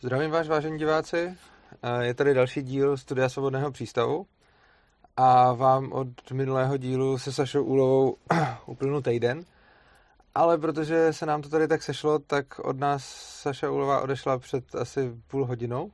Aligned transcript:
Zdravím 0.00 0.30
vás, 0.30 0.48
vážení 0.48 0.78
diváci. 0.78 1.36
Je 2.00 2.14
tady 2.14 2.34
další 2.34 2.62
díl 2.62 2.96
Studia 2.96 3.28
Svobodného 3.28 3.70
přístavu 3.70 4.26
a 5.16 5.52
vám 5.52 5.92
od 5.92 6.30
minulého 6.32 6.76
dílu 6.76 7.18
se 7.18 7.32
Sašou 7.32 7.64
Úlovou 7.64 8.16
uplynul 8.66 9.02
týden, 9.02 9.44
ale 10.34 10.58
protože 10.58 11.12
se 11.12 11.26
nám 11.26 11.42
to 11.42 11.48
tady 11.48 11.68
tak 11.68 11.82
sešlo, 11.82 12.18
tak 12.18 12.58
od 12.58 12.78
nás 12.78 13.04
Saša 13.42 13.70
Úlová 13.70 14.00
odešla 14.00 14.38
před 14.38 14.74
asi 14.74 15.12
půl 15.28 15.46
hodinou 15.46 15.90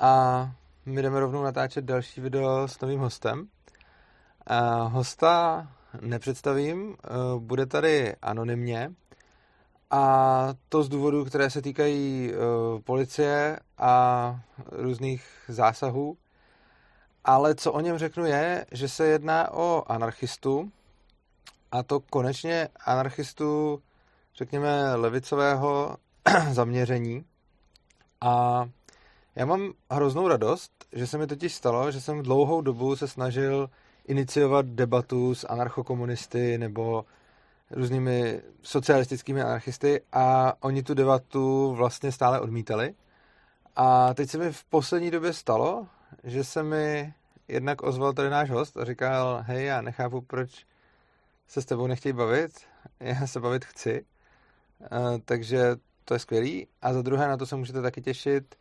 a 0.00 0.52
my 0.86 1.02
jdeme 1.02 1.20
rovnou 1.20 1.42
natáčet 1.42 1.84
další 1.84 2.20
video 2.20 2.68
s 2.68 2.80
novým 2.80 3.00
hostem. 3.00 3.48
A 4.46 4.82
hosta 4.82 5.66
nepředstavím, 6.00 6.96
bude 7.38 7.66
tady 7.66 8.16
anonymně, 8.22 8.90
a 9.90 10.54
to 10.68 10.82
z 10.82 10.88
důvodů, 10.88 11.24
které 11.24 11.50
se 11.50 11.62
týkají 11.62 12.32
uh, 12.32 12.80
policie 12.80 13.58
a 13.78 14.40
různých 14.72 15.24
zásahů. 15.48 16.16
Ale 17.24 17.54
co 17.54 17.72
o 17.72 17.80
něm 17.80 17.98
řeknu 17.98 18.24
je, 18.24 18.66
že 18.72 18.88
se 18.88 19.06
jedná 19.06 19.52
o 19.52 19.84
anarchistu, 19.86 20.72
a 21.72 21.82
to 21.82 22.00
konečně 22.00 22.68
anarchistu, 22.86 23.82
řekněme, 24.36 24.94
levicového 24.94 25.96
zaměření. 26.50 27.24
A 28.20 28.64
já 29.34 29.46
mám 29.46 29.72
hroznou 29.90 30.28
radost, 30.28 30.72
že 30.92 31.06
se 31.06 31.18
mi 31.18 31.26
totiž 31.26 31.54
stalo, 31.54 31.90
že 31.90 32.00
jsem 32.00 32.22
dlouhou 32.22 32.60
dobu 32.60 32.96
se 32.96 33.08
snažil 33.08 33.70
iniciovat 34.06 34.66
debatu 34.66 35.34
s 35.34 35.46
anarchokomunisty 35.48 36.58
nebo 36.58 37.04
různými 37.70 38.42
socialistickými 38.62 39.42
anarchisty 39.42 40.00
a 40.12 40.54
oni 40.60 40.82
tu 40.82 40.94
debatu 40.94 41.74
vlastně 41.74 42.12
stále 42.12 42.40
odmítali. 42.40 42.94
A 43.76 44.14
teď 44.14 44.30
se 44.30 44.38
mi 44.38 44.52
v 44.52 44.64
poslední 44.64 45.10
době 45.10 45.32
stalo, 45.32 45.86
že 46.24 46.44
se 46.44 46.62
mi 46.62 47.14
jednak 47.48 47.82
ozval 47.82 48.12
tady 48.12 48.30
náš 48.30 48.50
host 48.50 48.76
a 48.76 48.84
říkal, 48.84 49.44
hej, 49.46 49.64
já 49.64 49.80
nechápu, 49.80 50.20
proč 50.20 50.66
se 51.48 51.62
s 51.62 51.64
tebou 51.64 51.86
nechtějí 51.86 52.12
bavit, 52.12 52.52
já 53.00 53.26
se 53.26 53.40
bavit 53.40 53.64
chci, 53.64 54.04
takže 55.24 55.76
to 56.04 56.14
je 56.14 56.20
skvělý. 56.20 56.66
A 56.82 56.92
za 56.92 57.02
druhé 57.02 57.28
na 57.28 57.36
to 57.36 57.46
se 57.46 57.56
můžete 57.56 57.82
taky 57.82 58.02
těšit, 58.02 58.54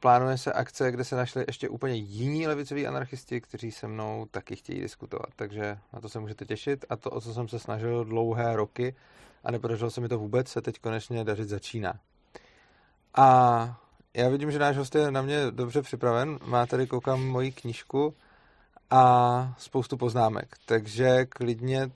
plánuje 0.00 0.38
se 0.38 0.52
akce, 0.52 0.92
kde 0.92 1.04
se 1.04 1.16
našli 1.16 1.44
ještě 1.46 1.68
úplně 1.68 1.94
jiní 1.94 2.46
levicoví 2.46 2.86
anarchisti, 2.86 3.40
kteří 3.40 3.70
se 3.70 3.88
mnou 3.88 4.26
taky 4.30 4.56
chtějí 4.56 4.80
diskutovat. 4.80 5.28
Takže 5.36 5.78
na 5.92 6.00
to 6.00 6.08
se 6.08 6.20
můžete 6.20 6.44
těšit. 6.44 6.84
A 6.90 6.96
to, 6.96 7.10
o 7.10 7.20
co 7.20 7.34
jsem 7.34 7.48
se 7.48 7.58
snažil 7.58 8.04
dlouhé 8.04 8.56
roky 8.56 8.94
a 9.44 9.50
nepodařilo 9.50 9.90
se 9.90 10.00
mi 10.00 10.08
to 10.08 10.18
vůbec, 10.18 10.48
se 10.48 10.62
teď 10.62 10.78
konečně 10.78 11.24
dařit 11.24 11.48
začíná. 11.48 11.94
A 13.14 13.80
já 14.14 14.28
vidím, 14.28 14.50
že 14.50 14.58
náš 14.58 14.76
host 14.76 14.94
je 14.94 15.10
na 15.10 15.22
mě 15.22 15.50
dobře 15.50 15.82
připraven. 15.82 16.38
Má 16.44 16.66
tady, 16.66 16.86
koukám, 16.86 17.26
moji 17.26 17.52
knížku 17.52 18.14
a 18.90 19.54
spoustu 19.58 19.96
poznámek. 19.96 20.56
Takže 20.66 21.26
klidně 21.26 21.90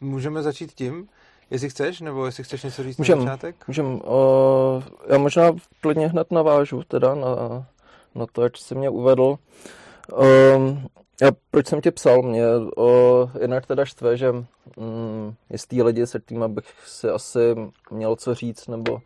můžeme 0.00 0.42
začít 0.42 0.72
tím, 0.72 1.08
Jestli 1.50 1.70
chceš, 1.70 2.00
nebo 2.00 2.26
jestli 2.26 2.44
chceš 2.44 2.62
něco 2.62 2.82
říct 2.82 2.98
můžem, 2.98 3.18
na 3.18 3.24
začátek? 3.24 3.56
Můžem. 3.68 3.86
Uh, 3.86 4.82
já 5.08 5.18
možná 5.18 5.52
klidně 5.80 6.08
hned 6.08 6.30
navážu 6.30 6.82
teda 6.88 7.14
na, 7.14 7.66
na 8.14 8.26
to, 8.32 8.42
jak 8.42 8.56
jsi 8.56 8.74
mě 8.74 8.90
uvedl. 8.90 9.36
Uh, 10.12 10.78
já, 11.22 11.30
proč 11.50 11.66
jsem 11.66 11.80
ti 11.80 11.90
psal? 11.90 12.22
Mě 12.22 12.46
uh, 12.56 13.30
jednak 13.40 13.66
teda 13.66 13.84
štve, 13.84 14.16
že 14.16 14.30
um, 14.30 14.46
jistý 15.50 15.82
lidi 15.82 16.06
se 16.06 16.20
tím, 16.20 16.42
abych 16.42 16.64
si 16.86 17.08
asi 17.08 17.56
měl 17.90 18.16
co 18.16 18.34
říct, 18.34 18.68
nebo 18.68 18.98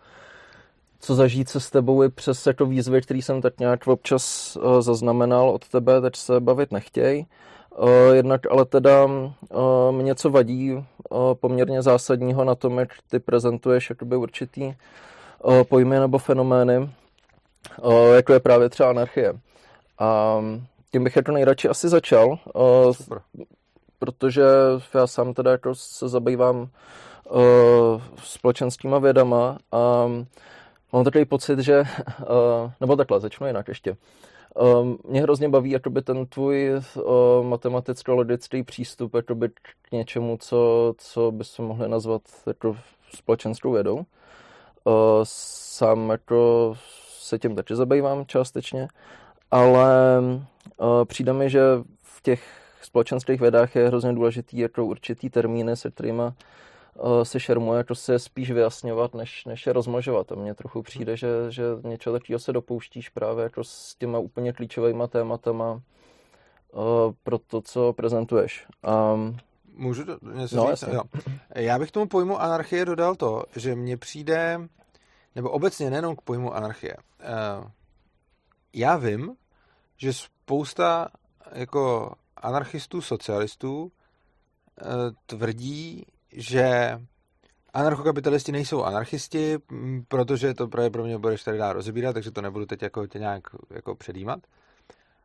co 1.00 1.14
zažít 1.14 1.48
se 1.48 1.60
s 1.60 1.70
tebou 1.70 2.02
i 2.02 2.08
přes 2.08 2.46
jako 2.46 2.66
výzvy, 2.66 3.02
který 3.02 3.22
jsem 3.22 3.42
tak 3.42 3.60
nějak 3.60 3.86
občas 3.86 4.56
uh, 4.56 4.80
zaznamenal 4.80 5.50
od 5.50 5.68
tebe, 5.68 6.00
teď 6.00 6.16
se 6.16 6.40
bavit 6.40 6.72
nechtěj. 6.72 7.18
Uh, 7.20 7.26
jednak 8.12 8.40
ale 8.50 8.64
teda 8.64 9.04
uh, 9.04 9.30
mě 9.90 10.02
něco 10.02 10.30
vadí 10.30 10.72
uh, 10.72 10.84
poměrně 11.34 11.82
zásadního 11.82 12.44
na 12.44 12.54
tom, 12.54 12.78
jak 12.78 12.88
ty 13.10 13.18
prezentuješ 13.18 13.90
jakoby 13.90 14.16
určitý 14.16 14.74
pojmy 15.68 15.98
nebo 15.98 16.18
fenomény, 16.18 16.90
jako 18.14 18.32
je 18.32 18.40
právě 18.40 18.68
třeba 18.68 18.90
anarchie. 18.90 19.34
A 19.98 20.38
tím 20.92 21.04
bych 21.04 21.16
jako 21.16 21.32
nejradši 21.32 21.68
asi 21.68 21.88
začal, 21.88 22.38
Super. 22.92 23.20
protože 23.98 24.42
já 24.94 25.06
sám 25.06 25.34
teda 25.34 25.50
jako 25.50 25.74
se 25.74 26.08
zabývám 26.08 26.68
společenskýma 28.22 28.98
vědama 28.98 29.58
a 29.72 30.06
mám 30.92 31.04
takový 31.04 31.24
pocit, 31.24 31.58
že, 31.58 31.82
nebo 32.80 32.96
takhle, 32.96 33.20
začnu 33.20 33.46
jinak 33.46 33.68
ještě. 33.68 33.96
Um, 34.60 34.98
mě 35.08 35.22
hrozně 35.22 35.48
baví 35.48 35.70
jakoby 35.70 36.02
ten 36.02 36.26
tvůj 36.26 36.70
uh, 36.74 37.02
matematicko-logický 37.46 38.64
přístup 38.64 39.14
jakoby 39.14 39.48
k 39.82 39.92
něčemu, 39.92 40.36
co, 40.40 40.94
co 40.98 41.32
bychom 41.32 41.66
mohli 41.66 41.88
nazvat 41.88 42.22
jako 42.46 42.76
společenskou 43.14 43.72
vědou. 43.72 43.96
Uh, 43.96 44.02
sám 45.22 46.10
jako 46.10 46.74
se 47.18 47.38
tím 47.38 47.54
taky 47.56 47.76
zabývám 47.76 48.26
částečně, 48.26 48.88
ale 49.50 50.20
uh, 50.20 51.04
přijde 51.04 51.32
mi, 51.32 51.50
že 51.50 51.60
v 52.02 52.22
těch 52.22 52.42
společenských 52.82 53.40
vědách 53.40 53.76
je 53.76 53.86
hrozně 53.86 54.12
důležitý 54.12 54.58
jako 54.58 54.86
určitý 54.86 55.30
termíny, 55.30 55.76
se 55.76 55.90
kterými 55.90 56.22
se 57.22 57.40
šermuje, 57.40 57.78
jako 57.78 57.94
se 57.94 58.18
spíš 58.18 58.50
vyjasňovat, 58.50 59.14
než, 59.14 59.44
než 59.44 59.66
je 59.66 59.72
rozmnožovat. 59.72 60.32
A 60.32 60.34
mně 60.34 60.54
trochu 60.54 60.82
přijde, 60.82 61.16
že, 61.16 61.28
že 61.48 61.62
něco 61.82 62.12
takového 62.12 62.38
se 62.38 62.52
dopouštíš 62.52 63.08
právě 63.08 63.42
jako 63.42 63.64
s 63.64 63.94
těma 63.94 64.18
úplně 64.18 64.52
klíčovými 64.52 65.02
tématama 65.08 65.72
uh, 65.72 65.80
pro 67.22 67.38
to, 67.38 67.60
co 67.60 67.92
prezentuješ. 67.92 68.66
Um, 69.14 69.36
Můžu 69.76 70.04
to 70.04 70.18
něco 70.32 70.56
no, 70.56 70.74
říct? 70.74 70.88
Jo. 70.92 71.02
Já 71.54 71.78
bych 71.78 71.90
tomu 71.90 72.06
pojmu 72.06 72.40
anarchie 72.40 72.84
dodal 72.84 73.14
to, 73.14 73.42
že 73.56 73.74
mně 73.74 73.96
přijde, 73.96 74.68
nebo 75.34 75.50
obecně 75.50 75.90
nejenom 75.90 76.16
k 76.16 76.20
pojmu 76.20 76.54
anarchie. 76.54 76.96
Uh, 76.96 77.70
já 78.72 78.96
vím, 78.96 79.36
že 79.96 80.12
spousta 80.12 81.08
jako 81.52 82.12
anarchistů, 82.36 83.00
socialistů 83.00 83.92
tvrdí, 85.26 86.06
že 86.34 86.98
anarchokapitalisti 87.72 88.52
nejsou 88.52 88.82
anarchisti, 88.82 89.58
protože 90.08 90.54
to 90.54 90.68
právě 90.68 90.90
pro 90.90 91.04
mě 91.04 91.18
budeš 91.18 91.44
tady 91.44 91.58
dál 91.58 91.72
rozebírat, 91.72 92.14
takže 92.14 92.30
to 92.30 92.42
nebudu 92.42 92.66
teď 92.66 92.82
jako 92.82 93.06
tě 93.06 93.18
nějak 93.18 93.42
jako 93.70 93.94
předjímat. 93.94 94.40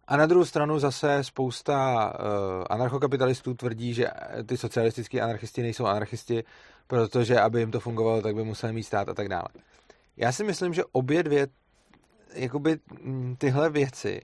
A 0.08 0.18
na 0.18 0.26
druhou 0.26 0.46
stranu 0.46 0.80
zase 0.80 1.24
spousta 1.24 2.08
uh, 2.08 2.66
anarchokapitalistů 2.70 3.54
tvrdí, 3.54 3.94
že 3.94 4.08
ty 4.46 4.58
socialistický 4.58 5.22
anarchisti 5.22 5.62
nejsou 5.62 5.86
anarchisti, 5.86 6.44
protože 6.88 7.40
aby 7.40 7.60
jim 7.60 7.72
to 7.72 7.80
fungovalo, 7.80 8.22
tak 8.22 8.36
by 8.36 8.44
museli 8.44 8.74
mít 8.74 8.84
stát 8.84 9.10
a 9.10 9.14
tak 9.14 9.30
dále. 9.30 9.48
Já 10.18 10.32
si 10.32 10.44
myslím, 10.44 10.74
že 10.74 10.84
obě 10.92 11.24
dvě 11.24 11.48
jakoby 12.34 12.80
tyhle 13.38 13.70
věci 13.70 14.22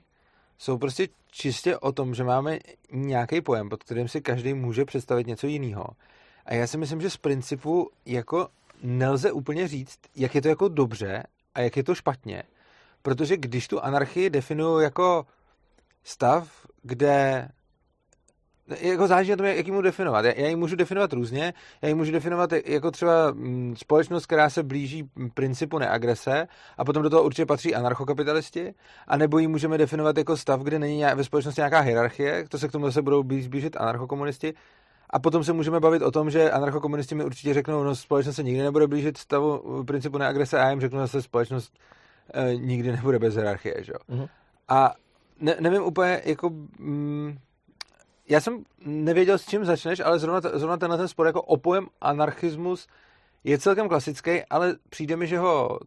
jsou 0.58 0.78
prostě 0.78 1.08
čistě 1.32 1.78
o 1.78 1.92
tom, 1.92 2.16
že 2.16 2.24
máme 2.24 2.60
nějaký 2.92 3.42
pojem, 3.42 3.70
pod 3.70 3.84
kterým 3.84 4.08
si 4.08 4.22
každý 4.22 4.54
může 4.54 4.86
představit 4.86 5.28
něco 5.28 5.48
jiného. 5.48 5.86
A 6.46 6.54
já 6.54 6.68
si 6.68 6.78
myslím, 6.78 7.02
že 7.02 7.10
z 7.10 7.18
principu 7.18 7.90
jako 8.06 8.48
nelze 8.84 9.32
úplně 9.32 9.68
říct, 9.68 10.00
jak 10.16 10.36
je 10.36 10.42
to 10.42 10.48
jako 10.48 10.68
dobře 10.68 11.24
a 11.56 11.62
jak 11.62 11.78
je 11.78 11.84
to 11.84 11.96
špatně. 11.96 12.44
Protože 13.02 13.38
když 13.38 13.68
tu 13.68 13.84
anarchii 13.84 14.30
definuju 14.30 14.80
jako 14.80 15.26
stav, 16.04 16.68
kde 16.84 17.48
jako 18.82 19.08
záleží 19.08 19.32
na 19.32 19.38
tom, 19.38 19.46
jak 19.46 19.66
ji 19.66 19.72
můžu 19.72 19.82
definovat. 19.82 20.26
Já 20.26 20.48
ji 20.48 20.56
můžu 20.56 20.76
definovat 20.76 21.14
různě. 21.14 21.54
Já 21.82 21.88
ji 21.88 21.94
můžu 21.94 22.12
definovat 22.12 22.50
jako 22.66 22.92
třeba 22.92 23.32
mm, 23.32 23.76
společnost, 23.78 24.26
která 24.26 24.50
se 24.50 24.64
blíží 24.64 25.10
principu 25.34 25.80
neagrese 25.80 26.48
a 26.78 26.86
potom 26.86 27.04
do 27.04 27.10
toho 27.10 27.24
určitě 27.24 27.46
patří 27.46 27.76
anarchokapitalisti, 27.76 28.74
a 29.08 29.18
nebo 29.18 29.38
ji 29.38 29.48
můžeme 29.48 29.78
definovat 29.78 30.18
jako 30.18 30.38
stav, 30.38 30.62
kde 30.62 30.80
není 30.80 31.04
ve 31.16 31.24
společnosti 31.24 31.62
nějaká 31.62 31.80
hierarchie, 31.80 32.46
to 32.50 32.60
se 32.60 32.68
k 32.68 32.72
tomu 32.72 32.86
zase 32.86 33.02
budou 33.02 33.24
blížit 33.24 33.78
anarchokomunisti, 33.78 34.54
a 35.16 35.20
potom 35.20 35.44
se 35.44 35.54
můžeme 35.54 35.80
bavit 35.80 36.02
o 36.02 36.12
tom, 36.12 36.30
že 36.30 36.52
anarchokomunisti 36.52 37.16
mi 37.16 37.24
určitě 37.24 37.54
řeknou, 37.54 37.84
no 37.84 37.96
společnost 37.96 38.36
se 38.36 38.44
nikdy 38.44 38.64
nebude 38.64 38.88
blížit 38.88 39.18
stavu 39.18 39.84
principu 39.84 40.18
neagrese 40.18 40.60
a 40.60 40.70
jim 40.70 40.82
řeknu 40.82 41.00
zase 41.00 41.22
společnost 41.22 41.74
e, 42.34 42.56
nikdy 42.56 42.92
nebude 42.92 43.20
bez 43.20 43.36
hierarchie, 43.36 43.84
že? 43.84 43.94
Mm-hmm. 44.10 44.30
A 44.68 44.94
ne, 45.40 45.56
nevím 45.60 45.84
úplně, 45.84 46.22
jako... 46.26 46.50
Mm, 46.80 47.38
já 48.30 48.42
jsem 48.42 48.64
nevěděl, 48.86 49.38
s 49.38 49.46
čím 49.46 49.66
začneš, 49.66 50.00
ale 50.00 50.20
zrovna, 50.20 50.50
zrovna 50.54 50.78
tenhle 50.78 50.98
ten 50.98 51.08
spor 51.08 51.28
jako 51.28 51.42
opojem 51.42 51.88
anarchismus 52.02 52.88
je 53.44 53.58
celkem 53.58 53.90
klasický, 53.90 54.44
ale 54.50 54.76
přijde 54.90 55.16
mi, 55.16 55.28
že 55.28 55.38
ho 55.38 55.80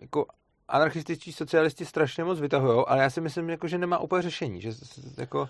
jako 0.00 0.26
anarchističtí 0.68 1.32
socialisti 1.32 1.84
strašně 1.84 2.24
moc 2.24 2.40
vytahují, 2.40 2.84
ale 2.86 3.02
já 3.02 3.10
si 3.10 3.20
myslím, 3.20 3.50
jako, 3.50 3.68
že 3.68 3.78
nemá 3.78 3.98
úplně 3.98 4.22
řešení, 4.22 4.60
že 4.60 4.70
jako... 5.18 5.48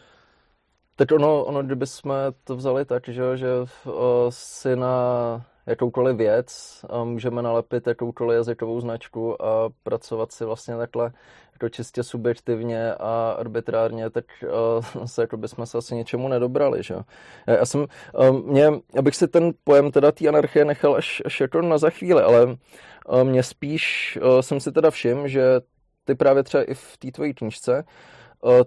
Tak 0.96 1.12
ono, 1.12 1.44
ono 1.44 1.62
kdyby 1.62 1.87
jsme 1.87 2.14
to 2.44 2.56
vzali 2.56 2.85
tak, 2.85 3.08
že, 3.08 3.37
že 3.37 3.49
uh, 3.61 3.93
si 4.29 4.76
na 4.76 5.46
jakoukoliv 5.67 6.17
věc, 6.17 6.81
můžeme 7.05 7.43
nalepit 7.43 7.87
jakoukoliv 7.87 8.37
jazykovou 8.37 8.81
značku 8.81 9.43
a 9.43 9.70
pracovat 9.82 10.32
si 10.32 10.44
vlastně 10.44 10.76
takhle 10.76 11.12
jako 11.52 11.69
čistě 11.69 12.02
subjektivně 12.02 12.94
a 12.94 13.37
arbitrárně, 13.38 14.11
tak 14.11 14.25
uh, 14.43 15.05
se 15.06 15.23
jako 15.23 15.37
bychom 15.37 15.67
se 15.67 15.79
asi 15.79 15.94
něčemu 15.94 16.29
nedobrali. 16.29 16.82
Že? 16.82 16.94
Já 17.46 17.67
jsem, 17.67 17.81
uh, 17.81 18.41
mě, 18.41 18.69
abych 18.99 19.17
si 19.17 19.29
ten 19.29 19.52
pojem 19.64 19.91
teda 19.91 20.12
té 20.12 20.29
anarchie 20.29 20.64
nechal 20.64 20.94
až, 20.94 21.23
až 21.25 21.41
jako 21.41 21.62
na 21.62 21.79
za 21.79 21.91
chvíli, 21.91 22.23
ale 22.23 22.46
uh, 22.46 23.25
mě 23.25 23.43
spíš 23.43 24.19
uh, 24.23 24.41
jsem 24.41 24.61
si 24.61 24.73
teda 24.73 24.91
všim, 24.91 25.29
že 25.29 25.61
ty 26.05 26.14
právě 26.14 26.43
třeba 26.43 26.62
i 26.62 26.75
v 26.75 26.96
té 26.96 27.11
tvojí 27.11 27.35
knižce 27.35 27.85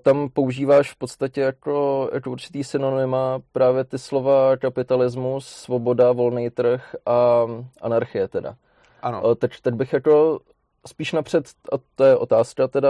tam 0.04 0.30
používáš 0.30 0.92
v 0.92 0.96
podstatě 0.96 1.42
jako, 1.42 2.10
jako 2.14 2.32
určitý 2.32 2.64
synonyma 2.64 3.40
právě 3.52 3.84
ty 3.84 3.98
slova 3.98 4.58
kapitalismus, 4.58 5.48
svoboda, 5.48 6.12
volný 6.12 6.50
trh 6.50 6.96
a 7.06 7.46
anarchie 7.82 8.28
teda. 8.28 8.56
Ano. 9.02 9.36
Teď, 9.36 9.62
teď 9.62 9.74
bych 9.74 9.94
jako 9.94 10.40
spíš 10.88 11.14
napřed, 11.14 11.46
a 11.72 11.76
to 11.96 12.04
je 12.04 12.18
otázka 12.18 12.68
teda, 12.68 12.90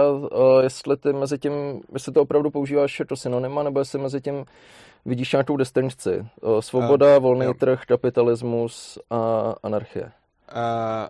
jestli 0.62 0.96
ty 0.96 1.12
mezi 1.12 1.38
tím, 1.38 1.52
jestli 1.92 2.12
to 2.12 2.22
opravdu 2.22 2.50
používáš 2.50 3.00
jako 3.00 3.16
synonyma, 3.16 3.62
nebo 3.62 3.78
jestli 3.78 3.98
mezi 3.98 4.20
tím 4.20 4.44
vidíš 5.04 5.32
nějakou 5.32 5.56
distinkci. 5.56 6.26
Svoboda, 6.60 7.16
uh, 7.16 7.22
volný 7.22 7.44
jo. 7.44 7.54
trh, 7.54 7.84
kapitalismus 7.84 8.98
a 9.10 9.54
anarchie. 9.62 10.04
Uh, 10.04 11.08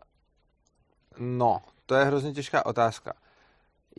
no, 1.19 1.59
to 1.87 1.95
je 1.95 2.05
hrozně 2.05 2.33
těžká 2.33 2.67
otázka. 2.67 3.13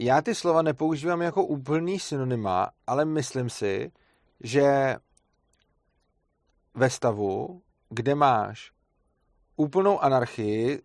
Já 0.02 0.22
ty 0.22 0.36
slova 0.36 0.62
nepoužívám 0.62 1.22
jako 1.22 1.46
úplný 1.46 2.00
synonyma, 2.00 2.70
ale 2.88 3.06
myslím 3.06 3.50
si, 3.50 3.92
že 4.44 4.96
ve 6.74 6.90
stavu, 6.90 7.62
kde 7.90 8.16
máš 8.16 8.72
úplnou 9.56 10.00
anarchii, 10.00 10.82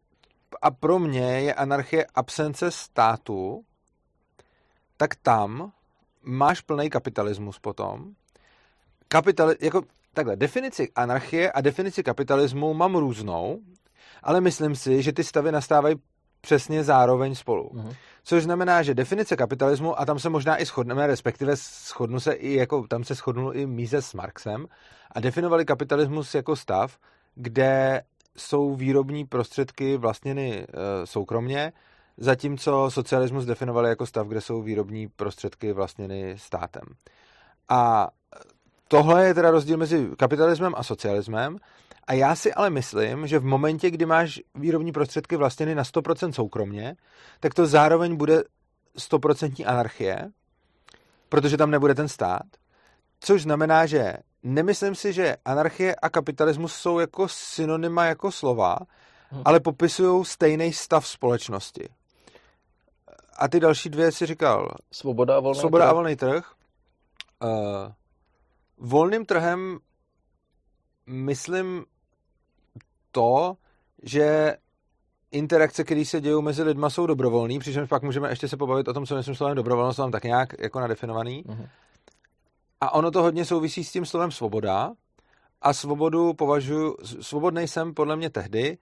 a 0.62 0.70
pro 0.70 0.98
mě 0.98 1.40
je 1.40 1.54
anarchie 1.54 2.06
absence 2.14 2.70
státu, 2.70 3.64
tak 4.96 5.14
tam 5.14 5.72
máš 6.22 6.60
plný 6.60 6.90
kapitalismus 6.90 7.58
potom. 7.58 8.14
Kapitali, 9.08 9.56
jako 9.60 9.82
takhle, 10.14 10.36
definici 10.36 10.92
anarchie 10.96 11.52
a 11.52 11.60
definici 11.60 12.02
kapitalismu 12.02 12.74
mám 12.74 12.96
různou, 12.96 13.60
ale 14.22 14.40
myslím 14.40 14.76
si, 14.76 15.02
že 15.02 15.12
ty 15.12 15.24
stavy 15.24 15.52
nastávají 15.52 15.96
přesně 16.40 16.84
zároveň 16.84 17.34
spolu. 17.34 17.68
Uh-huh. 17.68 17.96
Což 18.24 18.42
znamená, 18.42 18.82
že 18.82 18.94
definice 18.94 19.36
kapitalismu, 19.36 20.00
a 20.00 20.04
tam 20.04 20.18
se 20.18 20.28
možná 20.28 20.62
i 20.62 20.64
shodneme, 20.64 21.06
respektive 21.06 21.56
shodnu 21.56 22.20
se 22.20 22.32
i 22.32 22.54
jako, 22.54 22.86
tam 22.88 23.04
se 23.04 23.14
shodnul 23.14 23.56
i 23.56 23.66
Míze 23.66 24.02
s 24.02 24.14
Marxem, 24.14 24.66
a 25.12 25.20
definovali 25.20 25.64
kapitalismus 25.64 26.34
jako 26.34 26.56
stav, 26.56 26.98
kde 27.34 28.02
jsou 28.36 28.74
výrobní 28.74 29.24
prostředky 29.24 29.96
vlastněny 29.96 30.66
e, 30.68 31.06
soukromně, 31.06 31.72
zatímco 32.16 32.90
socialismus 32.90 33.44
definovali 33.44 33.88
jako 33.88 34.06
stav, 34.06 34.26
kde 34.26 34.40
jsou 34.40 34.62
výrobní 34.62 35.08
prostředky 35.08 35.72
vlastněny 35.72 36.34
státem. 36.38 36.82
A 37.68 38.08
tohle 38.88 39.26
je 39.26 39.34
teda 39.34 39.50
rozdíl 39.50 39.76
mezi 39.76 40.08
kapitalismem 40.18 40.72
a 40.76 40.82
socialismem. 40.82 41.56
A 42.06 42.12
já 42.12 42.36
si 42.36 42.54
ale 42.54 42.70
myslím, 42.70 43.26
že 43.26 43.38
v 43.38 43.44
momentě, 43.44 43.90
kdy 43.90 44.06
máš 44.06 44.40
výrobní 44.54 44.92
prostředky 44.92 45.36
vlastněny 45.36 45.74
na 45.74 45.82
100% 45.82 46.32
soukromně, 46.32 46.96
tak 47.40 47.54
to 47.54 47.66
zároveň 47.66 48.16
bude 48.16 48.42
100% 48.98 49.64
anarchie, 49.66 50.30
protože 51.28 51.56
tam 51.56 51.70
nebude 51.70 51.94
ten 51.94 52.08
stát. 52.08 52.46
Což 53.20 53.42
znamená, 53.42 53.86
že 53.86 54.14
nemyslím 54.42 54.94
si, 54.94 55.12
že 55.12 55.36
anarchie 55.44 55.94
a 55.94 56.08
kapitalismus 56.08 56.74
jsou 56.74 56.98
jako 56.98 57.28
synonyma 57.28 58.04
jako 58.04 58.32
slova, 58.32 58.76
hmm. 59.30 59.42
ale 59.44 59.60
popisují 59.60 60.24
stejný 60.24 60.72
stav 60.72 61.08
společnosti. 61.08 61.88
A 63.36 63.48
ty 63.48 63.60
další 63.60 63.90
dvě 63.90 64.12
si 64.12 64.26
říkal. 64.26 64.74
Svoboda 64.92 65.36
a 65.36 65.40
volný 65.40 65.60
Svoboda 65.60 65.84
trh. 65.84 65.90
a 65.90 65.94
volný 65.94 66.16
trh. 66.16 66.52
Uh, 67.42 67.92
volným 68.78 69.26
trhem 69.26 69.78
myslím 71.06 71.84
to, 73.14 73.56
že 74.02 74.56
interakce, 75.30 75.84
které 75.84 76.04
se 76.04 76.20
dějí 76.20 76.42
mezi 76.42 76.62
lidma, 76.62 76.90
jsou 76.90 77.06
dobrovolné, 77.06 77.58
přičemž 77.58 77.88
pak 77.88 78.02
můžeme 78.02 78.30
ještě 78.30 78.48
se 78.48 78.56
pobavit 78.56 78.88
o 78.88 78.92
tom, 78.92 79.06
co 79.06 79.16
myslím 79.16 79.34
slovem 79.34 79.56
dobrovolnost, 79.56 79.98
mám 79.98 80.10
tak 80.10 80.24
nějak 80.24 80.48
jako 80.58 80.80
nadefinovaný. 80.80 81.44
Uh-huh. 81.44 81.68
A 82.80 82.94
ono 82.94 83.10
to 83.10 83.22
hodně 83.22 83.44
souvisí 83.44 83.84
s 83.84 83.92
tím 83.92 84.06
slovem 84.06 84.30
svoboda. 84.30 84.92
A 85.62 85.72
svobodu 85.72 86.32
považuji, 86.32 86.96
svobodný 87.20 87.68
jsem 87.68 87.94
podle 87.94 88.16
mě 88.16 88.30
tehdy, 88.30 88.78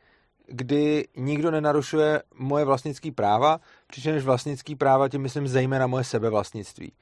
kdy 0.46 1.08
nikdo 1.16 1.50
nenarušuje 1.50 2.22
moje 2.34 2.64
vlastnické 2.64 3.12
práva, 3.12 3.60
přičemž 3.86 4.22
vlastnický 4.22 4.76
práva 4.76 5.08
tím 5.08 5.22
myslím 5.22 5.48
zejména 5.48 5.86
moje 5.86 6.04
sebevlastnictví. 6.04 6.92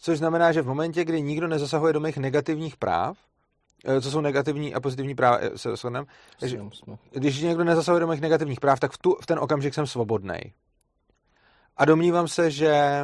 Což 0.00 0.18
znamená, 0.18 0.52
že 0.52 0.62
v 0.62 0.66
momentě, 0.66 1.04
kdy 1.04 1.22
nikdo 1.22 1.48
nezasahuje 1.48 1.92
do 1.92 2.00
mých 2.00 2.16
negativních 2.16 2.76
práv, 2.76 3.16
co 4.00 4.10
jsou 4.10 4.20
negativní 4.20 4.74
a 4.74 4.80
pozitivní 4.80 5.14
práva, 5.14 5.38
eh, 5.40 5.58
se 5.58 5.76
shodneme, 5.76 6.06
když 7.12 7.40
někdo 7.40 7.64
nezasahuje 7.64 8.00
do 8.00 8.06
mých 8.06 8.20
negativních 8.20 8.60
práv, 8.60 8.80
tak 8.80 8.92
v, 8.92 8.98
tu, 8.98 9.16
v 9.22 9.26
ten 9.26 9.38
okamžik 9.38 9.74
jsem 9.74 9.86
svobodný. 9.86 10.36
A 11.76 11.84
domnívám 11.84 12.28
se, 12.28 12.50
že 12.50 13.02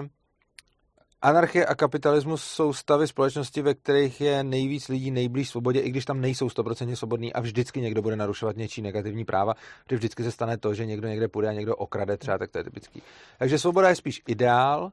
Anarchie 1.22 1.66
a 1.66 1.74
kapitalismus 1.74 2.44
jsou 2.44 2.72
stavy 2.72 3.06
společnosti, 3.06 3.62
ve 3.62 3.74
kterých 3.74 4.20
je 4.20 4.44
nejvíc 4.44 4.88
lidí 4.88 5.10
nejblíž 5.10 5.48
svobodě, 5.48 5.80
i 5.80 5.90
když 5.90 6.04
tam 6.04 6.20
nejsou 6.20 6.46
100% 6.46 6.92
svobodní 6.92 7.32
a 7.32 7.40
vždycky 7.40 7.80
někdo 7.80 8.02
bude 8.02 8.16
narušovat 8.16 8.56
něčí 8.56 8.82
negativní 8.82 9.24
práva, 9.24 9.54
protože 9.84 9.96
vždycky 9.96 10.24
se 10.24 10.30
stane 10.30 10.58
to, 10.58 10.74
že 10.74 10.86
někdo 10.86 11.08
někde 11.08 11.28
půjde 11.28 11.48
a 11.48 11.52
někdo 11.52 11.76
okrade 11.76 12.16
třeba, 12.16 12.38
tak 12.38 12.50
to 12.50 12.58
je 12.58 12.64
typický. 12.64 13.02
Takže 13.38 13.58
svoboda 13.58 13.88
je 13.88 13.96
spíš 13.96 14.22
ideál, 14.26 14.90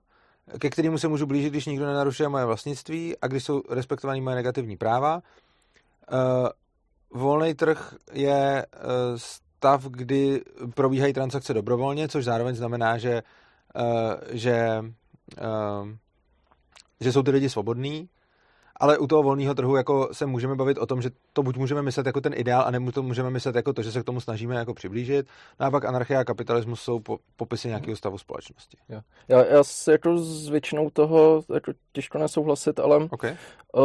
ke 0.60 0.70
kterému 0.70 0.98
se 0.98 1.08
můžu 1.08 1.26
blížit, 1.26 1.50
když 1.50 1.66
nikdo 1.66 1.86
nenarušuje 1.86 2.30
moje 2.30 2.46
vlastnictví 2.46 3.16
a 3.22 3.28
když 3.28 3.44
jsou 3.44 3.62
respektovány 3.70 4.22
moje 4.22 4.36
negativní 4.36 4.78
práva. 4.78 5.22
Uh, 6.12 6.50
volný 7.22 7.54
trh 7.54 7.96
je 8.12 8.66
uh, 8.66 8.82
stav, 9.16 9.84
kdy 9.84 10.42
probíhají 10.76 11.14
transakce 11.14 11.54
dobrovolně, 11.54 12.08
což 12.08 12.26
zároveň 12.26 12.56
znamená, 12.56 12.98
že, 12.98 13.24
uh, 13.76 14.14
že 14.32 14.84
že 17.02 17.12
jsou 17.12 17.24
ty 17.24 17.32
lidi 17.32 17.50
svobodní, 17.50 18.10
ale 18.80 18.98
u 18.98 19.08
toho 19.08 19.24
volného 19.24 19.56
trhu 19.56 19.76
jako 19.76 20.10
se 20.12 20.26
můžeme 20.26 20.56
bavit 20.56 20.78
o 20.78 20.86
tom, 20.86 21.02
že 21.02 21.10
to 21.34 21.44
buď 21.44 21.58
můžeme 21.58 21.82
myslet 21.82 22.06
jako 22.06 22.22
ten 22.22 22.34
ideál, 22.36 22.64
anebo 22.66 22.92
to 22.92 23.04
můžeme 23.04 23.30
myslet 23.30 23.56
jako 23.56 23.74
to, 23.74 23.82
že 23.82 23.92
se 23.92 24.02
k 24.02 24.06
tomu 24.06 24.22
snažíme 24.22 24.56
jako 24.56 24.74
přiblížit. 24.74 25.28
No 25.60 25.66
a 25.66 25.72
pak 25.72 25.86
anarchie 25.86 26.20
a 26.20 26.24
kapitalismus 26.24 26.82
jsou 26.82 27.00
po, 27.00 27.18
popisy 27.36 27.68
nějakého 27.68 27.98
stavu 27.98 28.18
společnosti. 28.18 28.78
Já, 28.90 29.02
já, 29.28 29.46
já 29.46 29.64
si 29.64 29.92
jako 29.92 30.18
s 30.18 30.50
většinou 30.50 30.90
toho 30.90 31.44
jako 31.54 31.72
těžko 31.94 32.18
nesouhlasit, 32.18 32.80
ale 32.80 33.08
okay. 33.10 33.32
uh, 33.74 33.84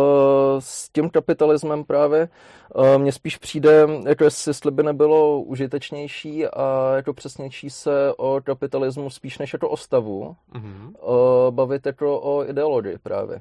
s 0.59 0.88
tím 0.88 1.11
kapitalismem 1.11 1.85
právě 1.85 2.28
uh, 2.75 2.99
mně 2.99 3.12
spíš 3.12 3.37
přijde, 3.37 3.87
jako 4.09 4.25
jestli 4.25 4.71
by 4.71 4.83
nebylo 4.83 5.42
užitečnější 5.42 6.47
a 6.47 6.92
jako 6.97 7.12
přesnější 7.14 7.71
se 7.71 8.14
o 8.16 8.40
kapitalismu 8.45 9.11
spíš 9.11 9.38
než 9.38 9.52
jako 9.52 9.69
o 9.69 9.76
stavu, 9.76 10.37
mm-hmm. 10.52 10.92
uh, 11.02 11.54
bavit 11.54 11.87
jako 11.87 12.21
o 12.21 12.45
ideologii 12.45 12.99
právě. 12.99 13.40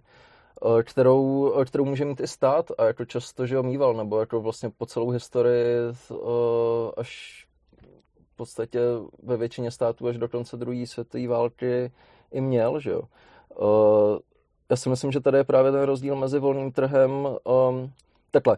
Eh, 0.66 0.84
kterou, 0.84 1.54
eh, 1.62 1.66
kterou 1.66 1.86
může 1.86 2.06
mít 2.06 2.20
i 2.20 2.28
stát 2.28 2.72
a 2.78 2.86
jako 2.86 3.06
často, 3.06 3.46
že 3.46 3.58
ho 3.58 3.64
mýval, 3.64 3.94
nebo 3.94 4.20
jako 4.20 4.42
vlastně 4.42 4.70
po 4.70 4.86
celou 4.86 5.10
historii 5.10 5.78
eh, 6.12 6.16
až 6.98 7.44
v 8.34 8.36
podstatě 8.36 8.80
ve 9.24 9.38
většině 9.38 9.72
států 9.72 10.08
až 10.08 10.18
do 10.18 10.30
konce 10.30 10.58
druhé 10.58 10.88
světové 10.88 11.28
války 11.28 11.92
i 12.32 12.42
měl, 12.42 12.80
že 12.80 12.92
jo. 12.92 13.02
Já 14.70 14.76
si 14.76 14.90
myslím, 14.90 15.12
že 15.12 15.20
tady 15.20 15.38
je 15.38 15.44
právě 15.44 15.72
ten 15.72 15.82
rozdíl 15.82 16.16
mezi 16.16 16.40
volným 16.40 16.72
trhem. 16.72 17.28
Um, 17.44 17.92
takhle, 18.32 18.58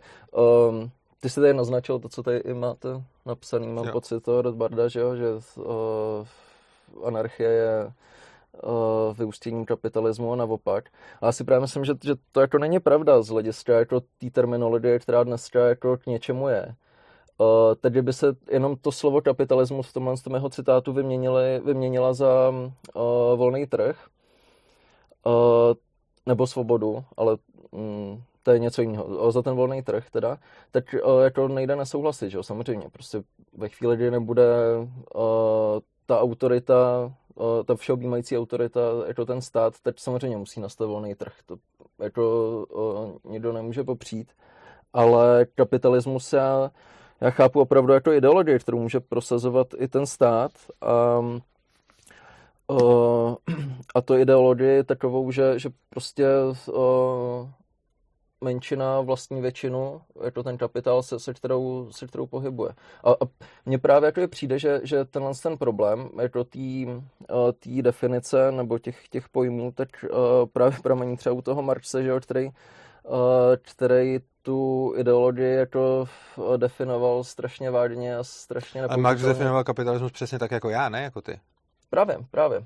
um, 0.69 0.91
ty 1.21 1.29
jsi 1.29 1.39
tady 1.39 1.53
naznačil 1.53 1.99
to, 1.99 2.09
co 2.09 2.23
tady 2.23 2.37
i 2.37 2.53
máte 2.53 3.03
napsaný, 3.25 3.67
mám 3.67 3.85
jo. 3.85 3.91
pocit 3.91 4.23
toho 4.23 4.41
Rothbarda, 4.41 4.87
že 4.87 4.99
jo, 4.99 5.15
že 5.15 5.25
uh, 5.55 7.07
anarchie 7.07 7.49
je 7.49 7.91
vyústěním 9.13 9.65
kapitalismu 9.65 10.33
a 10.33 10.35
naopak. 10.35 10.89
A 11.21 11.25
já 11.25 11.31
si 11.31 11.43
právě 11.43 11.61
myslím, 11.61 11.85
že, 11.85 11.93
že 12.03 12.15
to 12.31 12.41
jako 12.41 12.57
není 12.57 12.79
pravda 12.79 13.21
z 13.21 13.27
hlediska 13.29 13.73
jako 13.73 13.99
té 13.99 14.29
terminologie, 14.31 14.99
která 14.99 15.23
dneska 15.23 15.65
jako 15.65 15.97
k 15.97 16.05
něčemu 16.05 16.47
je. 16.47 16.75
Uh, 17.37 17.75
tedy 17.75 18.01
by 18.01 18.13
se 18.13 18.35
jenom 18.51 18.75
to 18.75 18.91
slovo 18.91 19.21
kapitalismus 19.21 19.89
v 19.89 19.93
tomhle 19.93 20.17
z 20.17 20.25
mého 20.25 20.49
citátu 20.49 20.93
vyměnili, 20.93 21.61
vyměnila 21.65 22.13
za 22.13 22.49
uh, 22.49 23.01
volný 23.35 23.67
trh 23.67 24.07
uh, 25.25 25.33
nebo 26.25 26.47
svobodu, 26.47 27.03
ale 27.17 27.37
um, 27.71 28.23
to 28.43 28.51
je 28.51 28.59
něco 28.59 28.81
jiného. 28.81 29.31
Za 29.31 29.41
ten 29.41 29.55
volný 29.55 29.81
trh 29.81 30.09
teda, 30.11 30.37
tak 30.71 30.95
uh, 31.05 31.21
jako 31.23 31.47
nejde 31.47 31.75
nesouhlasit, 31.75 32.29
že 32.29 32.37
jo, 32.37 32.43
samozřejmě. 32.43 32.89
Prostě 32.89 33.23
ve 33.57 33.69
chvíli, 33.69 33.95
kdy 33.95 34.11
nebude 34.11 34.45
uh, 35.15 35.21
ta 36.05 36.19
autorita 36.19 37.11
ta 37.65 37.75
všeobjímající 37.75 38.37
autorita, 38.37 38.79
jako 39.07 39.25
ten 39.25 39.41
stát, 39.41 39.73
teď 39.81 39.99
samozřejmě 39.99 40.37
musí 40.37 40.61
nastavit 40.61 40.89
volný 40.89 41.15
trh. 41.15 41.33
To 41.45 41.57
jako 41.99 43.19
nikdo 43.23 43.53
nemůže 43.53 43.83
popřít. 43.83 44.31
Ale 44.93 45.45
kapitalismus 45.55 46.33
já 46.33 46.71
já 47.21 47.29
chápu 47.29 47.61
opravdu 47.61 47.93
jako 47.93 48.11
ideologii, 48.11 48.59
kterou 48.59 48.79
může 48.79 48.99
prosazovat 48.99 49.67
i 49.77 49.87
ten 49.87 50.05
stát. 50.05 50.51
A, 50.81 51.21
a 53.95 54.01
to 54.01 54.17
ideologii 54.17 54.83
takovou, 54.83 55.31
že, 55.31 55.59
že 55.59 55.69
prostě 55.89 56.27
menšina 58.43 59.01
vlastní 59.01 59.41
většinu, 59.41 60.01
je 60.25 60.31
to 60.31 60.43
ten 60.43 60.57
kapitál, 60.57 61.03
se, 61.03 61.19
se, 61.19 61.33
kterou, 61.33 61.87
se 61.91 62.07
kterou 62.07 62.25
pohybuje. 62.25 62.71
A, 63.03 63.11
a 63.11 63.27
mně 63.65 63.77
právě 63.77 64.05
jako 64.05 64.19
je 64.19 64.27
přijde, 64.27 64.59
že, 64.59 64.81
že 64.83 65.05
tenhle 65.05 65.31
ten 65.43 65.57
problém, 65.57 66.09
jako 66.21 66.43
té 66.43 67.81
definice 67.81 68.51
nebo 68.51 68.79
těch, 68.79 69.07
těch 69.07 69.29
pojmů, 69.29 69.71
tak 69.71 69.89
uh, 70.03 70.17
právě 70.53 70.77
pramení 70.83 71.17
třeba 71.17 71.35
u 71.35 71.41
toho 71.41 71.61
Marxe, 71.61 72.03
že, 72.03 72.19
který, 72.19 72.45
uh, 72.45 72.51
který 73.61 74.19
tu 74.41 74.93
ideologii 74.97 75.55
jako 75.55 76.05
definoval 76.57 77.23
strašně 77.23 77.71
vážně 77.71 78.17
a 78.17 78.23
strašně 78.23 78.83
A 78.83 78.97
Marx 78.97 79.21
definoval 79.21 79.63
kapitalismus 79.63 80.11
přesně 80.11 80.39
tak 80.39 80.51
jako 80.51 80.69
já, 80.69 80.89
ne 80.89 81.03
jako 81.03 81.21
ty? 81.21 81.39
Právě, 81.89 82.17
právě. 82.31 82.65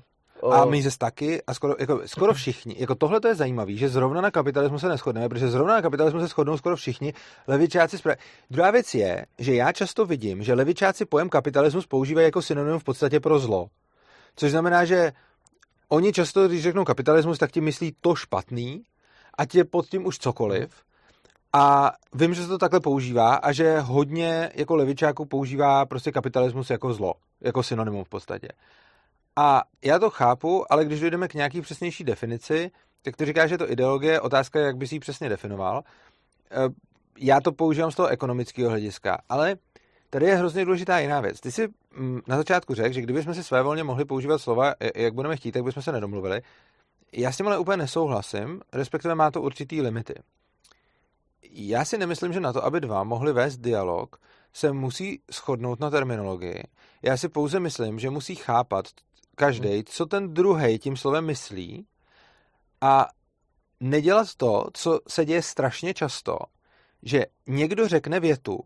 A 0.50 0.64
Mises 0.64 0.98
taky 0.98 1.42
a 1.42 1.54
skoro, 1.54 1.74
jako, 1.78 2.00
skoro 2.06 2.34
všichni. 2.34 2.76
Jako 2.78 2.94
tohle 2.94 3.20
to 3.20 3.28
je 3.28 3.34
zajímavé, 3.34 3.72
že 3.72 3.88
zrovna 3.88 4.20
na 4.20 4.30
kapitalismu 4.30 4.78
se 4.78 4.88
neschodneme, 4.88 5.28
protože 5.28 5.48
zrovna 5.48 5.74
na 5.74 5.82
kapitalismu 5.82 6.20
se 6.20 6.26
shodnou 6.26 6.56
skoro 6.56 6.76
všichni 6.76 7.14
levičáci. 7.46 7.96
Spra- 7.96 8.16
Druhá 8.50 8.70
věc 8.70 8.94
je, 8.94 9.26
že 9.38 9.54
já 9.54 9.72
často 9.72 10.06
vidím, 10.06 10.42
že 10.42 10.54
levičáci 10.54 11.04
pojem 11.04 11.28
kapitalismus 11.28 11.86
používají 11.86 12.24
jako 12.24 12.42
synonym 12.42 12.78
v 12.78 12.84
podstatě 12.84 13.20
pro 13.20 13.38
zlo. 13.38 13.68
Což 14.36 14.50
znamená, 14.50 14.84
že 14.84 15.12
oni 15.88 16.12
často, 16.12 16.48
když 16.48 16.62
řeknou 16.62 16.84
kapitalismus, 16.84 17.38
tak 17.38 17.50
ti 17.52 17.60
myslí 17.60 17.96
to 18.00 18.14
špatný, 18.14 18.84
a 19.38 19.42
je 19.54 19.64
pod 19.64 19.86
tím 19.86 20.06
už 20.06 20.18
cokoliv. 20.18 20.70
A 21.52 21.92
vím, 22.14 22.34
že 22.34 22.42
se 22.42 22.48
to 22.48 22.58
takhle 22.58 22.80
používá 22.80 23.34
a 23.34 23.52
že 23.52 23.80
hodně 23.80 24.50
jako 24.54 24.76
levičáků 24.76 25.24
používá 25.24 25.86
prostě 25.86 26.12
kapitalismus 26.12 26.70
jako 26.70 26.94
zlo, 26.94 27.14
jako 27.40 27.62
synonymum 27.62 28.04
v 28.04 28.08
podstatě. 28.08 28.48
A 29.36 29.62
já 29.84 29.98
to 29.98 30.10
chápu, 30.10 30.72
ale 30.72 30.84
když 30.84 31.00
dojdeme 31.00 31.28
k 31.28 31.34
nějaký 31.34 31.60
přesnější 31.60 32.04
definici, 32.04 32.70
tak 33.02 33.16
to 33.16 33.24
říká, 33.24 33.46
že 33.46 33.58
to 33.58 33.70
ideologie, 33.70 34.20
otázka 34.20 34.60
jak 34.60 34.76
bys 34.76 34.92
ji 34.92 35.00
přesně 35.00 35.28
definoval. 35.28 35.82
Eh, 36.50 36.68
já 37.18 37.40
to 37.40 37.52
používám 37.52 37.90
z 37.90 37.94
toho 37.94 38.08
ekonomického 38.08 38.70
hlediska, 38.70 39.18
ale 39.28 39.56
tady 40.10 40.26
je 40.26 40.36
hrozně 40.36 40.64
důležitá 40.64 40.98
jiná 40.98 41.20
věc. 41.20 41.40
Ty 41.40 41.52
jsi 41.52 41.68
mm, 41.96 42.20
na 42.26 42.36
začátku 42.36 42.74
řekl, 42.74 42.94
že 42.94 43.00
kdybychom 43.00 43.34
si 43.34 43.44
své 43.44 43.62
volně 43.62 43.84
mohli 43.84 44.04
používat 44.04 44.38
slova, 44.38 44.74
jak 44.96 45.14
budeme 45.14 45.36
chtít, 45.36 45.52
tak 45.52 45.64
bychom 45.64 45.82
se 45.82 45.92
nedomluvili. 45.92 46.42
Já 47.12 47.32
s 47.32 47.36
tím 47.36 47.46
ale 47.46 47.58
úplně 47.58 47.76
nesouhlasím, 47.76 48.60
respektive 48.72 49.14
má 49.14 49.30
to 49.30 49.42
určitý 49.42 49.82
limity. 49.82 50.14
Já 51.50 51.84
si 51.84 51.98
nemyslím, 51.98 52.32
že 52.32 52.40
na 52.40 52.52
to, 52.52 52.64
aby 52.64 52.80
dva 52.80 53.04
mohli 53.04 53.32
vést 53.32 53.56
dialog, 53.56 54.16
se 54.52 54.72
musí 54.72 55.22
shodnout 55.32 55.80
na 55.80 55.90
terminologii. 55.90 56.62
Já 57.02 57.16
si 57.16 57.28
pouze 57.28 57.60
myslím, 57.60 57.98
že 57.98 58.10
musí 58.10 58.34
chápat 58.34 58.84
každý, 59.40 59.84
co 59.84 60.06
ten 60.06 60.34
druhý 60.34 60.78
tím 60.78 60.96
slovem 60.96 61.26
myslí 61.26 61.86
a 62.80 63.06
nedělat 63.80 64.34
to, 64.36 64.66
co 64.72 65.00
se 65.08 65.24
děje 65.24 65.42
strašně 65.42 65.94
často, 65.94 66.38
že 67.02 67.26
někdo 67.46 67.88
řekne 67.88 68.20
větu, 68.20 68.58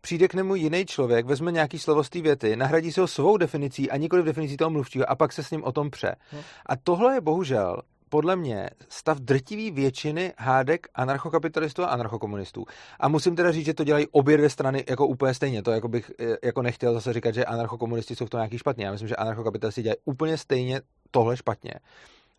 přijde 0.00 0.28
k 0.28 0.34
němu 0.34 0.54
jiný 0.54 0.86
člověk, 0.86 1.26
vezme 1.26 1.52
nějaký 1.52 1.78
slovo 1.78 2.04
z 2.04 2.08
té 2.08 2.20
věty, 2.20 2.56
nahradí 2.56 2.92
si 2.92 3.00
ho 3.00 3.06
svou 3.06 3.36
definicí 3.36 3.90
a 3.90 3.96
nikoli 3.96 4.22
v 4.22 4.24
definicí 4.24 4.56
toho 4.56 4.70
mluvčího 4.70 5.10
a 5.10 5.14
pak 5.14 5.32
se 5.32 5.42
s 5.42 5.50
ním 5.50 5.64
o 5.64 5.72
tom 5.72 5.90
pře. 5.90 6.16
Hm. 6.32 6.40
A 6.66 6.76
tohle 6.76 7.14
je 7.14 7.20
bohužel 7.20 7.82
podle 8.08 8.36
mě 8.36 8.70
stav 8.88 9.18
drtivý 9.18 9.70
většiny 9.70 10.32
hádek 10.38 10.86
anarchokapitalistů 10.94 11.82
a 11.82 11.86
anarchokomunistů. 11.86 12.64
A 13.00 13.08
musím 13.08 13.36
teda 13.36 13.52
říct, 13.52 13.64
že 13.64 13.74
to 13.74 13.84
dělají 13.84 14.06
obě 14.10 14.36
dvě 14.36 14.50
strany 14.50 14.84
jako 14.88 15.06
úplně 15.06 15.34
stejně. 15.34 15.62
To 15.62 15.70
jako 15.70 15.88
bych 15.88 16.12
eh, 16.20 16.36
jako 16.44 16.62
nechtěl 16.62 16.94
zase 16.94 17.12
říkat, 17.12 17.34
že 17.34 17.44
anarchokomunisti 17.44 18.16
jsou 18.16 18.26
v 18.26 18.30
tom 18.30 18.38
nějaký 18.38 18.58
špatně. 18.58 18.84
Já 18.84 18.92
myslím, 18.92 19.08
že 19.08 19.16
anarchokapitalisti 19.16 19.82
dělají 19.82 19.96
úplně 20.04 20.38
stejně 20.38 20.80
tohle 21.10 21.36
špatně. 21.36 21.72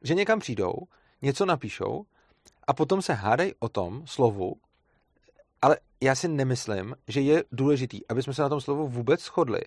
Že 0.01 0.15
někam 0.15 0.39
přijdou, 0.39 0.73
něco 1.21 1.45
napíšou 1.45 2.05
a 2.67 2.73
potom 2.73 3.01
se 3.01 3.13
hádají 3.13 3.53
o 3.59 3.69
tom 3.69 4.01
slovu, 4.05 4.55
ale 5.61 5.77
já 6.01 6.15
si 6.15 6.27
nemyslím, 6.27 6.95
že 7.07 7.21
je 7.21 7.43
důležitý, 7.51 8.07
aby 8.07 8.23
jsme 8.23 8.33
se 8.33 8.41
na 8.41 8.49
tom 8.49 8.61
slovu 8.61 8.87
vůbec 8.87 9.21
shodli. 9.21 9.61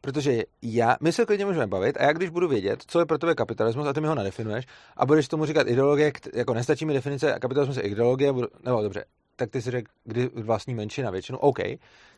Protože 0.00 0.42
já, 0.62 0.96
my 1.00 1.12
se 1.12 1.26
klidně 1.26 1.46
můžeme 1.46 1.66
bavit 1.66 1.96
a 1.96 2.02
já 2.02 2.12
když 2.12 2.30
budu 2.30 2.48
vědět, 2.48 2.82
co 2.86 2.98
je 2.98 3.06
pro 3.06 3.18
tebe 3.18 3.34
kapitalismus 3.34 3.86
a 3.86 3.92
ty 3.92 4.00
mi 4.00 4.06
ho 4.06 4.14
nadefinuješ 4.14 4.66
a 4.96 5.06
budeš 5.06 5.28
tomu 5.28 5.46
říkat 5.46 5.68
ideologie, 5.68 6.12
jako 6.34 6.54
nestačí 6.54 6.84
mi 6.84 6.92
definice, 6.92 7.38
kapitalismus 7.40 7.76
je 7.76 7.82
ideologie, 7.82 8.32
budu, 8.32 8.48
nebo 8.64 8.82
dobře, 8.82 9.04
tak 9.36 9.50
ty 9.50 9.62
si 9.62 9.70
řekl, 9.70 9.90
kdy 10.04 10.30
vlastní 10.34 10.74
menšina 10.74 11.10
většinu, 11.10 11.38
OK, 11.38 11.58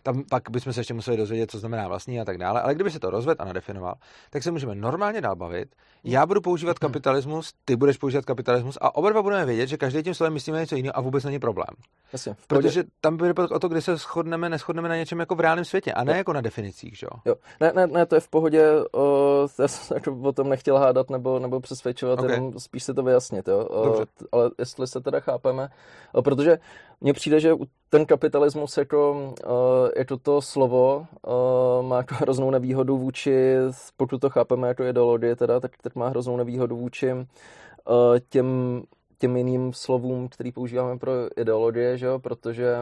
tam 0.02 0.25
pak 0.30 0.50
bychom 0.50 0.72
se 0.72 0.80
ještě 0.80 0.94
museli 0.94 1.16
dozvědět, 1.16 1.50
co 1.50 1.58
znamená 1.58 1.88
vlastní 1.88 2.20
a 2.20 2.25
tak 2.25 2.38
dále, 2.38 2.62
ale 2.62 2.75
kdyby 2.75 2.90
se 2.90 3.00
to 3.00 3.10
rozvedl 3.10 3.42
a 3.42 3.44
nadefinoval, 3.44 3.94
tak 4.30 4.42
se 4.42 4.50
můžeme 4.50 4.75
normálně 4.75 5.20
dál 5.20 5.37
bavit. 5.37 5.75
Já 6.04 6.26
budu 6.26 6.40
používat 6.40 6.76
hmm. 6.82 6.88
kapitalismus, 6.88 7.52
ty 7.64 7.76
budeš 7.76 7.96
používat 7.96 8.25
kapitalismus 8.25 8.78
a 8.80 8.94
oba 8.94 9.10
dva 9.10 9.22
budeme 9.22 9.44
vědět, 9.44 9.66
že 9.66 9.76
každý 9.76 10.02
tím 10.02 10.14
slovem 10.14 10.32
myslíme 10.32 10.60
něco 10.60 10.76
jiného 10.76 10.96
a 10.96 11.00
vůbec 11.00 11.25
není 11.25 11.38
problém. 11.38 11.75
Jasně, 12.12 12.37
Protože 12.46 12.84
tam 13.00 13.16
bude 13.16 13.34
o 13.50 13.58
to, 13.58 13.68
kdy 13.68 13.82
se 13.82 13.96
shodneme, 13.96 14.48
neschodneme 14.48 14.88
na 14.88 14.96
něčem 14.96 15.20
jako 15.20 15.34
v 15.34 15.40
reálném 15.40 15.64
světě 15.64 15.92
a 15.92 16.04
ne 16.04 16.12
jo. 16.12 16.16
jako 16.16 16.32
na 16.32 16.40
definicích, 16.40 16.98
že? 16.98 17.06
jo? 17.26 17.34
Ne, 17.60 17.72
ne, 17.75 17.87
ne, 17.87 18.06
to 18.06 18.14
je 18.14 18.20
v 18.20 18.28
pohodě, 18.28 18.64
o, 18.92 19.48
já 19.58 19.68
jsem 19.68 19.94
jako 19.94 20.16
o 20.22 20.32
tom 20.32 20.48
nechtěl 20.48 20.78
hádat 20.78 21.10
nebo, 21.10 21.38
nebo 21.38 21.60
přesvědčovat, 21.60 22.18
okay. 22.18 22.32
jenom 22.32 22.58
spíš 22.58 22.84
si 22.84 22.94
to 22.94 23.02
vyjasnit, 23.02 23.48
jo? 23.48 23.58
O, 23.58 24.06
ale 24.32 24.50
jestli 24.58 24.87
se 24.87 25.00
teda 25.00 25.20
chápeme, 25.20 25.68
o, 26.12 26.22
protože 26.22 26.58
mně 27.00 27.12
přijde, 27.12 27.40
že 27.40 27.55
ten 27.90 28.07
kapitalismus 28.07 28.76
jako, 28.76 29.35
eh, 29.45 29.99
jako 29.99 30.17
to 30.17 30.43
slovo 30.43 31.07
eh, 31.26 31.83
má 31.83 31.97
jako 31.97 32.14
hroznou 32.14 32.50
nevýhodu 32.50 32.99
vůči, 32.99 33.57
pokud 33.97 34.21
to 34.21 34.31
chápeme 34.31 34.69
jako 34.69 34.85
ideologie 34.85 35.37
teda, 35.37 35.61
tak, 35.61 35.73
tak 35.83 35.95
má 35.95 36.09
hroznou 36.09 36.37
nevýhodu 36.37 36.76
vůči 36.76 37.11
eh, 37.11 38.21
těm, 38.28 38.83
těm 39.19 39.37
jiným 39.37 39.73
slovům, 39.73 40.28
který 40.28 40.52
používáme 40.52 40.99
pro 40.99 41.12
ideologie, 41.40 41.99
že 41.99 42.07
jo? 42.07 42.19
protože 42.19 42.75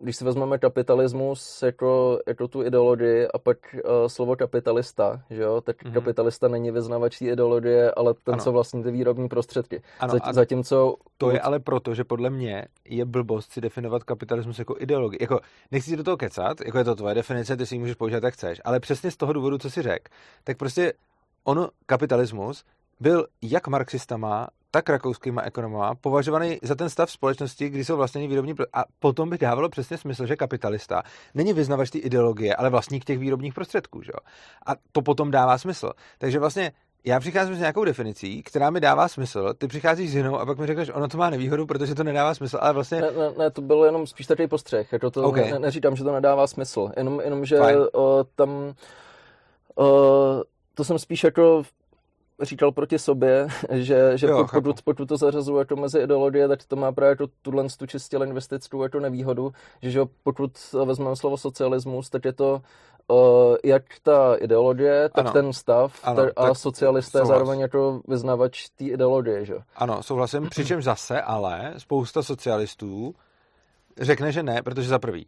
když 0.00 0.16
si 0.16 0.24
vezmeme 0.24 0.58
kapitalismus 0.58 1.62
jako, 1.62 2.20
jako 2.26 2.48
tu 2.48 2.62
ideologii 2.62 3.28
a 3.34 3.38
pak 3.38 3.58
uh, 3.74 3.80
slovo 4.06 4.36
kapitalista, 4.36 5.22
že 5.30 5.42
jo, 5.42 5.60
tak 5.60 5.82
mm-hmm. 5.82 5.92
kapitalista 5.92 6.48
není 6.48 6.70
vyznavač 6.70 7.18
té 7.18 7.24
ideologie, 7.24 7.90
ale 7.90 8.14
ten, 8.14 8.34
ano. 8.34 8.42
co 8.42 8.52
vlastní 8.52 8.82
ty 8.82 8.90
výrobní 8.90 9.28
prostředky. 9.28 9.82
Ano, 10.00 10.12
Zat, 10.12 10.34
zatímco... 10.34 10.96
To 11.18 11.30
je 11.30 11.40
ale 11.40 11.60
proto, 11.60 11.94
že 11.94 12.04
podle 12.04 12.30
mě 12.30 12.64
je 12.84 13.04
blbost 13.04 13.52
si 13.52 13.60
definovat 13.60 14.04
kapitalismus 14.04 14.58
jako 14.58 14.76
ideologii. 14.78 15.18
Jako, 15.20 15.40
nechci 15.70 15.96
do 15.96 16.04
toho 16.04 16.16
kecat, 16.16 16.60
jako 16.60 16.78
je 16.78 16.84
to 16.84 16.94
tvoje 16.94 17.14
definice, 17.14 17.56
ty 17.56 17.66
si 17.66 17.74
ji 17.74 17.78
můžeš 17.78 17.96
použít, 17.96 18.24
jak 18.24 18.34
chceš, 18.34 18.60
ale 18.64 18.80
přesně 18.80 19.10
z 19.10 19.16
toho 19.16 19.32
důvodu, 19.32 19.58
co 19.58 19.70
si 19.70 19.82
řekl, 19.82 20.10
tak 20.44 20.56
prostě 20.56 20.92
ono, 21.44 21.68
kapitalismus, 21.86 22.64
byl 23.00 23.26
jak 23.42 23.68
marxistama, 23.68 24.48
tak 24.74 24.88
rakouskýma 24.88 25.42
ekonomama 25.42 25.94
považovaný 25.94 26.58
za 26.62 26.74
ten 26.74 26.90
stav 26.90 27.10
společnosti, 27.10 27.68
kdy 27.68 27.84
jsou 27.84 27.96
vlastně 27.96 28.28
výrobní 28.28 28.54
a 28.72 28.84
potom 28.98 29.30
by 29.30 29.38
dávalo 29.38 29.68
přesně 29.68 29.98
smysl, 29.98 30.26
že 30.26 30.36
kapitalista 30.36 31.02
není 31.34 31.52
vyznavač 31.52 31.90
té 31.90 31.98
ideologie, 31.98 32.56
ale 32.56 32.70
vlastník 32.70 33.04
těch 33.04 33.18
výrobních 33.18 33.54
prostředků. 33.54 34.02
Že? 34.02 34.12
A 34.66 34.72
to 34.92 35.02
potom 35.02 35.30
dává 35.30 35.58
smysl. 35.58 35.90
Takže 36.18 36.38
vlastně 36.38 36.72
já 37.04 37.20
přicházím 37.20 37.54
s 37.54 37.58
nějakou 37.58 37.84
definicí, 37.84 38.42
která 38.42 38.70
mi 38.70 38.80
dává 38.80 39.08
smysl, 39.08 39.54
ty 39.58 39.66
přicházíš 39.66 40.10
s 40.10 40.14
jinou 40.14 40.38
a 40.38 40.46
pak 40.46 40.58
mi 40.58 40.66
řekneš, 40.66 40.90
ono 40.94 41.08
to 41.08 41.18
má 41.18 41.30
nevýhodu, 41.30 41.66
protože 41.66 41.94
to 41.94 42.04
nedává 42.04 42.34
smysl, 42.34 42.58
ale 42.60 42.72
vlastně... 42.72 43.00
Ne, 43.00 43.10
ne, 43.10 43.30
ne 43.38 43.50
to 43.50 43.62
bylo 43.62 43.84
jenom 43.84 44.06
spíš 44.06 44.26
takový 44.26 44.48
postřeh, 44.48 44.92
jako 44.92 45.10
to 45.10 45.22
okay. 45.22 45.50
ne, 45.50 45.58
neříkám, 45.58 45.96
že 45.96 46.04
to 46.04 46.12
nedává 46.12 46.46
smysl, 46.46 46.90
jenom, 46.96 47.20
jenom 47.20 47.44
že 47.44 47.60
o, 47.92 48.24
tam 48.36 48.74
o, 49.74 49.84
to 50.74 50.84
jsem 50.84 50.98
spíš 50.98 51.24
jako 51.24 51.62
říkal 52.42 52.72
proti 52.72 52.98
sobě, 52.98 53.48
že, 53.70 54.18
že 54.18 54.26
jo, 54.26 54.46
pokud, 54.52 54.82
pokud 54.82 55.08
to 55.08 55.16
zařazuju 55.16 55.58
jako 55.58 55.76
mezi 55.76 55.98
ideologie, 55.98 56.48
tak 56.48 56.64
to 56.64 56.76
má 56.76 56.92
právě 56.92 57.10
jako 57.10 57.26
tuhle 57.42 57.64
tu 57.78 57.86
čistě 57.86 58.18
lingvistickou 58.18 58.82
jako 58.82 59.00
nevýhodu, 59.00 59.52
že, 59.82 59.90
že 59.90 60.00
pokud 60.22 60.52
vezmeme 60.84 61.16
slovo 61.16 61.36
socialismus, 61.36 62.10
tak 62.10 62.24
je 62.24 62.32
to 62.32 62.62
uh, 63.08 63.56
jak 63.64 63.82
ta 64.02 64.34
ideologie, 64.34 65.08
tak 65.08 65.24
ano. 65.24 65.32
ten 65.32 65.52
stav 65.52 66.00
ano, 66.02 66.16
ta, 66.16 66.42
a 66.42 66.54
socialisté 66.54 67.18
souhlas. 67.18 67.28
zároveň 67.28 67.60
jako 67.60 68.00
vyznavač 68.08 68.68
té 68.68 68.84
ideologie, 68.84 69.44
že? 69.44 69.54
Ano, 69.76 70.02
souhlasím, 70.02 70.48
přičemž 70.48 70.84
zase 70.84 71.22
ale 71.22 71.74
spousta 71.78 72.22
socialistů 72.22 73.14
řekne, 74.00 74.32
že 74.32 74.42
ne, 74.42 74.62
protože 74.62 74.88
za 74.88 74.98
prvý, 74.98 75.26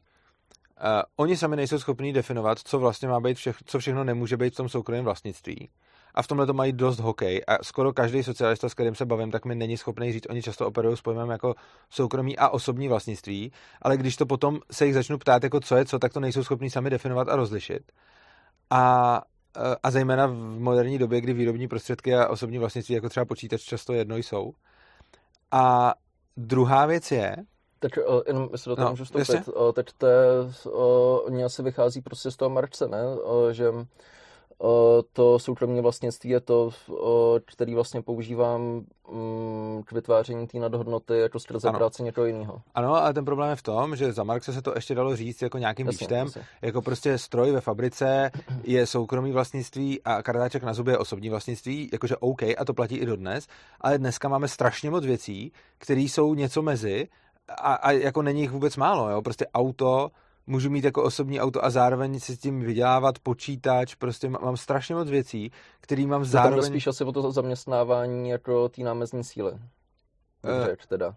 Uh, 0.80 1.02
oni 1.16 1.36
sami 1.36 1.56
nejsou 1.56 1.78
schopní 1.78 2.12
definovat, 2.12 2.58
co 2.58 2.78
vlastně 2.78 3.08
má 3.08 3.20
být, 3.20 3.36
vše, 3.36 3.52
co 3.64 3.78
všechno 3.78 4.04
nemůže 4.04 4.36
být 4.36 4.54
v 4.54 4.56
tom 4.56 4.68
soukromém 4.68 5.04
vlastnictví 5.04 5.68
a 6.16 6.22
v 6.22 6.26
tomhle 6.26 6.46
to 6.46 6.52
mají 6.52 6.72
dost 6.72 7.00
hokej 7.00 7.42
a 7.46 7.64
skoro 7.64 7.92
každý 7.92 8.22
socialista, 8.22 8.68
s 8.68 8.74
kterým 8.74 8.94
se 8.94 9.06
bavím, 9.06 9.30
tak 9.30 9.44
mi 9.44 9.54
není 9.54 9.76
schopný 9.76 10.12
říct, 10.12 10.26
oni 10.30 10.42
často 10.42 10.66
operují 10.66 10.96
s 10.96 11.00
pojmem 11.02 11.30
jako 11.30 11.54
soukromí 11.90 12.38
a 12.38 12.48
osobní 12.48 12.88
vlastnictví, 12.88 13.52
ale 13.82 13.96
když 13.96 14.16
to 14.16 14.26
potom 14.26 14.58
se 14.72 14.86
jich 14.86 14.94
začnu 14.94 15.18
ptát, 15.18 15.44
jako 15.44 15.60
co 15.60 15.76
je 15.76 15.84
co, 15.84 15.98
tak 15.98 16.12
to 16.12 16.20
nejsou 16.20 16.44
schopní 16.44 16.70
sami 16.70 16.90
definovat 16.90 17.28
a 17.28 17.36
rozlišit. 17.36 17.92
A 18.70 19.22
e, 19.56 19.76
a 19.82 19.90
zejména 19.90 20.26
v 20.26 20.34
moderní 20.58 20.98
době, 20.98 21.20
kdy 21.20 21.32
výrobní 21.32 21.68
prostředky 21.68 22.14
a 22.14 22.28
osobní 22.28 22.58
vlastnictví, 22.58 22.94
jako 22.94 23.08
třeba 23.08 23.26
počítač, 23.26 23.60
často 23.60 23.92
jedno 23.92 24.16
jsou. 24.16 24.52
A 25.52 25.94
druhá 26.36 26.86
věc 26.86 27.12
je, 27.12 27.36
Teď, 27.78 27.92
uh, 28.08 28.20
jenom 28.26 28.48
jestli 28.52 28.68
do 28.68 28.76
toho 28.76 28.84
No, 28.84 28.90
můžu 28.90 29.04
vstoupit, 29.04 29.48
uh, 29.48 29.72
teď 29.72 29.86
to 29.98 30.06
je, 30.06 30.26
uh, 30.64 30.72
oni 31.24 31.44
asi 31.44 31.62
vychází 31.62 32.00
prostě 32.00 32.30
z 32.30 32.36
toho 32.36 32.50
Markse, 32.50 32.88
ne? 32.88 33.02
Uh, 33.06 33.50
že 33.50 33.70
uh, 33.70 33.82
to 35.12 35.38
soukromé 35.38 35.82
vlastnictví 35.82 36.30
je 36.30 36.40
to, 36.40 36.70
který 37.44 37.74
vlastně 37.74 38.02
používám 38.02 38.60
um, 39.08 39.82
k 39.86 39.92
vytváření 39.92 40.46
té 40.46 40.58
nadhodnoty 40.58 41.18
jako 41.18 41.38
skrze 41.38 41.68
Ano. 41.68 41.78
práci 41.78 42.02
někoho 42.02 42.26
jiného. 42.26 42.62
Ano, 42.74 42.94
ale 42.94 43.14
ten 43.14 43.24
problém 43.24 43.50
je 43.50 43.56
v 43.56 43.62
tom, 43.62 43.96
že 43.96 44.12
za 44.12 44.24
Marxe 44.24 44.52
se 44.52 44.62
to 44.62 44.72
ještě 44.74 44.94
dalo 44.94 45.16
říct 45.16 45.42
jako 45.42 45.58
nějakým 45.58 45.86
Jasně, 45.86 45.98
výčtem, 46.04 46.26
jasně. 46.26 46.42
jako 46.62 46.82
prostě 46.82 47.18
stroj 47.18 47.50
ve 47.52 47.60
fabrice 47.60 48.30
je 48.64 48.86
soukromý 48.86 49.32
vlastnictví 49.32 50.02
a 50.02 50.22
kartáček 50.22 50.62
na 50.62 50.74
zubě 50.74 50.94
je 50.94 50.98
osobní 50.98 51.30
vlastnictví, 51.30 51.88
jakože 51.92 52.16
OK, 52.16 52.42
a 52.42 52.64
to 52.66 52.74
platí 52.74 52.96
i 52.96 53.06
dodnes, 53.06 53.46
ale 53.80 53.98
dneska 53.98 54.28
máme 54.28 54.48
strašně 54.48 54.90
moc 54.90 55.04
věcí, 55.04 55.52
které 55.78 56.00
jsou 56.00 56.34
něco 56.34 56.62
mezi 56.62 57.08
a, 57.48 57.74
a 57.74 57.90
jako 57.90 58.22
není 58.22 58.40
jich 58.40 58.50
vůbec 58.50 58.76
málo, 58.76 59.10
jo, 59.10 59.22
prostě 59.22 59.46
auto, 59.54 60.10
můžu 60.46 60.70
mít 60.70 60.84
jako 60.84 61.02
osobní 61.02 61.40
auto 61.40 61.64
a 61.64 61.70
zároveň 61.70 62.20
si 62.20 62.36
s 62.36 62.38
tím 62.38 62.60
vydělávat 62.60 63.18
počítač, 63.18 63.94
prostě 63.94 64.28
má- 64.28 64.38
mám 64.42 64.56
strašně 64.56 64.94
moc 64.94 65.10
věcí, 65.10 65.50
který 65.80 66.06
mám 66.06 66.24
Zároveň... 66.24 66.50
zároveň... 66.50 66.70
spíš 66.72 66.86
asi 66.86 67.04
o 67.04 67.12
to 67.12 67.32
zaměstnávání 67.32 68.28
jako 68.28 68.68
té 68.68 68.82
námezní 68.82 69.24
síly. 69.24 69.52
Eh, 70.44 70.76
teda. 70.88 71.16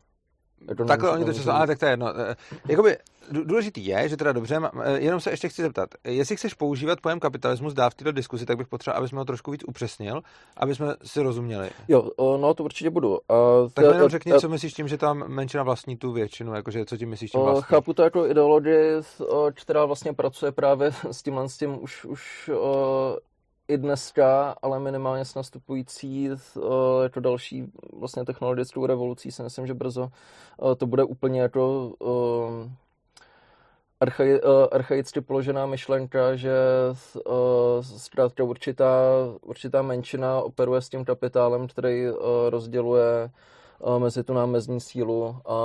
Jako 0.67 0.85
Takhle 0.85 1.11
oni 1.11 1.25
to 1.25 1.33
často, 1.33 1.51
ale 1.51 1.67
tak 1.67 1.79
to 1.79 1.85
je 1.85 1.91
jedno. 1.91 2.07
Eh, 2.19 2.35
Jakoby 2.69 2.97
dů- 3.31 3.43
důležitý 3.43 3.85
je, 3.85 4.09
že 4.09 4.17
teda 4.17 4.31
dobře, 4.31 4.59
eh, 4.83 4.99
jenom 4.99 5.19
se 5.21 5.29
ještě 5.29 5.49
chci 5.49 5.61
zeptat, 5.61 5.89
jestli 6.03 6.35
chceš 6.35 6.53
používat 6.53 7.01
pojem 7.01 7.19
kapitalismus 7.19 7.73
dál 7.73 7.89
v 7.89 7.93
této 7.95 8.11
diskuzi, 8.11 8.45
tak 8.45 8.57
bych 8.57 8.67
potřeboval, 8.67 8.97
aby 8.99 9.07
jsme 9.07 9.19
ho 9.19 9.25
trošku 9.25 9.51
víc 9.51 9.61
upřesnil, 9.67 10.21
aby 10.57 10.75
jsme 10.75 10.95
si 11.03 11.21
rozuměli. 11.21 11.69
Jo, 11.87 12.09
no 12.19 12.53
to 12.53 12.63
určitě 12.63 12.89
budu. 12.89 13.17
A 13.31 13.33
Tak 13.73 13.85
jenom 13.85 14.09
řekni, 14.09 14.31
já- 14.31 14.39
co 14.39 14.49
myslíš 14.49 14.73
tím, 14.73 14.87
že 14.87 14.97
tam 14.97 15.23
menšina 15.27 15.63
vlastní 15.63 15.97
tu 15.97 16.11
většinu, 16.11 16.53
jakože 16.53 16.85
co 16.85 16.97
tím 16.97 17.09
myslíš 17.09 17.31
tím 17.31 17.41
O, 17.41 17.43
vlastní. 17.43 17.63
chápu 17.63 17.93
to 17.93 18.03
jako 18.03 18.25
ideologii, 18.27 18.91
která 19.53 19.85
vlastně 19.85 20.13
pracuje 20.13 20.51
právě 20.51 20.91
s 21.11 21.23
tímhle 21.23 21.49
s 21.49 21.57
tím 21.57 21.83
už, 21.83 22.05
už 22.05 22.49
i 23.69 23.77
dneska, 23.77 24.55
ale 24.61 24.79
minimálně 24.79 25.25
s 25.25 25.35
nastupující 25.35 26.29
o, 26.61 27.01
jako 27.01 27.19
další 27.19 27.71
vlastně 27.93 28.25
technologickou 28.25 28.85
revolucí 28.85 29.31
si 29.31 29.43
myslím, 29.43 29.67
že 29.67 29.73
brzo 29.73 30.09
o, 30.57 30.75
to 30.75 30.87
bude 30.87 31.03
úplně 31.03 31.41
jako 31.41 31.93
o, 31.99 32.49
archaicky 34.71 35.21
položená 35.21 35.65
myšlenka, 35.65 36.35
že 36.35 36.53
zkrátka 37.81 38.43
určitá, 38.43 39.01
určitá 39.41 39.81
menšina 39.81 40.41
operuje 40.41 40.81
s 40.81 40.89
tím 40.89 41.05
kapitálem, 41.05 41.67
který 41.67 42.05
rozděluje 42.49 43.29
mezi 43.97 44.23
tu 44.23 44.33
námezní 44.33 44.81
sílu 44.81 45.37
a 45.45 45.55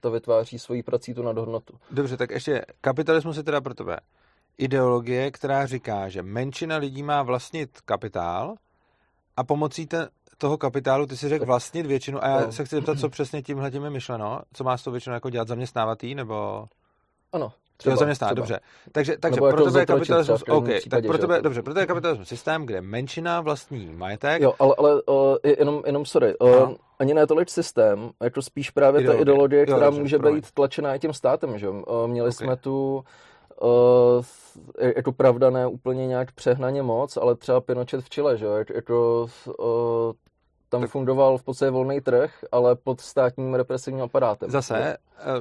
to 0.00 0.10
vytváří 0.10 0.58
svojí 0.58 0.82
prací 0.82 1.14
tu 1.14 1.22
nadhodnotu. 1.22 1.74
Dobře, 1.90 2.16
tak 2.16 2.30
ještě 2.30 2.64
kapitalismus 2.80 3.36
je 3.36 3.42
teda 3.42 3.60
pro 3.60 3.74
tebe 3.74 3.96
ideologie, 4.58 5.30
která 5.30 5.66
říká, 5.66 6.08
že 6.08 6.22
menšina 6.22 6.76
lidí 6.76 7.02
má 7.02 7.22
vlastnit 7.22 7.70
kapitál 7.84 8.54
a 9.36 9.44
pomocí 9.44 9.86
ten, 9.86 10.08
toho 10.38 10.58
kapitálu 10.58 11.06
ty 11.06 11.16
si 11.16 11.28
řekl 11.28 11.44
vlastnit 11.46 11.86
většinu 11.86 12.24
a 12.24 12.28
já 12.28 12.40
No. 12.40 12.52
se 12.52 12.64
chci 12.64 12.76
zeptat, 12.76 12.98
co 12.98 13.08
přesně 13.08 13.42
tímhle 13.42 13.70
tím 13.70 13.84
je 13.84 13.90
myšleno, 13.90 14.40
co 14.52 14.64
má 14.64 14.76
s 14.76 14.82
tou 14.82 14.90
většinou 14.90 15.14
jako 15.14 15.30
dělat, 15.30 15.48
zaměstnávat 15.48 16.04
jí, 16.04 16.14
nebo... 16.14 16.66
Ano, 17.32 17.52
Třeba, 17.76 17.96
zaměstnát, 17.96 18.32
dobře. 18.34 18.60
Takže, 18.92 19.16
takže 19.20 19.36
Nebo 19.36 19.46
jako 19.46 19.56
pro 19.56 19.64
tebe 19.64 19.80
je 19.80 19.86
kapitalismus, 19.86 20.42
třeba 20.42 20.54
v 20.56 20.58
OK, 20.58 20.64
každém 20.64 20.74
tak 20.74 20.80
případě, 20.80 21.08
pro 21.08 21.18
tebe, 21.18 21.36
jo. 21.36 21.42
dobře, 21.42 21.62
pro 21.62 21.74
tebe 21.74 21.82
je 21.82 21.86
kapitalismus 21.86 22.28
systém, 22.28 22.66
kde 22.66 22.80
menšina 22.80 23.40
vlastní 23.40 23.86
majetek, 23.96 24.42
Jo, 24.42 24.54
ale, 24.58 24.74
ale 24.78 25.02
uh, 25.02 25.36
jenom, 25.58 25.82
jenom 25.86 26.06
sorry, 26.06 26.38
uh, 26.38 26.50
No. 26.50 26.76
ani 26.98 27.14
ne 27.14 27.26
tolik 27.26 27.50
systém, 27.50 28.10
jako 28.22 28.42
spíš 28.42 28.70
právě 28.70 29.00
Ideologie. 29.00 29.18
ta 29.18 29.22
ideologie, 29.22 29.60
Jo, 29.60 29.66
která 29.66 29.86
dobře, 29.86 30.00
může 30.00 30.18
být 30.18 30.50
tlačená 30.52 30.94
i 30.94 30.98
tím 30.98 31.12
státem, 31.12 31.58
že? 31.58 31.68
Uh, 31.68 32.06
měli 32.06 32.28
Ok. 32.28 32.34
jsme 32.34 32.56
tu 32.56 33.04
uh, 33.64 34.24
jako 34.96 35.12
pravda 35.12 35.50
ne 35.50 35.66
úplně 35.66 36.06
nějak 36.06 36.32
přehnaně 36.32 36.82
moc, 36.82 37.16
ale 37.16 37.34
třeba 37.36 37.60
Pinochet 37.60 38.04
v 38.04 38.08
Chile, 38.08 38.38
že? 38.38 38.44
jo, 38.44 38.52
jak- 38.52 38.70
Jako, 38.70 39.26
uh, 39.58 40.12
tam 40.68 40.80
Tak- 40.80 40.90
fungoval 40.90 41.38
v 41.38 41.42
podstatě 41.42 41.70
volný 41.70 42.00
trh, 42.00 42.44
ale 42.52 42.76
pod 42.76 43.00
státním 43.00 43.54
represivním 43.54 44.02
aparátem. 44.04 44.50
Zase, 44.50 44.78
eh, 44.78 44.96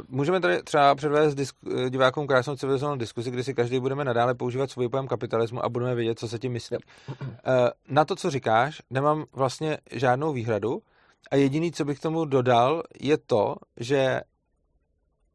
můžeme 0.09 0.39
tady 0.39 0.63
třeba 0.63 0.95
předvést 0.95 1.35
disk- 1.35 1.85
eh, 1.85 1.89
divákům 1.89 2.27
krásnou 2.27 2.55
civilizovanou 2.55 2.97
diskuzi, 2.99 3.31
kdy 3.31 3.43
si 3.43 3.53
každý 3.53 3.79
budeme 3.79 4.03
nadále 4.05 4.33
používat 4.35 4.71
svůj 4.71 4.89
pojem 4.89 5.07
kapitalismu 5.07 5.65
a 5.65 5.69
budeme 5.69 5.95
vědět, 5.95 6.19
co 6.19 6.27
se 6.27 6.39
tím 6.39 6.51
myslí. 6.51 6.77
Eh, 7.09 7.69
Na 7.89 8.05
to, 8.05 8.15
co 8.15 8.29
říkáš, 8.29 8.81
nemám 8.89 9.25
vlastně 9.33 9.77
žádnou 9.91 10.33
výhradu 10.33 10.81
a 11.31 11.35
jediný, 11.35 11.71
co 11.71 11.85
bych 11.85 11.99
tomu 11.99 12.25
dodal, 12.25 12.83
je 13.01 13.17
to, 13.17 13.55
že 13.77 14.21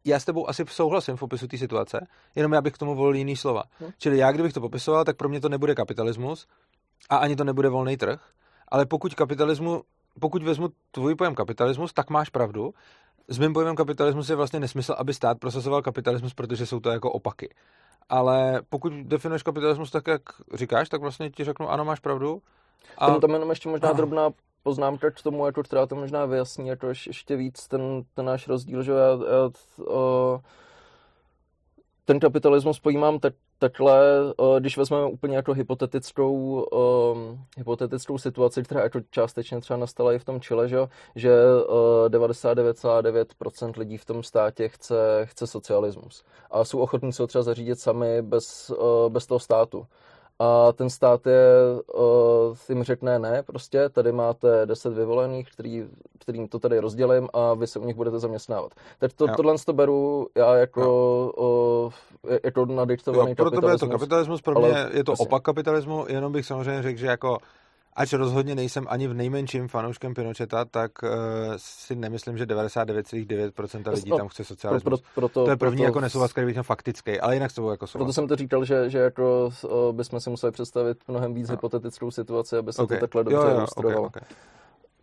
já 0.08 0.20
s 0.20 0.24
tebou 0.24 0.48
asi 0.48 0.64
souhlasím 0.68 1.16
v 1.16 1.20
popisu 1.20 1.46
té 1.46 1.58
situace, 1.58 2.06
jenom 2.34 2.52
já 2.52 2.60
bych 2.60 2.72
k 2.72 2.78
tomu 2.78 2.94
volil 2.94 3.14
jiný 3.14 3.36
slova. 3.36 3.62
Hm. 3.80 3.90
Čili 3.98 4.18
já, 4.18 4.32
kdybych 4.32 4.52
to 4.52 4.60
popisoval, 4.60 5.04
tak 5.04 5.16
pro 5.16 5.28
mě 5.28 5.40
to 5.40 5.48
nebude 5.48 5.74
kapitalismus 5.74 6.46
a 7.10 7.16
ani 7.16 7.36
to 7.36 7.44
nebude 7.44 7.68
volný 7.68 7.96
trh, 7.96 8.20
ale 8.68 8.86
pokud 8.86 9.14
kapitalismu, 9.14 9.82
pokud 10.20 10.42
vezmu 10.42 10.68
tvůj 10.90 11.14
pojem 11.14 11.34
kapitalismus, 11.34 11.92
tak 11.92 12.10
máš 12.10 12.28
pravdu. 12.28 12.74
S 13.28 13.38
mým 13.38 13.52
pojmem 13.52 13.76
kapitalismus 13.76 14.30
je 14.30 14.36
vlastně 14.36 14.60
nesmysl, 14.60 14.94
aby 14.98 15.14
stát 15.14 15.38
prosazoval 15.38 15.82
kapitalismus, 15.82 16.34
protože 16.34 16.66
jsou 16.66 16.80
to 16.80 16.90
jako 16.90 17.12
opaky. 17.12 17.54
Ale 18.08 18.62
pokud 18.68 18.92
definuješ 18.92 19.42
kapitalismus 19.42 19.90
tak, 19.90 20.06
jak 20.06 20.22
říkáš, 20.54 20.88
tak 20.88 21.00
vlastně 21.00 21.30
ti 21.30 21.44
řeknu, 21.44 21.70
ano, 21.70 21.84
máš 21.84 22.00
pravdu. 22.00 22.42
A... 22.98 23.06
Tam, 23.06 23.20
tam 23.20 23.30
jenom 23.30 23.50
ještě 23.50 23.68
možná 23.68 23.92
drobná 23.92 24.30
poznámka 24.68 25.10
k 25.10 25.22
tomu, 25.22 25.46
jako, 25.46 25.62
která 25.62 25.86
to 25.86 25.96
možná 25.96 26.26
vyjasní 26.26 26.68
jako 26.68 26.86
ješ- 26.86 27.06
ještě 27.06 27.36
víc 27.36 27.68
ten, 27.68 28.02
ten 28.14 28.26
náš 28.26 28.48
rozdíl, 28.48 28.82
že 28.82 28.92
já, 28.92 29.08
já 29.08 29.50
o, 29.86 30.40
ten 32.04 32.20
kapitalismus 32.20 32.80
pojímám 32.80 33.18
tak, 33.18 33.34
takhle, 33.58 34.00
o, 34.36 34.60
když 34.60 34.76
vezmeme 34.76 35.06
úplně 35.06 35.36
jako 35.36 35.52
hypotetickou, 35.52 36.64
o, 36.72 37.16
hypotetickou 37.56 38.18
situaci, 38.18 38.62
která 38.62 38.82
jako 38.82 39.00
částečně 39.10 39.60
třeba 39.60 39.76
nastala 39.76 40.12
i 40.12 40.18
v 40.18 40.24
tom 40.24 40.40
Chile, 40.40 40.68
že, 40.68 40.78
že 41.14 41.32
o, 41.66 42.04
99,9% 42.08 43.78
lidí 43.78 43.96
v 43.96 44.04
tom 44.04 44.22
státě 44.22 44.68
chce, 44.68 44.96
chce 45.24 45.46
socialismus 45.46 46.24
a 46.50 46.64
jsou 46.64 46.78
ochotní 46.78 47.12
se 47.12 47.22
ho 47.22 47.26
třeba 47.26 47.42
zařídit 47.42 47.80
sami 47.80 48.22
bez, 48.22 48.70
o, 48.70 49.10
bez 49.12 49.26
toho 49.26 49.38
státu 49.38 49.86
a 50.38 50.72
ten 50.72 50.90
stát 50.90 51.26
je, 51.26 51.46
uh, 51.94 52.56
jim 52.68 52.82
řekne 52.82 53.18
ne, 53.18 53.42
prostě 53.42 53.88
tady 53.88 54.12
máte 54.12 54.66
10 54.66 54.92
vyvolených, 54.94 55.52
který, 55.52 55.84
kterým 56.18 56.48
to 56.48 56.58
tady 56.58 56.78
rozdělím 56.78 57.28
a 57.32 57.54
vy 57.54 57.66
se 57.66 57.78
u 57.78 57.84
nich 57.84 57.96
budete 57.96 58.18
zaměstnávat. 58.18 58.72
Tak 58.98 59.12
to, 59.12 59.26
Jo. 59.26 59.34
tohle 59.36 59.54
to 59.66 59.72
beru 59.72 60.26
já 60.34 60.54
jako, 60.54 61.92
uh, 62.24 62.32
jako 62.44 62.66
nadiktovaný 62.66 63.30
jo, 63.30 63.34
pro 63.36 63.50
tebe 63.50 63.72
je 63.72 63.78
to 63.78 63.86
kapitalismus. 63.86 64.00
kapitalismus, 64.00 64.42
pro 64.42 64.60
mě 64.60 64.86
je 64.92 65.04
to 65.04 65.12
jasně. 65.12 65.26
opak 65.26 65.42
kapitalismu, 65.42 66.04
jenom 66.08 66.32
bych 66.32 66.46
samozřejmě 66.46 66.82
řekl, 66.82 66.98
že 66.98 67.06
jako 67.06 67.38
Ač 67.98 68.12
rozhodně 68.12 68.54
nejsem 68.54 68.84
ani 68.88 69.08
v 69.08 69.14
nejmenším 69.14 69.68
fanouškem 69.68 70.14
Pinocheta, 70.14 70.64
tak 70.64 70.90
uh, 71.02 71.08
si 71.56 71.96
nemyslím, 71.96 72.38
že 72.38 72.46
99,9% 72.46 73.92
lidí 73.94 74.10
No, 74.10 74.16
tam 74.16 74.28
chce 74.28 74.36
Pro, 74.42 74.44
socialismus. 74.44 75.00
pro, 75.00 75.10
proto, 75.14 75.44
to 75.44 75.50
je 75.50 75.56
první 75.56 75.76
proto, 75.76 75.84
jako 75.88 76.00
nesouhlas, 76.00 76.32
který 76.32 76.44
bych 76.46 76.54
měl 76.54 76.62
faktický, 76.64 77.20
ale 77.20 77.34
jinak 77.34 77.50
s 77.50 77.54
tebou 77.54 77.70
jako 77.70 77.78
Proto 77.86 77.98
souhlas. 77.98 78.14
jsem 78.14 78.28
to 78.28 78.36
říkal, 78.36 78.64
že, 78.64 78.90
že 78.90 78.98
jako 78.98 79.50
bychom 79.92 80.20
si 80.20 80.30
museli 80.30 80.52
představit 80.52 80.98
mnohem 81.08 81.34
víc 81.34 81.48
No. 81.48 81.52
hypotetickou 81.52 82.10
situaci, 82.10 82.56
aby 82.56 82.72
se 82.72 82.82
Okay. 82.82 82.96
to 82.98 83.00
takhle 83.00 83.24
dobře 83.24 83.36
jo, 83.36 83.42
okay, 83.42 83.56
ilustrovalo. 83.56 84.02
okay. 84.06 84.22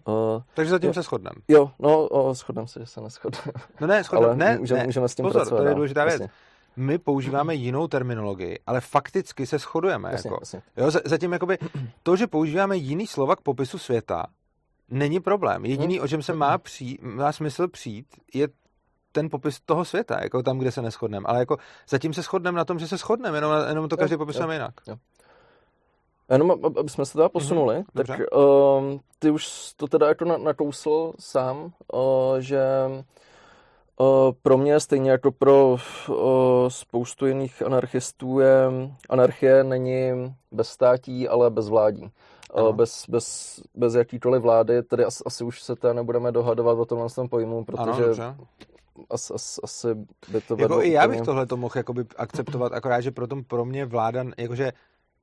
Uh, 0.08 0.42
Takže 0.54 0.72
zatím 0.72 0.88
Jo. 0.88 0.94
se 0.94 1.02
shodneme. 1.02 1.36
jo, 1.48 1.72
no, 1.80 2.08
uh, 2.08 2.34
shodneme 2.34 2.68
se, 2.68 2.80
že 2.80 2.86
se 2.86 3.02
neschodneme. 3.02 3.52
No 3.82 3.88
ne, 3.88 4.04
shodneme. 4.04 4.36
Ne, 4.36 4.58
můžeme, 4.60 4.80
ne. 4.80 4.86
můžeme 4.86 5.10
s 5.10 5.16
tím 5.16 5.24
Pozor, 5.26 5.40
pracovat. 5.42 5.58
to 5.60 5.64
je 5.64 5.68
dál. 5.70 5.76
důležitá 5.76 6.04
věc. 6.04 6.14
Jasně, 6.14 6.30
My 6.78 6.98
používáme 6.98 7.56
jinou 7.56 7.88
terminologii, 7.88 8.60
ale 8.68 8.82
fakticky 8.82 9.46
se 9.46 9.58
shodujeme. 9.60 10.12
jasně, 10.12 10.28
jako. 10.28 10.42
jasně. 10.42 10.62
Jo, 10.78 10.92
za- 10.92 11.00
zatím 11.06 11.34
jakoby 11.34 11.58
to, 12.04 12.16
že 12.16 12.28
používáme 12.28 12.78
jiný 12.78 13.08
slova 13.08 13.36
k 13.36 13.42
popisu 13.42 13.78
světa, 13.78 14.26
není 14.90 15.20
problém. 15.20 15.66
Jediný, 15.66 16.00
o 16.02 16.08
čem 16.08 16.22
se 16.22 16.34
má, 16.34 16.58
přijít, 16.58 17.02
má 17.02 17.32
smysl 17.32 17.68
přijít, 17.68 18.06
je 18.34 18.48
ten 19.12 19.30
popis 19.30 19.60
toho 19.66 19.86
světa, 19.86 20.20
jako 20.24 20.44
tam, 20.44 20.58
kde 20.60 20.72
se 20.72 20.82
neschodneme. 20.82 21.26
Ale 21.28 21.40
jako 21.40 21.58
zatím 21.90 22.14
se 22.14 22.22
shodneme 22.22 22.58
na 22.58 22.66
tom, 22.66 22.80
že 22.80 22.88
se 22.88 22.98
shodneme, 22.98 23.38
jenom, 23.38 23.52
jenom 23.70 23.90
to 23.90 23.98
každý 23.98 24.14
Jo, 24.14 24.18
popisujeme 24.18 24.56
jinak. 24.56 24.74
Jenom, 26.32 26.52
ab- 26.52 26.80
aby 26.80 26.90
jsme 26.90 27.06
se 27.06 27.14
teda 27.14 27.30
posunuli, 27.30 27.76
Mhm, 27.76 27.86
tak 27.94 28.20
um, 28.38 29.00
ty 29.20 29.30
už 29.32 29.74
to 29.78 29.88
teda 29.88 30.08
jako 30.08 30.26
na- 30.26 30.38
nakousl 30.38 31.14
sám, 31.20 31.58
uh, 31.94 32.38
že 32.40 32.60
uh, 32.90 33.02
pro 34.42 34.58
mě, 34.58 34.80
stejně 34.80 35.12
jako 35.12 35.32
pro 35.32 35.78
spoustu 36.68 37.26
jiných 37.26 37.62
anarchistů, 37.62 38.40
je 38.40 38.68
anarchie 39.10 39.64
není 39.64 40.12
bez 40.52 40.68
státí, 40.70 41.28
ale 41.28 41.50
bez 41.50 41.70
vládí. 41.70 42.10
Ano. 42.54 42.74
Bez, 42.74 43.06
bez, 43.10 43.60
bez 43.76 43.94
jakýkoliv 43.96 44.42
vlády, 44.42 44.84
tedy 44.84 45.06
asi, 45.06 45.24
asi 45.26 45.44
už 45.44 45.62
se 45.62 45.76
teda 45.76 45.94
nebudeme 45.94 46.32
dohadovat 46.32 46.78
o 46.80 46.86
tomhle 46.86 47.10
tom 47.10 47.30
pojmu, 47.30 47.64
protože 47.66 48.02
dobře. 48.06 48.36
as, 49.10 49.32
as, 49.32 49.60
asi 49.64 49.88
by 50.32 50.42
to 50.42 50.54
Jako 50.54 50.56
vedlo 50.56 50.86
i 50.86 50.92
já 50.92 51.06
úplně- 51.06 51.18
bych 51.18 51.26
tohle 51.26 51.46
to 51.46 51.58
mohl 51.58 51.74
jakoby 51.78 52.06
akceptovat, 52.18 52.74
akorát, 52.74 53.02
že 53.02 53.12
pro, 53.12 53.28
tom, 53.28 53.44
pro 53.44 53.66
mě 53.66 53.86
vláda, 53.86 54.24
jakože 54.38 54.72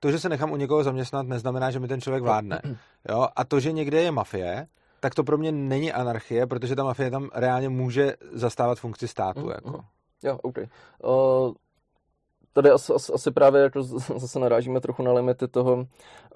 to, 0.01 0.11
že 0.11 0.19
se 0.19 0.29
nechám 0.29 0.53
u 0.53 0.57
někoho 0.57 0.85
zaměstnat, 0.85 1.27
neznamená, 1.27 1.71
že 1.71 1.81
mi 1.81 1.89
ten 1.89 2.01
člověk 2.01 2.23
vládne. 2.23 2.61
Jo? 3.09 3.29
A 3.37 3.45
to, 3.45 3.61
že 3.61 3.73
někde 3.73 4.03
je 4.03 4.11
mafie, 4.11 4.67
tak 5.03 5.15
to 5.15 5.25
pro 5.25 5.39
mě 5.39 5.53
není 5.53 5.93
anarchie, 5.93 6.47
protože 6.47 6.77
ta 6.77 6.85
mafie 6.85 7.11
tam 7.11 7.31
reálně 7.35 7.69
může 7.69 8.15
zastávat 8.33 8.79
funkci 8.79 9.09
státu. 9.09 9.41
Mm, 9.41 9.51
jako. 9.51 9.69
Mm. 9.71 9.85
Jo, 10.23 10.39
OK. 10.43 10.59
Uh, 10.59 11.55
tady 12.53 12.71
asi, 12.71 12.93
asi, 12.93 13.13
asi 13.13 13.31
právě 13.31 13.63
jako 13.63 13.83
zase 14.17 14.39
narážíme 14.39 14.81
trochu 14.81 15.03
na 15.03 15.13
limity 15.13 15.49
toho, 15.49 15.87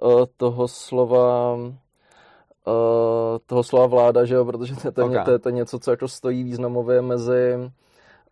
uh, 0.02 0.24
toho 0.37 0.68
slova 0.68 1.55
uh, 1.55 1.72
toho 3.46 3.62
slova 3.62 3.87
vláda, 3.87 4.24
že 4.24 4.35
jo, 4.35 4.44
protože 4.44 4.76
to, 4.76 4.92
to, 4.92 5.07
okay. 5.07 5.24
to, 5.24 5.38
to 5.38 5.48
je 5.48 5.52
něco, 5.52 5.79
co 5.79 5.90
jako 5.90 6.09
stojí 6.09 6.42
významově 6.42 7.02
mezi 7.02 7.70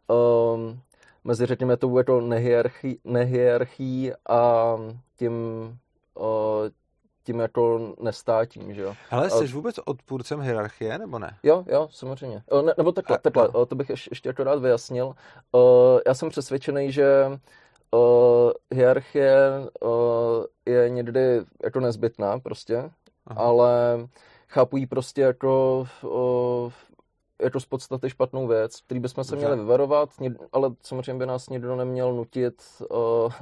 um, 0.09 0.81
mezi, 1.25 1.47
řekněme, 1.47 1.77
tou 1.77 1.99
jako 1.99 2.21
nehierarchí, 2.21 3.01
nehierarchí 3.05 4.13
a 4.29 4.77
tím, 5.17 5.33
uh, 6.15 6.27
tím 7.25 7.41
jako 7.41 7.95
nestátím, 8.01 8.75
že 8.75 8.83
jo. 8.83 8.95
Ale 9.11 9.31
jsi 9.31 9.47
vůbec 9.47 9.77
odpůrcem 9.85 10.41
hierarchie, 10.41 10.99
nebo 10.99 11.19
ne? 11.19 11.37
Jo, 11.43 11.65
jo, 11.69 11.89
samozřejmě. 11.91 12.43
Ne, 12.63 12.75
nebo 12.77 12.93
takhle, 12.93 13.17
a, 13.17 13.21
takhle 13.21 13.49
no. 13.55 13.67
to 13.67 13.75
bych 13.75 13.91
ještě 13.91 14.29
jako 14.29 14.45
rád 14.45 14.59
vyjasnil. 14.59 15.15
Já 16.07 16.15
jsem 16.15 16.29
přesvědčený, 16.29 16.93
že 16.93 17.39
hierarchie 18.71 19.37
je 20.67 20.91
někdy 20.91 21.41
jako 21.65 21.81
nezbytná 21.81 22.39
prostě, 22.39 22.91
Aha. 23.27 23.41
ale 23.41 23.99
chápu 24.49 24.77
ji 24.77 24.87
prostě 24.87 25.23
jako 25.23 25.85
jako 27.43 27.61
z 27.61 27.67
podstaty 27.67 28.11
špatnou 28.11 28.47
věc, 28.47 28.81
který 28.81 29.01
bychom 29.01 29.25
se 29.25 29.37
měli 29.37 29.57
vyvarovat, 29.57 30.11
ale 30.53 30.71
samozřejmě 30.83 31.15
by 31.15 31.27
nás 31.27 31.49
nikdo 31.49 31.77
neměl 31.77 32.13
nutit 32.13 32.63
uh, 32.91 33.33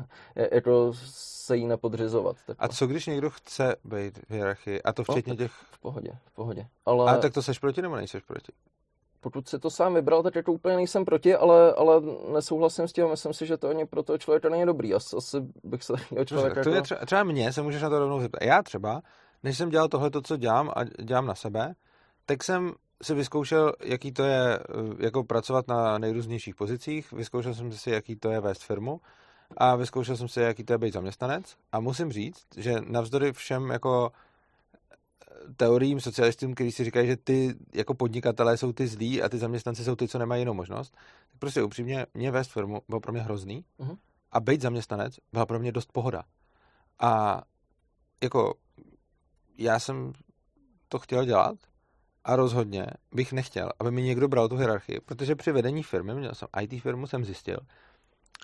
jako 0.53 0.93
se 1.05 1.57
jí 1.57 1.67
nepodřizovat. 1.67 2.37
Tak. 2.47 2.57
A 2.61 2.69
co 2.69 2.87
když 2.87 3.07
někdo 3.07 3.31
chce 3.31 3.77
být 3.85 4.19
v 4.19 4.31
hierarchii? 4.31 4.83
A 4.83 4.93
to 4.93 5.05
no, 5.09 5.15
včetně 5.15 5.33
no, 5.33 5.37
těch... 5.37 5.53
V 5.53 5.79
pohodě, 5.79 6.11
v 6.25 6.35
pohodě. 6.35 6.67
Ale... 6.87 7.13
A 7.13 7.17
tak 7.17 7.33
to 7.33 7.43
seš 7.43 7.59
proti 7.59 7.83
nebo 7.83 7.97
nejseš 7.97 8.23
proti? 8.23 8.53
Pokud 9.21 9.49
si 9.49 9.59
to 9.59 9.71
sám 9.71 9.95
vybral, 9.95 10.23
tak 10.23 10.35
jako 10.35 10.53
úplně 10.53 10.77
nejsem 10.77 11.05
proti, 11.05 11.35
ale, 11.35 11.73
ale 11.73 12.03
nesouhlasím 12.33 12.89
s 12.89 12.93
tím. 12.93 13.09
Myslím 13.09 13.33
si, 13.33 13.47
že 13.47 13.57
to 13.57 13.69
ani 13.69 13.87
pro 13.87 14.03
toho 14.03 14.19
člověka 14.19 14.49
není 14.49 14.67
dobrý. 14.67 14.95
Asi, 14.95 15.17
asi 15.17 15.37
bych 15.65 15.83
se 15.83 15.93
měl 16.11 16.25
člověka... 16.25 16.55
To 16.55 16.61
jako... 16.61 16.77
je 16.77 16.83
třeba, 16.83 17.07
třeba 17.07 17.23
mě 17.25 17.53
se 17.53 17.63
můžeš 17.63 17.83
na 17.83 17.91
to 17.91 17.99
rovnou 17.99 18.21
zeptat. 18.21 18.45
Já 18.45 18.63
třeba, 18.63 19.03
než 19.43 19.59
jsem 19.59 19.69
dělal 19.69 19.89
tohle, 19.89 20.11
co 20.25 20.37
dělám 20.37 20.71
a 20.77 20.85
dělám 20.85 21.27
na 21.27 21.35
sebe, 21.35 21.75
tak 22.27 22.45
jsem 22.45 22.73
si 23.03 23.15
vyzkoušel, 23.15 23.73
jaký 23.85 24.13
to 24.13 24.25
je 24.25 24.59
eh, 24.59 24.63
jako 24.99 25.25
pracovat 25.25 25.69
na 25.69 25.99
nejrůznějších 25.99 26.55
pozicích, 26.55 27.13
vyzkoušel 27.13 27.55
jsem 27.55 27.73
si, 27.73 27.91
jaký 27.91 28.17
to 28.17 28.31
je 28.31 28.41
vést 28.41 28.63
firmu 28.63 29.01
a 29.57 29.77
vyzkoušel 29.77 30.17
jsem 30.17 30.29
si, 30.29 30.41
jaký 30.41 30.65
to 30.65 30.73
je 30.73 30.79
být 30.79 30.95
zaměstnanec 30.95 31.57
a 31.73 31.81
musím 31.81 32.13
říct, 32.13 32.47
že 32.57 32.75
navzdory 32.87 33.33
všem 33.33 33.71
jako 33.71 34.13
eh, 34.13 35.55
teoriím 35.57 36.01
socialistům, 36.01 36.55
kteří 36.55 36.73
si 36.73 36.85
říkají, 36.85 37.07
že 37.07 37.17
ty 37.17 37.55
jako 37.75 37.95
podnikatelé 37.95 38.57
jsou 38.57 38.73
ty 38.73 38.87
zlí 38.87 39.23
a 39.23 39.29
ty 39.29 39.39
zaměstnanci 39.39 39.85
jsou 39.85 39.97
ty, 39.97 40.09
co 40.09 40.19
nemají 40.19 40.41
jinou 40.41 40.55
možnost, 40.55 40.97
tak 41.31 41.39
prostě 41.39 41.63
upřímně 41.63 42.07
mě 42.15 42.31
vést 42.31 42.51
firmu 42.51 42.83
bylo 42.89 43.01
pro 43.01 43.13
mě 43.13 43.23
hrozný 43.23 43.65
uh-huh. 43.79 43.97
a 44.33 44.41
být 44.41 44.61
zaměstnanec 44.61 45.15
byla 45.33 45.47
pro 45.47 45.59
mě 45.59 45.73
dost 45.73 45.93
pohoda. 45.93 46.23
A 46.99 47.43
jako 48.23 48.55
já 49.59 49.79
jsem 49.79 50.13
to 50.89 50.99
chtěl 50.99 51.25
dělat 51.25 51.57
a 52.25 52.37
rozhodně 52.37 52.87
bych 53.13 53.33
nechtěl, 53.33 53.71
aby 53.81 53.91
mi 53.91 54.03
někdo 54.03 54.29
bral 54.29 54.49
tu 54.49 54.57
hierarchii, 54.57 55.01
protože 55.01 55.37
při 55.37 55.53
vedení 55.53 55.83
firmy, 55.83 56.15
měl 56.15 56.35
jsem 56.35 56.49
IT 56.61 56.83
firmu, 56.83 57.07
jsem 57.07 57.25
zjistil, 57.25 57.57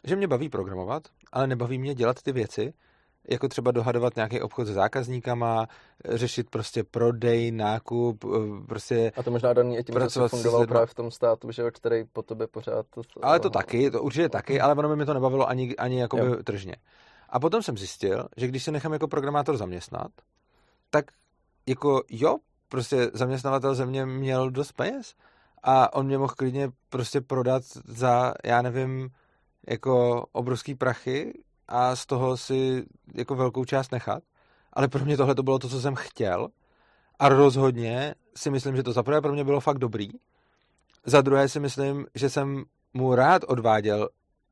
že 0.04 0.16
mě 0.16 0.28
baví 0.28 0.48
programovat, 0.48 1.02
ale 1.32 1.46
nebaví 1.46 1.78
mě 1.78 1.94
dělat 1.94 2.22
ty 2.22 2.32
věci, 2.32 2.72
jako 3.30 3.48
třeba 3.48 3.70
dohadovat 3.70 4.16
nějaký 4.16 4.40
obchod 4.40 4.66
s 4.66 4.70
zákazníkama, 4.70 5.66
řešit 6.04 6.50
prostě 6.50 6.84
prodej, 6.84 7.52
nákup, 7.52 8.24
eh, 8.24 8.66
prostě... 8.66 9.12
A 9.16 9.22
to 9.22 9.30
možná 9.30 9.52
daný 9.52 9.78
i 9.78 9.84
tím, 9.84 10.00
že 10.00 10.10
jsi 10.10 10.20
fungoval 10.28 10.66
právě 10.66 10.86
v 10.86 10.94
tom 10.94 11.10
státu, 11.10 11.52
že 11.52 11.70
který 11.70 12.04
po 12.12 12.22
tobě 12.22 12.46
pořád... 12.46 12.86
To... 12.90 13.02
Ale 13.22 13.40
to 13.40 13.50
taky, 13.50 13.90
to 13.90 14.02
určitě 14.02 14.28
taky, 14.28 14.60
ale 14.60 14.74
ono 14.74 14.88
by 14.88 14.96
mi 14.96 15.06
to 15.06 15.14
nebavilo 15.14 15.48
ani, 15.48 15.76
ani 15.76 16.00
jakoby 16.00 16.22
jo. 16.22 16.42
tržně. 16.44 16.76
A 17.28 17.40
potom 17.40 17.62
jsem 17.62 17.78
zjistil, 17.78 18.28
že 18.36 18.46
když 18.46 18.64
se 18.64 18.72
nechám 18.72 18.92
jako 18.92 19.08
programátor 19.08 19.56
zaměstnat, 19.56 20.10
tak 20.90 21.04
jako 21.66 22.02
jo, 22.10 22.36
prostě 22.68 23.10
zaměstnavatel 23.14 23.74
země 23.74 24.06
měl 24.06 24.50
dost 24.50 24.72
peněz 24.72 25.14
a 25.62 25.94
on 25.94 26.06
mě 26.06 26.18
mohl 26.18 26.34
klidně 26.34 26.70
prostě 26.88 27.20
prodat 27.20 27.62
za, 27.84 28.34
já 28.44 28.62
nevím, 28.62 29.10
jako 29.68 30.26
obrovský 30.32 30.74
prachy 30.74 31.32
a 31.68 31.96
z 31.96 32.06
toho 32.06 32.36
si 32.36 32.86
jako 33.14 33.34
velkou 33.34 33.64
část 33.64 33.92
nechat. 33.92 34.22
Ale 34.72 34.88
pro 34.88 35.04
mě 35.04 35.16
tohle 35.16 35.34
to 35.34 35.42
bylo 35.42 35.58
to, 35.58 35.68
co 35.68 35.80
jsem 35.80 35.94
chtěl 35.94 36.48
a 37.18 37.28
rozhodně 37.28 38.14
si 38.36 38.50
myslím, 38.50 38.76
že 38.76 38.82
to 38.82 38.92
za 38.92 39.02
prvé 39.02 39.20
pro 39.20 39.32
mě 39.32 39.44
bylo 39.44 39.60
fakt 39.60 39.78
dobrý. 39.78 40.08
Za 41.06 41.20
druhé 41.20 41.48
si 41.48 41.60
myslím, 41.60 42.06
že 42.14 42.30
jsem 42.30 42.64
mu 42.94 43.14
rád 43.14 43.42
odváděl 43.44 44.08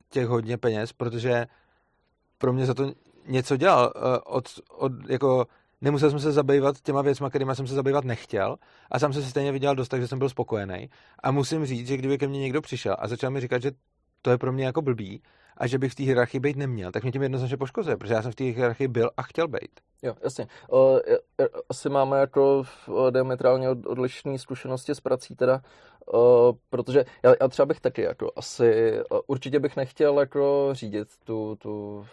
těch 0.09 0.27
hodně 0.27 0.57
peněz, 0.57 0.93
protože 0.93 1.47
pro 2.37 2.53
mě 2.53 2.65
za 2.65 2.73
to 2.73 2.91
něco 3.27 3.57
dělal. 3.57 3.93
Eh, 3.95 4.19
od, 4.25 4.49
od, 4.69 4.91
jako 5.07 5.47
nemusel 5.81 6.09
jsem 6.09 6.19
se 6.19 6.31
zabývat 6.31 6.81
těma 6.81 7.01
věcma, 7.01 7.29
kterými 7.29 7.55
jsem 7.55 7.67
se 7.67 7.75
zabývat 7.75 8.05
nechtěl 8.05 8.55
a 8.91 8.99
sám 8.99 9.13
jsem 9.13 9.23
se 9.23 9.29
stejně 9.29 9.51
viděl 9.51 9.75
dost, 9.75 9.87
takže 9.87 10.07
jsem 10.07 10.19
byl 10.19 10.29
spokojený. 10.29 10.89
A 11.23 11.31
musím 11.31 11.65
říct, 11.65 11.87
že 11.87 11.97
kdyby 11.97 12.17
ke 12.17 12.27
mně 12.27 12.39
někdo 12.39 12.61
přišel 12.61 12.95
a 12.99 13.07
začal 13.07 13.31
mi 13.31 13.41
říkat, 13.41 13.61
že 13.61 13.71
to 14.21 14.31
je 14.31 14.37
pro 14.37 14.51
mě 14.51 14.65
jako 14.65 14.81
blbý 14.81 15.21
a 15.57 15.67
že 15.67 15.77
bych 15.77 15.91
v 15.91 15.95
té 15.95 16.03
hierarchii 16.03 16.39
být 16.39 16.57
neměl, 16.57 16.91
tak 16.91 17.03
mě 17.03 17.11
tím 17.11 17.23
jednoznačně 17.23 17.57
poškozuje, 17.57 17.97
protože 17.97 18.13
já 18.13 18.21
jsem 18.21 18.31
v 18.31 18.35
té 18.35 18.43
hierarchii 18.43 18.87
byl 18.87 19.09
a 19.17 19.21
chtěl 19.21 19.47
být. 19.47 19.79
Jo, 20.03 20.15
jasně. 20.23 20.47
O, 20.69 20.99
asi 21.69 21.89
máme 21.89 22.19
jako 22.19 22.63
diametrálně 23.09 23.69
odlišné 23.69 24.39
zkušenosti 24.39 24.91
s 24.91 24.99
prací 24.99 25.35
teda, 25.35 25.61
o, 26.13 26.53
protože 26.69 27.05
já, 27.23 27.33
já 27.41 27.47
třeba 27.47 27.65
bych 27.65 27.79
taky 27.79 28.01
jako 28.01 28.31
asi, 28.35 28.99
určitě 29.27 29.59
bych 29.59 29.75
nechtěl 29.75 30.19
jako 30.19 30.69
řídit 30.71 31.07
tu, 31.23 31.55
tu 31.55 32.05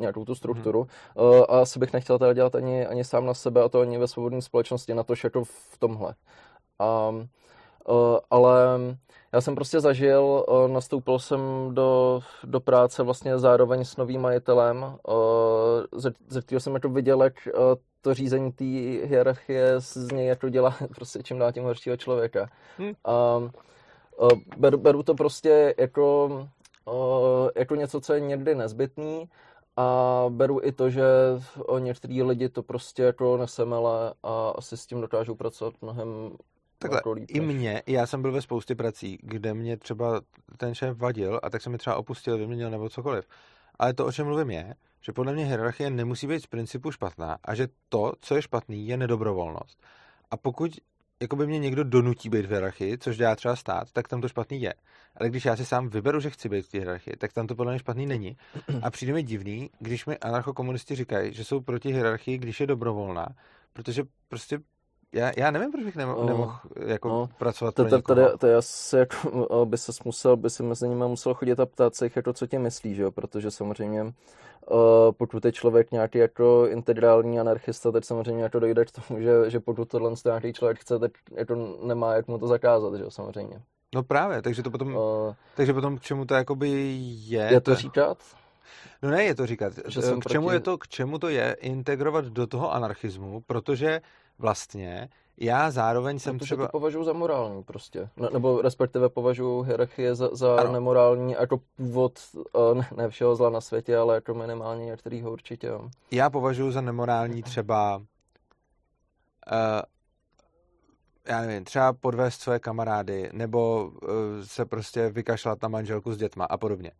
nějakou 0.00 0.24
tu 0.24 0.34
strukturu. 0.34 0.86
Hmm. 1.16 1.28
Uh, 1.28 1.44
a 1.48 1.60
asi 1.60 1.78
bych 1.78 1.92
nechtěl 1.92 2.18
teda 2.18 2.32
dělat 2.32 2.54
ani, 2.54 2.86
ani 2.86 3.04
sám 3.04 3.26
na 3.26 3.34
sebe 3.34 3.62
a 3.62 3.68
to 3.68 3.80
ani 3.80 3.98
ve 3.98 4.08
svobodné 4.08 4.42
společnosti, 4.42 4.94
na 4.94 5.02
to 5.02 5.14
jako 5.24 5.44
v 5.44 5.78
tomhle. 5.78 6.14
Um, 7.08 7.16
uh, 7.88 8.18
ale 8.30 8.54
já 9.32 9.40
jsem 9.40 9.54
prostě 9.54 9.80
zažil, 9.80 10.44
uh, 10.48 10.68
nastoupil 10.68 11.18
jsem 11.18 11.40
do, 11.70 12.20
do 12.44 12.60
práce 12.60 13.02
vlastně 13.02 13.38
zároveň 13.38 13.84
s 13.84 13.96
novým 13.96 14.20
majitelem, 14.20 14.76
uh, 14.82 16.00
ze, 16.00 16.12
ze 16.28 16.42
kterého 16.42 16.60
jsem 16.60 16.74
jako 16.74 16.88
viděl, 16.88 17.22
jak 17.22 17.48
uh, 17.54 17.60
to 18.00 18.14
řízení 18.14 18.52
té 18.52 18.64
hierarchie 19.06 19.80
z 19.80 20.12
něj 20.12 20.26
jako 20.26 20.48
dělá 20.48 20.76
prostě 20.94 21.22
čím 21.22 21.38
dál 21.38 21.52
tím 21.52 21.64
horšího 21.64 21.96
člověka. 21.96 22.50
Hmm. 22.78 22.88
Um, 22.88 23.50
uh, 24.18 24.30
beru, 24.56 24.78
beru 24.78 25.02
to 25.02 25.14
prostě 25.14 25.74
jako, 25.78 26.26
uh, 26.84 27.48
jako 27.56 27.74
něco, 27.74 28.00
co 28.00 28.12
je 28.12 28.20
někdy 28.20 28.54
nezbytný, 28.54 29.28
a 29.76 30.24
beru 30.28 30.60
i 30.62 30.72
to, 30.72 30.90
že 30.90 31.04
některý 31.78 32.22
lidi 32.22 32.48
to 32.48 32.62
prostě 32.62 33.02
jako 33.02 33.36
nesemele 33.36 34.14
a 34.22 34.50
asi 34.50 34.76
s 34.76 34.86
tím 34.86 35.00
dokážou 35.00 35.34
pracovat 35.34 35.74
mnohem 35.82 36.36
Takhle, 36.78 36.98
jako 36.98 37.12
líp, 37.12 37.30
i 37.30 37.40
mě, 37.40 37.82
já 37.86 38.06
jsem 38.06 38.22
byl 38.22 38.32
ve 38.32 38.42
spoustě 38.42 38.74
prací, 38.74 39.18
kde 39.22 39.54
mě 39.54 39.76
třeba 39.76 40.20
ten 40.56 40.74
šéf 40.74 40.98
vadil 40.98 41.40
a 41.42 41.50
tak 41.50 41.62
se 41.62 41.70
mi 41.70 41.78
třeba 41.78 41.96
opustil, 41.96 42.38
vyměnil 42.38 42.70
nebo 42.70 42.88
cokoliv. 42.88 43.28
Ale 43.78 43.94
to, 43.94 44.06
o 44.06 44.12
čem 44.12 44.26
mluvím, 44.26 44.50
je, 44.50 44.74
že 45.00 45.12
podle 45.12 45.32
mě 45.32 45.44
hierarchie 45.44 45.90
nemusí 45.90 46.26
být 46.26 46.42
z 46.42 46.46
principu 46.46 46.90
špatná 46.90 47.38
a 47.44 47.54
že 47.54 47.68
to, 47.88 48.12
co 48.20 48.34
je 48.34 48.42
špatný, 48.42 48.86
je 48.86 48.96
nedobrovolnost. 48.96 49.82
A 50.30 50.36
pokud 50.36 50.70
jako 51.22 51.36
by 51.36 51.46
mě 51.46 51.58
někdo 51.58 51.84
donutí 51.84 52.28
být 52.28 52.46
v 52.46 52.50
hierarchii, 52.50 52.98
což 52.98 53.16
dělá 53.16 53.36
třeba 53.36 53.56
stát, 53.56 53.92
tak 53.92 54.08
tam 54.08 54.20
to 54.20 54.28
špatný 54.28 54.62
je. 54.62 54.74
Ale 55.16 55.28
když 55.28 55.44
já 55.44 55.56
si 55.56 55.64
sám 55.64 55.88
vyberu, 55.88 56.20
že 56.20 56.30
chci 56.30 56.48
být 56.48 56.66
v 56.66 56.70
té 56.70 56.78
hierarchii, 56.78 57.16
tak 57.16 57.32
tam 57.32 57.46
to 57.46 57.54
podle 57.54 57.72
mě 57.72 57.78
špatný 57.78 58.06
není. 58.06 58.36
A 58.82 58.90
přijde 58.90 59.12
mi 59.12 59.22
divný, 59.22 59.70
když 59.78 60.06
mi 60.06 60.18
anarchokomunisti 60.18 60.94
říkají, 60.94 61.34
že 61.34 61.44
jsou 61.44 61.60
proti 61.60 61.92
hierarchii, 61.92 62.38
když 62.38 62.60
je 62.60 62.66
dobrovolná, 62.66 63.26
protože 63.72 64.02
prostě 64.28 64.58
já, 65.12 65.32
já 65.36 65.50
nevím, 65.50 65.72
proč 65.72 65.84
bych 65.84 65.96
nemohl, 65.96 66.20
no, 66.20 66.26
nemohl 66.26 66.56
jako 66.86 67.08
no, 67.08 67.28
pracovat 67.38 67.74
to, 67.74 67.84
to, 67.84 68.02
tady, 68.02 68.22
to 68.38 68.46
je 68.46 68.56
asi 68.56 68.96
jako, 68.96 69.16
by 69.66 69.78
se 69.78 69.92
musel, 70.04 70.36
by 70.36 70.50
se 70.50 70.62
mezi 70.62 70.88
nimi 70.88 71.04
musel 71.08 71.34
chodit 71.34 71.60
a 71.60 71.66
ptát 71.66 71.94
se 71.94 72.06
jich, 72.06 72.16
jako 72.16 72.32
co 72.32 72.46
tě 72.46 72.58
myslí, 72.58 72.94
že 72.94 73.02
jo? 73.02 73.10
protože 73.10 73.50
samozřejmě 73.50 74.02
uh, 74.02 74.10
pokud 75.16 75.44
je 75.44 75.52
člověk 75.52 75.92
nějaký 75.92 76.18
jako 76.18 76.66
integrální 76.68 77.40
anarchista, 77.40 77.92
tak 77.92 78.04
samozřejmě 78.04 78.42
jako 78.42 78.58
dojde 78.58 78.84
k 78.84 78.90
tomu, 78.90 79.20
že, 79.20 79.50
že 79.50 79.60
pokud 79.60 79.88
tohle 79.88 80.12
nějaký 80.24 80.52
člověk 80.52 80.78
chce, 80.78 80.98
tak 80.98 81.12
jako 81.34 81.78
nemá 81.82 82.14
jak 82.14 82.28
mu 82.28 82.38
to 82.38 82.46
zakázat, 82.46 82.94
že 82.94 83.02
jo, 83.02 83.10
samozřejmě. 83.10 83.62
No 83.94 84.02
právě, 84.02 84.42
takže 84.42 84.62
to 84.62 84.70
potom, 84.70 84.94
uh, 84.94 85.34
takže 85.56 85.72
potom 85.72 85.98
k 85.98 86.02
čemu 86.02 86.24
to 86.24 86.34
jakoby 86.34 86.70
je? 87.26 87.48
Je 87.52 87.60
to 87.60 87.74
říkat? 87.74 88.18
No 89.02 89.10
ne, 89.10 89.24
je 89.24 89.34
to 89.34 89.46
říkat. 89.46 89.72
Že 89.86 90.00
k 90.00 90.04
čemu, 90.28 90.46
proti... 90.46 90.56
je 90.56 90.60
to, 90.60 90.78
k 90.78 90.88
čemu 90.88 91.18
to 91.18 91.28
je 91.28 91.56
integrovat 91.60 92.24
do 92.24 92.46
toho 92.46 92.72
anarchismu, 92.72 93.40
protože 93.40 94.00
vlastně 94.42 95.08
já 95.36 95.70
zároveň 95.70 96.18
jsem 96.18 96.38
Protože 96.38 96.44
třeba... 96.44 96.66
to 96.66 96.70
považuji 96.72 97.04
za 97.04 97.12
morální 97.12 97.62
prostě. 97.62 98.08
Ne, 98.16 98.28
nebo 98.32 98.62
respektive 98.62 99.08
považuji 99.08 99.62
hierarchie 99.62 100.14
za, 100.14 100.28
za 100.32 100.56
ano. 100.56 100.72
nemorální 100.72 101.32
jako 101.32 101.60
původ 101.76 102.18
eh, 102.36 102.74
ne, 102.74 102.88
ne 102.96 103.08
všeho 103.08 103.36
zla 103.36 103.50
na 103.50 103.60
světě, 103.60 103.96
ale 103.96 104.14
jako 104.14 104.34
minimálně 104.34 104.84
některýho 104.84 105.32
určitě. 105.32 105.70
Já 106.10 106.30
považuji 106.30 106.70
za 106.70 106.80
nemorální 106.80 107.42
třeba 107.42 107.96
uh, 107.96 108.04
já 111.28 111.40
nevím, 111.40 111.64
třeba 111.64 111.92
podvést 111.92 112.40
své 112.40 112.58
kamarády, 112.58 113.30
nebo 113.32 113.84
uh, 113.84 114.08
se 114.44 114.64
prostě 114.64 115.08
vykašlat 115.08 115.62
na 115.62 115.68
manželku 115.68 116.12
s 116.12 116.16
dětma 116.16 116.44
a 116.44 116.56
podobně. 116.56 116.90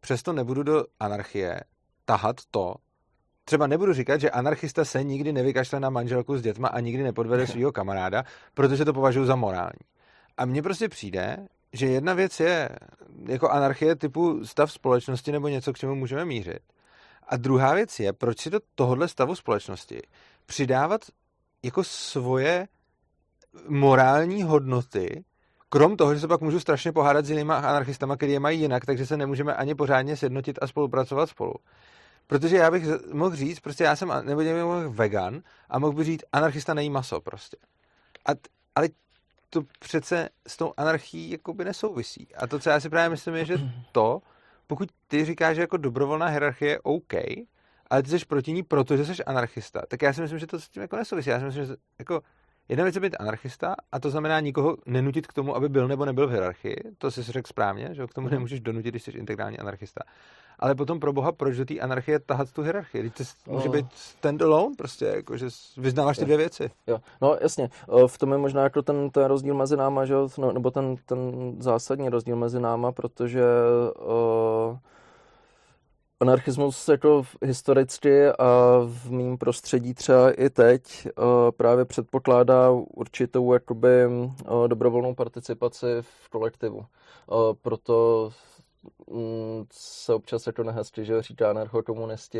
Přesto 0.00 0.32
nebudu 0.32 0.62
do 0.62 0.84
anarchie 1.00 1.60
tahat 2.04 2.36
to, 2.50 2.74
třeba 3.48 3.66
nebudu 3.66 3.92
říkat, 3.92 4.20
že 4.20 4.30
anarchista 4.30 4.84
se 4.84 5.04
nikdy 5.04 5.32
nevykašle 5.32 5.80
na 5.80 5.90
manželku 5.90 6.38
s 6.38 6.42
dětma 6.42 6.68
a 6.68 6.80
nikdy 6.80 7.02
nepodvede 7.02 7.46
svého 7.52 7.72
kamaráda, 7.72 8.24
protože 8.54 8.84
to 8.84 8.92
považuji 8.92 9.26
za 9.26 9.36
morální. 9.36 9.80
A 10.36 10.44
mně 10.44 10.62
prostě 10.62 10.88
přijde, 10.88 11.36
že 11.72 11.86
jedna 11.86 12.14
věc 12.14 12.40
je 12.40 12.68
jako 13.28 13.50
anarchie 13.50 13.96
typu 13.96 14.44
stav 14.44 14.72
společnosti 14.72 15.32
nebo 15.32 15.48
něco, 15.48 15.72
k 15.72 15.78
čemu 15.78 15.94
můžeme 15.94 16.24
mířit. 16.24 16.60
A 17.28 17.36
druhá 17.36 17.74
věc 17.74 18.00
je, 18.00 18.12
proč 18.12 18.40
si 18.40 18.50
do 18.50 18.60
tohohle 18.74 19.08
stavu 19.08 19.34
společnosti 19.34 20.02
přidávat 20.46 21.00
jako 21.62 21.84
svoje 21.84 22.68
morální 23.68 24.42
hodnoty, 24.42 25.24
krom 25.68 25.96
toho, 25.96 26.14
že 26.14 26.20
se 26.20 26.28
pak 26.28 26.40
můžu 26.40 26.60
strašně 26.60 26.92
pohádat 26.92 27.24
s 27.24 27.30
jinýma 27.30 27.56
anarchistama, 27.56 28.16
který 28.16 28.32
je 28.32 28.40
mají 28.40 28.60
jinak, 28.60 28.86
takže 28.86 29.06
se 29.06 29.16
nemůžeme 29.16 29.54
ani 29.54 29.74
pořádně 29.74 30.16
sjednotit 30.16 30.58
a 30.62 30.66
spolupracovat 30.66 31.30
spolu. 31.30 31.54
Protože 32.26 32.56
já 32.56 32.70
bych 32.70 32.84
mohl 33.12 33.36
říct, 33.36 33.60
prostě 33.60 33.84
já 33.84 33.96
jsem, 33.96 34.12
nebo 34.22 34.42
mohl 34.42 34.90
vegan 34.90 35.42
a 35.68 35.78
mohl 35.78 35.92
bych 35.92 36.06
říct, 36.06 36.24
anarchista 36.32 36.74
nejí 36.74 36.90
maso 36.90 37.20
prostě. 37.20 37.56
A, 38.26 38.30
ale 38.74 38.88
to 39.50 39.62
přece 39.78 40.28
s 40.46 40.56
tou 40.56 40.72
anarchií 40.76 41.30
jakoby 41.30 41.64
nesouvisí. 41.64 42.28
A 42.34 42.46
to, 42.46 42.58
co 42.58 42.70
já 42.70 42.80
si 42.80 42.88
právě 42.88 43.08
myslím, 43.10 43.34
je, 43.34 43.44
že 43.44 43.58
to, 43.92 44.22
pokud 44.66 44.88
ty 45.08 45.24
říkáš, 45.24 45.56
že 45.56 45.60
jako 45.60 45.76
dobrovolná 45.76 46.26
hierarchie 46.26 46.70
je 46.70 46.80
OK, 46.80 47.14
ale 47.90 48.02
ty 48.02 48.10
jsi 48.10 48.26
proti 48.26 48.52
ní, 48.52 48.62
protože 48.62 49.04
jsi 49.04 49.24
anarchista, 49.24 49.82
tak 49.88 50.02
já 50.02 50.12
si 50.12 50.20
myslím, 50.20 50.38
že 50.38 50.46
to 50.46 50.60
s 50.60 50.68
tím 50.68 50.82
jako 50.82 50.96
nesouvisí. 50.96 51.30
Já 51.30 51.38
si 51.38 51.44
myslím, 51.44 51.64
že 51.64 51.76
jako 51.98 52.22
jedna 52.68 52.84
věc 52.84 52.94
je 52.94 53.00
být 53.00 53.16
anarchista 53.20 53.74
a 53.92 54.00
to 54.00 54.10
znamená 54.10 54.40
nikoho 54.40 54.76
nenutit 54.86 55.26
k 55.26 55.32
tomu, 55.32 55.56
aby 55.56 55.68
byl 55.68 55.88
nebo 55.88 56.04
nebyl 56.04 56.26
v 56.26 56.30
hierarchii. 56.30 56.76
To 56.98 57.10
si 57.10 57.22
řekl 57.22 57.48
správně, 57.48 57.88
že 57.92 58.06
k 58.06 58.14
tomu 58.14 58.26
mhm. 58.26 58.34
nemůžeš 58.34 58.60
donutit, 58.60 58.90
když 58.90 59.02
jsi 59.02 59.10
integrální 59.10 59.58
anarchista 59.58 60.02
ale 60.58 60.74
potom 60.74 61.00
pro 61.00 61.12
boha, 61.12 61.32
proč 61.32 61.56
do 61.56 61.64
té 61.64 61.78
anarchie 61.78 62.18
tahat 62.18 62.52
tu 62.52 62.62
hierarchii? 62.62 63.10
To 63.10 63.24
může 63.46 63.68
no. 63.68 63.72
být 63.72 63.86
stand-alone, 63.94 64.74
prostě, 64.76 65.04
jako, 65.04 65.36
že 65.36 65.46
vyznáváš 65.76 66.18
ty 66.18 66.24
dvě 66.24 66.36
věci. 66.36 66.70
Jo. 66.86 66.98
No 67.22 67.36
jasně, 67.40 67.68
v 68.06 68.18
tom 68.18 68.32
je 68.32 68.38
možná 68.38 68.62
jako 68.62 68.82
ten, 68.82 69.10
ten 69.10 69.24
rozdíl 69.24 69.54
mezi 69.54 69.76
náma, 69.76 70.04
že? 70.04 70.14
No, 70.38 70.52
nebo 70.52 70.70
ten, 70.70 70.96
ten 71.06 71.18
zásadní 71.58 72.08
rozdíl 72.08 72.36
mezi 72.36 72.60
náma, 72.60 72.92
protože 72.92 73.42
uh, 74.06 74.78
anarchismus 76.20 76.88
jako 76.88 77.22
historicky 77.42 78.26
a 78.28 78.78
v 78.84 79.10
mým 79.10 79.38
prostředí 79.38 79.94
třeba 79.94 80.30
i 80.30 80.50
teď 80.50 81.08
uh, 81.18 81.24
právě 81.50 81.84
předpokládá 81.84 82.70
určitou 82.70 83.52
jakoby 83.52 84.06
uh, 84.06 84.68
dobrovolnou 84.68 85.14
participaci 85.14 85.86
v 86.00 86.28
kolektivu. 86.28 86.78
Uh, 86.78 86.86
proto 87.62 88.30
Mm, 89.10 89.64
se 89.72 90.14
občas 90.14 90.46
jako 90.46 90.62
nehezky, 90.62 91.04
že 91.04 91.22
říká 91.22 91.50
anarchokomunisti 91.50 92.38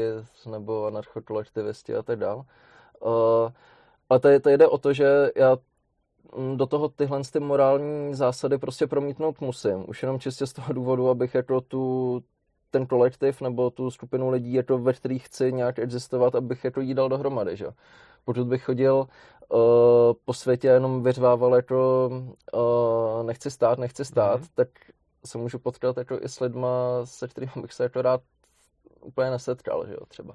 nebo 0.51 0.87
anarchokolektivisti 0.87 1.95
a 1.95 2.03
tak 2.03 2.19
dál. 2.19 2.45
Ale 4.11 4.21
tady, 4.21 4.41
tady 4.41 4.59
jde 4.59 4.69
o 4.69 4.79
to, 4.79 4.93
že 4.93 5.31
já 5.37 5.57
mm, 6.37 6.57
do 6.57 6.67
toho 6.67 6.89
tyhle 6.89 7.21
ty 7.33 7.41
morální 7.41 8.15
zásady 8.15 8.59
prostě 8.59 8.87
promítnout 8.87 9.41
musím. 9.41 9.85
Už 9.89 10.03
jenom 10.03 10.21
čistě 10.21 10.47
z 10.47 10.53
toho 10.53 10.73
důvodu, 10.73 11.09
abych 11.09 11.35
jako 11.35 11.61
tu, 11.61 12.23
ten 12.77 12.87
kolektiv 12.87 13.41
nebo 13.41 13.71
tu 13.71 13.91
skupinu 13.91 14.31
lidí, 14.31 14.53
jako 14.53 14.79
ve 14.79 14.93
kterých 14.93 15.27
chci 15.27 15.53
nějak 15.53 15.79
existovat, 15.79 16.35
abych 16.35 16.65
jako 16.65 16.81
jí 16.81 16.95
dal 16.95 17.09
dohromady. 17.09 17.57
Že? 17.57 17.67
Pokud 18.25 18.47
bych 18.47 18.65
chodil 18.65 18.97
uh, 19.49 19.59
po 20.25 20.33
světě 20.33 20.69
jenom 20.69 21.03
vyřvával 21.03 21.55
jako 21.55 22.11
uh, 22.53 23.27
nechci 23.27 23.51
stát, 23.51 23.79
nechci 23.79 24.05
stát, 24.05 24.41
mm-hmm. 24.41 24.51
tak 24.55 24.69
se 25.25 25.39
můžu 25.39 25.59
potkat 25.59 25.97
jako 25.97 26.19
i 26.23 26.29
s 26.29 26.41
lidma, 26.41 26.69
se 27.05 27.29
kterými 27.29 27.53
bych 27.63 27.73
se 27.73 27.83
jako 27.83 28.03
rád 28.03 28.21
úplně 29.01 29.31
nesetkal, 29.31 29.87
že 29.87 29.93
jo, 29.93 30.07
třeba. 30.09 30.35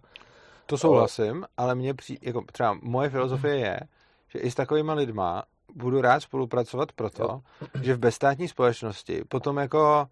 To 0.66 0.78
souhlasím, 0.78 1.36
ale, 1.36 1.48
ale 1.58 1.76
mě 1.76 1.94
při, 1.94 2.18
jako 2.22 2.44
třeba 2.52 2.78
moje 2.82 3.10
filozofie 3.10 3.58
je, 3.58 3.80
že 4.28 4.40
i 4.40 4.52
s 4.52 4.56
takovými 4.56 4.94
lidma 4.94 5.44
budu 5.76 6.02
rád 6.02 6.20
spolupracovat 6.20 6.92
proto, 6.92 7.24
jo. 7.24 7.42
že 7.82 7.94
v 7.94 8.00
bezstátní 8.00 8.48
společnosti 8.48 9.24
potom 9.30 9.58
jako 9.58 10.08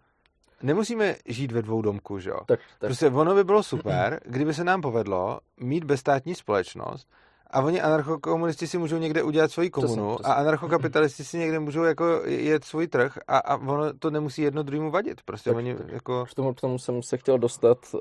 nemusíme 0.64 1.16
žít 1.26 1.52
ve 1.52 1.62
dvou 1.62 1.82
domku, 1.82 2.20
že 2.20 2.30
jo? 2.30 2.40
Tak, 2.46 2.60
tak. 2.80 2.88
Prostě 2.88 3.08
ono 3.08 3.36
by 3.36 3.44
bylo 3.44 3.64
super, 3.64 4.20
kdyby 4.26 4.54
se 4.54 4.64
nám 4.64 4.82
povedlo 4.82 5.40
mít 5.60 5.84
bezstátní 5.84 6.36
společnost, 6.36 7.08
a 7.52 7.62
oni 7.62 7.82
anarchokomunisti 7.82 8.68
si 8.68 8.78
můžou 8.78 8.98
někde 8.98 9.24
udělat 9.24 9.52
svoji 9.52 9.70
komunu 9.70 9.94
přesně, 9.94 10.16
přesně. 10.16 10.34
a 10.34 10.36
anarchokapitalisti 10.36 11.24
si 11.24 11.38
někde 11.38 11.60
můžou 11.60 11.84
jako 11.84 12.22
jet 12.26 12.66
svůj 12.66 12.88
trh 12.88 13.18
a, 13.28 13.38
a 13.38 13.58
ono 13.58 13.94
to 13.94 14.10
nemusí 14.10 14.42
jedno 14.42 14.64
druhému 14.64 14.92
vadit. 14.92 15.22
Prostě 15.22 15.50
tak, 15.50 15.58
oni 15.58 15.76
jako... 15.88 16.26
K 16.26 16.34
tomu, 16.34 16.54
k 16.54 16.62
tomu 16.62 16.80
jsem 16.80 17.04
se 17.04 17.18
chtěl 17.18 17.38
dostat. 17.38 17.78
Uh, 17.94 18.00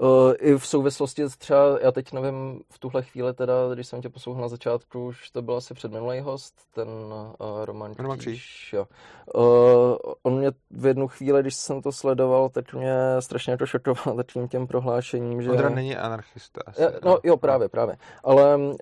Uh, 0.00 0.32
I 0.38 0.58
v 0.58 0.66
souvislosti 0.66 1.22
třeba, 1.38 1.78
já 1.82 1.92
teď 1.92 2.12
nevím, 2.12 2.60
v 2.70 2.78
tuhle 2.78 3.02
chvíli 3.02 3.34
teda, 3.34 3.54
když 3.74 3.86
jsem 3.86 4.02
tě 4.02 4.08
poslouchal 4.08 4.42
na 4.42 4.48
začátku, 4.48 5.06
už 5.06 5.30
to 5.30 5.42
byl 5.42 5.56
asi 5.56 5.74
předminulý 5.74 6.20
host, 6.20 6.54
ten 6.74 6.88
uh, 6.88 7.64
Roman, 7.64 7.94
Roman 7.98 8.18
Kříž. 8.18 8.72
Jo. 8.72 8.86
Uh, 9.34 9.96
on 10.22 10.38
mě 10.38 10.50
v 10.70 10.86
jednu 10.86 11.08
chvíli, 11.08 11.42
když 11.42 11.54
jsem 11.54 11.82
to 11.82 11.92
sledoval, 11.92 12.48
tak 12.48 12.74
mě 12.74 12.94
strašně 13.20 13.58
to 13.58 13.66
šokoval 13.66 14.16
takovým 14.16 14.48
těm 14.48 14.66
prohlášením, 14.66 15.42
že... 15.42 15.50
Ondra 15.50 15.68
není 15.68 15.96
anarchista. 15.96 16.60
Asi, 16.66 16.82
ja, 16.82 16.90
no 17.04 17.18
jo, 17.24 17.36
právě, 17.36 17.68
právě. 17.68 17.96
Ale 18.24 18.56
uh, 18.56 18.72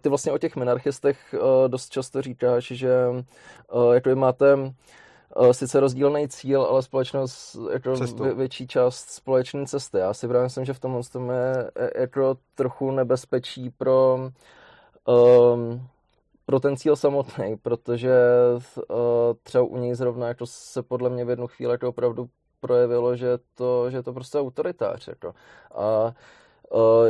ty 0.00 0.08
vlastně 0.08 0.32
o 0.32 0.38
těch 0.38 0.56
minarchistech 0.56 1.34
uh, 1.34 1.68
dost 1.68 1.88
často 1.88 2.22
říkáš, 2.22 2.64
že 2.64 3.08
uh, 3.72 3.92
jako 3.94 4.14
máte 4.14 4.56
sice 5.52 5.80
rozdílný 5.80 6.28
cíl, 6.28 6.62
ale 6.62 6.82
společnost 6.82 7.56
jako 7.72 7.94
vě, 7.94 8.34
větší 8.34 8.66
část 8.66 9.10
společné 9.10 9.66
cesty. 9.66 9.98
Já 9.98 10.14
si 10.14 10.28
právě 10.28 10.44
myslím, 10.44 10.64
že 10.64 10.72
v 10.72 10.80
tomhle 10.80 11.02
tom 11.02 11.30
je 11.30 11.70
jako 11.96 12.36
trochu 12.54 12.90
nebezpečí 12.90 13.70
pro 13.70 14.30
um, 15.06 15.88
pro 16.46 16.60
ten 16.60 16.76
cíl 16.76 16.96
samotný, 16.96 17.56
protože 17.56 18.14
uh, 18.76 18.94
třeba 19.42 19.64
u 19.64 19.76
něj 19.76 19.94
zrovna 19.94 20.28
jako 20.28 20.46
se 20.46 20.82
podle 20.82 21.10
mě 21.10 21.24
v 21.24 21.30
jednu 21.30 21.46
chvíli 21.46 21.72
jako 21.72 21.88
opravdu 21.88 22.28
projevilo, 22.60 23.16
že 23.16 23.38
to, 23.54 23.90
že 23.90 24.02
to 24.02 24.12
prostě 24.12 24.38
autoritář. 24.38 25.08
Jako. 25.08 25.34
A 25.74 26.04
uh, 26.04 26.12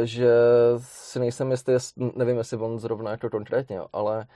že 0.04 0.30
si 0.78 1.18
nejsem 1.18 1.50
jistý, 1.50 1.72
nevím, 2.16 2.36
jestli 2.36 2.56
on 2.56 2.78
zrovna 2.78 3.10
jako 3.10 3.30
konkrétně, 3.30 3.80
ale 3.92 4.26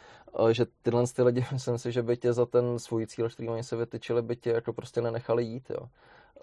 že 0.53 0.67
tyhle 0.83 1.05
ty 1.07 1.23
lidi, 1.23 1.47
myslím 1.53 1.79
si, 1.79 1.93
že 1.93 2.03
by 2.03 2.17
tě 2.17 2.33
za 2.33 2.47
ten 2.47 2.79
svůj 2.79 3.07
cíl, 3.07 3.29
který 3.29 3.49
oni 3.49 3.65
se 3.65 3.77
vytyčili, 3.77 4.23
by 4.23 4.37
tě 4.37 4.51
jako 4.51 4.73
prostě 4.73 5.01
nenechali 5.01 5.45
jít, 5.45 5.71
jo. 5.71 5.89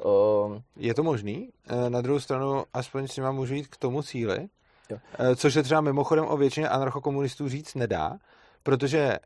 Um, 0.06 0.64
je 0.76 0.94
to 0.94 1.04
možný. 1.04 1.50
E, 1.68 1.90
na 1.90 2.02
druhou 2.02 2.20
stranu, 2.20 2.64
aspoň 2.74 3.08
s 3.08 3.18
nima 3.18 3.32
můžu 3.32 3.54
jít 3.54 3.68
k 3.68 3.78
tomu 3.78 4.04
cíli, 4.04 4.48
jo. 4.90 4.98
Což 5.36 5.54
se 5.54 5.64
třeba 5.64 5.82
mimochodem 5.82 6.26
o 6.28 6.38
většině 6.38 6.70
anarchokomunistů 6.70 7.50
říct 7.50 7.76
nedá, 7.76 8.18
protože 8.64 9.20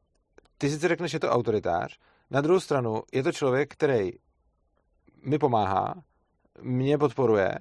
ty 0.58 0.70
sice 0.70 0.88
řekneš, 0.88 1.12
že 1.12 1.16
je 1.16 1.20
to 1.20 1.30
autoritář, 1.30 2.00
na 2.32 2.42
druhou 2.42 2.60
stranu 2.60 3.04
je 3.14 3.24
to 3.24 3.32
člověk, 3.32 3.74
který 3.74 4.12
mi 5.24 5.40
pomáhá, 5.40 5.94
mě 6.62 6.98
podporuje 6.98 7.60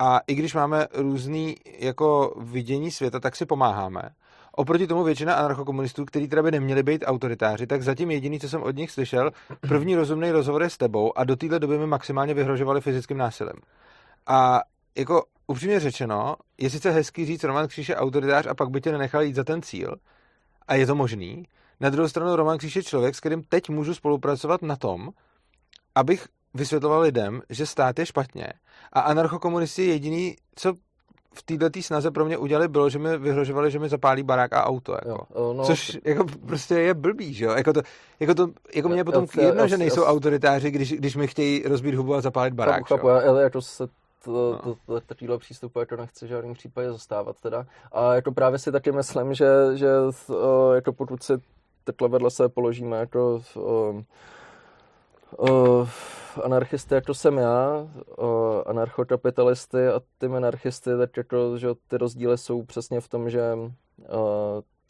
a 0.00 0.20
i 0.26 0.34
když 0.34 0.54
máme 0.54 0.86
různý 0.94 1.56
jako 1.78 2.34
vidění 2.40 2.90
světa, 2.90 3.20
tak 3.20 3.36
si 3.36 3.46
pomáháme. 3.46 4.02
Oproti 4.52 4.86
tomu 4.86 5.04
většina 5.04 5.34
anarchokomunistů, 5.34 6.04
kteří 6.04 6.28
teda 6.28 6.42
by 6.42 6.50
neměli 6.50 6.82
být 6.82 7.04
autoritáři, 7.06 7.66
tak 7.66 7.82
zatím 7.82 8.10
jediný, 8.10 8.40
co 8.40 8.48
jsem 8.48 8.62
od 8.62 8.76
nich 8.76 8.90
slyšel, 8.90 9.30
první 9.68 9.96
rozumný 9.96 10.30
rozhovor 10.30 10.62
je 10.62 10.70
s 10.70 10.76
tebou 10.76 11.18
a 11.18 11.24
do 11.24 11.36
téhle 11.36 11.58
doby 11.58 11.78
mi 11.78 11.86
maximálně 11.86 12.34
vyhrožovali 12.34 12.80
fyzickým 12.80 13.16
násilím. 13.16 13.60
A 14.26 14.60
jako 14.96 15.24
upřímně 15.46 15.80
řečeno, 15.80 16.36
je 16.58 16.70
sice 16.70 16.90
hezký 16.90 17.26
říct 17.26 17.44
Roman 17.44 17.68
Kříž 17.68 17.88
je 17.88 17.96
autoritář 17.96 18.46
a 18.46 18.54
pak 18.54 18.70
by 18.70 18.80
tě 18.80 18.92
nenechal 18.92 19.22
jít 19.22 19.34
za 19.34 19.44
ten 19.44 19.62
cíl, 19.62 19.96
a 20.68 20.74
je 20.74 20.86
to 20.86 20.94
možný. 20.94 21.44
Na 21.80 21.90
druhou 21.90 22.08
stranu 22.08 22.36
Roman 22.36 22.58
Kříž 22.58 22.76
je 22.76 22.82
člověk, 22.82 23.14
s 23.14 23.20
kterým 23.20 23.42
teď 23.42 23.68
můžu 23.68 23.94
spolupracovat 23.94 24.62
na 24.62 24.76
tom, 24.76 25.08
abych 25.94 26.28
vysvětloval 26.54 27.00
lidem, 27.00 27.42
že 27.50 27.66
stát 27.66 27.98
je 27.98 28.06
špatně. 28.06 28.46
A 28.92 29.00
anarchokomunisti 29.00 29.86
jediný, 29.86 30.36
co 30.54 30.74
v 31.34 31.42
této 31.42 31.82
snaze 31.82 32.10
pro 32.10 32.24
mě 32.24 32.38
udělali, 32.38 32.68
bylo, 32.68 32.90
že 32.90 32.98
mi 32.98 33.18
vyhrožovali, 33.18 33.70
že 33.70 33.78
mi 33.78 33.88
zapálí 33.88 34.22
barák 34.22 34.52
a 34.52 34.64
auto. 34.64 34.92
Jako. 34.92 35.26
Jo, 35.36 35.54
no, 35.56 35.64
Což 35.64 35.98
jako 36.04 36.24
prostě 36.46 36.74
je 36.74 36.94
blbý, 36.94 37.34
že 37.34 37.44
jo? 37.44 37.52
Jako, 37.52 37.72
to, 37.72 37.82
jako, 38.20 38.34
to, 38.34 38.48
jako 38.74 38.88
mě 38.88 39.04
potom 39.04 39.26
já, 39.36 39.46
jedno, 39.46 39.62
já, 39.62 39.66
že 39.66 39.78
nejsou 39.78 40.00
já, 40.00 40.06
autoritáři, 40.06 40.70
když, 40.70 40.92
když 40.92 41.16
mi 41.16 41.26
chtějí 41.26 41.62
rozbít 41.62 41.94
hubu 41.94 42.14
a 42.14 42.20
zapálit 42.20 42.54
barák. 42.54 42.88
Chápu, 42.88 43.06
chápu, 43.06 43.08
ale 43.08 43.42
jako 43.42 43.62
se 43.62 43.86
to, 44.24 44.60
no. 44.66 44.76
to, 44.86 45.00
to, 45.26 45.38
přístupu 45.38 45.80
jako 45.80 45.96
nechci 45.96 46.26
v 46.26 46.28
žádném 46.28 46.54
případě 46.54 46.92
zastávat 46.92 47.40
teda. 47.40 47.66
A 47.92 48.14
jako 48.14 48.32
právě 48.32 48.58
si 48.58 48.72
taky 48.72 48.92
myslím, 48.92 49.34
že, 49.34 49.46
že 49.74 49.88
jako 50.74 50.92
pokud 50.92 51.22
si 51.22 51.32
takhle 51.84 52.08
vedle 52.08 52.30
se 52.30 52.48
položíme 52.48 52.96
jako 52.96 53.38
v, 53.38 53.56
uh, 55.38 55.88
anarchisty, 56.44 56.94
jako 56.94 57.14
jsem 57.14 57.38
já, 57.38 57.88
uh, 58.18 58.26
anarchokapitalisty 58.66 59.88
a 59.88 60.00
ty 60.18 60.26
anarchisty, 60.26 60.90
tak 60.98 61.16
jako, 61.16 61.58
že 61.58 61.68
ty 61.88 61.98
rozdíly 61.98 62.38
jsou 62.38 62.62
přesně 62.62 63.00
v 63.00 63.08
tom, 63.08 63.30
že 63.30 63.54
uh, 63.54 63.66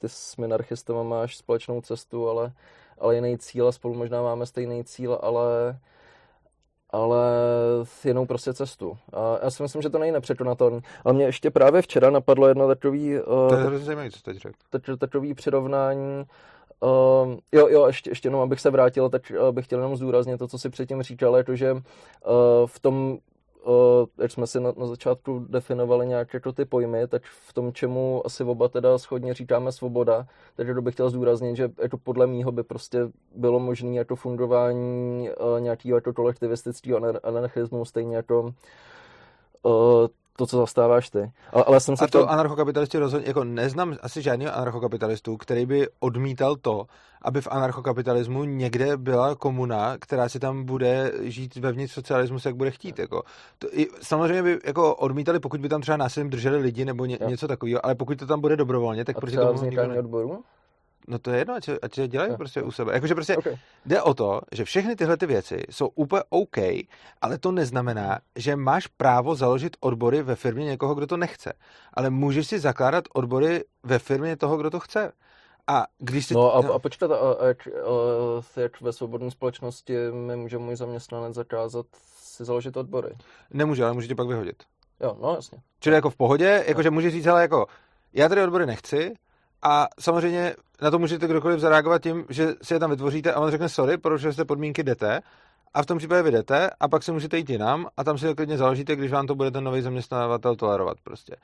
ty 0.00 0.08
s 0.08 0.36
minarchistama 0.36 1.02
máš 1.02 1.36
společnou 1.36 1.80
cestu, 1.80 2.28
ale, 2.28 2.52
ale 2.98 3.14
jiný 3.14 3.38
cíl 3.38 3.68
a 3.68 3.72
spolu 3.72 3.94
možná 3.94 4.22
máme 4.22 4.46
stejný 4.46 4.84
cíl, 4.84 5.18
ale 5.22 5.78
ale 6.92 7.18
jinou 8.04 8.26
prostě 8.26 8.54
cestu. 8.54 8.98
A 9.12 9.38
já 9.42 9.50
si 9.50 9.62
myslím, 9.62 9.82
že 9.82 9.90
to 9.90 9.98
není 9.98 10.12
nepřekonatelné. 10.12 10.80
Ale 11.04 11.14
mě 11.14 11.24
ještě 11.24 11.50
právě 11.50 11.82
včera 11.82 12.10
napadlo 12.10 12.48
jedno 12.48 12.68
takový... 12.68 13.18
Uh, 13.18 13.48
to 13.48 13.54
je 13.54 13.64
hrozně 13.64 13.86
zajímavé, 13.86 14.10
co 14.10 14.22
teď 14.22 14.36
řekl. 14.36 14.96
Takový 14.96 15.34
přirovnání 15.34 16.18
Uh, 16.20 16.24
jo, 17.52 17.68
jo, 17.68 17.86
ještě, 17.86 18.10
ještě 18.10 18.26
jenom, 18.26 18.40
abych 18.40 18.60
se 18.60 18.70
vrátil, 18.70 19.08
tak 19.08 19.32
uh, 19.40 19.52
bych 19.52 19.64
chtěl 19.64 19.78
jenom 19.78 19.96
zdůraznit 19.96 20.38
to, 20.38 20.48
co 20.48 20.58
si 20.58 20.70
předtím 20.70 21.02
říkal, 21.02 21.42
to, 21.44 21.56
že 21.56 21.72
uh, 21.72 21.80
v 22.66 22.80
tom, 22.80 23.18
uh, 23.64 23.72
jak 24.18 24.30
jsme 24.30 24.46
si 24.46 24.60
na, 24.60 24.72
na 24.76 24.86
začátku 24.86 25.46
definovali 25.48 26.06
nějaké 26.06 26.36
jako 26.36 26.52
ty 26.52 26.64
pojmy, 26.64 27.06
tak 27.08 27.22
v 27.48 27.52
tom, 27.52 27.72
čemu 27.72 28.22
asi 28.24 28.44
oba 28.44 28.68
teda 28.68 28.98
schodně 28.98 29.34
říkáme 29.34 29.72
svoboda, 29.72 30.26
takže 30.56 30.74
to 30.74 30.82
bych 30.82 30.94
chtěl 30.94 31.10
zdůraznit, 31.10 31.56
že 31.56 31.70
jako 31.82 31.98
podle 31.98 32.26
mýho 32.26 32.52
by 32.52 32.62
prostě 32.62 32.98
bylo 33.34 33.60
možné 33.60 33.94
jako 33.94 34.16
fungování 34.16 35.28
uh, 35.30 35.60
nějakého 35.60 35.96
jako 35.96 36.12
kolektivistického 36.12 37.00
anarchismu, 37.22 37.84
stejně 37.84 38.16
jako 38.16 38.54
uh, 39.62 40.06
to, 40.40 40.46
co 40.46 40.56
zastáváš 40.56 41.10
ty. 41.10 41.32
Ale, 41.52 41.64
ale 41.64 41.80
jsem 41.80 41.96
se 41.96 42.04
a 42.04 42.06
to 42.06 42.18
chtěl... 42.18 42.30
anarchokapitalisti 42.30 42.98
rozhodně, 42.98 43.28
jako 43.28 43.44
neznám 43.44 43.96
asi 44.02 44.22
žádného 44.22 44.54
anarchokapitalistu, 44.54 45.36
který 45.36 45.66
by 45.66 45.88
odmítal 46.00 46.56
to, 46.56 46.86
aby 47.22 47.40
v 47.40 47.48
anarchokapitalismu 47.50 48.44
někde 48.44 48.96
byla 48.96 49.34
komuna, 49.34 49.98
která 49.98 50.28
si 50.28 50.38
tam 50.38 50.64
bude 50.64 51.12
žít 51.22 51.56
vevnitř 51.56 51.92
socialismu, 51.92 52.38
jak 52.44 52.56
bude 52.56 52.70
chtít. 52.70 52.98
Jako. 52.98 53.22
To, 53.58 53.68
i, 53.72 53.86
samozřejmě 54.02 54.42
by 54.42 54.58
jako 54.64 54.94
odmítali, 54.94 55.40
pokud 55.40 55.60
by 55.60 55.68
tam 55.68 55.80
třeba 55.80 55.96
násilím 55.96 56.30
drželi 56.30 56.56
lidi 56.56 56.84
nebo 56.84 57.04
ně, 57.04 57.18
něco 57.26 57.48
takového, 57.48 57.86
ale 57.86 57.94
pokud 57.94 58.18
to 58.18 58.26
tam 58.26 58.40
bude 58.40 58.56
dobrovolně, 58.56 59.04
tak 59.04 59.16
a 59.16 59.20
proti 59.20 59.36
tomu 59.36 59.62
nikdo 59.62 59.88
ne... 59.88 59.98
odboru? 59.98 60.44
No 61.10 61.18
to 61.18 61.30
je 61.30 61.38
jedno, 61.38 61.54
ať, 61.54 61.70
ať 61.82 61.98
je 61.98 62.08
dělají 62.08 62.36
prostě 62.36 62.62
u 62.62 62.70
sebe. 62.70 62.92
Jakože 62.92 63.14
prostě 63.14 63.36
okay. 63.36 63.56
jde 63.86 64.02
o 64.02 64.14
to, 64.14 64.40
že 64.52 64.64
všechny 64.64 64.96
tyhle 64.96 65.16
ty 65.16 65.26
věci 65.26 65.62
jsou 65.70 65.88
úplně 65.88 66.22
OK, 66.28 66.56
ale 67.20 67.38
to 67.40 67.52
neznamená, 67.52 68.18
že 68.36 68.56
máš 68.56 68.86
právo 68.86 69.34
založit 69.34 69.76
odbory 69.80 70.22
ve 70.22 70.36
firmě 70.36 70.64
někoho, 70.64 70.94
kdo 70.94 71.06
to 71.06 71.16
nechce. 71.16 71.52
Ale 71.94 72.10
můžeš 72.10 72.46
si 72.46 72.58
zakládat 72.58 73.04
odbory 73.14 73.64
ve 73.82 73.98
firmě 73.98 74.36
toho, 74.36 74.56
kdo 74.56 74.70
to 74.70 74.80
chce. 74.80 75.12
A 75.66 75.86
když 75.98 76.26
si... 76.26 76.34
No 76.34 76.54
a, 76.54 76.60
no. 76.60 76.72
a 76.72 76.78
počkat, 76.78 77.10
a, 77.10 77.16
a, 77.16 77.46
jak, 77.46 77.66
a, 77.66 78.60
jak 78.60 78.80
ve 78.80 78.92
svobodné 78.92 79.30
společnosti 79.30 79.96
mi 80.12 80.36
může 80.36 80.58
můj 80.58 80.76
zaměstnanec 80.76 81.34
zakázat 81.34 81.86
si 82.22 82.44
založit 82.44 82.76
odbory? 82.76 83.14
Nemůže, 83.50 83.84
ale 83.84 83.92
může 83.92 84.08
tě 84.08 84.14
pak 84.14 84.28
vyhodit. 84.28 84.62
Jo, 85.00 85.16
no 85.22 85.34
jasně. 85.34 85.58
Čili 85.80 85.94
jako 85.94 86.10
v 86.10 86.16
pohodě, 86.16 86.64
jakože 86.66 86.90
může 86.90 87.10
říct, 87.10 87.26
ale 87.26 87.42
jako 87.42 87.66
já 88.12 88.28
tady 88.28 88.42
odbory 88.42 88.66
nechci, 88.66 89.14
a 89.62 89.88
samozřejmě 90.00 90.54
na 90.82 90.90
to 90.90 90.98
můžete 90.98 91.26
kdokoliv 91.26 91.60
zareagovat 91.60 92.02
tím, 92.02 92.24
že 92.28 92.54
si 92.62 92.74
je 92.74 92.80
tam 92.80 92.90
vytvoříte 92.90 93.32
a 93.32 93.40
on 93.40 93.50
řekne 93.50 93.68
sorry, 93.68 93.98
porušili 93.98 94.32
jste 94.32 94.44
podmínky, 94.44 94.82
jdete. 94.82 95.20
A 95.74 95.82
v 95.82 95.86
tom 95.86 95.98
případě 95.98 96.22
vy 96.22 96.30
jdete 96.30 96.70
a 96.80 96.88
pak 96.88 97.02
si 97.02 97.12
můžete 97.12 97.38
jít 97.38 97.50
jinam 97.50 97.86
a 97.96 98.04
tam 98.04 98.18
si 98.18 98.26
to 98.26 98.34
klidně 98.34 98.58
založíte, 98.58 98.96
když 98.96 99.12
vám 99.12 99.26
to 99.26 99.34
bude 99.34 99.50
ten 99.50 99.64
nový 99.64 99.82
zaměstnavatel 99.82 100.56
tolerovat 100.56 100.96
prostě. 101.04 101.36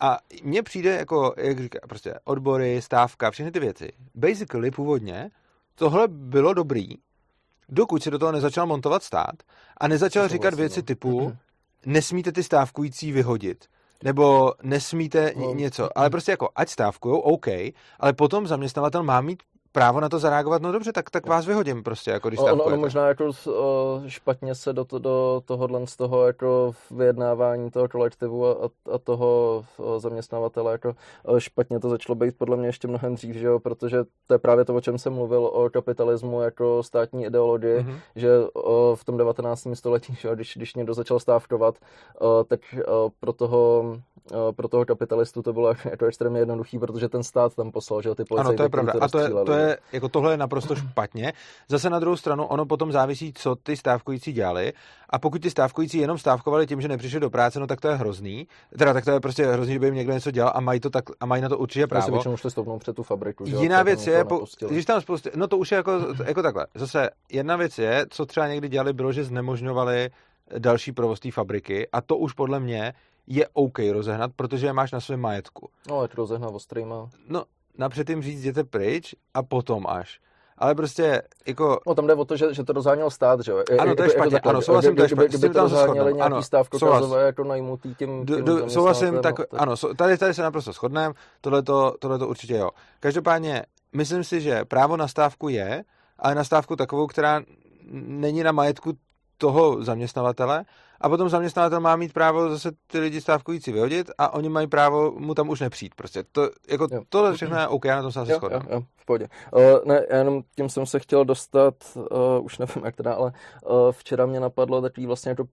A 0.00 0.18
mně 0.42 0.62
přijde 0.62 0.96
jako, 0.96 1.34
jak 1.36 1.60
říká, 1.60 1.78
prostě 1.88 2.14
odbory, 2.24 2.82
stávka, 2.82 3.30
všechny 3.30 3.52
ty 3.52 3.60
věci. 3.60 3.92
Basically 4.14 4.70
původně 4.70 5.30
tohle 5.74 6.08
bylo 6.08 6.54
dobrý, 6.54 6.88
dokud 7.68 8.02
se 8.02 8.10
do 8.10 8.18
toho 8.18 8.32
nezačal 8.32 8.66
montovat 8.66 9.02
stát 9.02 9.42
a 9.76 9.88
nezačal 9.88 10.28
říkat 10.28 10.48
vlastně, 10.48 10.62
věci 10.62 10.80
no. 10.80 10.84
typu 10.84 11.36
nesmíte 11.86 12.32
ty 12.32 12.42
stávkující 12.42 13.12
vyhodit 13.12 13.64
nebo 14.02 14.52
nesmíte 14.62 15.32
no. 15.36 15.54
něco. 15.54 15.98
Ale 15.98 16.10
prostě 16.10 16.30
jako, 16.30 16.48
ať 16.56 16.68
stávkujou, 16.68 17.18
OK, 17.18 17.46
ale 18.00 18.12
potom 18.12 18.46
zaměstnavatel 18.46 19.02
má 19.02 19.20
mít 19.20 19.42
právo 19.74 20.00
na 20.00 20.08
to 20.08 20.18
zareagovat, 20.18 20.62
no 20.62 20.72
dobře, 20.72 20.92
tak, 20.92 21.10
tak 21.10 21.26
vás 21.26 21.46
vyhodím 21.46 21.82
prostě, 21.82 22.10
jako 22.10 22.28
když 22.28 22.40
ono, 22.40 22.64
ono 22.64 22.76
možná 22.76 23.08
jako 23.08 23.30
špatně 24.06 24.54
se 24.54 24.72
do, 24.72 24.84
to, 24.84 24.98
do 24.98 25.42
tohohle 25.44 25.86
z 25.86 25.96
toho 25.96 26.26
jako 26.26 26.72
vyjednávání 26.90 27.70
toho 27.70 27.88
kolektivu 27.88 28.46
a, 28.46 28.68
a 28.92 28.98
toho 28.98 29.64
zaměstnavatele 29.98 30.72
jako 30.72 30.94
špatně 31.38 31.80
to 31.80 31.88
začalo 31.88 32.14
být 32.14 32.38
podle 32.38 32.56
mě 32.56 32.68
ještě 32.68 32.88
mnohem 32.88 33.14
dřív, 33.14 33.36
že 33.36 33.46
jo, 33.46 33.60
protože 33.60 34.04
to 34.26 34.34
je 34.34 34.38
právě 34.38 34.64
to, 34.64 34.74
o 34.74 34.80
čem 34.80 34.98
jsem 34.98 35.12
mluvil 35.12 35.46
o 35.46 35.70
kapitalismu 35.70 36.40
jako 36.40 36.82
státní 36.82 37.24
ideologii, 37.24 37.78
mm-hmm. 37.78 37.98
že 38.16 38.28
v 38.94 39.04
tom 39.04 39.16
19. 39.16 39.66
století, 39.74 40.14
že 40.14 40.34
když, 40.34 40.56
když 40.56 40.74
někdo 40.74 40.94
začal 40.94 41.20
stávkovat, 41.20 41.74
tak 42.48 42.60
pro 43.20 43.32
toho 43.32 43.84
pro 44.56 44.68
toho 44.68 44.84
kapitalistu 44.84 45.42
to 45.42 45.52
bylo 45.52 45.74
jako 45.84 46.06
extrémně 46.06 46.40
jednoduchý, 46.40 46.78
protože 46.78 47.08
ten 47.08 47.22
stát 47.22 47.54
tam 47.54 47.72
poslal, 47.72 48.02
že 48.02 48.14
ty 48.14 48.24
policajty. 48.24 48.48
Ano, 48.48 48.56
to 48.56 48.62
je 48.62 48.68
pravda. 48.68 48.92
A 49.00 49.08
to 49.08 49.18
je, 49.18 49.28
to 49.28 49.52
je, 49.52 49.63
jako 49.92 50.08
tohle 50.08 50.32
je 50.32 50.36
naprosto 50.36 50.76
špatně. 50.76 51.32
Zase 51.68 51.90
na 51.90 51.98
druhou 51.98 52.16
stranu, 52.16 52.44
ono 52.44 52.66
potom 52.66 52.92
závisí, 52.92 53.32
co 53.32 53.56
ty 53.56 53.76
stávkující 53.76 54.32
dělali. 54.32 54.72
A 55.10 55.18
pokud 55.18 55.42
ty 55.42 55.50
stávkující 55.50 55.98
jenom 55.98 56.18
stávkovali 56.18 56.66
tím, 56.66 56.80
že 56.80 56.88
nepřišli 56.88 57.20
do 57.20 57.30
práce, 57.30 57.60
no 57.60 57.66
tak 57.66 57.80
to 57.80 57.88
je 57.88 57.94
hrozný. 57.94 58.48
Teda 58.78 58.92
tak 58.92 59.04
to 59.04 59.10
je 59.10 59.20
prostě 59.20 59.46
hrozný, 59.46 59.72
že 59.72 59.78
by 59.78 59.86
jim 59.86 59.94
někdo 59.94 60.12
něco 60.12 60.30
dělal 60.30 60.52
a 60.54 60.60
mají 60.60 60.80
to 60.80 60.90
tak 60.90 61.04
a 61.20 61.26
mají 61.26 61.42
na 61.42 61.48
to 61.48 61.58
určitě 61.58 61.86
právo. 61.86 62.12
většinou 62.12 62.36
šli 62.36 62.50
stoupnout 62.50 62.78
před 62.78 62.96
tu 62.96 63.02
fabriku. 63.02 63.46
Že 63.46 63.56
Jiná 63.56 63.82
věc 63.82 64.06
je, 64.06 64.24
po, 64.24 64.44
když 64.68 64.84
tam 64.84 65.00
spoustu, 65.00 65.28
no 65.34 65.48
to 65.48 65.58
už 65.58 65.72
je 65.72 65.76
jako, 65.76 65.92
jako 66.26 66.42
takhle. 66.42 66.66
Zase 66.74 67.10
jedna 67.32 67.56
věc 67.56 67.78
je, 67.78 68.06
co 68.10 68.26
třeba 68.26 68.48
někdy 68.48 68.68
dělali, 68.68 68.92
bylo, 68.92 69.12
že 69.12 69.24
znemožňovali 69.24 70.10
další 70.58 70.92
provoz 70.92 71.20
té 71.20 71.30
fabriky 71.30 71.88
a 71.92 72.00
to 72.00 72.16
už 72.16 72.32
podle 72.32 72.60
mě 72.60 72.94
je 73.26 73.48
OK 73.52 73.78
rozehnat, 73.92 74.30
protože 74.36 74.66
je 74.66 74.72
máš 74.72 74.92
na 74.92 75.00
svém 75.00 75.20
majetku. 75.20 75.70
No, 75.88 76.02
jak 76.02 76.14
rozehnat 76.14 76.54
ostrýma. 76.54 77.08
No, 77.28 77.44
napřed 77.78 78.10
jim 78.10 78.22
říct, 78.22 78.40
jděte 78.40 78.64
pryč 78.64 79.14
a 79.34 79.42
potom 79.42 79.86
až. 79.86 80.20
Ale 80.58 80.74
prostě 80.74 81.22
jako... 81.46 81.80
No 81.86 81.94
tam 81.94 82.06
jde 82.06 82.14
o 82.14 82.24
to, 82.24 82.36
že, 82.36 82.54
že 82.54 82.64
to 82.64 82.72
rozháněl 82.72 83.10
stát, 83.10 83.40
že 83.40 83.52
jo? 83.52 83.62
Ano, 83.78 83.94
to 83.94 84.02
je 84.02 84.06
jako, 84.06 84.18
špatně, 84.18 84.34
jako 84.34 84.48
ano, 84.48 84.62
souhlasím, 84.62 84.96
to 84.96 85.02
je 85.02 85.08
špatně. 85.08 85.28
Kdyby 85.28 85.54
to 85.54 85.60
rozháněli 85.60 86.14
nějaký 86.14 86.42
stávkokazové 86.42 87.22
jako 87.22 87.44
najmutý 87.44 87.94
tím, 87.94 88.26
do, 88.26 88.70
Souhlasím, 88.70 89.14
tak, 89.22 89.36
tak, 89.36 89.46
ano, 89.52 89.74
tady, 89.96 90.18
tady 90.18 90.34
se 90.34 90.42
naprosto 90.42 90.72
shodneme, 90.72 91.14
tohle 91.40 91.62
to 92.18 92.26
určitě 92.26 92.54
jo. 92.54 92.70
Každopádně, 93.00 93.62
myslím 93.92 94.24
si, 94.24 94.40
že 94.40 94.64
právo 94.64 94.96
na 94.96 95.08
stávku 95.08 95.48
je, 95.48 95.84
ale 96.18 96.34
na 96.34 96.44
stávku 96.44 96.76
takovou, 96.76 97.06
která 97.06 97.42
není 97.92 98.42
na 98.42 98.52
majetku 98.52 98.92
toho 99.38 99.84
zaměstnavatele 99.84 100.64
a 101.00 101.08
potom 101.08 101.28
zaměstnavatel 101.28 101.80
má 101.80 101.96
mít 101.96 102.12
právo 102.12 102.50
zase 102.50 102.70
ty 102.86 102.98
lidi 102.98 103.20
stávkující 103.20 103.72
vyhodit 103.72 104.10
a 104.18 104.34
oni 104.34 104.48
mají 104.48 104.66
právo 104.66 105.10
mu 105.10 105.34
tam 105.34 105.48
už 105.48 105.60
nepřijít. 105.60 105.94
Prostě 105.94 106.24
to, 106.32 106.50
jako 106.68 106.88
jo. 106.92 107.02
tohle 107.08 107.34
všechno 107.34 107.58
je 107.58 107.68
OK, 107.68 107.84
já 107.84 107.96
na 107.96 108.02
tom 108.02 108.12
se 108.12 108.20
asi 108.20 108.32
shodám. 108.32 108.62
Jo, 108.62 108.74
jo, 108.74 108.82
v 108.96 109.04
pohodě. 109.06 109.28
Uh, 109.52 109.62
ne, 109.84 110.06
já 110.10 110.16
jenom 110.18 110.42
tím 110.56 110.68
jsem 110.68 110.86
se 110.86 110.98
chtěl 110.98 111.24
dostat, 111.24 111.74
uh, 111.96 112.44
už 112.44 112.58
nevím 112.58 112.84
jak 112.84 112.96
teda, 112.96 113.14
ale 113.14 113.32
uh, 113.66 113.92
včera 113.92 114.26
mě 114.26 114.40
napadlo 114.40 114.82
takový 114.82 115.06
vlastně 115.06 115.28
jako 115.28 115.44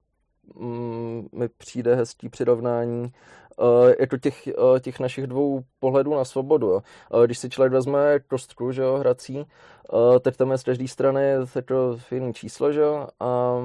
mm, 0.56 1.28
mi 1.34 1.50
přijde 1.50 1.96
hezký 1.96 2.30
přirovnání 2.30 3.12
uh, 3.58 3.92
jako 4.00 4.18
těch, 4.18 4.50
uh, 4.58 4.80
těch 4.80 5.00
našich 5.00 5.28
dvou 5.28 5.62
pohledů 5.80 6.16
na 6.16 6.26
svobodu. 6.26 6.68
Jo. 6.68 6.82
Uh, 7.14 7.26
když 7.26 7.38
si 7.38 7.50
člověk 7.50 7.74
vezme 7.74 8.20
kostku, 8.20 8.72
že 8.72 8.82
jo, 8.82 8.98
hrací, 8.98 9.38
uh, 9.38 10.20
tak 10.20 10.38
tam 10.38 10.52
je 10.52 10.58
z 10.58 10.64
každé 10.64 10.88
strany 10.88 11.34
jako 11.56 12.00
jiný 12.12 12.34
číslo, 12.34 12.72
že 12.72 12.82
jo, 12.82 13.08
a 13.20 13.56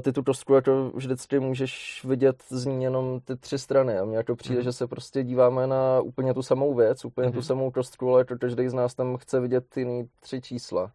ty 0.00 0.12
tu 0.12 0.22
kostku 0.22 0.54
jako 0.54 0.90
vždycky 0.94 1.40
můžeš 1.40 2.04
vidět 2.04 2.42
z 2.48 2.66
ní 2.66 2.84
jenom 2.84 3.20
ty 3.20 3.36
tři 3.36 3.58
strany. 3.58 3.98
A 3.98 4.04
mně 4.04 4.16
jako 4.16 4.36
přijde, 4.36 4.60
mm. 4.60 4.64
že 4.64 4.72
se 4.72 4.86
prostě 4.86 5.22
díváme 5.22 5.66
na 5.66 6.00
úplně 6.00 6.34
tu 6.34 6.42
samou 6.42 6.74
věc, 6.74 7.04
úplně 7.04 7.26
mm. 7.26 7.32
tu 7.32 7.38
mhm. 7.38 7.46
samou 7.46 7.70
kostku, 7.70 8.10
ale 8.10 8.20
jako 8.20 8.38
každý 8.38 8.68
z 8.68 8.74
nás 8.74 8.94
tam 8.94 9.16
chce 9.16 9.40
vidět 9.40 9.76
jiný 9.76 10.08
tři 10.20 10.40
čísla. 10.40 10.92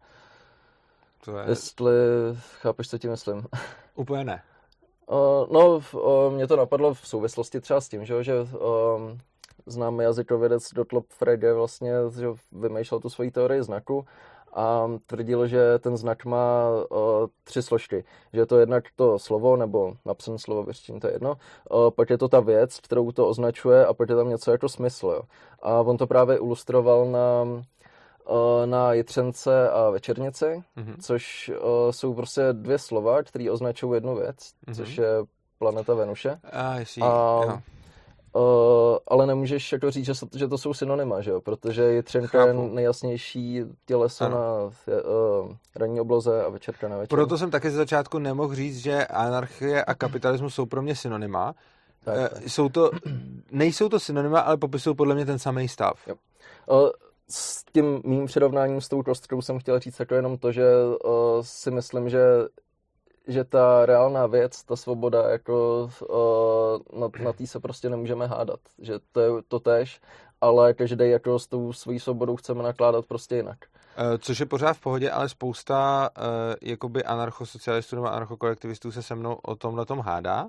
To 1.24 1.38
je... 1.38 1.44
Jestli 1.48 1.92
chápeš, 2.60 2.88
co 2.88 2.98
ti 2.98 3.08
myslím. 3.08 3.46
Úplně 3.94 4.24
ne. 4.24 4.42
Uh, 5.06 5.46
no, 5.52 5.80
uh, 5.92 6.32
mě 6.32 6.46
to 6.46 6.56
napadlo 6.56 6.94
v 6.94 7.06
souvislosti 7.06 7.60
třeba 7.60 7.80
s 7.80 7.88
tím, 7.88 8.04
že, 8.04 8.24
že 8.24 8.34
um, 8.40 9.18
známý 9.66 10.04
jazykovědec 10.04 10.72
Dotlop 10.74 11.06
Frege 11.08 11.52
vlastně 11.52 11.92
že 12.20 12.26
vymýšlel 12.52 13.00
tu 13.00 13.10
svoji 13.10 13.30
teorii 13.30 13.62
znaku 13.62 14.06
a 14.52 14.90
tvrdil, 15.06 15.46
že 15.46 15.78
ten 15.78 15.96
znak 15.96 16.24
má 16.24 16.68
uh, 16.70 16.98
tři 17.44 17.62
složky. 17.62 18.04
Že 18.32 18.40
je 18.40 18.46
to 18.46 18.58
jednak 18.58 18.84
to 18.96 19.18
slovo, 19.18 19.56
nebo 19.56 19.94
napsané 20.04 20.38
slovo, 20.38 20.62
věřím, 20.62 21.00
to 21.00 21.06
je 21.06 21.12
jedno, 21.12 21.34
uh, 21.70 21.90
pak 21.90 22.10
je 22.10 22.18
to 22.18 22.28
ta 22.28 22.40
věc, 22.40 22.80
kterou 22.80 23.12
to 23.12 23.28
označuje 23.28 23.86
a 23.86 23.94
pak 23.94 24.08
je 24.08 24.16
tam 24.16 24.28
něco 24.28 24.50
jako 24.50 24.68
smysl. 24.68 25.06
Jo. 25.06 25.22
A 25.62 25.80
on 25.80 25.96
to 25.96 26.06
právě 26.06 26.36
ilustroval 26.36 27.06
na 27.06 27.42
uh, 27.42 28.66
na 28.66 28.92
Jitřence 28.92 29.70
a 29.70 29.90
Večernici, 29.90 30.62
mm-hmm. 30.76 30.96
což 31.00 31.50
uh, 31.50 31.90
jsou 31.90 32.14
prostě 32.14 32.42
dvě 32.52 32.78
slova, 32.78 33.22
které 33.22 33.50
označují 33.50 33.94
jednu 33.94 34.16
věc, 34.16 34.36
mm-hmm. 34.36 34.74
což 34.74 34.96
je 34.96 35.08
planeta 35.58 35.94
Venuše. 35.94 36.40
Ah, 36.52 36.84
a, 37.02 37.62
Uh, 38.34 38.96
ale 39.08 39.26
nemůžeš 39.26 39.72
jako 39.72 39.90
říct, 39.90 40.06
že, 40.06 40.12
že 40.36 40.48
to 40.48 40.58
jsou 40.58 40.74
synonyma, 40.74 41.20
že 41.20 41.30
jo? 41.30 41.40
protože 41.40 41.82
je 41.82 42.02
třenka 42.02 42.46
je 42.46 42.54
nejjasnější 42.54 43.60
těleso 43.86 44.24
ano. 44.24 44.36
na 44.36 44.62
uh, 44.64 45.56
ranní 45.76 46.00
obloze 46.00 46.44
a 46.44 46.48
večerka 46.48 46.88
na 46.88 46.96
večer. 46.96 47.08
Proto 47.08 47.38
jsem 47.38 47.50
taky 47.50 47.70
ze 47.70 47.76
začátku 47.76 48.18
nemohl 48.18 48.54
říct, 48.54 48.78
že 48.78 49.06
anarchie 49.06 49.84
a 49.84 49.94
kapitalismus 49.94 50.54
jsou 50.54 50.66
pro 50.66 50.82
mě 50.82 50.96
synonyma. 50.96 51.54
Tak, 52.04 52.32
uh, 52.32 52.40
Jsou 52.46 52.68
to, 52.68 52.90
nejsou 53.50 53.88
to 53.88 54.00
synonyma, 54.00 54.40
ale 54.40 54.56
popisují 54.56 54.96
podle 54.96 55.14
mě 55.14 55.26
ten 55.26 55.38
samý 55.38 55.68
stav. 55.68 56.08
Jo. 56.08 56.14
S 57.30 57.64
tím 57.72 58.00
mým 58.04 58.26
přirovnáním 58.26 58.80
s 58.80 58.88
tou 58.88 59.02
kostkou 59.02 59.42
jsem 59.42 59.58
chtěl 59.58 59.78
říct 59.78 60.00
jako 60.00 60.14
jenom 60.14 60.38
to, 60.38 60.52
že 60.52 60.64
si 61.40 61.70
myslím, 61.70 62.08
že 62.08 62.20
že 63.28 63.44
ta 63.44 63.86
reálná 63.86 64.26
věc, 64.26 64.64
ta 64.64 64.76
svoboda, 64.76 65.30
jako 65.30 65.88
na, 66.98 67.08
na 67.24 67.32
tý 67.32 67.46
se 67.46 67.60
prostě 67.60 67.90
nemůžeme 67.90 68.26
hádat. 68.26 68.60
Že 68.78 68.98
to 69.12 69.20
je 69.20 69.30
to 69.48 69.60
tež, 69.60 70.00
ale 70.40 70.74
každý 70.74 71.10
jako 71.10 71.38
s 71.38 71.46
tou 71.46 71.72
svojí 71.72 72.00
svobodou 72.00 72.36
chceme 72.36 72.62
nakládat 72.62 73.06
prostě 73.06 73.36
jinak. 73.36 73.58
Eh, 73.96 74.18
což 74.18 74.40
je 74.40 74.46
pořád 74.46 74.72
v 74.72 74.80
pohodě, 74.80 75.10
ale 75.10 75.28
spousta 75.28 76.10
uh, 76.16 76.24
jakoby 76.62 77.04
anarchosocialistů 77.04 77.96
nebo 77.96 78.08
anarchokolektivistů 78.08 78.92
se 78.92 79.02
se 79.02 79.14
mnou 79.14 79.34
o 79.34 79.56
tomhle 79.56 79.86
tom 79.86 80.00
hádá. 80.00 80.46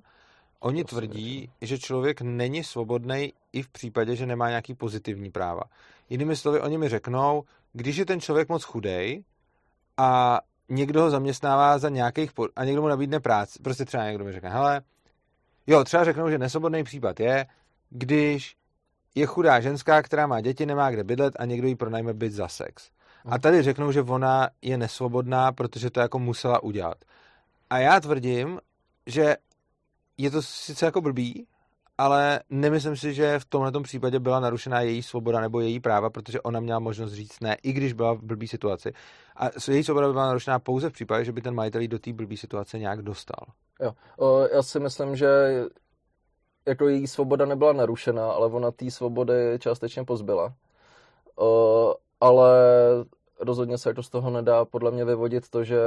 Oni 0.60 0.84
to 0.84 0.96
tvrdí, 0.96 1.52
že 1.62 1.80
člověk 1.80 2.22
není 2.22 2.64
svobodný 2.64 3.34
i 3.54 3.62
v 3.62 3.70
případě, 3.70 4.16
že 4.16 4.26
nemá 4.26 4.50
nějaký 4.50 4.74
pozitivní 4.74 5.32
práva. 5.32 5.62
Jinými 6.10 6.36
slovy, 6.36 6.62
oni 6.62 6.78
mi 6.78 6.90
řeknou, 6.90 7.44
když 7.74 7.98
je 7.98 8.06
ten 8.06 8.22
člověk 8.22 8.50
moc 8.50 8.64
chudej 8.64 9.24
a 9.98 10.40
někdo 10.70 11.02
ho 11.02 11.10
zaměstnává 11.10 11.78
za 11.78 11.90
nějakých 11.90 12.32
a 12.56 12.66
někdo 12.66 12.82
mu 12.82 12.88
nabídne 12.88 13.20
práci, 13.20 13.60
prostě 13.64 13.86
třeba 13.86 14.06
někdo 14.06 14.26
mi 14.26 14.32
řekne, 14.32 14.50
hele, 14.50 14.82
jo, 15.68 15.84
třeba 15.84 16.04
řeknou, 16.04 16.30
že 16.30 16.38
nesvobodný 16.38 16.84
případ 16.84 17.20
je, 17.20 17.46
když 17.90 18.56
je 19.16 19.26
chudá 19.26 19.60
ženská, 19.60 20.02
která 20.02 20.28
má 20.28 20.42
děti, 20.42 20.66
nemá 20.66 20.92
kde 20.92 21.04
bydlet 21.04 21.34
a 21.40 21.46
někdo 21.46 21.68
jí 21.68 21.76
pronajme 21.76 22.14
byt 22.14 22.34
za 22.34 22.48
sex. 22.48 22.90
A 23.26 23.40
tady 23.40 23.62
řeknou, 23.62 23.92
že 23.92 24.02
ona 24.02 24.50
je 24.62 24.78
nesvobodná, 24.78 25.52
protože 25.52 25.90
to 25.90 26.00
jako 26.00 26.20
musela 26.20 26.64
udělat. 26.64 26.98
A 27.70 27.78
já 27.78 28.00
tvrdím, 28.00 28.60
že 29.08 29.36
je 30.18 30.32
to 30.32 30.42
sice 30.42 30.86
jako 30.86 31.02
blbý, 31.02 31.48
ale 31.98 32.40
nemyslím 32.50 32.98
si, 32.98 33.14
že 33.14 33.40
v 33.40 33.46
tomhle 33.46 33.72
případě 33.84 34.20
byla 34.20 34.40
narušená 34.40 34.82
její 34.82 35.04
svoboda 35.04 35.42
nebo 35.42 35.60
její 35.60 35.80
práva, 35.80 36.10
protože 36.10 36.42
ona 36.42 36.60
měla 36.60 36.80
možnost 36.80 37.14
říct 37.14 37.40
ne, 37.40 37.58
i 37.64 37.74
když 37.74 37.94
byla 37.94 38.14
v 38.14 38.22
blbý 38.24 38.48
situaci. 38.48 38.94
A 39.36 39.50
její 39.72 39.84
svoboda 39.84 40.08
by 40.08 40.14
byla 40.14 40.28
narušená 40.28 40.60
pouze 40.60 40.90
v 40.90 40.94
případě, 40.94 41.26
že 41.26 41.32
by 41.32 41.42
ten 41.42 41.56
majitel 41.56 41.88
do 41.88 42.00
té 42.00 42.14
blbý 42.14 42.38
situace 42.38 42.80
nějak 42.80 43.02
dostal. 43.02 43.46
Jo, 43.82 43.92
o, 44.18 44.40
já 44.54 44.64
si 44.64 44.80
myslím, 44.80 45.16
že 45.16 45.28
jako 46.66 46.88
její 46.88 47.08
svoboda 47.08 47.46
nebyla 47.46 47.74
narušená, 47.74 48.32
ale 48.32 48.48
ona 48.48 48.72
té 48.72 48.92
svobody 48.92 49.34
částečně 49.60 50.04
pozbyla. 50.04 50.54
O, 51.36 51.96
ale 52.22 52.54
rozhodně 53.40 53.78
se 53.78 53.90
jako 53.90 54.04
z 54.04 54.10
toho 54.10 54.30
nedá 54.30 54.66
podle 54.66 54.92
mě 54.92 55.06
vyvodit 55.06 55.50
to, 55.50 55.64
že 55.64 55.80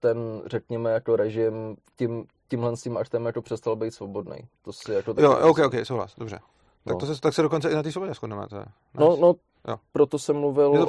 ten, 0.00 0.42
řekněme, 0.46 0.90
jako 0.90 1.16
režim 1.16 1.76
tím, 1.96 2.24
tímhle 2.48 2.76
s 2.76 2.82
tím 2.82 2.96
aktem 2.96 3.26
jako 3.26 3.42
přestal 3.42 3.76
být 3.76 3.94
svobodný. 3.94 4.36
To 4.62 4.72
si 4.72 4.92
jako 4.92 5.14
jo, 5.18 5.38
ok, 5.50 5.58
ok, 5.58 5.74
souhlas, 5.82 6.14
dobře. 6.18 6.38
Tak, 6.84 6.94
no. 6.94 6.98
to 6.98 7.06
se, 7.06 7.20
tak 7.20 7.34
se 7.34 7.42
dokonce 7.42 7.70
i 7.70 7.74
na 7.74 7.82
té 7.82 7.92
svobodě 7.92 8.14
shodneme. 8.14 8.46
To 8.48 8.56
je 8.56 8.64
no. 8.94 9.16
No, 9.20 9.34
jo. 9.68 9.76
proto 9.92 10.18
jsem 10.18 10.36
mluvil 10.36 10.88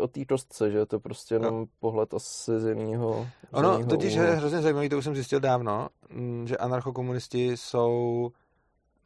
o 0.00 0.08
té 0.08 0.24
kostce, 0.24 0.70
že 0.70 0.86
to 0.86 0.96
je 0.96 1.00
prostě 1.00 1.34
jenom 1.34 1.54
jo. 1.54 1.66
pohled 1.80 2.14
asi 2.14 2.60
z 2.60 2.68
jiného 2.68 3.26
Ono 3.52 3.86
totiž 3.86 4.14
je 4.14 4.22
hrozně 4.22 4.62
zajímavé, 4.62 4.88
to 4.88 4.98
už 4.98 5.04
jsem 5.04 5.14
zjistil 5.14 5.40
dávno, 5.40 5.88
mm, 6.10 6.46
že 6.46 6.56
anarchokomunisti 6.56 7.56
jsou 7.56 8.30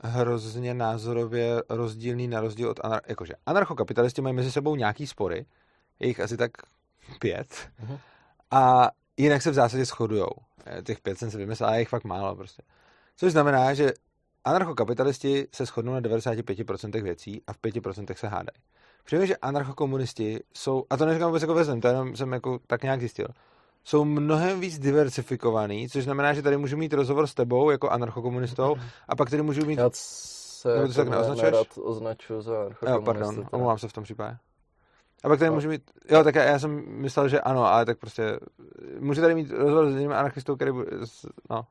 hrozně 0.01 0.75
názorově 0.75 1.63
rozdílný 1.69 2.29
na 2.29 2.41
rozdíl 2.41 2.71
od 2.71 2.81
anar- 2.81 3.01
jakože 3.07 3.35
anarchokapitalisti 3.47 4.23
mají 4.23 4.35
mezi 4.35 4.53
sebou 4.53 4.77
nějaký 4.77 5.07
spory, 5.07 5.47
je 6.01 6.09
jich 6.09 6.21
asi 6.21 6.37
tak 6.37 6.51
pět 7.19 7.49
uh-huh. 7.85 7.99
a 8.51 8.91
jinak 9.17 9.43
se 9.43 9.51
v 9.51 9.55
zásadě 9.55 9.85
shodujou. 9.85 10.33
Eh, 10.67 10.83
těch 10.83 11.01
pět 11.01 11.19
jsem 11.19 11.31
si 11.31 11.37
vymyslel, 11.37 11.69
ale 11.69 11.77
je 11.77 11.81
jich 11.81 11.89
fakt 11.89 12.05
málo 12.05 12.37
prostě. 12.37 12.63
Což 13.17 13.33
znamená, 13.33 13.75
že 13.75 13.93
anarchokapitalisti 14.45 15.49
se 15.55 15.65
shodnou 15.65 15.93
na 15.93 16.01
95% 16.01 17.03
věcí 17.03 17.43
a 17.47 17.53
v 17.53 17.59
5% 17.59 18.15
se 18.15 18.29
hádají. 18.29 18.63
Přijde, 19.05 19.27
že 19.27 19.37
anarchokomunisti 19.37 20.41
jsou, 20.55 20.85
a 20.91 20.97
to 20.97 21.07
neříkám 21.07 21.29
vůbec 21.29 21.43
jako 21.43 21.55
vezem, 21.55 21.81
to 21.81 21.89
jenom 21.89 22.17
jsem 22.17 22.33
jako 22.33 22.59
tak 22.67 22.83
nějak 22.83 23.01
zjistil, 23.01 23.27
jsou 23.85 24.05
mnohem 24.05 24.61
víc 24.61 24.79
diversifikovaný, 24.79 25.89
což 25.89 26.05
znamená, 26.05 26.35
že 26.35 26.43
tady 26.43 26.57
můžu 26.57 26.77
mít 26.77 26.93
rozhovor 26.93 27.27
s 27.27 27.35
tebou 27.35 27.71
jako 27.71 27.91
anarchokomunistou 27.91 28.77
a 29.09 29.17
pak 29.17 29.31
tady 29.31 29.43
můžu 29.43 29.67
mít... 29.67 29.79
Já 29.79 29.91
se 29.93 30.79
no, 30.79 30.89
to 30.89 30.95
tak 30.95 31.09
neoznačuješ? 31.09 31.55
označuju 31.77 32.43
za 32.43 32.61
anarchokomunistu. 32.61 33.01
Jo, 33.01 33.03
pardon, 33.05 33.49
omlouvám 33.53 33.79
se 33.79 33.89
v 33.89 33.93
tom 33.93 34.05
případě. 34.05 34.37
A 35.23 35.29
pak 35.29 35.39
tady 35.39 35.49
no. 35.49 35.55
můžu 35.55 35.69
mít, 35.69 35.91
jo, 36.11 36.25
tak 36.25 36.35
já, 36.35 36.43
já 36.43 36.59
jsem 36.59 36.85
myslel, 36.87 37.29
že 37.29 37.41
ano, 37.41 37.67
ale 37.67 37.85
tak 37.85 37.99
prostě, 37.99 38.39
můžu 38.99 39.21
tady 39.21 39.35
mít 39.35 39.51
rozhovor 39.51 39.91
s 39.91 39.95
jiným 39.95 40.13
anarchistou, 40.13 40.57
který 40.57 40.73
bude, 40.73 40.91
no. 41.51 41.67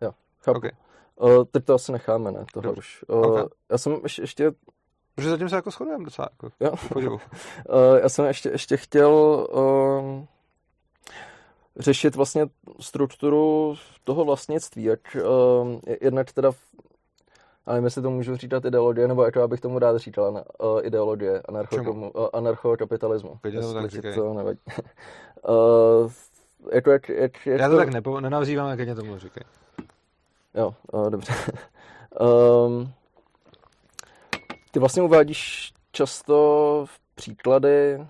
Jo, 0.00 0.12
chápu. 0.40 0.58
Okay. 0.58 0.70
Uh, 1.16 1.44
teď 1.44 1.64
to 1.64 1.74
asi 1.74 1.92
necháme, 1.92 2.32
ne, 2.32 2.44
tohle 2.52 2.68
Dobře. 2.68 2.78
už. 2.78 3.04
Uh, 3.08 3.26
okay. 3.26 3.44
Já 3.70 3.78
jsem 3.78 4.00
ještě, 4.02 4.22
ještě 4.22 4.52
Protože 5.14 5.30
zatím 5.30 5.48
se 5.48 5.56
jako 5.56 5.70
shodujeme 5.70 6.04
docela, 6.04 6.28
jako, 6.30 6.50
jo. 7.00 7.12
uh, 7.12 7.18
já 8.02 8.08
jsem 8.08 8.24
ještě, 8.24 8.48
ještě 8.48 8.76
chtěl 8.76 9.10
uh, 9.52 10.24
řešit 11.76 12.14
vlastně 12.16 12.46
strukturu 12.80 13.74
toho 14.04 14.24
vlastnictví, 14.24 14.84
jak 14.84 15.16
uh, 15.16 15.80
jednak 16.00 16.32
teda 16.32 16.50
ale 17.66 17.74
nevím, 17.74 17.84
jestli 17.84 18.02
to 18.02 18.10
můžu 18.10 18.36
říkat 18.36 18.64
ideologie, 18.64 19.08
nebo 19.08 19.24
jako 19.24 19.42
abych 19.42 19.60
tomu 19.60 19.78
rád 19.78 19.96
říkal 19.96 20.44
uh, 20.62 20.80
ideologie 20.82 21.42
anarcho, 21.48 21.92
uh, 21.92 22.26
anarchokapitalismu. 22.32 23.38
To 24.14 24.34
nevadí. 24.34 24.58
uh, 25.48 26.10
jako 26.72 26.90
jak, 26.90 27.08
jak, 27.08 27.46
jak 27.46 27.60
Já 27.60 27.68
to, 27.68 27.74
to 27.74 27.78
tak 27.78 27.88
nepo, 27.88 28.20
nenazývám, 28.20 28.70
jak 28.70 28.80
mě 28.80 28.94
tomu 28.94 29.18
říkají. 29.18 29.44
Jo, 30.54 30.74
uh, 30.92 31.10
dobře. 31.10 31.32
um, 32.20 32.92
ty 34.70 34.78
vlastně 34.78 35.02
uvádíš 35.02 35.72
často 35.92 36.86
příklady 37.14 37.96
uh, 37.98 38.06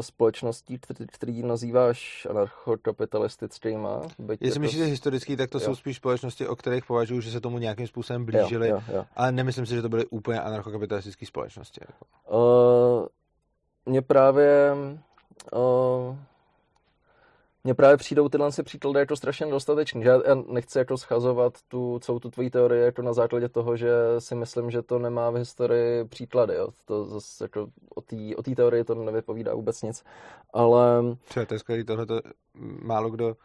společností, 0.00 0.78
který, 1.06 1.42
nazýváš 1.42 2.26
anarchokapitalistickýma. 2.30 4.02
Jestli 4.40 4.60
myslíš, 4.60 4.78
že 4.78 4.84
historický, 4.84 5.36
tak 5.36 5.50
to 5.50 5.58
jo. 5.58 5.60
jsou 5.60 5.74
spíš 5.74 5.96
společnosti, 5.96 6.46
o 6.46 6.56
kterých 6.56 6.84
považuji, 6.84 7.20
že 7.20 7.30
se 7.30 7.40
tomu 7.40 7.58
nějakým 7.58 7.86
způsobem 7.86 8.24
blížily, 8.24 8.68
jo, 8.68 8.82
jo, 8.88 8.94
jo. 8.96 9.04
ale 9.16 9.32
nemyslím 9.32 9.66
si, 9.66 9.74
že 9.74 9.82
to 9.82 9.88
byly 9.88 10.06
úplně 10.06 10.40
anarchokapitalistické 10.40 11.26
společnosti. 11.26 11.80
Jako. 11.88 12.04
Uh, 13.00 13.06
mě 13.86 14.02
právě 14.02 14.72
uh, 15.52 16.16
mně 17.64 17.74
právě 17.74 17.96
přijdou 17.96 18.28
tyhle 18.28 18.52
si 18.52 18.62
příklady 18.62 18.98
jako 18.98 19.16
strašně 19.16 19.46
nedostatečný. 19.46 20.02
Že 20.02 20.08
já 20.08 20.34
nechci 20.34 20.78
jako 20.78 20.98
schazovat 20.98 21.58
tu, 21.68 21.98
celou 21.98 22.18
tu 22.18 22.30
tvoji 22.30 22.50
teorii 22.50 22.82
jako 22.82 23.02
na 23.02 23.12
základě 23.12 23.48
toho, 23.48 23.76
že 23.76 23.90
si 24.18 24.34
myslím, 24.34 24.70
že 24.70 24.82
to 24.82 24.98
nemá 24.98 25.30
v 25.30 25.34
historii 25.34 26.04
příklady. 26.04 26.54
Jo. 26.54 26.68
To 26.84 27.04
zase 27.04 27.44
jako 27.44 27.66
o 28.36 28.42
té 28.42 28.54
teorii 28.54 28.84
to 28.84 28.94
nevypovídá 28.94 29.54
vůbec 29.54 29.82
nic. 29.82 30.04
Ale... 30.52 31.02
Třeba 31.24 31.46
to 31.46 31.54
je 31.54 31.58
skvělý, 31.58 31.84
tohle 31.84 32.06
to 32.06 32.20
málo 32.82 33.10
kdo 33.10 33.36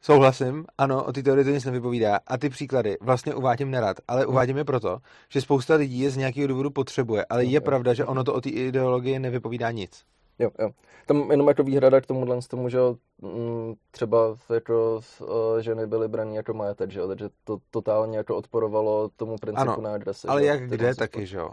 Souhlasím, 0.00 0.66
ano, 0.78 1.04
o 1.04 1.12
té 1.12 1.22
teorii 1.22 1.44
to 1.44 1.50
nic 1.50 1.64
nevypovídá. 1.64 2.18
A 2.26 2.38
ty 2.38 2.48
příklady 2.48 2.96
vlastně 3.00 3.34
uvádím 3.34 3.70
nerad, 3.70 3.96
ale 4.08 4.26
uvádím 4.26 4.56
je 4.56 4.64
proto, 4.64 4.98
že 5.28 5.40
spousta 5.40 5.74
lidí 5.74 6.00
je 6.00 6.10
z 6.10 6.16
nějakého 6.16 6.46
důvodu 6.46 6.70
potřebuje, 6.70 7.24
ale 7.30 7.44
je 7.44 7.60
pravda, 7.60 7.94
že 7.94 8.04
ono 8.04 8.24
to 8.24 8.34
o 8.34 8.40
té 8.40 8.48
ideologii 8.48 9.18
nevypovídá 9.18 9.70
nic. 9.70 10.04
Jo, 10.38 10.50
jo. 10.58 10.70
Tam 11.06 11.30
jenom 11.30 11.48
jako 11.48 11.62
výhrada 11.62 12.00
k 12.00 12.06
tomuhle 12.06 12.42
z 12.42 12.48
tomu, 12.48 12.68
že 12.68 12.78
mm, 13.22 13.74
třeba 13.90 14.36
jako 14.54 15.00
eh, 15.22 15.62
ženy 15.62 15.86
byly 15.86 16.08
braní 16.08 16.36
jako 16.36 16.54
majetek, 16.54 16.90
že 16.90 17.00
jo, 17.00 17.08
takže 17.08 17.28
to 17.44 17.58
totálně 17.70 18.18
jako 18.18 18.36
odporovalo 18.36 19.08
tomu 19.16 19.36
principu 19.36 19.70
ano, 19.70 19.82
na 19.82 19.94
agresi. 19.94 20.28
ale 20.28 20.44
jak 20.44 20.70
kde 20.70 20.94
taky, 20.94 21.26
že 21.26 21.36
jo? 21.36 21.50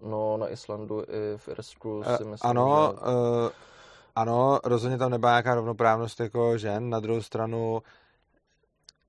No, 0.00 0.36
na 0.36 0.48
Islandu 0.48 1.02
i 1.02 1.38
v 1.38 1.48
Irsku 1.48 2.02
eh, 2.06 2.16
si 2.16 2.24
myslím, 2.24 2.50
Ano, 2.50 2.94
že... 2.94 3.00
uh, 3.00 3.50
ano, 4.14 4.60
rozhodně 4.64 4.98
tam 4.98 5.10
nebyla 5.10 5.32
nějaká 5.32 5.54
rovnoprávnost 5.54 6.20
jako 6.20 6.58
žen, 6.58 6.90
na 6.90 7.00
druhou 7.00 7.22
stranu 7.22 7.82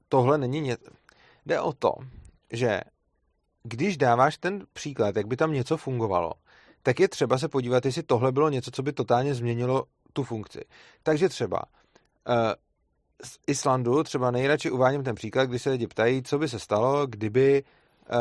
tohle 0.09 0.37
není 0.37 0.61
něco... 0.61 0.91
Jde 1.45 1.61
o 1.61 1.73
to, 1.73 1.91
že 2.51 2.81
když 3.63 3.97
dáváš 3.97 4.37
ten 4.37 4.63
příklad, 4.73 5.15
jak 5.15 5.27
by 5.27 5.37
tam 5.37 5.53
něco 5.53 5.77
fungovalo, 5.77 6.31
tak 6.85 6.99
je 6.99 7.07
třeba 7.07 7.37
se 7.37 7.47
podívat, 7.47 7.85
jestli 7.85 8.03
tohle 8.03 8.31
bylo 8.31 8.49
něco, 8.49 8.71
co 8.71 8.83
by 8.83 8.93
totálně 8.93 9.35
změnilo 9.35 9.83
tu 10.13 10.23
funkci. 10.23 10.61
Takže 11.03 11.29
třeba 11.29 11.63
uh, 12.29 12.35
z 13.23 13.39
Islandu 13.47 14.03
třeba 14.03 14.31
nejradši 14.31 14.71
uvádím 14.71 15.03
ten 15.03 15.15
příklad, 15.15 15.45
kdy 15.45 15.59
se 15.59 15.69
lidi 15.69 15.87
ptají, 15.87 16.23
co 16.23 16.39
by 16.39 16.49
se 16.49 16.59
stalo, 16.59 17.07
kdyby 17.07 17.63
uh, 17.63 18.19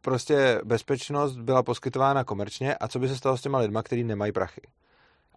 prostě 0.00 0.60
bezpečnost 0.64 1.36
byla 1.36 1.62
poskytována 1.62 2.24
komerčně 2.24 2.74
a 2.74 2.88
co 2.88 2.98
by 2.98 3.08
se 3.08 3.16
stalo 3.16 3.36
s 3.36 3.42
těma 3.42 3.58
lidma, 3.58 3.82
kteří 3.82 4.04
nemají 4.04 4.32
prachy. 4.32 4.62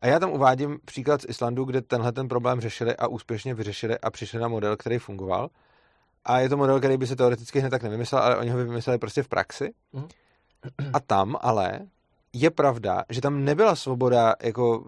A 0.02 0.08
já 0.08 0.20
tam 0.20 0.32
uvádím 0.32 0.80
příklad 0.86 1.22
z 1.22 1.26
Islandu, 1.30 1.66
kde 1.66 1.82
tenhle 1.82 2.12
ten 2.12 2.28
problém 2.28 2.62
řešili 2.62 2.96
a 2.96 3.08
úspěšně 3.08 3.54
vyřešili 3.54 4.00
a 4.00 4.12
přišli 4.12 4.40
na 4.40 4.48
model, 4.48 4.78
který 4.78 4.98
fungoval. 4.98 5.50
A 6.26 6.40
je 6.40 6.50
to 6.50 6.58
model, 6.58 6.80
který 6.80 6.98
by 6.98 7.08
se 7.08 7.16
teoreticky 7.16 7.60
hned 7.60 7.70
tak 7.70 7.84
nevymyslel, 7.84 8.22
ale 8.22 8.38
oni 8.38 8.50
ho 8.50 8.58
vymysleli 8.58 9.00
prostě 9.00 9.24
v 9.24 9.28
praxi. 9.28 9.74
Mm. 9.94 10.08
A 10.94 11.00
tam 11.00 11.38
ale 11.42 11.80
je 12.42 12.50
pravda, 12.52 13.04
že 13.10 13.22
tam 13.22 13.46
nebyla 13.46 13.76
svoboda 13.76 14.36
jako 14.44 14.86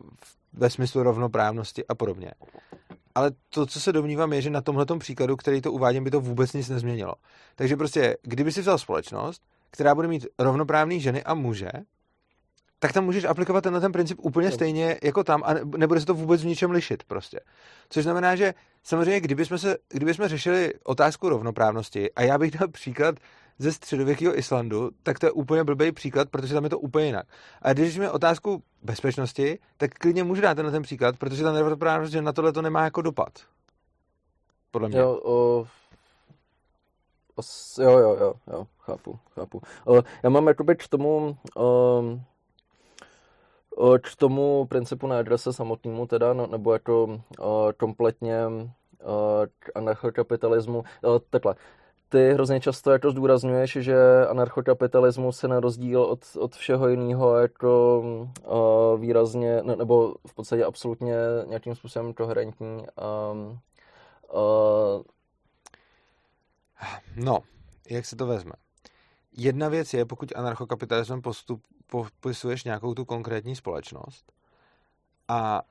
ve 0.54 0.70
smyslu 0.70 1.04
rovnoprávnosti 1.04 1.88
a 1.88 1.95
podobně. 1.95 2.32
Ale 3.16 3.32
to, 3.50 3.66
co 3.66 3.80
se 3.80 3.91
domnívám, 3.91 4.34
je, 4.34 4.41
že 4.41 4.50
na 4.50 4.62
tomhle 4.62 4.86
příkladu, 5.00 5.38
který 5.38 5.62
to 5.62 5.72
uvádím, 5.72 6.04
by 6.04 6.12
to 6.12 6.22
vůbec 6.22 6.54
nic 6.54 6.70
nezměnilo. 6.70 7.14
Takže 7.56 7.78
prostě, 7.78 8.18
kdyby 8.22 8.52
si 8.52 8.62
vzal 8.62 8.78
společnost, 8.78 9.41
která 9.72 9.95
bude 9.95 10.08
mít 10.08 10.28
rovnoprávný 10.39 11.02
ženy 11.02 11.24
a 11.24 11.34
muže, 11.34 11.70
tak 12.80 12.93
tam 12.93 13.06
můžeš 13.06 13.24
aplikovat 13.24 13.62
tenhle 13.62 13.82
ten 13.82 13.91
princip 13.91 14.18
úplně 14.22 14.50
No. 14.50 14.54
stejně 14.54 14.97
jako 15.04 15.24
tam 15.24 15.43
a 15.45 15.54
nebude 15.78 16.00
se 16.00 16.06
to 16.06 16.14
vůbec 16.14 16.41
v 16.41 16.45
ničem 16.45 16.72
lišit 16.72 17.04
prostě. 17.04 17.39
Což 17.89 18.04
znamená, 18.04 18.36
že 18.36 18.54
samozřejmě, 18.84 19.20
kdybychom, 19.20 19.58
se, 19.58 19.78
kdybychom 19.89 20.28
řešili 20.28 20.74
otázku 20.84 21.30
rovnoprávnosti 21.30 22.12
a 22.14 22.22
já 22.22 22.38
bych 22.38 22.52
dal 22.52 22.68
příklad 22.68 23.16
ze 23.60 23.72
středověkého 23.72 24.38
Islandu, 24.38 24.89
tak 25.03 25.20
to 25.20 25.26
je 25.26 25.32
úplně 25.32 25.64
blbý 25.64 25.91
příklad, 25.91 26.30
protože 26.30 26.53
tam 26.53 26.64
je 26.64 26.70
to 26.70 26.80
úplně 26.80 27.05
jinak. 27.05 27.28
A 27.62 27.74
když 27.74 27.97
máme 27.97 28.12
otázku 28.12 28.64
bezpečnosti, 28.84 29.60
tak 29.78 29.93
klidně 29.93 30.24
můžu 30.24 30.41
dát 30.41 30.55
tenhle 30.55 30.72
ten 30.72 30.84
příklad, 30.84 31.18
protože 31.18 31.43
ta 31.43 31.51
nerovnoprávnost, 31.51 32.12
že 32.12 32.22
na 32.22 32.34
tohle 32.34 32.53
to 32.53 32.62
nemá 32.62 32.84
jako 32.84 33.01
dopad. 33.01 33.30
Podle 34.72 34.89
mě. 34.89 34.99
Jo, 34.99 35.20
o, 35.24 35.68
os, 37.36 37.80
jo, 37.82 37.97
jo, 37.97 38.18
jo, 38.20 38.34
jo, 38.53 38.68
chápu, 38.80 39.20
chápu. 39.32 39.62
O, 39.86 40.03
já 40.24 40.30
mám 40.30 40.47
jakoby 40.47 40.76
k 40.76 40.88
tomu, 40.88 41.38
o, 41.55 42.03
k 44.01 44.16
tomu 44.18 44.66
principu 44.66 45.07
na 45.07 45.20
adrese 45.20 45.53
samotnému 45.53 46.07
teda, 46.07 46.34
no, 46.34 46.47
nebo 46.47 46.74
jako 46.74 47.22
o, 47.39 47.74
kompletně 47.78 48.45
o, 48.45 49.41
k 49.60 49.70
anarchokapitalismu, 49.76 50.84
o, 51.03 51.20
takhle. 51.20 51.55
Ty 52.10 52.34
hrozně 52.34 52.60
často 52.60 52.91
jako 52.91 53.12
zdůrazňuješ, 53.12 53.72
že 53.72 54.28
anarchokapitalismus 54.28 55.38
se 55.38 55.47
na 55.47 55.60
rozdíl 55.60 56.01
od, 56.01 56.26
od 56.39 56.55
všeho 56.55 56.88
jiného 56.88 57.38
jako 57.38 58.03
o, 58.45 58.97
výrazně, 58.97 59.62
ne, 59.64 59.76
nebo 59.76 60.16
v 60.28 60.34
podstatě 60.34 60.66
absolutně 60.66 61.16
nějakým 61.47 61.76
způsobem 61.76 62.14
koherentní 62.14 62.86
a 62.97 63.34
Uh, 64.34 65.01
No, 67.16 67.39
jak 67.89 68.05
se 68.05 68.16
to 68.16 68.26
vezme? 68.26 68.51
Jedna 69.38 69.70
věc 69.70 69.93
je, 69.93 70.05
pokud 70.05 70.36
anarchokapitalismem 70.36 71.22
postup, 71.22 71.64
popisuješ 71.88 72.64
nějakou 72.64 72.93
tu 72.93 73.05
konkrétní 73.05 73.55
společnost 73.55 74.32
a 75.28 75.62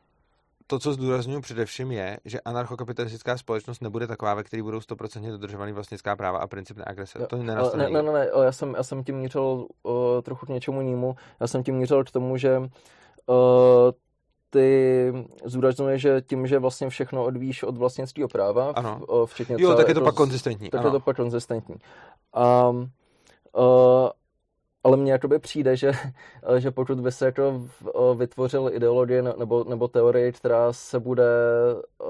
to, 0.71 0.79
co 0.79 0.93
zdůraznuju 0.93 1.41
především, 1.41 1.93
je, 1.93 2.19
že 2.25 2.41
anarchokapitalistická 2.41 3.39
společnost 3.39 3.83
nebude 3.83 4.07
taková, 4.07 4.35
ve 4.35 4.43
které 4.43 4.63
budou 4.63 4.79
100% 4.79 5.31
dodržovaný 5.31 5.73
vlastnická 5.73 6.17
práva 6.17 6.39
a 6.39 6.47
princip 6.47 6.77
neagrese. 6.77 7.19
To 7.27 7.37
nenastane. 7.37 7.85
ne, 7.85 7.91
ne, 7.91 8.03
ne, 8.03 8.13
ne, 8.13 8.29
já 8.45 8.53
jsem, 8.53 8.75
já 8.77 8.83
jsem 8.83 9.05
tím 9.05 9.17
mířil 9.17 9.67
uh, 9.83 9.93
trochu 10.23 10.47
k 10.47 10.49
něčemu 10.49 10.81
jinému. 10.81 11.17
Já 11.41 11.47
jsem 11.47 11.63
tím 11.63 11.75
mířil 11.75 12.05
k 12.05 12.11
tomu, 12.11 12.37
že 12.37 12.59
uh, 12.59 12.67
ty 14.51 15.13
zdůrazňuje, 15.45 15.99
že 15.99 16.23
tím, 16.27 16.47
že 16.47 16.59
vlastně 16.59 16.89
všechno 16.89 17.25
odvíš 17.25 17.63
od 17.63 17.79
vlastnického 17.79 18.29
práva, 18.29 18.71
Ano. 18.71 19.01
v, 19.07 19.11
uh, 19.11 19.27
včetně 19.27 19.57
Jo, 19.59 19.75
tak 19.75 19.89
je 19.89 19.95
to 19.95 20.01
jako 20.01 20.05
pak 20.11 20.15
konzistentní. 20.15 20.71
tak 20.71 20.81
ano. 20.81 20.89
je 20.89 20.93
to 20.93 21.01
pak 21.01 21.17
konzistentní. 21.17 21.77
A, 22.35 22.69
uh, 22.69 22.85
ale 24.85 24.97
mně 24.97 25.13
jakoby 25.13 25.39
přijde, 25.39 25.77
že, 25.77 25.93
že 26.59 26.71
pokud 26.71 27.01
by 27.01 27.13
se 27.13 27.25
jako 27.27 27.63
vytvořil 28.17 28.71
ideologie 28.73 29.23
ne- 29.23 29.35
nebo, 29.39 29.65
nebo 29.69 29.89
teorie, 29.89 30.33
která 30.33 30.73
se 30.73 31.01
bude 31.01 31.25
uh, 31.99 32.09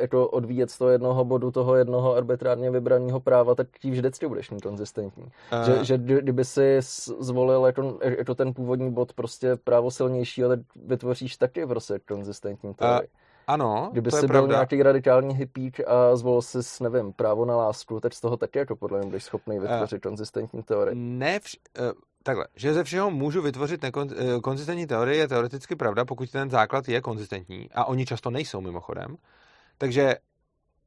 jako 0.00 0.28
odvíjet 0.28 0.70
z 0.70 0.78
toho 0.78 0.90
jednoho 0.90 1.24
bodu, 1.24 1.50
toho 1.50 1.76
jednoho 1.76 2.14
arbitrárně 2.16 2.70
vybraného 2.70 3.20
práva, 3.20 3.54
tak 3.54 3.66
tím 3.80 3.92
vždycky 3.92 4.28
budeš 4.28 4.50
mít 4.50 4.62
konzistentní. 4.62 5.24
Eh, 5.52 5.64
Že, 5.64 5.84
že 5.84 5.98
kdy- 5.98 6.22
kdyby 6.22 6.44
si 6.44 6.78
zvolil 7.20 7.66
jako, 7.66 7.98
jako 8.02 8.34
ten 8.34 8.54
původní 8.54 8.92
bod 8.92 9.12
prostě 9.12 9.56
právo 9.64 9.90
silnější, 9.90 10.44
ale 10.44 10.58
vytvoříš 10.86 11.36
taky 11.36 11.66
prostě 11.66 11.98
konzistentní 12.08 12.74
teorii. 12.74 13.08
Ano, 13.48 13.88
Kdyby 13.92 14.10
to 14.10 14.16
je 14.16 14.20
si 14.20 14.26
byl 14.26 14.32
pravda. 14.34 14.54
nějaký 14.54 14.82
radikální 14.82 15.34
hippík 15.34 15.80
a 15.86 16.16
zvolil 16.16 16.42
si, 16.42 16.58
nevím, 16.82 17.12
právo 17.12 17.44
na 17.44 17.56
lásku, 17.56 18.00
tak 18.00 18.12
z 18.14 18.20
toho 18.20 18.36
taky 18.36 18.58
jako 18.58 18.76
podle 18.76 18.98
mě 18.98 19.06
budeš 19.06 19.24
schopný 19.24 19.58
vytvořit 19.58 20.02
konzistentní 20.02 20.62
teorii. 20.62 20.94
Ne, 20.94 21.38
vš- 21.38 21.58
eh, 21.78 21.92
takhle, 22.22 22.46
že 22.56 22.74
ze 22.74 22.84
všeho 22.84 23.10
můžu 23.10 23.42
vytvořit 23.42 23.82
nekon, 23.82 24.08
eh, 24.16 24.40
konzistentní 24.40 24.86
teorie 24.86 25.16
je 25.18 25.28
teoreticky 25.28 25.76
pravda, 25.76 26.04
pokud 26.04 26.30
ten 26.30 26.50
základ 26.50 26.88
je 26.88 27.00
konzistentní 27.00 27.68
a 27.74 27.84
oni 27.84 28.06
často 28.06 28.30
nejsou 28.30 28.60
mimochodem. 28.60 29.16
Takže 29.78 30.14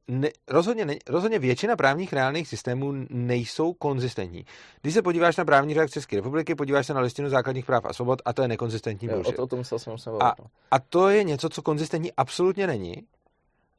ne, 0.08 0.28
rozhodně, 0.48 0.84
ne, 0.84 0.94
rozhodně 1.08 1.38
většina 1.38 1.76
právních 1.76 2.12
reálných 2.12 2.48
systémů 2.48 2.92
nejsou 3.10 3.72
konzistentní. 3.72 4.44
Když 4.82 4.94
se 4.94 5.02
podíváš 5.02 5.36
na 5.36 5.44
právní 5.44 5.74
řád 5.74 5.90
České 5.90 6.16
republiky, 6.16 6.54
podíváš 6.54 6.86
se 6.86 6.94
na 6.94 7.00
listinu 7.00 7.28
základních 7.28 7.66
práv 7.66 7.84
a 7.84 7.92
svobod 7.92 8.22
a 8.24 8.32
to 8.32 8.42
je 8.42 8.48
nekonzistentní 8.48 9.08
Jo, 9.08 9.14
bullshit. 9.14 9.38
o, 9.38 9.42
o 9.42 9.46
tom 9.46 9.64
se 9.64 9.90
musím 9.90 10.12
A, 10.20 10.34
no. 10.38 10.44
a 10.70 10.78
to 10.78 11.08
je 11.08 11.24
něco, 11.24 11.48
co 11.48 11.62
konzistentní 11.62 12.12
absolutně 12.12 12.66
není. 12.66 12.94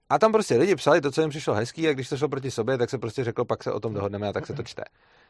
A 0.09 0.19
tam 0.19 0.31
prostě 0.31 0.57
lidi 0.57 0.75
psali 0.75 1.01
to, 1.01 1.11
co 1.11 1.21
jim 1.21 1.29
přišlo 1.29 1.53
hezký, 1.53 1.87
a 1.87 1.93
když 1.93 2.09
to 2.09 2.17
šlo 2.17 2.29
proti 2.29 2.51
sobě, 2.51 2.77
tak 2.77 2.89
se 2.89 2.97
prostě 2.97 3.23
řeklo, 3.23 3.45
pak 3.45 3.63
se 3.63 3.71
o 3.71 3.79
tom 3.79 3.93
dohodneme 3.93 4.27
a 4.27 4.33
tak 4.33 4.47
se 4.47 4.53
to 4.53 4.63
čte. 4.63 4.83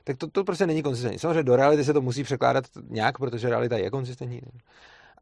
Tak 0.04 0.18
to, 0.18 0.28
to 0.28 0.44
prostě 0.44 0.68
není 0.68 0.84
konzistentní. 0.84 1.20
Samozřejmě 1.20 1.44
do 1.44 1.56
reality 1.56 1.84
se 1.84 1.94
to 1.94 2.02
musí 2.02 2.24
překládat 2.24 2.66
nějak, 2.90 3.18
protože 3.18 3.50
realita 3.50 3.78
je 3.78 3.90
konzistentní. 3.90 4.42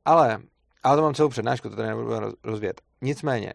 Ale, 0.05 0.39
ale 0.83 0.97
to 0.97 1.01
mám 1.01 1.13
celou 1.13 1.29
přednášku, 1.29 1.69
to 1.69 1.75
tady 1.75 1.87
nebudu 1.87 2.09
roz- 2.09 2.33
rozvět. 2.43 2.81
Nicméně, 3.01 3.53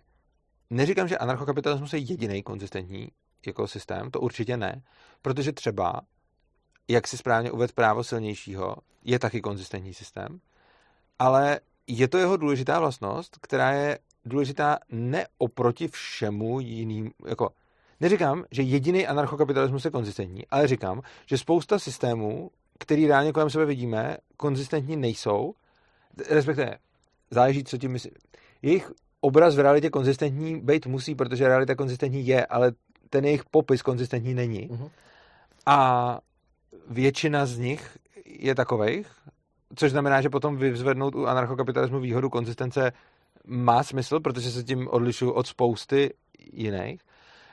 neříkám, 0.70 1.08
že 1.08 1.18
anarchokapitalismus 1.18 1.92
je 1.92 1.98
jediný 1.98 2.42
konzistentní 2.42 3.08
jako 3.46 3.68
systém, 3.68 4.10
to 4.10 4.20
určitě 4.20 4.56
ne, 4.56 4.82
protože 5.22 5.52
třeba, 5.52 6.00
jak 6.88 7.08
si 7.08 7.16
správně 7.18 7.50
uved 7.50 7.72
právo 7.72 8.04
silnějšího, 8.04 8.76
je 9.04 9.18
taky 9.18 9.40
konzistentní 9.40 9.94
systém, 9.94 10.40
ale 11.18 11.60
je 11.86 12.08
to 12.08 12.18
jeho 12.18 12.36
důležitá 12.36 12.80
vlastnost, 12.80 13.38
která 13.40 13.72
je 13.72 13.98
důležitá 14.24 14.78
ne 14.90 15.26
oproti 15.38 15.88
všemu 15.88 16.60
jiným, 16.60 17.10
jako 17.26 17.50
neříkám, 18.00 18.44
že 18.50 18.62
jediný 18.62 19.06
anarchokapitalismus 19.06 19.84
je 19.84 19.90
konzistentní, 19.90 20.46
ale 20.46 20.68
říkám, 20.68 21.02
že 21.26 21.38
spousta 21.38 21.78
systémů, 21.78 22.50
který 22.78 23.06
reálně 23.06 23.32
kolem 23.32 23.50
sebe 23.50 23.64
vidíme, 23.64 24.16
konzistentní 24.36 24.96
nejsou, 24.96 25.54
respektive 26.28 26.78
záleží, 27.30 27.64
co 27.64 27.78
tím 27.78 27.92
myslí. 27.92 28.10
Jejich 28.62 28.92
obraz 29.20 29.56
v 29.56 29.60
realitě 29.60 29.90
konzistentní 29.90 30.60
být 30.60 30.86
musí, 30.86 31.14
protože 31.14 31.48
realita 31.48 31.74
konzistentní 31.74 32.26
je, 32.26 32.46
ale 32.46 32.72
ten 33.10 33.24
jejich 33.24 33.44
popis 33.44 33.82
konzistentní 33.82 34.34
není. 34.34 34.68
Mhm. 34.70 34.88
A 35.66 36.20
většina 36.88 37.46
z 37.46 37.58
nich 37.58 37.98
je 38.26 38.54
takovejch, 38.54 39.06
což 39.74 39.90
znamená, 39.90 40.20
že 40.20 40.30
potom 40.30 40.56
vyzvednout 40.56 41.14
u 41.14 41.26
anarchokapitalismu 41.26 42.00
výhodu 42.00 42.30
konzistence 42.30 42.92
má 43.46 43.82
smysl, 43.82 44.20
protože 44.20 44.50
se 44.50 44.64
tím 44.64 44.88
odlišuju 44.88 45.30
od 45.30 45.46
spousty 45.46 46.14
jiných. 46.52 47.00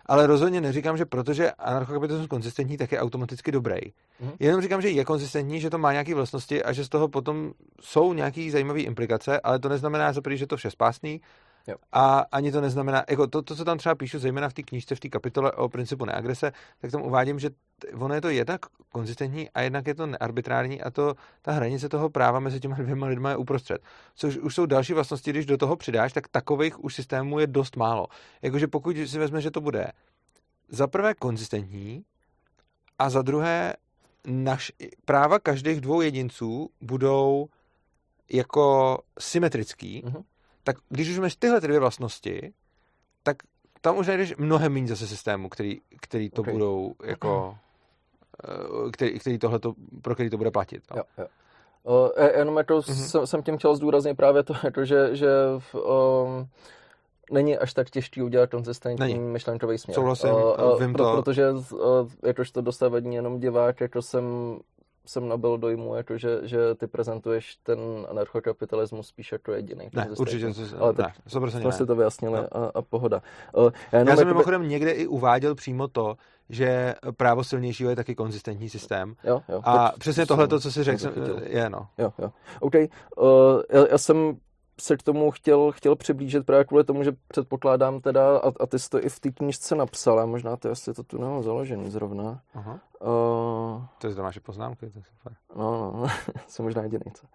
Ale 0.05 0.27
rozhodně 0.27 0.61
neříkám, 0.61 0.97
že 0.97 1.05
protože 1.05 1.51
anarchokapitalismus 1.51 2.29
konzistentní, 2.29 2.77
tak 2.77 2.91
je 2.91 2.99
automaticky 2.99 3.51
dobrý. 3.51 3.79
Mhm. 4.19 4.31
Jenom 4.39 4.61
říkám, 4.61 4.81
že 4.81 4.89
je 4.89 5.05
konzistentní, 5.05 5.61
že 5.61 5.69
to 5.69 5.77
má 5.77 5.91
nějaké 5.91 6.15
vlastnosti 6.15 6.63
a 6.63 6.73
že 6.73 6.85
z 6.85 6.89
toho 6.89 7.07
potom 7.07 7.51
jsou 7.81 8.13
nějaké 8.13 8.51
zajímavé 8.51 8.79
implikace, 8.79 9.39
ale 9.39 9.59
to 9.59 9.69
neznamená 9.69 10.13
za 10.13 10.21
prvý, 10.21 10.37
že 10.37 10.47
to 10.47 10.57
vše 10.57 10.71
spásný. 10.71 11.21
Jo. 11.67 11.75
A 11.91 12.19
ani 12.31 12.51
to 12.51 12.61
neznamená, 12.61 13.03
jako 13.09 13.27
to, 13.27 13.41
to, 13.41 13.55
co 13.55 13.65
tam 13.65 13.77
třeba 13.77 13.95
píšu, 13.95 14.19
zejména 14.19 14.49
v 14.49 14.53
té 14.53 14.63
knížce, 14.63 14.95
v 14.95 14.99
té 14.99 15.09
kapitole 15.09 15.51
o 15.51 15.69
principu 15.69 16.05
neagrese, 16.05 16.51
tak 16.81 16.91
tam 16.91 17.01
uvádím, 17.01 17.39
že 17.39 17.49
ono 17.93 18.15
je 18.15 18.21
to 18.21 18.29
jednak 18.29 18.65
konzistentní 18.91 19.49
a 19.49 19.61
jednak 19.61 19.87
je 19.87 19.95
to 19.95 20.05
nearbitrární 20.05 20.81
a 20.81 20.91
to 20.91 21.15
ta 21.41 21.51
hranice 21.51 21.89
toho 21.89 22.09
práva 22.09 22.39
mezi 22.39 22.59
těma 22.59 22.75
dvěma 22.79 23.07
lidma 23.07 23.29
je 23.29 23.37
uprostřed. 23.37 23.81
Což 24.15 24.37
už 24.37 24.55
jsou 24.55 24.65
další 24.65 24.93
vlastnosti, 24.93 25.31
když 25.31 25.45
do 25.45 25.57
toho 25.57 25.75
přidáš, 25.75 26.13
tak 26.13 26.27
takových 26.27 26.83
už 26.83 26.95
systémů 26.95 27.39
je 27.39 27.47
dost 27.47 27.75
málo. 27.75 28.07
Jakože 28.41 28.67
pokud 28.67 28.95
si 29.05 29.19
vezme, 29.19 29.41
že 29.41 29.51
to 29.51 29.61
bude 29.61 29.87
za 30.69 30.87
prvé 30.87 31.13
konzistentní 31.13 32.03
a 32.99 33.09
za 33.09 33.21
druhé 33.21 33.73
naš, 34.27 34.71
práva 35.05 35.39
každých 35.39 35.81
dvou 35.81 36.01
jedinců 36.01 36.69
budou 36.81 37.47
jako 38.29 38.97
symetrický, 39.19 40.01
Mhm. 40.05 40.23
Tak 40.63 40.75
když 40.89 41.09
už 41.09 41.19
máš 41.19 41.35
tyhle 41.35 41.61
ty 41.61 41.67
dvě 41.67 41.79
vlastnosti, 41.79 42.53
tak 43.23 43.37
tam 43.81 43.97
už 43.97 44.07
najdeš 44.07 44.35
mnohem 44.37 44.73
méně 44.73 44.87
zase 44.87 45.07
systému, 45.07 45.49
který, 45.49 45.79
který 46.01 46.29
to 46.29 46.41
Ok. 46.41 46.49
budou 46.49 46.93
jako 47.03 47.57
eh, 48.87 48.91
který, 48.91 49.19
který 49.19 49.37
tohleto, 49.39 49.73
pro 50.01 50.13
který 50.13 50.29
to 50.29 50.37
bude 50.37 50.51
platit. 50.51 50.83
No. 50.95 50.97
Jo, 50.97 51.03
jo. 51.17 52.11
E- 52.15 52.37
jenom 52.39 52.57
jako 52.57 52.73
Mhm. 52.73 52.83
jsem, 52.83 53.27
jsem 53.27 53.43
tím 53.43 53.57
chtěl 53.57 53.75
zdůraznit 53.75 54.13
právě 54.17 54.43
to, 54.43 54.53
jako 54.63 54.85
že, 54.85 55.15
že 55.15 55.27
v, 55.59 55.75
um, 55.75 56.47
není 57.31 57.57
až 57.57 57.73
tak 57.73 57.89
těžký 57.89 58.21
udělat 58.21 58.49
konzistentní 58.49 59.19
myšlenkový 59.19 59.77
směr. 59.77 59.95
Souhlasím, 59.95 60.29
O, 60.29 60.53
o, 60.53 60.77
vím 60.77 60.93
pro, 60.93 61.03
to. 61.03 61.11
Protože 61.21 61.49
o, 61.79 62.07
jakožto 62.23 62.61
dosavadní 62.61 63.15
jenom 63.15 63.39
divák, 63.39 63.81
jako 63.81 64.01
jsem, 64.01 64.25
jsem 65.05 65.27
nabil 65.29 65.57
dojmu, 65.57 65.95
jako 65.95 66.17
že, 66.17 66.39
že 66.43 66.75
ty 66.75 66.87
prezentuješ 66.87 67.55
ten 67.55 67.79
anarchokapitalismus 68.09 69.07
spíš 69.07 69.31
jako 69.31 69.51
jediný. 69.51 69.89
Ne, 69.93 70.07
určitě, 70.17 70.53
to, 70.53 70.61
Ale 70.79 70.91
ne, 70.91 70.97
tak 70.97 71.13
100% 71.29 71.47
jsme 71.49 71.59
ne. 71.63 71.71
si 71.71 71.85
to 71.85 71.95
vyjasnili 71.95 72.37
No. 72.41 72.57
a, 72.57 72.71
a 72.75 72.81
pohoda. 72.81 73.21
O, 73.53 73.63
já 73.63 73.69
jenom 73.69 73.73
Já 73.91 73.99
jsem 74.03 74.09
jakoby- 74.09 74.25
mimochodem 74.25 74.67
někde 74.69 74.91
i 74.91 75.07
uváděl 75.07 75.55
přímo 75.55 75.87
to, 75.87 76.17
že 76.49 76.95
právo 77.17 77.43
silnějšího 77.43 77.89
je 77.89 77.95
taky 77.95 78.15
konzistentní 78.15 78.69
systém. 78.69 79.15
Jo, 79.23 79.41
jo, 79.49 79.61
A 79.63 79.91
přesně 79.99 80.21
jsem- 80.25 80.27
tohle, 80.27 80.47
co 80.59 80.71
jsi 80.71 80.83
řekl, 80.83 80.97
jsem 80.99 81.13
jsem- 81.13 81.23
zachytil. 81.25 81.47
je 81.57 81.69
no. 81.69 81.87
Jo, 81.97 82.13
jo. 82.19 82.31
OK. 82.59 82.73
Uh, 82.75 82.85
já, 83.69 83.87
já 83.91 83.97
jsem 83.97 84.37
se 84.79 84.97
k 84.97 85.03
tomu 85.03 85.31
chtěl, 85.31 85.71
chtěl 85.71 85.95
přiblížit 85.95 86.45
právě 86.45 86.65
kvůli 86.65 86.83
tomu, 86.83 87.03
že 87.03 87.11
předpokládám 87.27 88.01
teda, 88.01 88.37
a, 88.37 88.51
a 88.59 88.65
ty 88.65 88.79
jsi 88.79 88.89
to 88.89 89.03
i 89.05 89.09
v 89.09 89.19
té 89.19 89.31
knížce 89.31 89.75
napsal, 89.75 90.19
a 90.19 90.25
možná 90.25 90.57
ty 90.57 90.67
asi 90.69 90.93
to 90.93 91.03
tu 91.03 91.17
nemám 91.17 91.43
založený 91.43 91.91
zrovna. 91.91 92.41
Aha. 92.53 92.79
Uh, 93.01 93.81
to 93.97 94.07
je 94.07 94.15
máš 94.15 94.37
poznámky, 94.37 94.89
to 94.89 94.99
je 94.99 95.03
super. 95.03 95.33
No, 95.55 95.93
no, 95.95 96.07
jsem 96.47 96.65
možná 96.65 96.83
jediný, 96.83 97.05
co. 97.13 97.27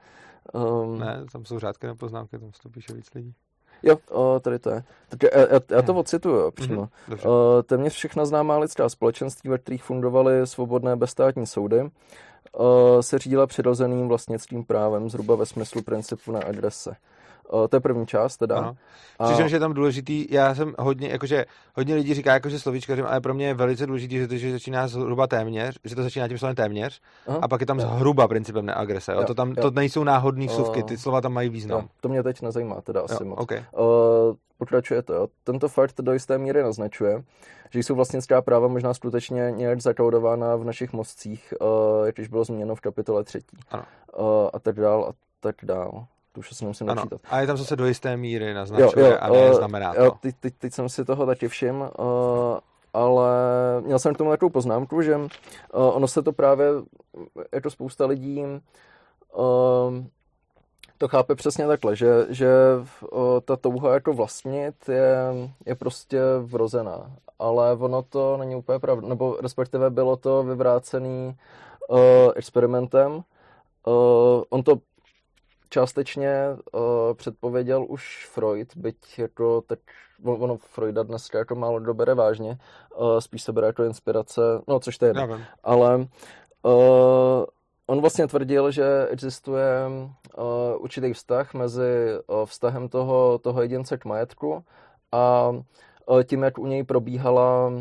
Um, 0.52 0.98
ne, 0.98 1.24
tam 1.32 1.44
jsou 1.44 1.58
řádky 1.58 1.86
na 1.86 1.94
poznámky, 1.94 2.38
tam 2.38 2.52
se 2.52 2.62
to 2.62 2.68
píše 2.68 2.94
víc 2.94 3.14
lidí. 3.14 3.34
Jo, 3.82 3.96
o, 4.10 4.40
tady 4.40 4.58
to 4.58 4.70
je. 4.70 4.84
Tak 5.08 5.22
já, 5.22 5.40
já, 5.40 5.60
já 5.70 5.82
to 5.82 5.94
ocituju 5.94 6.50
přímo. 6.50 6.88
Mm-hmm, 7.08 7.28
o, 7.28 7.62
téměř 7.62 7.92
všechna 7.92 8.24
známá 8.24 8.58
lidská 8.58 8.88
společenství, 8.88 9.50
ve 9.50 9.58
kterých 9.58 9.84
fungovaly 9.84 10.46
svobodné 10.46 10.96
bezstátní 10.96 11.46
soudy, 11.46 11.90
se 13.00 13.18
řídila 13.18 13.46
přirozeným 13.46 14.08
vlastnickým 14.08 14.64
právem, 14.64 15.10
zhruba 15.10 15.34
ve 15.34 15.46
smyslu 15.46 15.82
principu 15.82 16.32
na 16.32 16.40
adrese. 16.40 16.96
O, 17.48 17.68
to 17.68 17.76
je 17.76 17.80
první 17.80 18.06
část 18.06 18.36
teda. 18.36 18.74
A... 19.18 19.32
že 19.32 19.56
je 19.56 19.60
tam 19.60 19.74
důležitý, 19.74 20.26
já 20.30 20.54
jsem 20.54 20.74
hodně, 20.78 21.08
jakože, 21.08 21.44
hodně 21.74 21.94
lidí 21.94 22.14
říká 22.14 22.32
jakože 22.32 22.58
slovíčkařím, 22.58 23.06
ale 23.06 23.20
pro 23.20 23.34
mě 23.34 23.46
je 23.46 23.54
velice 23.54 23.86
důležitý, 23.86 24.18
že 24.18 24.28
to 24.28 24.36
že 24.36 24.52
začíná 24.52 24.88
zhruba 24.88 25.26
téměř, 25.26 25.78
že 25.84 25.94
to 25.94 26.02
začíná 26.02 26.28
tím 26.28 26.38
slovem 26.38 26.56
téměř 26.56 27.00
Aha. 27.26 27.38
a 27.42 27.48
pak 27.48 27.60
je 27.60 27.66
tam 27.66 27.78
jo. 27.78 27.88
zhruba 27.88 28.28
principem 28.28 28.66
neagrese. 28.66 29.12
Jo? 29.12 29.20
Jo, 29.20 29.26
to 29.26 29.34
tam 29.34 29.48
jo. 29.48 29.62
to 29.62 29.70
nejsou 29.70 30.04
náhodné 30.04 30.46
vsuvky, 30.46 30.82
ty 30.82 30.98
slova 30.98 31.20
tam 31.20 31.32
mají 31.32 31.48
význam. 31.48 31.80
Jo, 31.80 31.88
to 32.00 32.08
mě 32.08 32.22
teď 32.22 32.42
nezajímá 32.42 32.80
teda 32.80 33.00
asi 33.00 33.22
jo, 33.22 33.28
moc. 33.28 33.38
Okay. 33.38 33.58
Uh, 33.58 34.34
pokračuje 34.58 35.02
to. 35.02 35.14
Jo. 35.14 35.28
Tento 35.44 35.68
fakt 35.68 36.00
do 36.00 36.12
jisté 36.12 36.38
míry 36.38 36.62
naznačuje, 36.62 37.22
že 37.70 37.78
jsou 37.78 37.94
vlastnická 37.94 38.42
práva 38.42 38.68
možná 38.68 38.94
skutečně 38.94 39.52
nějak 39.56 39.80
zakaudována 39.80 40.56
v 40.56 40.64
našich 40.64 40.92
mozcích, 40.92 41.54
uh, 41.60 42.06
jak 42.06 42.18
již 42.18 42.28
bylo 42.28 42.44
změněno 42.44 42.74
v 42.74 42.80
kapitole 42.80 43.24
třetí. 43.24 43.56
Ano. 43.70 43.82
Uh, 44.18 44.26
a 44.52 44.58
tak 44.58 44.76
dál 44.76 45.04
a 45.08 45.12
tak 45.40 45.56
dál 45.62 46.06
tu 46.38 46.40
už 46.40 46.56
se 46.56 46.64
nemusím 46.64 46.90
ano. 46.90 46.94
načítat. 46.94 47.20
A 47.30 47.40
je 47.40 47.46
tam 47.46 47.56
zase 47.56 47.76
do 47.76 47.86
jisté 47.86 48.16
míry 48.16 48.54
naznačuje 48.54 49.04
jo, 49.04 49.10
jo, 49.12 49.18
a 49.20 49.28
ne 49.28 49.54
znamená 49.54 49.94
to. 49.94 50.02
Jo, 50.04 50.10
teď, 50.20 50.34
teď, 50.40 50.54
teď 50.58 50.72
jsem 50.72 50.88
si 50.88 51.04
toho 51.04 51.26
taky 51.26 51.48
všim, 51.48 51.80
uh, 51.80 51.88
ale 52.94 53.30
měl 53.80 53.98
jsem 53.98 54.14
k 54.14 54.18
tomu 54.18 54.30
takovou 54.30 54.50
poznámku, 54.50 55.02
že 55.02 55.16
uh, 55.16 55.28
ono 55.72 56.08
se 56.08 56.22
to 56.22 56.32
právě, 56.32 56.66
je 57.52 57.60
to 57.60 57.70
spousta 57.70 58.06
lidí, 58.06 58.44
uh, 59.34 60.04
to 60.98 61.08
chápe 61.08 61.34
přesně 61.34 61.66
takhle, 61.66 61.96
že, 61.96 62.26
že 62.28 62.48
uh, 63.12 63.40
ta 63.44 63.56
touha 63.56 63.94
jako 63.94 64.12
vlastnit 64.12 64.74
je, 64.88 65.16
je 65.66 65.74
prostě 65.74 66.20
vrozená. 66.40 67.12
Ale 67.38 67.72
ono 67.72 68.02
to 68.02 68.36
není 68.36 68.56
úplně 68.56 68.78
pravda, 68.78 69.08
nebo 69.08 69.36
respektive 69.42 69.90
bylo 69.90 70.16
to 70.16 70.42
vyvrácený 70.42 71.36
uh, 71.88 71.98
experimentem. 72.36 73.12
Uh, 73.86 74.42
on 74.50 74.62
to 74.62 74.76
částečně 75.68 76.32
uh, 76.72 76.80
předpověděl 77.14 77.86
už 77.88 78.28
Freud, 78.32 78.76
byť 78.76 79.18
jako 79.18 79.60
teď, 79.60 79.78
ono 80.24 80.56
Freuda 80.56 81.02
dneska 81.02 81.38
jako 81.38 81.54
málo 81.54 81.80
kdo 81.80 81.94
bere 81.94 82.14
vážně, 82.14 82.58
uh, 82.96 83.18
spíš 83.18 83.42
se 83.42 83.52
bere 83.52 83.66
jako 83.66 83.84
inspirace, 83.84 84.40
no 84.68 84.80
což 84.80 84.98
to 84.98 85.06
je, 85.06 85.12
ale 85.64 85.96
uh, 86.62 87.44
on 87.86 88.00
vlastně 88.00 88.26
tvrdil, 88.26 88.70
že 88.70 89.06
existuje 89.10 89.86
uh, 89.88 90.44
určitý 90.78 91.12
vztah 91.12 91.54
mezi 91.54 92.18
uh, 92.26 92.46
vztahem 92.46 92.88
toho, 92.88 93.38
toho 93.38 93.62
jedince 93.62 93.98
k 93.98 94.04
majetku 94.04 94.64
a 95.12 95.52
tím, 96.24 96.42
jak 96.42 96.58
u 96.58 96.66
něj 96.66 96.84
probíhala 96.84 97.66
uh, 97.68 97.80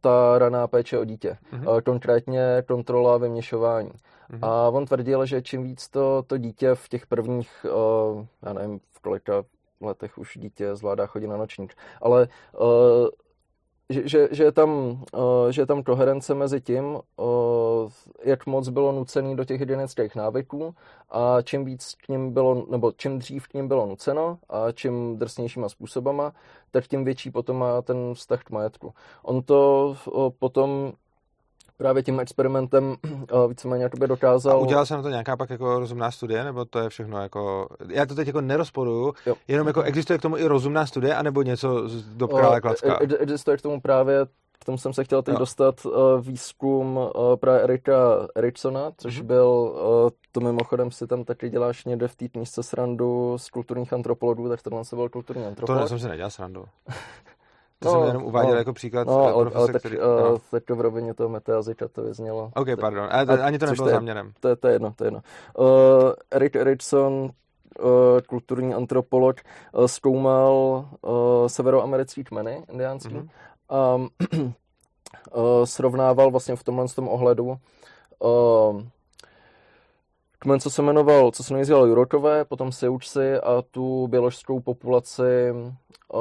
ta 0.00 0.38
raná 0.38 0.66
péče 0.66 0.98
o 0.98 1.04
dítě. 1.04 1.36
Mm-hmm. 1.52 1.68
Uh, 1.68 1.80
konkrétně 1.80 2.62
kontrola 2.68 3.18
vyměšování. 3.18 3.90
Mm-hmm. 4.30 4.46
A 4.46 4.68
on 4.68 4.86
tvrdil, 4.86 5.26
že 5.26 5.42
čím 5.42 5.62
víc 5.62 5.88
to, 5.88 6.22
to 6.26 6.38
dítě 6.38 6.74
v 6.74 6.88
těch 6.88 7.06
prvních, 7.06 7.66
uh, 7.66 8.26
já 8.42 8.52
nevím, 8.52 8.80
v 8.92 9.00
kolika 9.00 9.42
letech 9.80 10.18
už 10.18 10.38
dítě 10.38 10.76
zvládá 10.76 11.06
chodit 11.06 11.26
na 11.26 11.36
nočník, 11.36 11.74
ale 12.00 12.28
uh, 12.60 13.08
že, 13.90 14.08
že, 14.08 14.28
že, 14.30 14.44
je 14.44 14.52
tam, 14.52 14.70
uh, 14.70 15.50
že 15.50 15.62
je 15.62 15.66
tam 15.66 15.82
koherence 15.82 16.34
mezi 16.34 16.60
tím, 16.60 16.84
uh, 17.16 17.90
jak 18.24 18.46
moc 18.46 18.68
bylo 18.68 18.92
nucený 18.92 19.36
do 19.36 19.44
těch 19.44 19.60
hygienických 19.60 20.16
návyků 20.16 20.74
a 21.10 21.42
čím 21.42 21.64
víc 21.64 21.94
k 21.94 22.08
ním 22.08 22.32
bylo, 22.32 22.66
nebo 22.70 22.92
čím 22.92 23.18
dřív 23.18 23.48
k 23.48 23.54
ním 23.54 23.68
bylo 23.68 23.86
nuceno 23.86 24.38
a 24.48 24.72
čím 24.72 25.18
drsnějšíma 25.18 25.68
způsobama, 25.68 26.32
tak 26.70 26.86
tím 26.86 27.04
větší 27.04 27.30
potom 27.30 27.56
má 27.58 27.82
ten 27.82 28.14
vztah 28.14 28.42
k 28.42 28.50
majetku. 28.50 28.94
On 29.22 29.42
to 29.42 29.96
uh, 30.06 30.30
potom 30.38 30.92
právě 31.80 32.02
tím 32.02 32.20
experimentem 32.20 32.96
víceméně 33.48 33.84
jakoby 33.84 34.06
dokázal... 34.08 34.52
A 34.52 34.56
udělal 34.56 34.86
jsem 34.86 35.02
to 35.02 35.08
nějaká 35.08 35.36
pak 35.36 35.50
jako 35.50 35.78
rozumná 35.78 36.10
studie, 36.10 36.44
nebo 36.44 36.64
to 36.64 36.78
je 36.78 36.88
všechno 36.88 37.22
jako... 37.22 37.68
Já 37.88 38.06
to 38.06 38.14
teď 38.14 38.26
jako 38.26 38.40
nerozporuju, 38.40 39.14
jo. 39.26 39.34
jenom 39.48 39.66
jako 39.66 39.82
existuje 39.82 40.18
k 40.18 40.22
tomu 40.22 40.36
i 40.36 40.46
rozumná 40.46 40.86
studie, 40.86 41.14
anebo 41.14 41.42
něco 41.42 41.88
z 41.88 42.04
dob 42.04 42.32
krále 42.32 42.60
Klacka? 42.60 42.98
Existuje 42.98 43.56
k 43.56 43.62
tomu 43.62 43.80
právě 43.80 44.26
k 44.62 44.64
tomu 44.64 44.78
jsem 44.78 44.92
se 44.92 45.04
chtěl 45.04 45.22
teď 45.22 45.32
jo. 45.32 45.38
dostat 45.38 45.86
uh, 45.86 45.92
výzkum 46.20 46.96
uh, 46.96 47.36
právě 47.36 47.62
Erika 47.62 48.26
Ericksona, 48.36 48.92
což 48.96 49.20
mm-hmm. 49.20 49.26
byl, 49.26 49.46
uh, 49.46 50.10
to 50.32 50.40
mimochodem 50.40 50.90
si 50.90 51.06
tam 51.06 51.24
taky 51.24 51.50
děláš 51.50 51.84
někde 51.84 52.08
v 52.08 52.16
té 52.16 52.28
knížce 52.28 52.62
srandu 52.62 53.38
z 53.38 53.50
kulturních 53.50 53.92
antropologů, 53.92 54.48
tak 54.48 54.62
tohle 54.62 54.84
se 54.84 54.96
byl 54.96 55.08
kulturní 55.08 55.44
antropolog. 55.44 55.82
To 55.82 55.88
jsem 55.88 55.98
si 55.98 56.08
nedělal 56.08 56.30
srandu. 56.30 56.64
To 57.82 57.88
no, 57.88 57.92
jsem 57.92 58.08
jenom 58.08 58.24
uváděl 58.24 58.52
no, 58.52 58.58
jako 58.58 58.72
příklad 58.72 59.06
no, 59.06 59.32
profese, 59.34 59.58
ale 59.58 59.72
tak, 59.72 59.82
který... 59.82 59.98
Uh, 59.98 60.38
tak 60.50 60.64
to 60.64 60.76
v 60.76 60.80
rovině 60.80 61.14
toho 61.14 61.28
metajazyka 61.28 61.88
to 61.88 62.02
vyznělo. 62.02 62.50
OK, 62.54 62.68
pardon, 62.80 63.08
ale 63.10 63.26
to, 63.26 63.32
ani 63.42 63.58
to 63.58 63.66
nebylo 63.66 63.84
to 63.84 63.88
je, 63.88 63.94
záměrem. 63.94 64.32
To, 64.40 64.56
to 64.56 64.68
je 64.68 64.74
jedno, 64.74 64.92
to 64.96 65.04
je 65.04 65.06
jedno. 65.06 65.20
Uh, 65.58 65.66
Eric 66.30 66.54
Erickson, 66.56 67.12
uh, 67.12 67.90
kulturní 68.28 68.74
antropolog, 68.74 69.36
uh, 69.72 69.84
zkoumal 69.86 70.84
uh, 71.00 71.12
severoamerický 71.46 72.24
kmeny 72.24 72.64
indiánský 72.72 73.14
mm-hmm. 73.14 73.28
a 73.68 73.94
uh, 73.94 74.04
srovnával 75.64 76.30
vlastně 76.30 76.56
v 76.56 76.64
tomhle 76.64 76.88
tom 76.88 77.08
ohledu 77.08 77.56
uh, 78.18 78.82
kmen, 80.38 80.60
co 80.60 80.70
se 80.70 80.82
jmenoval, 80.82 81.30
co 81.30 81.44
se 81.44 81.54
nejdřív 81.54 81.76
Jurokové, 81.76 82.44
potom 82.44 82.72
Seučci 82.72 83.36
a 83.36 83.62
tu 83.70 84.06
běložskou 84.06 84.60
populaci 84.60 85.52
uh, 86.12 86.20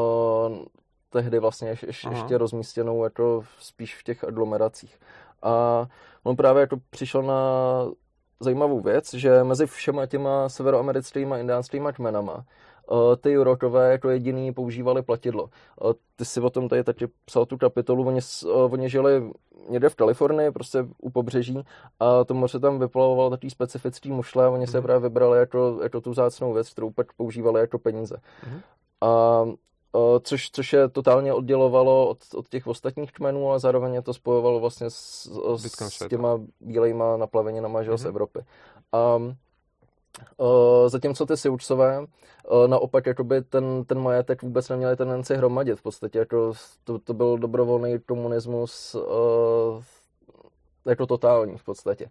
tehdy 1.09 1.39
vlastně 1.39 1.69
ješ, 1.69 1.83
ješ, 1.83 2.07
ještě 2.11 2.37
rozmístěnou 2.37 3.03
jako 3.03 3.43
spíš 3.59 3.95
v 3.95 4.03
těch 4.03 4.23
aglomeracích. 4.23 4.99
A 5.41 5.85
on 6.23 6.35
právě 6.35 6.61
jako 6.61 6.77
přišel 6.89 7.23
na 7.23 7.41
zajímavou 8.39 8.81
věc, 8.81 9.13
že 9.13 9.43
mezi 9.43 9.65
všema 9.65 10.05
těma 10.05 10.49
severoamerickými 10.49 11.39
indiánskými 11.39 11.89
kmenama 11.93 12.45
eh, 12.91 13.15
ty 13.15 13.31
Jurokové 13.31 13.91
jako 13.91 14.09
jediný 14.09 14.53
používali 14.53 15.01
platidlo. 15.01 15.49
Eh, 15.81 15.93
ty 16.15 16.25
si 16.25 16.41
o 16.41 16.49
tom 16.49 16.69
tady 16.69 16.83
taky 16.83 17.07
psal 17.25 17.45
tu 17.45 17.57
kapitolu, 17.57 18.07
oni, 18.07 18.19
eh, 18.43 18.47
oni 18.47 18.89
žili 18.89 19.31
někde 19.69 19.89
v 19.89 19.95
Kalifornii, 19.95 20.51
prostě 20.51 20.85
u 20.97 21.09
pobřeží 21.09 21.63
a 21.99 22.23
to 22.23 22.33
moře 22.33 22.59
tam 22.59 22.79
vyplavovalo 22.79 23.29
takový 23.29 23.49
specifický 23.49 24.11
mušle 24.11 24.45
a 24.45 24.49
oni 24.49 24.63
mm. 24.63 24.67
se 24.67 24.77
mhm. 24.77 24.83
právě 24.83 25.09
vybrali 25.09 25.39
jako, 25.39 25.79
jako 25.83 26.01
tu 26.01 26.13
zácnou 26.13 26.53
věc, 26.53 26.69
kterou 26.69 26.91
pak 26.91 27.13
používali 27.13 27.61
jako 27.61 27.79
peníze. 27.79 28.17
Mm. 28.51 28.59
A 29.01 29.43
což, 30.21 30.51
což 30.51 30.73
je 30.73 30.89
totálně 30.89 31.33
oddělovalo 31.33 32.07
od, 32.09 32.17
od 32.35 32.49
těch 32.49 32.67
ostatních 32.67 33.11
kmenů, 33.11 33.49
ale 33.49 33.59
zároveň 33.59 33.93
je 33.93 34.01
to 34.01 34.13
spojovalo 34.13 34.59
vlastně 34.59 34.89
s, 34.89 35.29
s 35.57 36.07
těma 36.07 36.39
bílejma 36.59 37.17
naplaveninama 37.17 37.81
mm-hmm. 37.81 37.97
z 37.97 38.05
Evropy. 38.05 38.39
A 38.91 39.19
Uh, 40.37 40.89
zatímco 40.89 41.25
ty 41.25 41.37
siučové 41.37 41.99
uh, 41.99 42.67
naopak 42.67 43.05
jakoby 43.05 43.41
ten, 43.41 43.85
ten 43.85 43.99
majetek 43.99 44.41
vůbec 44.41 44.69
neměli 44.69 44.95
tendenci 44.95 45.35
hromadit. 45.35 45.79
V 45.79 45.81
podstatě 45.81 46.19
jako 46.19 46.53
to, 46.83 46.99
to 46.99 47.13
byl 47.13 47.37
dobrovolný 47.37 47.99
komunismus 47.99 48.95
uh, 48.95 49.83
jako 50.85 51.05
totální 51.05 51.57
v 51.57 51.63
podstatě. 51.63 52.09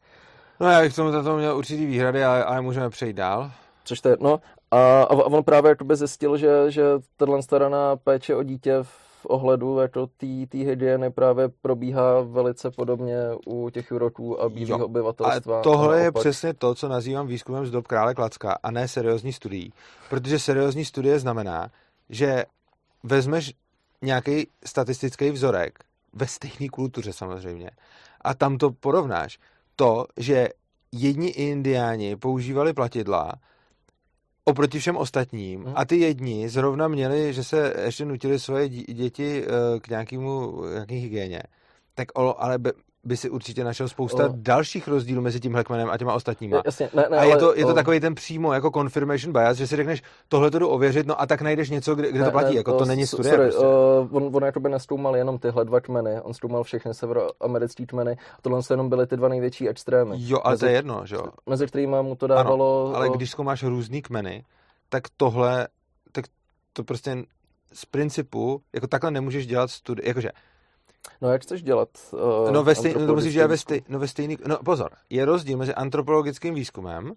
No 0.60 0.70
já 0.70 0.80
bych 0.80 0.94
tomu 0.94 1.12
za 1.12 1.22
to 1.22 1.36
měl 1.36 1.56
určitý 1.56 1.86
výhrady, 1.86 2.24
ale, 2.24 2.44
ale 2.44 2.60
můžeme 2.60 2.90
přejít 2.90 3.16
dál. 3.16 3.50
Což 3.84 4.00
to 4.00 4.08
je, 4.08 4.16
no, 4.20 4.40
a, 4.70 5.02
a 5.02 5.10
on 5.10 5.44
právě 5.44 5.68
jakoby 5.68 5.96
zjistil, 5.96 6.36
že, 6.36 6.70
že 6.70 6.82
tato 7.16 7.42
stará 7.42 7.96
péče 7.96 8.34
o 8.34 8.42
dítě 8.42 8.78
v 8.82 9.26
ohledu 9.26 9.78
jako 9.78 10.06
té 10.06 10.26
hygieny 10.52 11.10
právě 11.10 11.48
probíhá 11.48 12.20
velice 12.20 12.70
podobně 12.70 13.16
u 13.46 13.70
těch 13.70 13.92
úroků 13.92 14.42
a 14.42 14.48
bílých 14.48 14.82
obyvatelstva. 14.82 15.60
A 15.60 15.62
tohle 15.62 16.00
a 16.00 16.04
je 16.04 16.12
přesně 16.12 16.54
to, 16.54 16.74
co 16.74 16.88
nazývám 16.88 17.26
výzkumem 17.26 17.66
z 17.66 17.70
dob 17.70 17.86
krále 17.86 18.14
Klacka 18.14 18.58
a 18.62 18.70
ne 18.70 18.88
seriózní 18.88 19.32
studií. 19.32 19.72
Protože 20.10 20.38
seriózní 20.38 20.84
studie 20.84 21.18
znamená, 21.18 21.70
že 22.10 22.44
vezmeš 23.02 23.54
nějaký 24.02 24.48
statistický 24.64 25.30
vzorek 25.30 25.78
ve 26.12 26.26
stejné 26.26 26.68
kultuře 26.72 27.12
samozřejmě 27.12 27.70
a 28.20 28.34
tam 28.34 28.58
to 28.58 28.70
porovnáš. 28.70 29.38
To, 29.76 30.06
že 30.16 30.48
jedni 30.92 31.28
indiáni 31.28 32.16
používali 32.16 32.72
platidla, 32.72 33.32
oproti 34.48 34.78
všem 34.78 34.96
ostatním. 34.96 35.64
Hmm. 35.64 35.72
A 35.76 35.84
ty 35.84 35.96
jedni 35.96 36.48
zrovna 36.48 36.88
měli, 36.88 37.32
že 37.32 37.44
se 37.44 37.74
ještě 37.84 38.04
nutili 38.04 38.38
svoje 38.38 38.68
děti 38.68 39.44
eh, 39.44 39.80
k 39.80 39.88
nějakému, 39.88 40.64
nějaký 40.72 40.94
hygieně. 40.94 41.42
Tak 41.94 42.08
ale 42.38 42.58
by 43.08 43.16
si 43.16 43.30
určitě 43.30 43.64
našel 43.64 43.88
spousta 43.88 44.26
O. 44.26 44.32
dalších 44.36 44.88
rozdílů 44.88 45.22
mezi 45.22 45.40
tímhle 45.40 45.64
kmenem 45.64 45.90
a 45.90 45.98
těma 45.98 46.14
ostatníma. 46.14 46.62
Jasně, 46.64 46.90
ne, 46.94 47.06
ne, 47.10 47.16
a 47.18 47.24
je 47.24 47.32
ale, 47.32 47.40
to, 47.40 47.54
je 47.54 47.64
to 47.64 47.74
takový 47.74 48.00
ten 48.00 48.14
přímo 48.14 48.52
jako 48.52 48.70
confirmation 48.70 49.32
bias, 49.32 49.56
že 49.56 49.66
si 49.66 49.76
řekneš, 49.76 50.02
tohle 50.28 50.50
to 50.50 50.58
jdu 50.58 50.68
ověřit, 50.68 51.06
no 51.06 51.20
a 51.20 51.26
tak 51.26 51.42
najdeš 51.42 51.70
něco, 51.70 51.94
kde, 51.94 52.10
kde 52.10 52.18
to 52.18 52.24
ne, 52.24 52.30
platí, 52.30 52.50
ne, 52.50 52.56
jako 52.56 52.72
to 52.72 52.84
o, 52.84 52.86
není 52.86 53.06
studie. 53.06 53.34
Sorry, 53.34 53.48
prostě. 53.50 53.66
o, 53.66 54.08
on, 54.10 54.30
on 54.32 54.44
jakoby 54.44 54.68
nestoumal 54.68 55.16
jenom 55.16 55.38
tyhle 55.38 55.64
dva 55.64 55.80
kmeny, 55.80 56.20
on 56.22 56.34
stoumal 56.34 56.64
všechny 56.64 56.94
severoamerické 56.94 57.86
kmeny 57.86 58.12
a 58.12 58.42
tohle 58.42 58.62
se 58.62 58.72
jenom 58.72 58.88
byly 58.88 59.06
ty 59.06 59.16
dva 59.16 59.28
největší 59.28 59.68
extrémy. 59.68 60.14
Jo, 60.18 60.38
ale 60.44 60.52
mezi, 60.52 60.60
to 60.60 60.66
je 60.66 60.72
jedno, 60.72 61.06
že 61.06 61.16
jo. 61.16 61.24
Mezi 61.46 61.66
kterými 61.66 61.96
mu 62.02 62.14
to 62.14 62.26
dávalo... 62.26 62.86
Ano, 62.86 62.96
ale 62.96 63.08
o, 63.08 63.12
když 63.12 63.30
zkoumáš 63.30 63.62
různý 63.62 64.02
kmeny, 64.02 64.44
tak 64.88 65.02
tohle, 65.16 65.68
tak 66.12 66.24
to 66.72 66.84
prostě 66.84 67.16
z 67.72 67.84
principu, 67.84 68.62
jako 68.72 68.86
takhle 68.86 69.10
nemůžeš 69.10 69.46
dělat 69.46 69.70
studie, 69.70 70.08
jakože, 70.08 70.30
No 71.20 71.30
jak 71.30 71.42
chceš 71.42 71.62
dělat? 71.62 71.88
Uh, 72.12 72.50
no, 72.50 72.64
ve 72.64 72.74
stej, 72.74 72.94
no 72.98 73.06
to 73.06 73.14
musíš 73.14 73.34
dělat 73.34 73.46
ve 73.46 73.58
stej, 73.58 73.82
no, 73.88 73.98
ve 73.98 74.08
stejný, 74.08 74.38
no 74.46 74.58
pozor, 74.64 74.90
je 75.10 75.24
rozdíl 75.24 75.58
mezi 75.58 75.74
antropologickým 75.74 76.54
výzkumem 76.54 77.12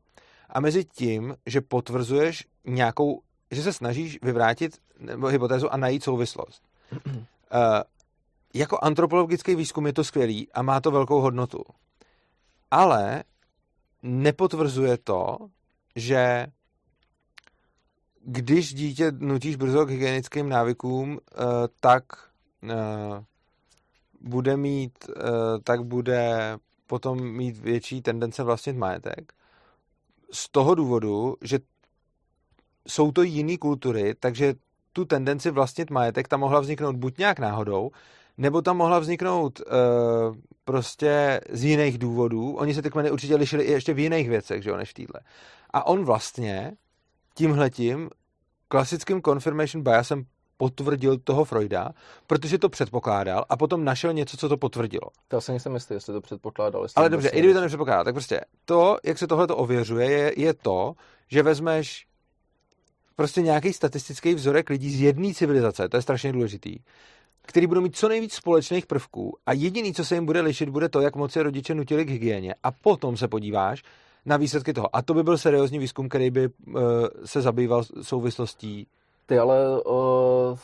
a 0.50 0.60
mezi 0.60 0.86
tím, 0.86 1.36
že 1.46 1.62
potvrzuješ 1.62 2.46
nějakou, 2.66 3.22
že 3.52 3.64
se 3.64 3.74
snažíš 3.74 4.20
vyvrátit 4.22 4.78
nebo 5.00 5.28
hypotézu 5.28 5.74
a 5.74 5.78
najít 5.78 6.04
souvislost. 6.04 6.64
uh, 7.06 7.12
jako 8.54 8.78
antropologický 8.82 9.56
výzkum 9.56 9.86
je 9.86 9.94
to 9.94 10.04
skvělý 10.04 10.48
a 10.54 10.62
má 10.62 10.82
to 10.82 10.92
velkou 10.92 11.22
hodnotu. 11.22 11.64
Ale 12.72 13.24
nepotvrzuje 14.04 14.98
to, 14.98 15.38
že 15.96 16.48
když 18.24 18.74
dítě 18.74 19.12
nutíš 19.12 19.56
brzo 19.56 19.86
k 19.86 19.89
hygienickým 19.89 20.50
návykům, 20.50 21.20
eh, 21.20 21.38
tak 21.80 22.04
bude 24.22 24.58
mít, 24.58 24.94
eh, 25.10 25.22
tak 25.64 25.84
bude 25.84 26.58
potom 26.88 27.32
mít 27.32 27.58
větší 27.58 28.02
tendence 28.02 28.44
vlastnit 28.44 28.76
majetek. 28.76 29.34
Z 30.32 30.50
toho 30.50 30.76
důvodu, 30.76 31.36
že 31.42 31.60
jsou 32.88 33.12
to 33.12 33.24
jiné 33.24 33.58
kultury, 33.58 34.16
takže 34.20 34.54
tu 34.94 35.06
tendenci 35.06 35.52
vlastnit 35.52 35.90
majetek 35.90 36.28
tam 36.28 36.40
mohla 36.40 36.60
vzniknout 36.60 36.96
buď 36.96 37.18
nějak 37.18 37.40
náhodou, 37.40 37.92
nebo 38.38 38.62
tam 38.62 38.78
mohla 38.78 39.00
vzniknout 39.00 39.60
uh, 39.60 40.36
prostě 40.64 41.42
z 41.50 41.64
jiných 41.64 41.98
důvodů. 41.98 42.56
Oni 42.56 42.74
se 42.74 42.82
ty 42.82 42.90
kmeny 42.90 43.12
určitě 43.12 43.36
lišili 43.36 43.64
i 43.64 43.72
ještě 43.72 43.94
v 43.94 44.00
jiných 44.00 44.30
věcech, 44.30 44.64
že 44.64 44.70
jo, 44.70 44.78
než 44.78 44.90
v 44.90 44.94
týdle. 44.94 45.22
A 45.74 45.88
on 45.88 46.06
vlastně 46.06 46.74
tímhletím 47.36 48.10
klasickým 48.68 49.22
confirmation 49.22 49.84
biasem 49.84 50.24
potvrdil 50.62 51.18
toho 51.18 51.45
Freuda, 51.45 51.89
protože 52.28 52.57
to 52.57 52.70
předpokládal 52.70 53.45
a 53.49 53.57
potom 53.57 53.86
našel 53.86 54.14
něco, 54.14 54.38
co 54.38 54.49
to 54.49 54.57
potvrdilo. 54.57 55.09
To 55.28 55.36
já 55.36 55.41
si 55.41 55.51
nejsem 55.51 55.74
jistý, 55.74 55.93
jestli 55.93 56.14
to 56.14 56.22
předpokládal. 56.22 56.84
Jestli 56.84 56.99
Ale 56.99 57.09
dobře, 57.09 57.28
i 57.28 57.36
někdo- 57.36 57.39
kdyby 57.39 57.53
to 57.53 57.62
nepředpokládal, 57.62 58.03
tak 58.03 58.14
prostě 58.16 58.41
to, 58.66 58.97
jak 59.03 59.18
se 59.18 59.28
tohle 59.28 59.47
to 59.47 59.57
ověřuje, 59.57 60.12
je, 60.12 60.34
je 60.38 60.53
to, 60.53 60.93
že 61.32 61.43
vezmeš 61.43 62.05
prostě 63.16 63.41
nějaký 63.41 63.74
statistický 63.74 64.34
vzorek 64.34 64.70
lidí 64.70 64.91
z 64.91 65.01
jedné 65.01 65.34
civilizace, 65.34 65.89
to 65.89 65.97
je 65.97 66.01
strašně 66.01 66.34
důležitý, 66.34 66.78
který 67.41 67.68
budou 67.68 67.82
mít 67.82 67.95
co 67.95 68.09
nejvíc 68.09 68.34
společných 68.34 68.86
prvků 68.86 69.38
a 69.45 69.53
jediný, 69.53 69.93
co 69.93 70.05
se 70.05 70.16
jim 70.16 70.26
bude 70.26 70.41
lišit, 70.41 70.70
bude 70.70 70.89
to, 70.89 71.01
jak 71.01 71.16
moc 71.16 71.36
je 71.36 71.43
rodiče 71.43 71.76
nutili 71.76 72.05
k 72.05 72.09
hygieně 72.09 72.55
a 72.64 72.72
potom 72.72 73.18
se 73.18 73.28
podíváš 73.28 73.84
na 74.26 74.38
výsledky 74.38 74.74
toho. 74.74 74.95
A 74.95 75.01
to 75.01 75.14
by 75.14 75.24
byl 75.24 75.38
seriózní 75.38 75.80
výzkum, 75.80 76.09
který 76.09 76.32
by 76.32 76.47
uh, 76.47 76.82
se 77.26 77.41
zabýval 77.41 77.84
souvislostí. 78.01 78.88
Ty 79.32 79.40
ale 79.40 79.84
o, 79.84 80.58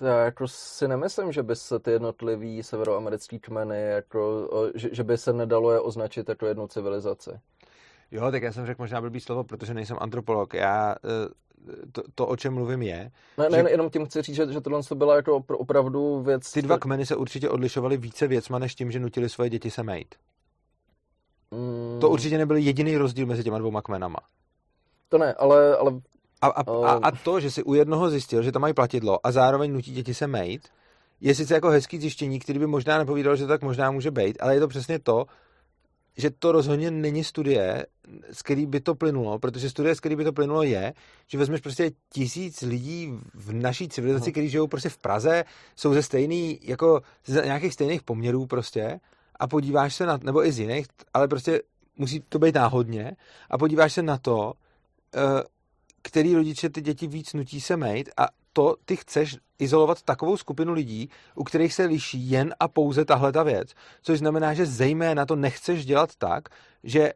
já 0.00 0.18
jako 0.24 0.48
si 0.48 0.88
nemyslím, 0.88 1.32
že 1.32 1.42
by 1.42 1.56
se 1.56 1.78
ty 1.78 1.90
jednotlivý 1.90 2.62
severoamerický 2.62 3.38
kmeny, 3.38 3.82
jako, 3.82 4.48
o, 4.50 4.66
že, 4.74 4.88
že 4.92 5.04
by 5.04 5.18
se 5.18 5.32
nedalo 5.32 5.72
je 5.72 5.80
označit 5.80 6.28
jako 6.28 6.46
jednu 6.46 6.66
civilizaci. 6.66 7.30
Jo, 8.10 8.30
tak 8.30 8.42
já 8.42 8.52
jsem 8.52 8.66
řekl 8.66 8.82
možná 8.82 9.00
blbý 9.00 9.20
slovo, 9.20 9.44
protože 9.44 9.74
nejsem 9.74 9.96
antropolog. 10.00 10.54
Já 10.54 10.94
uh, 11.04 11.72
to, 11.92 12.02
to, 12.14 12.26
o 12.26 12.36
čem 12.36 12.54
mluvím, 12.54 12.82
je, 12.82 13.10
Ne, 13.38 13.48
Že- 13.50 13.62
ne, 13.62 13.70
jenom 13.70 13.90
tím 13.90 14.06
chci 14.06 14.22
říct, 14.22 14.36
že, 14.36 14.52
že 14.52 14.60
tohle 14.60 14.82
to 14.82 14.94
byla 14.94 15.16
jako 15.16 15.38
opr- 15.38 15.56
opravdu 15.58 16.22
věc... 16.22 16.52
ty 16.52 16.62
dva 16.62 16.78
kmeny 16.78 17.06
se 17.06 17.16
určitě 17.16 17.48
odlišovaly 17.48 17.96
více 17.96 18.26
věcma, 18.26 18.58
než 18.58 18.74
tím, 18.74 18.90
že 18.90 19.00
nutili 19.00 19.28
svoje 19.28 19.50
děti 19.50 19.70
se 19.70 19.82
mejt. 19.82 20.14
Mm, 21.50 22.00
To 22.00 22.10
určitě 22.10 22.38
nebyl 22.38 22.56
jediný 22.56 22.96
rozdíl 22.96 23.26
mezi 23.26 23.44
těma 23.44 23.58
dvouma 23.58 23.82
kmenama. 23.82 24.18
To 25.08 25.18
ne, 25.18 25.34
ale, 25.34 25.76
ale 25.76 25.92
A, 26.40 26.46
a, 26.46 26.62
a, 26.86 26.92
a 26.92 27.10
to, 27.10 27.40
že 27.40 27.50
si 27.50 27.62
u 27.62 27.74
jednoho 27.74 28.10
zjistil, 28.10 28.42
že 28.42 28.52
tam 28.52 28.62
mají 28.62 28.74
platidlo 28.74 29.26
a 29.26 29.32
zároveň 29.32 29.72
nutí 29.72 29.92
děti 29.92 30.14
se 30.14 30.26
mejt, 30.26 30.68
je 31.20 31.34
sice 31.34 31.54
jako 31.54 31.68
hezký 31.68 31.98
zjištění, 31.98 32.38
který 32.38 32.58
by 32.58 32.66
možná 32.66 32.98
nepovídal, 32.98 33.36
že 33.36 33.44
to 33.44 33.48
tak 33.48 33.62
možná 33.62 33.90
může 33.90 34.10
být, 34.10 34.36
ale 34.40 34.54
je 34.54 34.60
to 34.60 34.68
přesně 34.68 34.98
to, 34.98 35.26
že 36.16 36.30
to 36.30 36.52
rozhodně 36.52 36.90
není 36.90 37.24
studie, 37.24 37.86
z 38.32 38.42
který 38.42 38.66
by 38.66 38.80
to 38.80 38.94
plynulo, 38.94 39.38
protože 39.38 39.70
studie, 39.70 39.94
z 39.94 40.00
který 40.00 40.16
by 40.16 40.24
to 40.24 40.32
plynulo, 40.32 40.62
je, 40.62 40.94
že 41.26 41.38
vezmeš 41.38 41.60
prostě 41.60 41.90
tisíc 42.12 42.62
lidí 42.62 43.12
v 43.34 43.52
naší 43.52 43.88
civilizaci, 43.88 44.32
kteří 44.32 44.48
žijou 44.48 44.66
prostě 44.66 44.88
v 44.88 44.98
Praze, 44.98 45.44
jsou 45.76 45.94
ze 45.94 46.02
stejný, 46.02 46.60
jako 46.62 47.00
z 47.26 47.44
nějakých 47.44 47.74
stejných 47.74 48.02
poměrů 48.02 48.46
prostě 48.46 49.00
a 49.36 49.46
podíváš 49.46 49.94
se 49.94 50.06
na, 50.06 50.18
nebo 50.22 50.46
i 50.46 50.52
z 50.52 50.58
jiných, 50.58 50.86
ale 51.14 51.28
prostě 51.28 51.60
musí 51.96 52.20
to 52.28 52.38
být 52.38 52.54
náhodně 52.54 53.16
a 53.50 53.58
podíváš 53.58 53.92
se 53.92 54.02
na 54.02 54.18
to, 54.18 54.52
eh, 55.14 55.42
který 56.02 56.34
rodiče 56.34 56.68
ty 56.70 56.80
děti 56.80 57.06
víc 57.06 57.34
nutí 57.34 57.60
se 57.60 57.76
mejt 57.76 58.08
a 58.16 58.28
to 58.52 58.76
ty 58.84 58.96
chceš 58.96 59.36
izolovat 59.58 60.02
takovou 60.02 60.36
skupinu 60.36 60.72
lidí, 60.72 61.10
u 61.34 61.44
kterých 61.44 61.74
se 61.74 61.84
liší 61.84 62.30
jen 62.30 62.54
a 62.60 62.68
pouze 62.68 63.04
tahle 63.04 63.32
ta 63.32 63.42
věc. 63.42 63.74
Což 64.02 64.18
znamená, 64.18 64.54
že 64.54 64.66
zejména 64.66 65.26
to 65.26 65.36
nechceš 65.36 65.86
dělat 65.86 66.10
tak, 66.18 66.48
že 66.84 67.12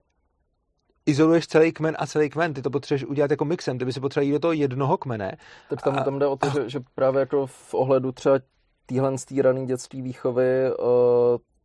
izoluješ 1.06 1.46
celý 1.46 1.72
kmen 1.72 1.96
a 1.98 2.06
celý 2.06 2.30
kmen. 2.30 2.54
Ty 2.54 2.62
to 2.62 2.70
potřebuješ 2.70 3.04
udělat 3.04 3.30
jako 3.30 3.44
mixem. 3.44 3.78
Ty 3.78 3.84
by 3.84 3.92
si 3.92 4.00
potřeboval 4.00 4.26
jít 4.26 4.32
do 4.32 4.38
toho 4.38 4.52
jednoho 4.52 4.96
kmene. 4.98 5.36
tak 5.70 5.82
tam, 5.82 5.98
A- 5.98 6.04
tam 6.04 6.18
jde 6.18 6.26
o 6.26 6.36
to, 6.36 6.50
že, 6.50 6.70
že 6.70 6.80
právě 6.94 7.20
jako 7.20 7.46
v 7.46 7.74
ohledu 7.74 8.12
třeba 8.12 8.38
téhle 8.86 9.16
rané 9.42 9.66
dětské 9.66 10.02
výchovy 10.02 10.70
uh, 10.78 10.86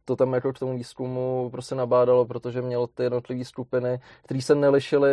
to 0.05 0.15
tam 0.15 0.33
jako 0.33 0.53
k 0.53 0.59
tomu 0.59 0.77
výzkumu 0.77 1.49
prostě 1.51 1.75
nabádalo, 1.75 2.25
protože 2.25 2.61
měl 2.61 2.87
ty 2.87 3.03
jednotlivé 3.03 3.45
skupiny, 3.45 3.99
které 4.23 4.41
se 4.41 4.55
nelišily 4.55 5.09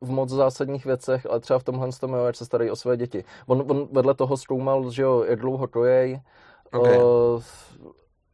v 0.00 0.10
moc 0.10 0.30
zásadních 0.30 0.84
věcech, 0.84 1.26
ale 1.30 1.40
třeba 1.40 1.58
v 1.58 1.64
tomhle 1.64 1.88
tom, 2.00 2.12
jo, 2.12 2.24
jak 2.24 2.36
se 2.36 2.44
starají 2.44 2.70
o 2.70 2.76
své 2.76 2.96
děti. 2.96 3.24
On, 3.46 3.64
on 3.68 3.88
vedle 3.92 4.14
toho 4.14 4.36
zkoumal, 4.36 4.90
že 4.90 5.02
jo, 5.02 5.24
jak 5.28 5.38
dlouho 5.40 5.66
to 5.66 5.84
jej, 5.84 6.20
Okay. 6.72 6.98
uh, 6.98 7.42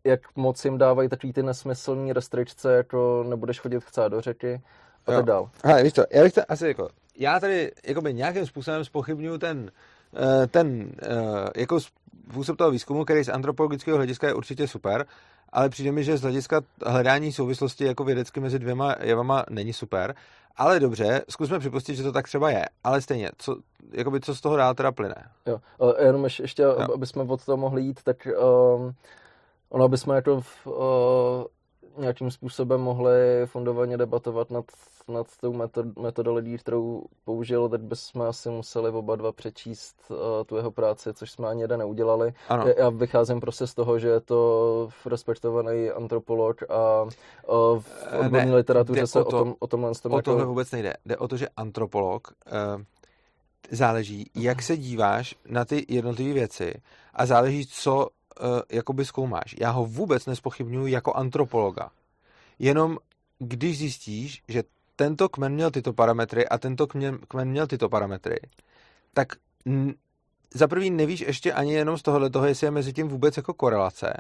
jak 0.05 0.21
moc 0.37 0.65
jim 0.65 0.79
dávají 0.79 1.09
takový 1.09 1.33
ty 1.33 1.43
nesmyslné 1.43 2.13
restrikce, 2.13 2.73
jako 2.73 3.25
nebudeš 3.29 3.61
chodit 3.61 3.85
chcát 3.85 4.09
do 4.09 4.21
řeky 4.21 4.61
a 5.07 5.13
Jo. 5.13 5.19
tak 5.19 5.25
dál. 5.25 5.51
Hele, 5.65 5.83
víš 5.83 5.93
co, 5.93 6.05
já 6.11 6.23
bych 6.23 6.33
to 6.33 6.41
asi 6.49 6.67
jako, 6.67 6.89
já 7.19 7.41
tady 7.41 7.73
jakoby 7.87 8.15
nějakým 8.15 8.47
způsobem 8.47 8.85
spochybnuju 8.85 9.39
ten, 9.39 9.71
eh, 10.17 10.47
ten 10.47 10.93
eh, 11.03 11.61
jako 11.61 11.81
způsob 12.31 12.57
toho 12.57 12.71
výzkumu, 12.71 13.05
který 13.05 13.25
z 13.25 13.29
antropologického 13.29 13.97
hlediska 13.97 14.27
je 14.27 14.35
určitě 14.35 14.69
super, 14.69 15.07
ale 15.53 15.69
přijde 15.69 15.93
mi, 15.93 16.05
že 16.05 16.17
z 16.17 16.23
hlediska 16.23 16.61
hledání 16.87 17.33
souvislosti 17.33 17.85
jako 17.85 18.05
vědecky 18.05 18.41
mezi 18.41 18.59
dvěma 18.59 18.95
jevama 19.01 19.45
není 19.51 19.73
super. 19.73 20.15
Ale 20.57 20.81
dobře, 20.81 21.23
zkusme 21.29 21.59
připustit, 21.59 21.95
že 21.95 22.03
to 22.03 22.13
tak 22.13 22.29
třeba 22.29 22.51
je. 22.51 22.65
Ale 22.85 23.01
stejně, 23.01 23.31
co, 23.39 23.57
jakoby, 23.93 24.21
co 24.21 24.35
z 24.35 24.41
toho 24.41 24.57
dál 24.57 24.75
teda 24.75 24.93
plyne? 24.93 25.15
Jo, 25.47 25.61
jenom 25.99 26.25
ještě, 26.25 26.43
ještě 26.43 26.63
Jo. 26.63 26.89
aby 26.95 27.07
jsme 27.07 27.23
od 27.23 27.45
toho 27.45 27.57
mohli 27.57 27.83
jít, 27.83 28.03
tak 28.03 28.17
um, 28.27 28.95
ono, 29.69 29.85
aby 29.85 29.99
jsme 29.99 30.15
jako 30.15 30.41
v, 30.41 30.67
uh, 30.67 30.75
nějakým 32.05 32.31
způsobem 32.31 32.81
mohli 32.81 33.13
fundovaně 33.47 33.97
debatovat 33.97 34.51
nad, 34.51 34.65
nad 35.09 35.27
tou 35.41 35.53
metod, 35.53 35.99
metodologií, 35.99 36.59
kterou 36.59 37.05
použil, 37.25 37.69
tak 37.69 37.81
bychom 37.83 38.23
asi 38.23 38.49
museli 38.49 38.91
oba 38.91 39.17
dva 39.17 39.33
přečíst 39.33 39.97
uh, 40.09 40.17
tu 40.47 40.57
jeho 40.57 40.71
práci, 40.71 41.15
což 41.15 41.31
jsme 41.31 41.49
ani 41.49 41.63
jeden 41.63 41.79
neudělali. 41.79 42.35
Ano, 42.49 42.65
Já- 42.77 42.89
vycházím 42.91 43.41
prostě 43.41 43.67
z 43.67 43.75
toho, 43.75 43.99
že 43.99 44.09
je 44.09 44.21
to 44.21 44.89
respektovaný 45.07 45.91
antropolog 45.91 46.63
a 46.63 47.03
uh, 47.03 47.81
v 47.81 47.87
Eh, 48.11 48.19
odborné 48.19 48.47
ne, 48.47 48.57
literatuře 48.57 49.07
se 49.07 49.19
o 49.19 49.27
o, 49.27 49.31
to- 49.31 49.39
tom, 49.39 49.55
o 49.59 49.67
tomhle 49.67 49.95
tom 49.95 50.13
o 50.13 50.17
jako... 50.17 50.31
tohle 50.31 50.45
vůbec 50.45 50.71
nejde. 50.71 50.93
Jde 51.07 51.17
o 51.17 51.29
to, 51.29 51.37
že 51.37 51.49
antropolog 51.57 52.29
eh, 52.47 52.85
záleží, 53.71 54.31
jak 54.35 54.63
se 54.63 54.77
díváš 54.77 55.35
na 55.49 55.65
ty 55.65 55.87
jednotlivé 55.89 56.33
věci 56.35 56.75
a 57.15 57.27
záleží, 57.27 57.67
co 57.67 58.09
eh, 58.41 58.77
jakoby 58.77 59.05
zkoumáš. 59.05 59.55
Já 59.61 59.71
ho 59.71 59.87
vůbec 59.87 60.27
nespochybnuju 60.27 60.87
jako 60.87 61.13
antropologa. 61.13 61.91
Jenom 62.59 62.99
když 63.39 63.79
zjistíš, 63.79 64.43
že 64.49 64.63
tento 64.97 65.29
kmen 65.29 65.53
měl 65.53 65.71
tyto 65.71 65.93
parametry 65.93 66.49
a 66.49 66.59
tento 66.59 66.87
kmen, 66.87 67.19
kmen 67.29 67.49
měl 67.49 67.67
tyto 67.67 67.89
parametry, 67.89 68.41
tak 69.15 69.29
n- 69.67 69.95
za 70.55 70.69
prvý 70.69 70.91
nevíš 70.91 71.21
ještě 71.21 71.53
ani 71.53 71.75
jenom 71.75 71.99
z 71.99 72.03
tohohle 72.03 72.31
toho, 72.31 72.47
jestli 72.47 72.67
je 72.67 72.71
mezi 72.71 72.93
tím 72.93 73.09
vůbec 73.09 73.37
jako 73.37 73.55
korelace. 73.55 74.15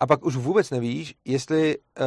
A 0.00 0.06
pak 0.06 0.24
už 0.24 0.36
vůbec 0.36 0.70
nevíš, 0.70 1.14
jestli 1.24 1.78
uh, 1.78 2.06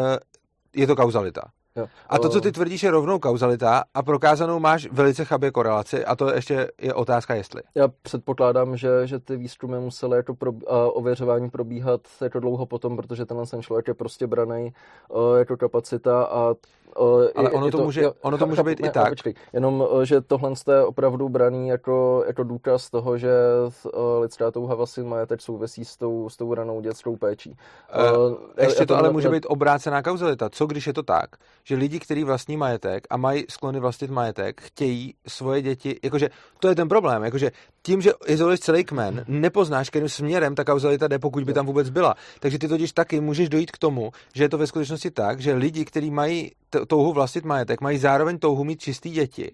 je 0.76 0.88
to 0.88 0.96
kauzalita. 0.96 1.42
Jo. 1.78 1.86
A 2.10 2.20
to, 2.20 2.30
co 2.30 2.42
ty 2.42 2.52
tvrdíš, 2.52 2.84
je 2.84 2.92
rovnou 2.92 3.20
kauzalita 3.20 3.84
a 3.94 4.04
prokázanou 4.04 4.60
máš 4.60 4.88
velice 4.92 5.26
chabě 5.26 5.52
korelaci 5.52 6.06
a 6.06 6.16
to 6.16 6.34
ještě 6.34 6.72
je 6.82 6.94
otázka, 6.94 7.36
jestli. 7.36 7.62
Já 7.76 7.88
předpokládám, 8.02 8.78
že, 8.78 9.08
že 9.08 9.20
ty 9.20 9.38
výzkumy 9.38 9.80
musely 9.80 10.18
jako 10.18 10.36
pro, 10.36 10.52
a 10.68 10.86
ověřování 10.92 11.50
probíhat 11.50 12.02
jako 12.22 12.40
dlouho 12.40 12.66
potom, 12.66 12.98
protože 12.98 13.26
tenhle 13.26 13.46
ten 13.46 13.62
člověk 13.62 13.88
je 13.88 13.94
prostě 13.94 14.28
braný 14.28 14.74
uh, 15.10 15.38
jako 15.38 15.58
kapacita 15.58 16.24
a 16.24 16.50
uh, 16.50 17.24
Ale 17.36 17.50
ono 17.52 17.72
to 17.72 17.78
může- 17.78 18.10
ono 18.22 18.38
to 18.38 18.48
může 18.48 18.64
být 18.64 18.80
i 18.86 18.90
tak. 18.90 19.10
Počkej, 19.10 19.34
jenom, 19.54 19.82
uh, 19.92 20.02
že 20.02 20.22
tohle 20.22 20.52
je 20.72 20.84
opravdu 20.84 21.30
braný 21.30 21.68
jako, 21.68 22.24
jako 22.28 22.44
důkaz 22.44 22.90
toho, 22.90 23.18
že 23.18 23.32
uh, 23.84 23.92
lidská 24.22 24.52
touha 24.52 24.76
vlastně 24.76 25.04
majetek 25.04 25.42
souvisí 25.42 25.86
s 25.86 25.98
tou, 25.98 26.30
s 26.30 26.38
tou 26.38 26.54
ranou 26.54 26.82
dětskou 26.82 27.16
péčí. 27.16 27.58
Uh, 28.20 28.38
ještě 28.62 28.82
já 28.82 28.86
to 28.86 28.96
ale 28.98 29.12
může 29.12 29.30
být 29.30 29.46
obrácená 29.50 30.02
kauzalita. 30.02 30.50
Co 30.50 30.66
když 30.66 30.88
je 30.88 30.94
to 30.94 31.04
tak, 31.04 31.30
že 31.64 31.76
lidi, 31.76 32.00
kteří 32.00 32.24
vlastní 32.24 32.58
majetek 32.58 33.08
a 33.10 33.18
mají 33.18 33.46
sklony 33.50 33.80
vlastnit 33.80 34.12
majetek, 34.12 34.62
chtějí 34.62 35.14
svoje 35.28 35.62
děti, 35.62 36.00
jakože 36.04 36.30
to 36.60 36.68
je 36.68 36.76
ten 36.76 36.88
problém, 36.88 37.24
jakože 37.24 37.52
tím, 37.82 38.02
že 38.02 38.12
izoluješ 38.28 38.60
celý 38.60 38.84
kmen, 38.84 39.26
nepoznáš, 39.28 39.90
kterým 39.90 40.10
směrem 40.10 40.56
ta 40.56 40.64
kauzalita 40.64 41.08
jde, 41.08 41.20
pokud 41.20 41.44
by 41.44 41.54
tam 41.54 41.66
vůbec 41.66 41.90
byla. 41.90 42.16
Takže 42.40 42.60
ty 42.60 42.68
totiž 42.68 42.92
taky 42.92 43.22
můžeš 43.22 43.50
dojít 43.50 43.72
k 43.72 43.78
tomu, 43.78 44.12
že 44.36 44.44
je 44.44 44.50
to 44.50 44.58
ve 44.58 44.68
skutečnosti 44.68 45.12
tak, 45.12 45.40
že 45.40 45.54
lidi, 45.54 45.86
kteří 45.86 46.12
mají 46.12 46.52
touhu 46.88 47.14
vlastnit 47.14 47.46
majetek, 47.46 47.82
mají 47.82 47.98
zároveň 47.98 48.38
touhu 48.40 48.64
mít 48.64 48.82
čistý 48.82 49.10
děti. 49.10 49.52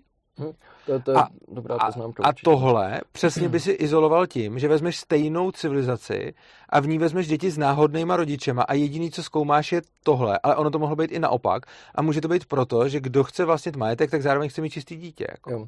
To, 0.86 1.00
to 1.00 1.12
je 1.12 1.18
A- 1.18 1.28
dobrá 1.52 1.76
A, 1.76 1.86
poznámka. 1.86 2.24
a 2.24 2.30
určitě. 2.30 2.44
tohle 2.46 3.02
přesně 3.12 3.50
by 3.50 3.60
si 3.60 3.72
izoloval 3.72 4.28
tím, 4.28 4.60
že 4.60 4.68
vezmeš 4.68 4.98
stejnou 4.98 5.52
civilizaci 5.52 6.34
a 6.70 6.80
v 6.80 6.88
ní 6.88 6.98
vezmeš 6.98 7.28
děti 7.28 7.52
s 7.52 7.58
náhodnýma 7.58 8.16
rodičema 8.16 8.64
a 8.64 8.74
jediný, 8.74 9.12
co 9.12 9.24
zkoumáš, 9.24 9.72
je 9.72 9.82
tohle. 10.04 10.40
Ale 10.44 10.56
ono 10.56 10.70
to 10.72 10.80
mohlo 10.80 10.96
být 10.96 11.12
i 11.12 11.20
naopak. 11.20 11.66
A 11.96 12.02
může 12.02 12.22
to 12.22 12.28
být 12.28 12.46
proto, 12.46 12.90
že 12.90 13.00
kdo 13.00 13.24
chce 13.24 13.46
vlastnit 13.46 13.76
majetek, 13.76 14.12
tak 14.12 14.22
zároveň 14.22 14.50
chce 14.50 14.62
mít 14.62 14.70
čistý 14.70 14.96
dítě. 14.98 15.26
Jako. 15.32 15.52
Jo. 15.52 15.68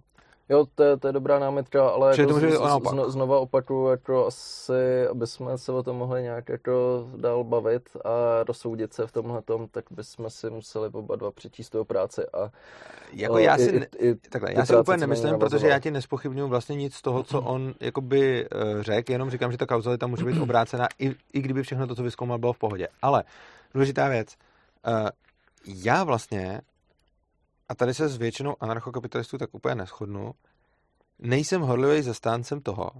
Jo, 0.50 0.66
to 0.76 0.84
je, 0.84 0.98
to 0.98 1.08
je 1.08 1.14
dobrá 1.14 1.40
námitka, 1.40 1.90
ale 1.90 2.16
jako 2.22 2.34
to 2.34 2.40
z- 2.40 2.60
z- 2.80 2.82
zno, 2.90 3.10
znova 3.10 3.40
opakuju, 3.40 3.88
jako 3.88 4.26
asi, 4.28 5.08
aby 5.12 5.28
jsme 5.28 5.58
se 5.58 5.72
o 5.72 5.84
tom 5.84 5.96
mohli 5.98 6.24
nějak 6.24 6.50
jako 6.50 7.08
dál 7.16 7.44
bavit 7.44 7.90
a 8.06 8.44
rozsoudit 8.48 8.94
se 8.94 9.08
v 9.08 9.12
tomhle 9.12 9.42
tom, 9.42 9.68
tak 9.68 9.86
bychom 9.92 10.30
si 10.30 10.50
museli 10.50 10.90
oba 10.94 11.16
dva 11.16 11.32
přečíst 11.32 11.70
tu 11.70 11.86
práci 11.86 12.22
a 12.34 12.52
Jako 13.14 13.34
o, 13.34 13.38
já 13.38 13.56
i- 13.56 13.60
si, 13.60 13.70
i- 13.70 13.80
ne- 13.80 13.88
i 14.00 14.16
takhle, 14.16 14.54
já 14.54 14.66
si 14.66 14.76
úplně 14.76 14.98
nemyslím, 14.98 15.40
protože 15.40 15.68
já 15.68 15.80
ti 15.80 15.92
nespochybnuju 15.92 16.48
vlastně 16.48 16.76
nic 16.76 16.96
z 16.96 17.02
toho, 17.02 17.24
co 17.24 17.42
on 17.42 17.74
jakoby 17.80 18.46
eh, 18.46 18.84
řekl, 18.84 19.12
jenom 19.12 19.30
říkám, 19.30 19.52
že 19.52 19.58
ta 19.58 19.66
kauzalita 19.66 20.08
může 20.08 20.26
být 20.26 20.40
obrácená, 20.42 20.88
i, 21.00 21.16
i 21.34 21.42
kdyby 21.42 21.64
všechno 21.64 21.88
to, 21.88 21.96
co 21.96 22.04
vyzkoumal, 22.04 22.38
bylo 22.38 22.54
v 22.54 22.58
pohodě. 22.58 22.88
Ale 23.02 23.24
důležitá 23.74 24.08
věc, 24.08 24.36
eh, 24.88 25.10
já 25.66 26.04
vlastně, 26.04 26.62
a 27.72 27.76
tady 27.76 27.94
se 27.94 28.10
s 28.10 28.18
většinou 28.18 28.56
anarchokapitalistů 28.60 29.38
tak 29.38 29.54
úplně 29.54 29.76
neschodnu, 29.76 30.32
nejsem 31.20 31.62
horlivý 31.62 32.02
zastáncem 32.02 32.62
toho, 32.62 32.92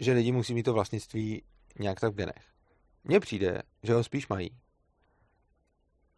že 0.00 0.12
lidi 0.12 0.32
musí 0.32 0.54
mít 0.54 0.62
to 0.62 0.72
vlastnictví 0.72 1.42
nějak 1.78 2.00
tak 2.00 2.12
v 2.12 2.16
genech. 2.16 2.44
Mně 3.04 3.20
přijde, 3.20 3.62
že 3.82 3.94
ho 3.94 4.04
spíš 4.04 4.28
mají. 4.28 4.50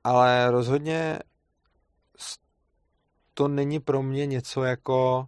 Ale 0.04 0.50
rozhodně 0.50 1.18
to 3.34 3.48
není 3.48 3.80
pro 3.80 4.02
mě 4.02 4.26
něco 4.26 4.62
jako 4.62 5.26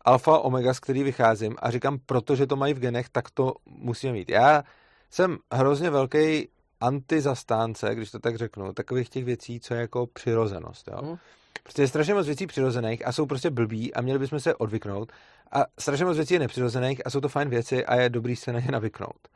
alfa 0.00 0.38
omega, 0.38 0.74
z 0.74 0.80
který 0.80 1.02
vycházím 1.02 1.56
a 1.58 1.70
říkám, 1.70 1.98
protože 2.06 2.46
to 2.46 2.56
mají 2.56 2.74
v 2.74 2.78
genech, 2.78 3.08
tak 3.08 3.30
to 3.30 3.54
musíme 3.66 4.12
mít. 4.12 4.28
Já 4.28 4.62
jsem 5.10 5.38
hrozně 5.52 5.90
velký 5.90 6.48
antizastánce, 6.84 7.94
když 7.94 8.10
to 8.10 8.18
tak 8.18 8.36
řeknu, 8.36 8.72
takových 8.72 9.08
těch 9.08 9.24
věcí, 9.24 9.60
co 9.60 9.74
je 9.74 9.80
jako 9.80 10.06
přirozenost. 10.06 10.88
Jo? 10.88 10.98
Mhm. 11.02 11.18
Prostě 11.62 11.82
je 11.82 11.88
strašně 11.88 12.14
moc 12.14 12.26
věcí 12.26 12.46
přirozených 12.46 13.06
a 13.06 13.12
jsou 13.12 13.26
prostě 13.26 13.50
blbí 13.50 13.94
a 13.94 14.00
měli 14.00 14.18
bychom 14.18 14.40
se 14.40 14.54
odvyknout. 14.54 15.12
A 15.52 15.64
strašně 15.78 16.04
moc 16.04 16.16
věcí 16.16 16.34
je 16.34 16.40
nepřirozených 16.40 17.06
a 17.06 17.10
jsou 17.10 17.20
to 17.20 17.28
fajn 17.28 17.48
věci 17.48 17.86
a 17.86 17.96
je 17.96 18.10
dobrý 18.10 18.36
se 18.36 18.52
na 18.52 18.60
ně 18.60 18.68
navyknout. 18.70 19.28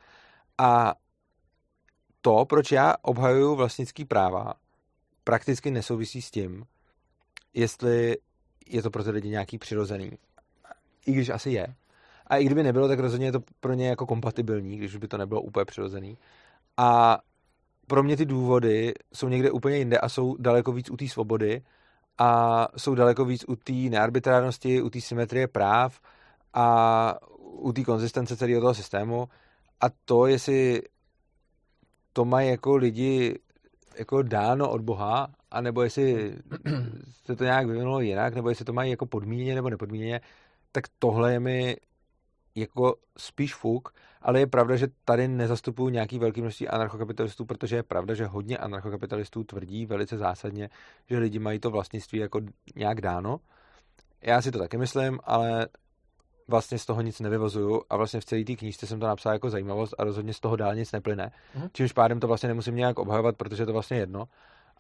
A 0.59 0.94
to, 2.20 2.44
proč 2.44 2.72
já 2.72 2.94
obhajuju 3.03 3.55
vlastnický 3.55 4.05
práva, 4.05 4.55
prakticky 5.24 5.70
nesouvisí 5.70 6.22
s 6.22 6.30
tím, 6.30 6.64
jestli 7.55 8.16
je 8.66 8.82
to 8.82 8.90
pro 8.90 9.05
ty 9.05 9.11
lidi 9.11 9.28
nějaký 9.28 9.59
přirozený. 9.59 10.12
I 11.07 11.12
když 11.12 11.28
asi 11.28 11.51
je. 11.51 11.74
A 12.26 12.36
i 12.36 12.44
kdyby 12.44 12.62
nebylo, 12.62 12.88
tak 12.88 12.99
rozhodně 12.99 13.26
je 13.26 13.32
to 13.32 13.40
pro 13.61 13.74
ně 13.74 13.88
jako 13.88 14.07
kompatibilní, 14.07 14.76
když 14.76 14.96
by 14.96 15.09
to 15.09 15.18
nebylo 15.18 15.40
úplně 15.40 15.64
přirozený. 15.64 16.18
A 16.76 17.18
pro 17.89 18.03
mě 18.03 18.16
ty 18.16 18.24
důvody 18.24 18.95
jsou 19.12 19.28
někde 19.28 19.51
úplně 19.51 19.76
jinde 19.76 19.99
a 19.99 20.09
jsou 20.09 20.36
daleko 20.36 20.72
víc 20.72 20.91
u 20.91 20.97
té 20.97 21.09
svobody 21.09 21.62
a 22.18 22.68
jsou 22.76 22.95
daleko 22.95 23.24
víc 23.24 23.45
u 23.49 23.57
té 23.57 23.72
nearbitrárnosti, 23.72 24.82
u 24.82 24.91
té 24.91 25.01
symetrie 25.01 25.49
práv 25.49 26.01
a 26.55 27.14
u 27.39 27.72
té 27.72 27.84
konzistence 27.84 28.36
celého 28.36 28.61
toho 28.61 28.74
systému. 28.74 29.28
A 29.80 29.86
to, 30.05 30.26
jestli 30.26 30.82
to 32.12 32.24
mají 32.24 32.49
jako 32.49 32.76
lidi 32.76 33.39
jako 33.99 34.22
dáno 34.22 34.70
od 34.70 34.80
Boha, 34.80 35.28
anebo 35.51 35.82
jestli 35.82 36.36
se 37.24 37.36
to 37.36 37.45
nějak 37.45 37.66
vyvinulo 37.66 38.01
jinak, 38.01 38.34
nebo 38.34 38.49
jestli 38.49 38.64
to 38.64 38.72
mají 38.72 38.91
jako 38.91 39.07
podmíněně 39.07 39.55
nebo 39.55 39.70
nepodmíněně, 39.70 40.20
tak 40.72 40.84
tohle 40.99 41.32
je 41.32 41.41
mi 41.41 41.76
jako 42.55 42.95
spíš 43.18 43.55
fuk, 43.55 43.95
ale 44.22 44.40
je 44.40 44.46
pravda, 44.46 44.76
že 44.76 44.88
tady 45.04 45.28
nezastupuju 45.28 45.88
nějaký 45.88 46.18
velký 46.18 46.40
množství 46.40 46.68
anarchokapitalistů, 46.68 47.44
protože 47.44 47.76
je 47.76 47.82
pravda, 47.82 48.14
že 48.14 48.26
hodně 48.26 48.58
anarchokapitalistů 48.58 49.44
tvrdí 49.44 49.86
velice 49.86 50.18
zásadně, 50.18 50.68
že 51.10 51.18
lidi 51.18 51.38
mají 51.38 51.58
to 51.58 51.70
vlastnictví 51.70 52.18
jako 52.18 52.40
nějak 52.76 53.00
dáno. 53.00 53.40
Já 54.22 54.42
si 54.42 54.50
to 54.50 54.58
taky 54.58 54.78
myslím, 54.78 55.18
ale 55.24 55.68
vlastně 56.48 56.78
z 56.78 56.86
toho 56.86 57.00
nic 57.00 57.20
nevyvozuju 57.20 57.82
a 57.90 57.96
vlastně 57.96 58.20
v 58.20 58.24
celé 58.24 58.44
té 58.44 58.56
knížce 58.56 58.86
jsem 58.86 59.00
to 59.00 59.06
napsal 59.06 59.32
jako 59.32 59.50
zajímavost 59.50 59.94
a 59.98 60.04
rozhodně 60.04 60.34
z 60.34 60.40
toho 60.40 60.56
dál 60.56 60.74
nic 60.74 60.92
neplyne. 60.92 61.32
Mhm. 61.54 61.68
Čímž 61.72 61.92
pádem 61.92 62.20
to 62.20 62.26
vlastně 62.26 62.48
nemusím 62.48 62.76
nějak 62.76 62.98
obhajovat, 62.98 63.36
protože 63.36 63.62
je 63.62 63.66
to 63.66 63.72
vlastně 63.72 63.96
jedno. 63.96 64.28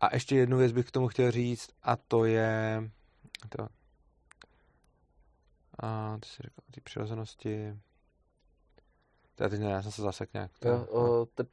A 0.00 0.14
ještě 0.14 0.36
jednu 0.36 0.58
věc 0.58 0.72
bych 0.72 0.86
k 0.86 0.90
tomu 0.90 1.08
chtěl 1.08 1.30
říct 1.30 1.70
a 1.82 1.96
to 1.96 2.24
je 2.24 2.82
to, 3.48 3.66
a 5.82 6.16
to 6.20 6.28
si 6.28 6.42
řekl 6.42 6.54
o 6.68 6.72
té 6.72 6.80
přirozenosti. 6.80 7.74
Já 9.40 9.48
teď 9.48 9.60
ne, 9.60 9.70
já 9.70 9.82
jsem 9.82 9.92
se 9.92 10.02
zasek 10.02 10.34
nějak. 10.34 10.50
To, 10.58 10.68
Já, 10.68 10.74
o, 10.90 11.26
teď, 11.34 11.46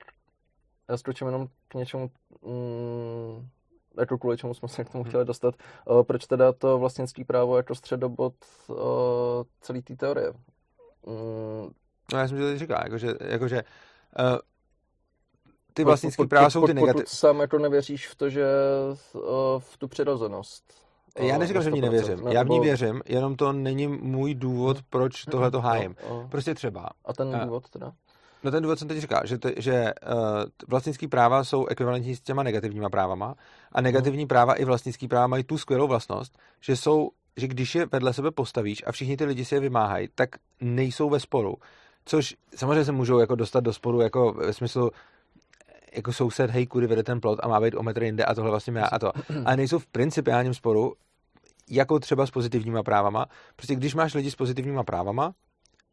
já 0.90 0.98
skočím 0.98 1.28
jenom 1.28 1.48
k 1.68 1.74
něčemu, 1.74 2.12
mm, 2.42 3.48
jako 4.00 4.18
kvůli 4.18 4.38
čemu 4.38 4.54
jsme 4.54 4.68
se 4.68 4.84
k 4.84 4.90
tomu 4.90 5.04
Mhm. 5.04 5.10
chtěli 5.10 5.26
dostat. 5.26 5.56
O, 5.86 6.04
proč 6.04 6.26
teda 6.28 6.52
to 6.54 6.80
vlastnický 6.80 7.24
právo 7.24 7.58
jako 7.58 7.76
středobod 7.76 8.34
o, 8.70 9.46
celý 9.62 9.82
té 9.82 9.96
teorie? 9.96 10.34
Mm, 11.06 11.70
no 12.14 12.20
já 12.20 12.28
jsem 12.28 12.38
to 12.38 12.58
říkal, 12.58 12.80
jakože, 12.84 13.14
jakože 13.22 13.64
uh, 14.20 14.38
ty 15.74 15.84
vlastnické 15.84 16.28
práva 16.28 16.50
jsou 16.50 16.68
ty 16.68 16.74
negativní. 16.74 16.94
Pokud 17.04 17.10
sám 17.10 17.40
jako 17.40 17.58
nevěříš 17.60 18.08
v 18.08 18.16
to, 18.16 18.30
že 18.30 18.46
v 19.60 19.78
tu 19.78 19.88
přirozenost. 19.88 20.85
Já 21.20 21.36
o, 21.36 21.40
neříkám, 21.40 21.64
že 21.64 21.70
v 21.70 21.74
ní 21.74 21.82
100%, 21.82 21.84
nevěřím. 21.92 22.26
ne- 22.26 22.34
Já 22.34 22.44
v 22.44 22.50
ní 22.50 22.56
nebo- 22.56 22.64
věřím, 22.64 23.02
jenom 23.06 23.36
to 23.36 23.54
není 23.54 23.88
můj 23.88 24.36
důvod, 24.36 24.78
proč 24.90 25.26
tohle 25.26 25.52
to 25.52 25.62
hájím. 25.62 25.96
Jo, 26.10 26.16
o. 26.16 26.28
Prostě 26.32 26.54
třeba. 26.56 26.90
A 27.06 27.14
ten 27.14 27.36
A- 27.36 27.46
důvod 27.46 27.70
teda? 27.70 27.92
No 28.44 28.52
ten 28.52 28.64
důvod 28.64 28.80
jsem 28.80 28.88
teď 28.88 28.98
říkal, 28.98 29.22
že, 29.26 29.38
to, 29.38 29.50
že 29.58 29.94
uh, 30.08 30.18
vlastnický 30.68 31.08
práva 31.08 31.44
jsou 31.44 31.66
ekvivalentní 31.66 32.16
s 32.16 32.22
těma 32.22 32.44
negativníma 32.44 32.90
právama 32.90 33.36
a 33.72 33.82
negativní 33.82 34.26
práva 34.28 34.54
i 34.54 34.66
vlastnický 34.66 35.08
práva 35.08 35.28
mají 35.28 35.44
tu 35.44 35.58
skvělou 35.58 35.88
vlastnost, 35.88 36.38
že 36.62 36.76
jsou, 36.76 37.10
že 37.38 37.48
když 37.48 37.76
je 37.76 37.86
vedle 37.86 38.14
sebe 38.14 38.32
postavíš 38.32 38.84
a 38.88 38.92
všichni 38.92 39.18
ty 39.18 39.26
lidi 39.26 39.46
si 39.46 39.56
je 39.56 39.62
vymáhají, 39.62 40.10
tak 40.16 40.30
nejsou 40.62 41.10
ve 41.10 41.20
sporu. 41.20 41.56
Což 42.06 42.36
samozřejmě 42.56 42.86
se 42.86 42.92
můžou 42.92 43.20
jako 43.20 43.36
dostat 43.36 43.60
do 43.60 43.74
sporu 43.74 44.02
jako 44.02 44.34
ve 44.34 44.54
smyslu 44.54 44.92
jako 45.96 46.14
soused, 46.14 46.50
hej, 46.52 46.68
kudy 46.68 46.88
vede 46.88 47.04
ten 47.04 47.22
plot 47.22 47.40
a 47.44 47.48
má 47.48 47.60
být 47.62 47.76
o 47.76 47.84
metr 47.84 48.04
jinde 48.04 48.26
a 48.26 48.36
tohle 48.36 48.50
vlastně 48.52 48.74
má 48.74 48.86
a 48.86 49.00
to. 49.00 49.12
Ale 49.46 49.58
nejsou 49.58 49.80
v 49.80 49.86
principiálním 49.86 50.54
sporu, 50.54 50.94
jako 51.70 52.00
třeba 52.00 52.26
s 52.26 52.32
pozitivníma 52.32 52.84
právama. 52.84 53.26
Prostě 53.56 53.76
když 53.76 53.96
máš 53.96 54.14
lidi 54.14 54.32
s 54.32 54.36
pozitivníma 54.36 54.84
právama, 54.84 55.34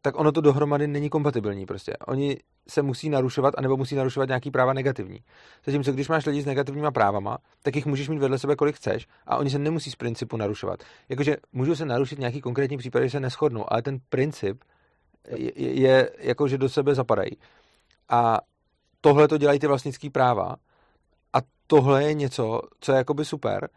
tak 0.01 0.19
ono 0.19 0.31
to 0.31 0.41
dohromady 0.41 0.87
není 0.87 1.09
kompatibilní 1.09 1.65
prostě. 1.65 1.97
Oni 2.07 2.37
se 2.67 2.81
musí 2.81 3.09
narušovat, 3.09 3.53
anebo 3.57 3.77
musí 3.77 3.95
narušovat 3.95 4.29
nějaký 4.29 4.51
práva 4.51 4.73
negativní. 4.73 5.19
Zatímco 5.65 5.91
když 5.91 6.09
máš 6.09 6.25
lidi 6.25 6.41
s 6.41 6.45
negativníma 6.45 6.91
právama, 6.91 7.37
tak 7.63 7.75
jich 7.75 7.85
můžeš 7.85 8.09
mít 8.09 8.19
vedle 8.19 8.39
sebe 8.39 8.55
kolik 8.55 8.75
chceš 8.75 9.07
a 9.27 9.37
oni 9.37 9.49
se 9.49 9.59
nemusí 9.59 9.91
z 9.91 9.95
principu 9.95 10.37
narušovat. 10.37 10.83
Jakože 11.09 11.37
můžou 11.53 11.75
se 11.75 11.85
narušit 11.85 12.19
nějaký 12.19 12.41
konkrétní 12.41 12.77
případy, 12.77 13.05
že 13.05 13.11
se 13.11 13.19
neschodnou, 13.19 13.73
ale 13.73 13.81
ten 13.81 13.97
princip 14.09 14.63
je, 15.35 15.51
je, 15.55 16.09
jako, 16.19 16.47
že 16.47 16.57
do 16.57 16.69
sebe 16.69 16.95
zapadají. 16.95 17.31
A 18.09 18.39
tohle 19.01 19.27
to 19.27 19.37
dělají 19.37 19.59
ty 19.59 19.67
vlastnický 19.67 20.09
práva 20.09 20.55
a 21.33 21.37
tohle 21.67 22.03
je 22.03 22.13
něco, 22.13 22.61
co 22.79 22.91
je 22.91 22.97
jakoby 22.97 23.25
super 23.25 23.69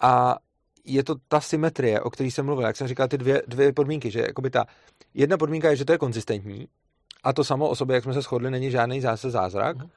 a 0.00 0.36
je 0.84 1.04
to 1.04 1.14
ta 1.28 1.40
symetrie, 1.40 2.00
o 2.00 2.10
který 2.10 2.30
jsem 2.30 2.46
mluvil, 2.46 2.66
jak 2.66 2.76
jsem 2.76 2.88
říkal, 2.88 3.08
ty 3.08 3.18
dvě, 3.18 3.42
dvě 3.46 3.72
podmínky, 3.72 4.10
že 4.10 4.20
jakoby 4.20 4.50
ta 4.50 4.66
jedna 5.14 5.36
podmínka 5.36 5.70
je, 5.70 5.76
že 5.76 5.84
to 5.84 5.92
je 5.92 5.98
konzistentní 5.98 6.68
a 7.22 7.32
to 7.32 7.44
samo 7.44 7.68
o 7.68 7.76
sobě, 7.76 7.94
jak 7.94 8.04
jsme 8.04 8.14
se 8.14 8.22
shodli, 8.22 8.50
není 8.50 8.70
žádný 8.70 9.00
zase 9.00 9.30
zázrak. 9.30 9.76
Mhm. 9.76 9.88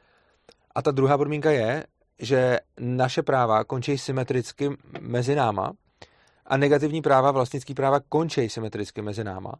A 0.75 0.81
ta 0.81 0.91
druhá 0.91 1.17
podmínka 1.17 1.51
je, 1.51 1.85
že 2.19 2.59
naše 2.79 3.21
práva 3.21 3.63
končí 3.63 3.97
symetricky 3.97 4.69
mezi 4.99 5.35
náma 5.35 5.71
a 6.45 6.57
negativní 6.57 7.01
práva, 7.01 7.31
vlastnický 7.31 7.73
práva 7.73 7.99
končí 8.09 8.49
symetricky 8.49 9.01
mezi 9.01 9.23
náma. 9.23 9.53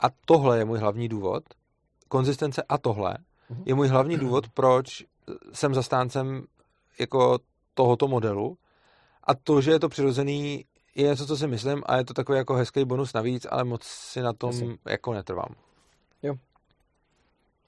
A 0.00 0.06
tohle 0.26 0.58
je 0.58 0.64
můj 0.64 0.78
hlavní 0.78 1.08
důvod, 1.08 1.44
konzistence 2.08 2.62
a 2.68 2.78
tohle 2.78 3.16
mhm. 3.50 3.62
je 3.66 3.74
můj 3.74 3.88
hlavní 3.88 4.16
důvod, 4.18 4.48
proč 4.48 5.04
jsem 5.52 5.74
zastáncem 5.74 6.44
jako 7.00 7.38
tohoto 7.74 8.08
modelu. 8.08 8.58
A 9.26 9.34
to, 9.34 9.60
že 9.60 9.70
je 9.70 9.78
to 9.78 9.88
přirozený, 9.88 10.64
je 10.94 11.08
něco, 11.08 11.26
co 11.26 11.36
si 11.36 11.46
myslím 11.46 11.82
a 11.86 11.96
je 11.96 12.04
to 12.04 12.14
takový 12.14 12.38
jako 12.38 12.54
hezký 12.54 12.84
bonus 12.84 13.12
navíc, 13.12 13.46
ale 13.50 13.64
moc 13.64 13.82
si 13.84 14.20
na 14.20 14.32
tom 14.32 14.50
Jasně. 14.50 14.76
jako 14.86 15.12
netrvám. 15.12 15.54
Jo. 16.22 16.34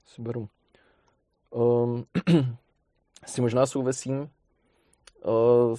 Super. 0.04 0.36
Um, 1.50 2.04
si 3.26 3.40
možná 3.40 3.66
souvisím. 3.66 4.30
Uh, 5.24 5.76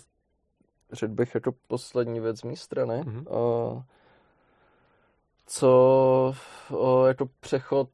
řekl 0.92 1.14
bych 1.14 1.36
jako 1.36 1.52
poslední 1.68 2.20
věc 2.20 2.40
z 2.40 2.44
mé 2.44 2.56
strany. 2.56 2.94
Mm-hmm. 2.94 3.24
Uh, 3.74 3.84
co 5.48 6.36
uh, 6.70 7.08
jako 7.08 7.30
přechod, 7.40 7.90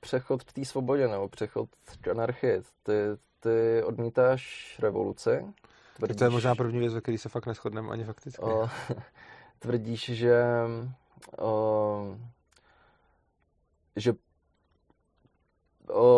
přechod 0.00 0.42
k 0.44 0.52
té 0.52 0.64
svobodě 0.64 1.08
nebo 1.08 1.28
přechod 1.28 1.68
k 2.00 2.08
anarchii. 2.08 2.62
Ty, 2.82 2.92
ty 3.40 3.82
odmítáš 3.82 4.76
revoluci. 4.82 5.54
Tvrdíš, 5.96 6.16
to 6.16 6.24
je 6.24 6.30
možná 6.30 6.54
první 6.54 6.78
věc, 6.78 6.94
ve 6.94 7.00
které 7.00 7.18
se 7.18 7.28
fakt 7.28 7.46
neschodneme 7.46 7.88
ani 7.88 8.04
fakticky. 8.04 8.42
Uh, 8.42 8.68
tvrdíš, 9.58 10.04
že 10.04 10.44
uh, 11.42 12.16
že 13.96 14.12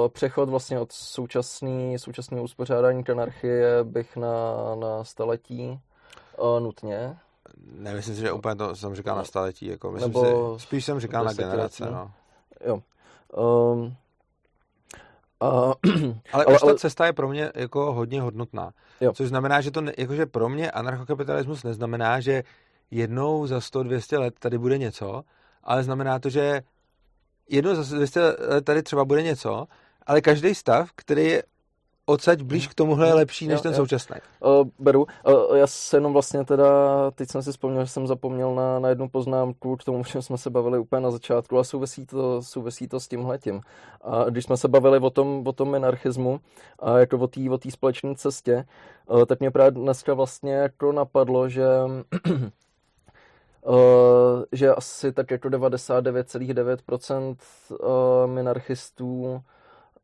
přechod 0.09 0.49
vlastně 0.49 0.81
od 0.81 0.93
současný, 0.93 1.99
současného 1.99 2.45
uspořádání 2.45 3.05
k 3.05 3.11
anarchie 3.11 3.85
bych 3.85 4.16
na, 4.16 4.74
na 4.74 5.05
staletí 5.05 5.81
nutně. 6.59 7.18
Nemyslím 7.72 8.14
si, 8.14 8.20
že 8.20 8.33
úplně 8.33 8.55
to 8.55 8.77
jsem 8.77 8.95
říkal 8.95 9.16
na 9.16 9.24
staletí. 9.24 9.66
Jako, 9.66 9.93
myslím 9.93 10.12
Nebo 10.12 10.59
si, 10.59 10.66
spíš 10.66 10.85
jsem 10.85 11.01
říkal 11.01 11.24
na 11.24 11.33
generace. 11.33 11.91
No. 11.91 12.11
Jo. 12.66 12.83
Um, 13.37 13.97
a, 15.41 15.47
ale, 16.32 16.45
ale 16.45 16.47
už 16.47 16.61
ta 16.61 16.74
cesta 16.74 17.07
je 17.07 17.12
pro 17.12 17.28
mě 17.28 17.53
jako 17.55 17.93
hodně 17.93 18.20
hodnotná. 18.20 18.70
Jo. 19.01 19.12
Což 19.12 19.28
znamená, 19.28 19.61
že 19.61 19.70
to 19.70 19.80
ne, 19.80 19.93
jakože 19.99 20.26
pro 20.26 20.49
mě 20.49 20.70
anarchokapitalismus 20.70 21.64
neznamená, 21.64 22.20
že 22.20 22.43
jednou 22.91 23.47
za 23.47 23.59
100-200 23.59 24.18
let 24.18 24.34
tady 24.39 24.59
bude 24.59 24.78
něco, 24.78 25.22
ale 25.64 25.82
znamená 25.82 26.18
to, 26.18 26.30
že 26.30 26.62
jednou 27.49 27.74
za 27.74 27.97
200 27.97 28.20
let 28.20 28.64
tady 28.64 28.82
třeba 28.82 29.05
bude 29.05 29.22
něco, 29.22 29.66
ale 30.07 30.20
každý 30.20 30.55
stav, 30.55 30.91
který 30.97 31.24
je 31.24 31.43
odsaď 32.07 32.43
blíž 32.43 32.69
k 32.69 32.75
tomuhle 32.75 33.07
je 33.07 33.15
lepší 33.15 33.49
než 33.49 33.57
jo, 33.57 33.63
ten 33.63 33.73
jo. 33.73 33.77
současný. 33.77 34.17
Uh, 34.41 34.69
beru. 34.79 35.07
Uh, 35.27 35.57
já 35.57 35.67
se 35.67 35.97
jenom 35.97 36.13
vlastně 36.13 36.45
teda, 36.45 36.71
teď 37.11 37.31
jsem 37.31 37.43
si 37.43 37.51
vzpomněl, 37.51 37.85
že 37.85 37.91
jsem 37.91 38.07
zapomněl 38.07 38.55
na, 38.55 38.79
na 38.79 38.89
jednu 38.89 39.09
poznámku 39.09 39.77
k 39.77 39.85
tomu, 39.85 40.05
že 40.13 40.23
jsme 40.23 40.39
se 40.39 40.51
bavili 40.51 40.79
úplně 40.79 41.03
na 41.03 41.11
začátku 41.11 41.59
a 41.59 41.65
souvisí 41.65 42.07
to, 42.07 42.43
souvisí 42.43 42.89
to 42.89 43.01
s 43.01 43.09
tímhletím. 43.09 43.61
A 44.01 44.25
když 44.25 44.45
jsme 44.45 44.57
se 44.57 44.69
bavili 44.69 44.99
o 44.99 45.11
tom, 45.11 45.43
o 45.47 45.53
tom 45.53 45.71
minarchismu 45.71 46.41
a 46.79 46.99
jako 46.99 47.19
o 47.19 47.27
té 47.27 47.41
o 47.51 47.59
společné 47.71 48.15
cestě, 48.15 48.65
uh, 49.07 49.25
tak 49.25 49.41
mě 49.41 49.51
právě 49.51 49.71
dneska 49.71 50.15
vlastně 50.15 50.53
jako 50.53 50.93
napadlo, 50.93 51.49
že 51.49 51.67
Uh, 53.69 54.43
že 54.53 54.75
asi 54.75 55.13
tak 55.13 55.31
jako 55.31 55.49
99,9% 55.49 57.37
uh, 57.71 58.31
minarchistů 58.31 59.43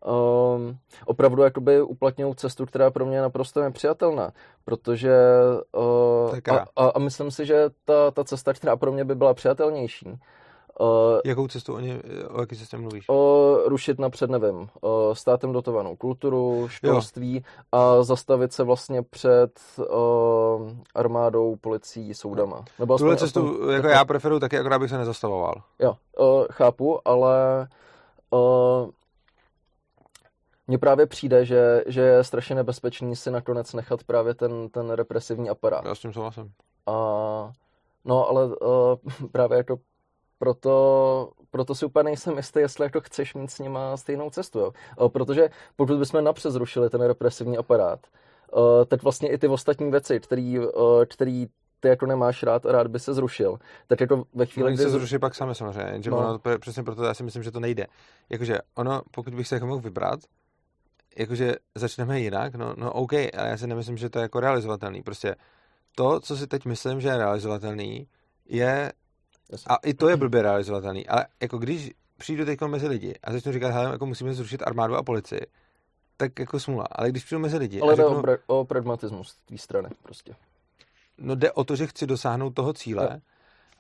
um, 0.05 0.77
opravdu 1.07 1.43
jakoby 1.43 1.83
uplatňují 1.83 2.35
cestu, 2.35 2.67
která 2.67 2.91
pro 2.91 3.07
mě 3.07 3.17
je 3.17 3.23
naprosto 3.23 3.61
nepřijatelná, 3.61 4.33
protože 4.65 5.17
uh, 5.73 6.39
a, 6.51 6.65
a, 6.77 6.89
a 6.89 6.99
myslím 6.99 7.31
si, 7.31 7.47
že 7.47 7.71
ta, 7.85 8.11
ta 8.11 8.25
cesta, 8.25 8.53
která 8.53 8.77
pro 8.77 8.93
mě 8.93 9.05
by 9.05 9.15
byla 9.15 9.35
přijatelnější, 9.35 10.19
Uh, 10.81 11.21
Jakou 11.25 11.49
cestu 11.49 11.75
oni, 11.75 12.01
o 12.31 12.41
jaké 12.41 12.57
cestě 12.57 12.77
mluvíš? 12.77 13.09
Uh, 13.09 13.17
rušit 13.67 13.99
napřed, 13.99 14.31
nevím, 14.31 14.55
uh, 14.57 14.91
státem 15.13 15.53
dotovanou 15.53 15.97
kulturu, 15.97 16.69
školství 16.69 17.35
jo. 17.35 17.43
a 17.73 18.03
zastavit 18.03 18.53
se 18.53 18.63
vlastně 18.63 19.03
před 19.03 19.61
uh, 19.79 20.71
armádou, 20.95 21.57
policií, 21.57 22.15
soudama. 22.15 22.65
Nebo 22.79 22.99
Tuhle 22.99 23.17
cestu, 23.17 23.51
aspoň, 23.51 23.71
jako 23.71 23.87
já 23.87 24.05
preferuji 24.05 24.41
taky, 24.41 24.59
akorát 24.59 24.79
bych 24.79 24.91
se 24.91 24.99
nezastavoval. 24.99 25.55
Jo, 25.79 25.95
uh, 26.19 26.45
chápu, 26.51 27.09
ale 27.09 27.69
uh, 28.31 28.91
mně 30.73 30.79
právě 30.79 31.07
přijde, 31.07 31.45
že, 31.45 31.85
že 31.87 32.01
je 32.01 32.25
strašně 32.25 32.55
nebezpečný 32.55 33.17
si 33.17 33.31
nakonec 33.31 33.73
nechat 33.73 34.05
právě 34.05 34.35
ten, 34.35 34.69
ten 34.69 34.91
represivní 34.91 35.51
aparát. 35.51 35.85
Já 35.85 35.95
s 35.95 35.99
tím 35.99 36.13
souhlasím. 36.13 36.53
A, 36.87 36.93
no, 38.05 38.29
ale 38.29 38.47
uh, 38.47 38.51
právě 39.33 39.57
jako 39.57 39.77
proto, 40.39 41.31
proto 41.51 41.75
si 41.75 41.87
úplně 41.87 42.05
nejsem 42.05 42.37
jistý, 42.37 42.61
jestli 42.61 42.85
jako 42.85 43.01
chceš 43.01 43.35
mít 43.35 43.51
s 43.51 43.59
nima 43.59 43.97
stejnou 43.97 44.31
cestu. 44.31 44.59
Jo. 44.59 44.73
Uh, 45.01 45.09
protože 45.09 45.51
pokud 45.77 45.99
bychom 45.99 46.25
napřed 46.25 46.51
zrušili 46.51 46.91
ten 46.91 47.01
represivní 47.01 47.59
aparát, 47.59 48.01
uh, 48.53 48.85
tak 48.89 49.03
vlastně 49.03 49.29
i 49.29 49.39
ty 49.39 49.49
ostatní 49.49 49.91
věci, 49.91 50.21
který, 50.21 50.59
uh, 50.59 51.05
který 51.05 51.47
ty 51.81 51.89
jako 51.89 52.07
nemáš 52.07 52.43
rád 52.43 52.67
a 52.67 52.73
rád 52.73 52.87
by 52.87 52.99
se 52.99 53.15
zrušil, 53.15 53.59
tak 53.87 54.01
jako 54.01 54.25
ve 54.35 54.47
chvíli, 54.47 54.71
no, 54.71 54.77
kdy... 54.77 54.83
se 54.83 54.91
zruší 54.91 55.19
pak 55.19 55.35
sami 55.35 55.55
samozřejmě, 55.55 55.93
jenže 55.93 56.11
no. 56.11 56.19
ono, 56.19 56.59
přesně 56.59 56.83
proto 56.83 57.05
já 57.05 57.15
si 57.15 57.23
myslím, 57.23 57.43
že 57.43 57.51
to 57.51 57.61
nejde. 57.61 57.87
Jakože 58.31 58.59
ono, 58.75 59.03
pokud 59.11 59.35
bych 59.35 59.49
se 59.49 59.57
jako 59.57 59.67
mohl 59.67 59.81
vybrat, 59.81 60.21
jakože 61.17 61.55
začneme 61.75 62.21
jinak, 62.21 62.55
no, 62.55 62.75
no 62.79 62.93
OK, 62.93 63.13
ale 63.13 63.49
já 63.49 63.57
si 63.57 63.67
nemyslím, 63.67 63.97
že 63.97 64.11
to 64.11 64.19
je 64.19 64.23
jako 64.23 64.41
realizovatelný. 64.41 65.03
Prostě 65.03 65.37
to, 65.95 66.21
co 66.21 66.37
si 66.37 66.47
teď 66.47 66.65
myslím, 66.65 67.01
že 67.01 67.09
je 67.09 67.19
realizovatelný, 67.19 68.09
je, 68.49 68.93
a 69.67 69.77
i 69.77 69.95
to 69.95 70.09
je 70.09 70.17
blbě 70.17 70.43
realizovatelný, 70.43 71.07
ale 71.07 71.27
jako 71.41 71.59
když 71.59 71.91
přijdu 72.19 72.45
teď 72.45 72.61
mezi 72.61 72.87
lidi 72.87 73.15
a 73.25 73.33
začnu 73.33 73.53
říkat, 73.53 73.71
hele, 73.71 73.91
jako 73.91 74.07
musíme 74.07 74.35
zrušit 74.35 74.63
armádu 74.63 74.97
a 74.97 75.03
policii, 75.03 75.41
tak 76.17 76.39
jako 76.39 76.61
smula. 76.61 76.87
Ale 76.93 77.09
když 77.11 77.25
přijdu 77.25 77.41
mezi 77.41 77.57
lidi 77.57 77.81
Ale 77.81 77.97
jde 77.97 78.03
řeknu, 78.03 78.19
o, 78.19 78.23
pra- 78.23 78.39
o 78.47 78.65
pragmatismus 78.65 79.29
z 79.29 79.35
tvý 79.35 79.59
strany 79.59 79.89
prostě. 80.03 80.35
No 81.19 81.35
jde 81.35 81.53
o 81.53 81.65
to, 81.65 81.77
že 81.77 81.87
chci 81.87 82.07
dosáhnout 82.07 82.51
toho 82.51 82.73
cíle 82.73 83.09
no. 83.13 83.21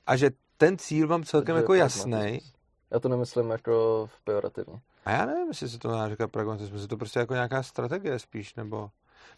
a 0.07 0.17
že 0.17 0.31
ten 0.57 0.79
cíl 0.79 1.09
mám 1.09 1.25
celkem 1.25 1.55
Takže 1.55 1.63
jako 1.63 1.75
jasný. 1.75 2.41
Já 2.91 3.01
to 3.01 3.09
nemyslím 3.09 3.51
jako 3.51 4.09
pejorativně. 4.25 4.81
A 5.05 5.11
já 5.11 5.27
nevím, 5.27 5.49
jestli 5.49 5.69
se 5.69 5.79
to 5.79 5.89
dá 5.89 6.09
říkat 6.09 6.31
pragmatismus, 6.31 6.83
je 6.83 6.89
to 6.89 6.97
prostě 6.97 7.19
jako 7.19 7.35
nějaká 7.35 7.63
strategie 7.63 8.19
spíš, 8.19 8.55
nebo... 8.55 8.91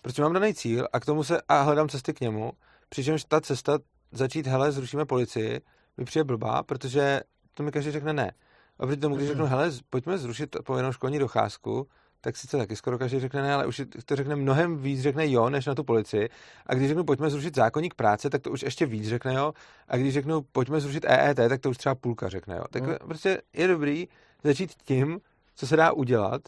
Prostě 0.02 0.22
mám 0.22 0.32
daný 0.32 0.54
cíl 0.54 0.88
a 0.92 1.00
k 1.00 1.04
tomu 1.04 1.24
se 1.24 1.40
a 1.48 1.62
hledám 1.62 1.88
cesty 1.88 2.14
k 2.14 2.20
němu, 2.20 2.52
přičemž 2.88 3.24
ta 3.24 3.40
cesta 3.40 3.78
začít, 4.12 4.46
hele, 4.46 4.72
zrušíme 4.72 5.04
policii, 5.04 5.60
mi 5.96 6.04
přijde 6.04 6.24
blbá, 6.24 6.62
protože 6.62 7.20
to 7.54 7.62
mi 7.62 7.72
každý 7.72 7.90
řekne 7.90 8.12
ne. 8.12 8.32
A 8.78 8.86
proti 8.86 9.00
tomu, 9.00 9.16
když 9.16 9.28
řeknu, 9.28 9.46
hele, 9.46 9.70
pojďme 9.90 10.18
zrušit 10.18 10.56
povinnou 10.64 10.92
školní 10.92 11.18
docházku, 11.18 11.88
tak 12.20 12.36
sice 12.36 12.56
taky 12.56 12.76
skoro 12.76 12.98
každý 12.98 13.20
řekne 13.20 13.42
ne, 13.42 13.54
ale 13.54 13.66
už 13.66 13.82
to 14.04 14.16
řekne 14.16 14.36
mnohem 14.36 14.78
víc, 14.78 15.00
řekne 15.00 15.30
jo, 15.30 15.50
než 15.50 15.66
na 15.66 15.74
tu 15.74 15.84
policii. 15.84 16.28
A 16.66 16.74
když 16.74 16.88
řeknu, 16.88 17.04
pojďme 17.04 17.30
zrušit 17.30 17.56
zákonník 17.56 17.94
práce, 17.94 18.30
tak 18.30 18.42
to 18.42 18.50
už 18.50 18.62
ještě 18.62 18.86
víc 18.86 19.08
řekne 19.08 19.34
jo. 19.34 19.52
A 19.88 19.96
když 19.96 20.14
řeknu, 20.14 20.42
pojďme 20.52 20.80
zrušit 20.80 21.04
EET, 21.04 21.36
tak 21.36 21.60
to 21.60 21.70
už 21.70 21.76
třeba 21.76 21.94
půlka 21.94 22.28
řekne 22.28 22.56
jo. 22.56 22.64
Tak 22.70 22.82
mm. 22.82 22.94
prostě 23.04 23.42
je 23.52 23.68
dobrý 23.68 24.08
začít 24.44 24.74
tím, 24.84 25.20
co 25.54 25.66
se 25.66 25.76
dá 25.76 25.92
udělat, 25.92 26.42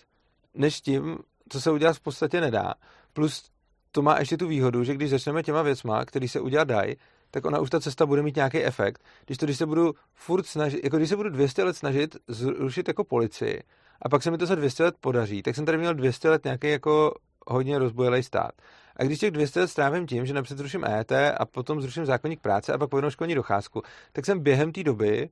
než 0.55 0.81
tím, 0.81 1.19
co 1.49 1.61
se 1.61 1.71
udělat 1.71 1.97
v 1.97 2.01
podstatě 2.01 2.41
nedá. 2.41 2.75
Plus 3.13 3.51
to 3.93 4.03
má 4.03 4.19
ještě 4.19 4.37
tu 4.37 4.47
výhodu, 4.47 4.85
že 4.85 4.95
když 4.95 5.11
začneme 5.11 5.43
těma 5.43 5.63
věcma, 5.63 6.05
které 6.05 6.29
se 6.29 6.41
udělat 6.41 6.69
dají, 6.69 6.97
tak 7.31 7.45
ona 7.45 7.59
už 7.59 7.71
ta 7.71 7.81
cesta 7.81 8.07
bude 8.07 8.23
mít 8.23 8.37
nějaký 8.37 8.65
efekt. 8.65 9.05
Když 9.27 9.39
to, 9.39 9.47
když 9.47 9.59
se 9.59 9.67
budu 9.67 9.95
furt 10.15 10.47
snažit, 10.47 10.85
jako 10.85 10.97
když 10.97 11.09
se 11.09 11.17
budu 11.17 11.31
200 11.31 11.65
let 11.65 11.77
snažit 11.77 12.17
zrušit 12.29 12.89
jako 12.89 13.05
policii, 13.05 13.63
a 14.03 14.09
pak 14.09 14.23
se 14.23 14.31
mi 14.31 14.39
to 14.39 14.47
za 14.47 14.55
200 14.55 14.85
let 14.85 14.95
podaří, 15.01 15.43
tak 15.43 15.55
jsem 15.55 15.65
tady 15.65 15.79
měl 15.79 15.95
200 15.95 16.31
let 16.31 16.45
nějaký 16.45 16.69
jako 16.71 17.15
hodně 17.47 17.79
rozbojelý 17.79 18.23
stát. 18.23 18.53
A 18.97 19.05
když 19.05 19.19
těch 19.19 19.31
200 19.31 19.61
let 19.61 19.69
strávím 19.69 20.07
tím, 20.07 20.27
že 20.27 20.35
napřed 20.35 20.59
zruším 20.59 20.85
ET 20.85 21.13
a 21.13 21.47
potom 21.47 21.81
zruším 21.81 22.07
zákonník 22.07 22.41
práce 22.41 22.73
a 22.73 22.79
pak 22.79 22.91
povinnou 22.91 23.11
školní 23.11 23.35
docházku, 23.35 23.83
tak 24.13 24.27
jsem 24.27 24.41
během 24.41 24.73
té 24.73 24.83
doby 24.83 25.29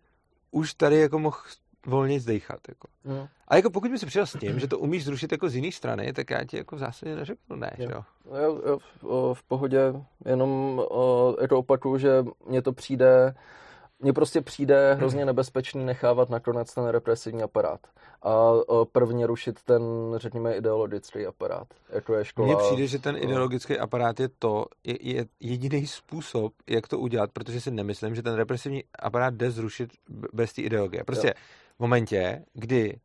už 0.51 0.75
tady 0.75 1.01
jako 1.01 1.19
mohl 1.19 1.37
volně 1.87 2.21
zdejchat. 2.21 2.61
Jako. 2.69 2.89
Mm. 3.05 3.27
A 3.49 3.57
jako 3.57 3.71
pokud 3.71 3.91
by 3.91 3.99
si 3.99 4.07
přišel 4.07 4.27
s 4.27 4.39
tím, 4.39 4.61
že 4.61 4.69
to 4.69 4.79
umíš 4.79 5.05
zrušit 5.05 5.33
jako 5.33 5.49
z 5.49 5.55
jiné 5.55 5.73
strany, 5.73 6.13
tak 6.13 6.31
já 6.31 6.45
ti 6.45 6.57
jako 6.57 6.77
v 6.77 6.79
zásadě 6.79 7.17
neřeknu 7.17 7.57
ne, 7.57 7.71
jo. 7.79 7.91
jo. 7.93 8.05
Jo, 8.43 8.61
jo, 8.67 8.79
v, 9.03 9.35
v 9.35 9.43
pohodě, 9.43 9.81
jenom 10.27 10.83
o, 10.91 11.37
jako 11.41 11.59
opakuju, 11.59 11.99
že 11.99 12.25
mně 12.49 12.63
to 12.63 12.73
přijde, 12.73 13.35
mně 14.01 14.13
prostě 14.13 14.41
přijde 14.41 14.95
hrozně 14.95 15.25
nebezpečný 15.25 15.85
nechávat 15.85 16.31
nakonec 16.31 16.75
ten 16.75 16.87
represivní 16.87 17.43
aparát 17.43 17.81
a 18.23 18.53
prvně 18.93 19.27
rušit 19.27 19.63
ten, 19.63 19.83
řekněme, 20.17 20.55
ideologický 20.55 21.27
aparát, 21.27 21.69
jako 21.89 22.15
je 22.15 22.25
škola. 22.25 22.47
Mně 22.49 22.57
přijde, 22.57 22.87
že 22.87 22.99
ten 22.99 23.17
ideologický 23.17 23.79
aparát 23.79 24.21
je 24.21 24.29
to, 24.39 24.65
je, 24.85 24.97
je 25.01 25.27
jediný 25.41 25.87
způsob, 25.87 26.53
jak 26.67 26.89
to 26.89 26.99
udělat, 26.99 27.31
protože 27.33 27.61
si 27.61 27.71
nemyslím, 27.71 28.15
že 28.15 28.23
ten 28.23 28.35
represivní 28.35 28.85
aparát 28.99 29.35
jde 29.35 29.51
zrušit 29.51 29.91
bez 30.33 30.53
té 30.53 30.63
ideologie. 30.63 31.05
Prostě 31.05 31.29
jo 31.29 31.35
v 31.77 31.81
momentě, 31.81 32.45
kdy 32.53 33.01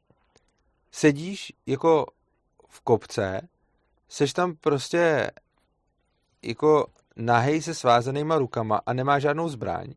sedíš 0.92 1.54
jako 1.66 2.06
v 2.68 2.82
kopce, 2.82 3.42
seš 4.10 4.34
tam 4.34 4.56
prostě 4.56 5.32
jako 6.42 6.88
nahej 7.16 7.62
se 7.62 7.74
svázenýma 7.74 8.38
rukama 8.38 8.82
a 8.86 8.94
nemá 8.94 9.20
žádnou 9.20 9.50
zbraň 9.50 9.94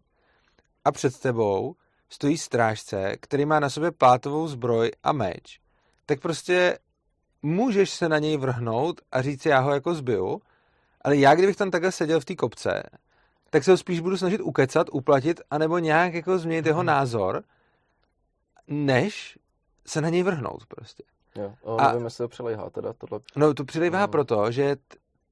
a 0.84 0.92
před 0.92 1.20
tebou 1.20 1.74
stojí 2.08 2.38
strážce, 2.38 3.16
který 3.20 3.44
má 3.46 3.60
na 3.60 3.70
sobě 3.70 3.90
plátovou 3.90 4.48
zbroj 4.48 4.90
a 5.02 5.12
meč, 5.12 5.60
tak 6.06 6.20
prostě 6.20 6.78
můžeš 7.42 7.90
se 7.90 8.08
na 8.08 8.18
něj 8.18 8.36
vrhnout 8.36 9.00
a 9.12 9.22
říct, 9.22 9.46
já 9.46 9.60
ho 9.60 9.74
jako 9.74 9.94
zbiju, 9.94 10.42
ale 11.00 11.16
já 11.16 11.34
kdybych 11.34 11.56
tam 11.56 11.70
takhle 11.70 11.92
seděl 11.92 12.20
v 12.20 12.24
té 12.24 12.34
kopce, 12.34 12.82
tak 13.50 13.64
se 13.64 13.70
ho 13.70 13.76
spíš 13.76 14.00
budu 14.00 14.16
snažit 14.16 14.40
ukecat, 14.40 14.86
uplatit, 14.92 15.40
anebo 15.50 15.78
nějak 15.78 16.14
jako 16.14 16.38
změnit 16.38 16.66
jeho 16.66 16.82
názor, 16.82 17.42
než 18.66 19.38
se 19.86 20.00
na 20.00 20.08
něj 20.08 20.22
vrhnout 20.22 20.66
prostě. 20.66 21.02
Jo, 21.36 21.54
a 21.78 21.88
nevím, 21.88 22.04
jestli 22.04 22.24
to 22.24 22.28
přilejhá 22.28 22.70
teda 22.70 22.92
tohle. 22.92 23.20
No 23.36 23.54
to 23.54 23.64
přilejhá 23.64 24.00
no. 24.00 24.08
proto, 24.08 24.50
že 24.50 24.76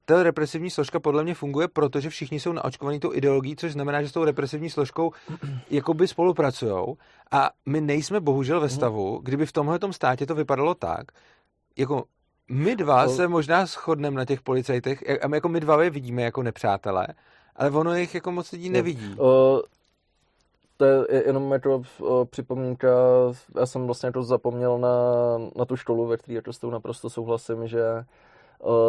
ta 0.05 0.23
represivní 0.23 0.69
složka 0.69 0.99
podle 0.99 1.23
mě 1.23 1.33
funguje 1.33 1.67
proto, 1.67 1.99
že 1.99 2.09
všichni 2.09 2.39
jsou 2.39 2.51
naočkovaní 2.51 2.99
tou 2.99 3.13
ideologií, 3.13 3.55
což 3.55 3.71
znamená, 3.71 4.01
že 4.01 4.09
s 4.09 4.11
tou 4.11 4.23
represivní 4.23 4.69
složkou 4.69 5.11
jakoby 5.69 6.07
spolupracují. 6.07 6.95
A 7.31 7.49
my 7.65 7.81
nejsme 7.81 8.19
bohužel 8.19 8.59
ve 8.59 8.69
stavu, 8.69 9.19
kdyby 9.23 9.45
v 9.45 9.51
tomhle 9.51 9.79
státě 9.91 10.25
to 10.25 10.35
vypadalo 10.35 10.75
tak, 10.75 11.11
jako 11.77 12.03
my 12.49 12.75
dva 12.75 13.07
se 13.07 13.27
možná 13.27 13.65
shodneme 13.65 14.17
na 14.17 14.25
těch 14.25 14.41
policajtech, 14.41 15.23
a 15.23 15.27
my 15.27 15.37
jako 15.37 15.49
my 15.49 15.59
dva 15.59 15.83
je 15.83 15.89
vidíme 15.89 16.21
jako 16.21 16.43
nepřátelé, 16.43 17.07
ale 17.55 17.69
ono 17.69 17.95
jich 17.95 18.15
jako 18.15 18.31
moc 18.31 18.51
lidí 18.51 18.69
nevidí. 18.69 19.15
O, 19.19 19.61
to 20.77 20.85
je 20.85 21.23
jenom 21.25 21.51
jako 21.51 21.81
připomínka, 22.29 22.87
já 23.55 23.65
jsem 23.65 23.85
vlastně 23.85 24.11
to 24.11 24.23
zapomněl 24.23 24.79
na, 24.79 24.97
na 25.55 25.65
tu 25.65 25.75
školu, 25.75 26.07
ve 26.07 26.17
které 26.17 26.41
to 26.41 26.53
s 26.53 26.59
tou 26.59 26.69
naprosto 26.69 27.09
souhlasím, 27.09 27.67
že 27.67 27.81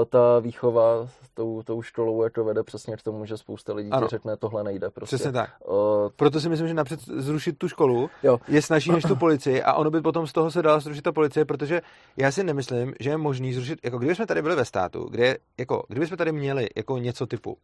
ta 0.09 0.39
výchova 0.39 1.09
tou, 1.35 1.63
tou 1.63 1.83
školou 1.83 2.23
jako 2.23 2.45
vede 2.45 2.63
přesně 2.63 2.97
k 2.97 3.03
tomu, 3.03 3.27
že 3.27 3.37
spousta 3.37 3.75
lidí 3.75 3.91
ano. 3.91 4.07
ti 4.07 4.11
řekne, 4.11 4.37
tohle 4.37 4.65
nejde. 4.65 4.91
Prostě. 4.91 5.17
Přesně 5.17 5.33
tak. 5.33 5.51
Uh, 5.69 5.75
Proto 6.17 6.41
si 6.41 6.49
myslím, 6.49 6.69
že 6.69 6.75
napřed 6.75 7.01
zrušit 7.01 7.59
tu 7.59 7.69
školu 7.69 8.11
jo. 8.23 8.39
je 8.49 8.63
snažší 8.63 8.91
než 8.91 9.05
tu 9.05 9.17
policii 9.23 9.63
a 9.63 9.75
ono 9.75 9.91
by 9.91 10.01
potom 10.01 10.27
z 10.27 10.33
toho 10.33 10.51
se 10.51 10.63
dalo 10.63 10.81
zrušit 10.81 11.03
ta 11.03 11.13
policie, 11.13 11.45
protože 11.45 11.81
já 12.17 12.33
si 12.33 12.45
nemyslím, 12.45 12.95
že 13.01 13.11
je 13.11 13.17
možný 13.17 13.55
zrušit, 13.55 13.79
jako 13.85 13.99
kdyby 13.99 14.15
jsme 14.15 14.27
tady 14.27 14.43
byli 14.43 14.57
ve 14.57 14.65
státu, 14.65 15.09
kde, 15.11 15.37
jako, 15.59 15.85
kdyby 15.89 16.07
jsme 16.07 16.17
tady 16.17 16.33
měli 16.33 16.69
jako 16.77 16.99
něco 16.99 17.27
typu, 17.27 17.57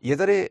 je 0.00 0.16
tady 0.16 0.50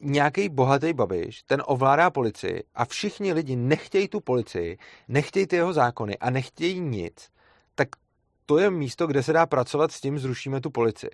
nějaký 0.00 0.48
bohatý 0.48 0.92
babiš, 0.92 1.42
ten 1.42 1.62
ovládá 1.66 2.10
policii 2.10 2.62
a 2.74 2.84
všichni 2.84 3.32
lidi 3.32 3.56
nechtějí 3.56 4.08
tu 4.08 4.20
policii, 4.20 4.78
nechtějí 5.08 5.46
ty 5.46 5.56
jeho 5.56 5.72
zákony 5.72 6.18
a 6.18 6.30
nechtějí 6.30 6.80
nic, 6.80 7.28
to 8.46 8.58
je 8.58 8.70
místo, 8.70 9.06
kde 9.06 9.22
se 9.22 9.32
dá 9.32 9.46
pracovat 9.46 9.92
s 9.92 10.00
tím, 10.00 10.18
zrušíme 10.18 10.60
tu 10.60 10.70
policii. 10.70 11.10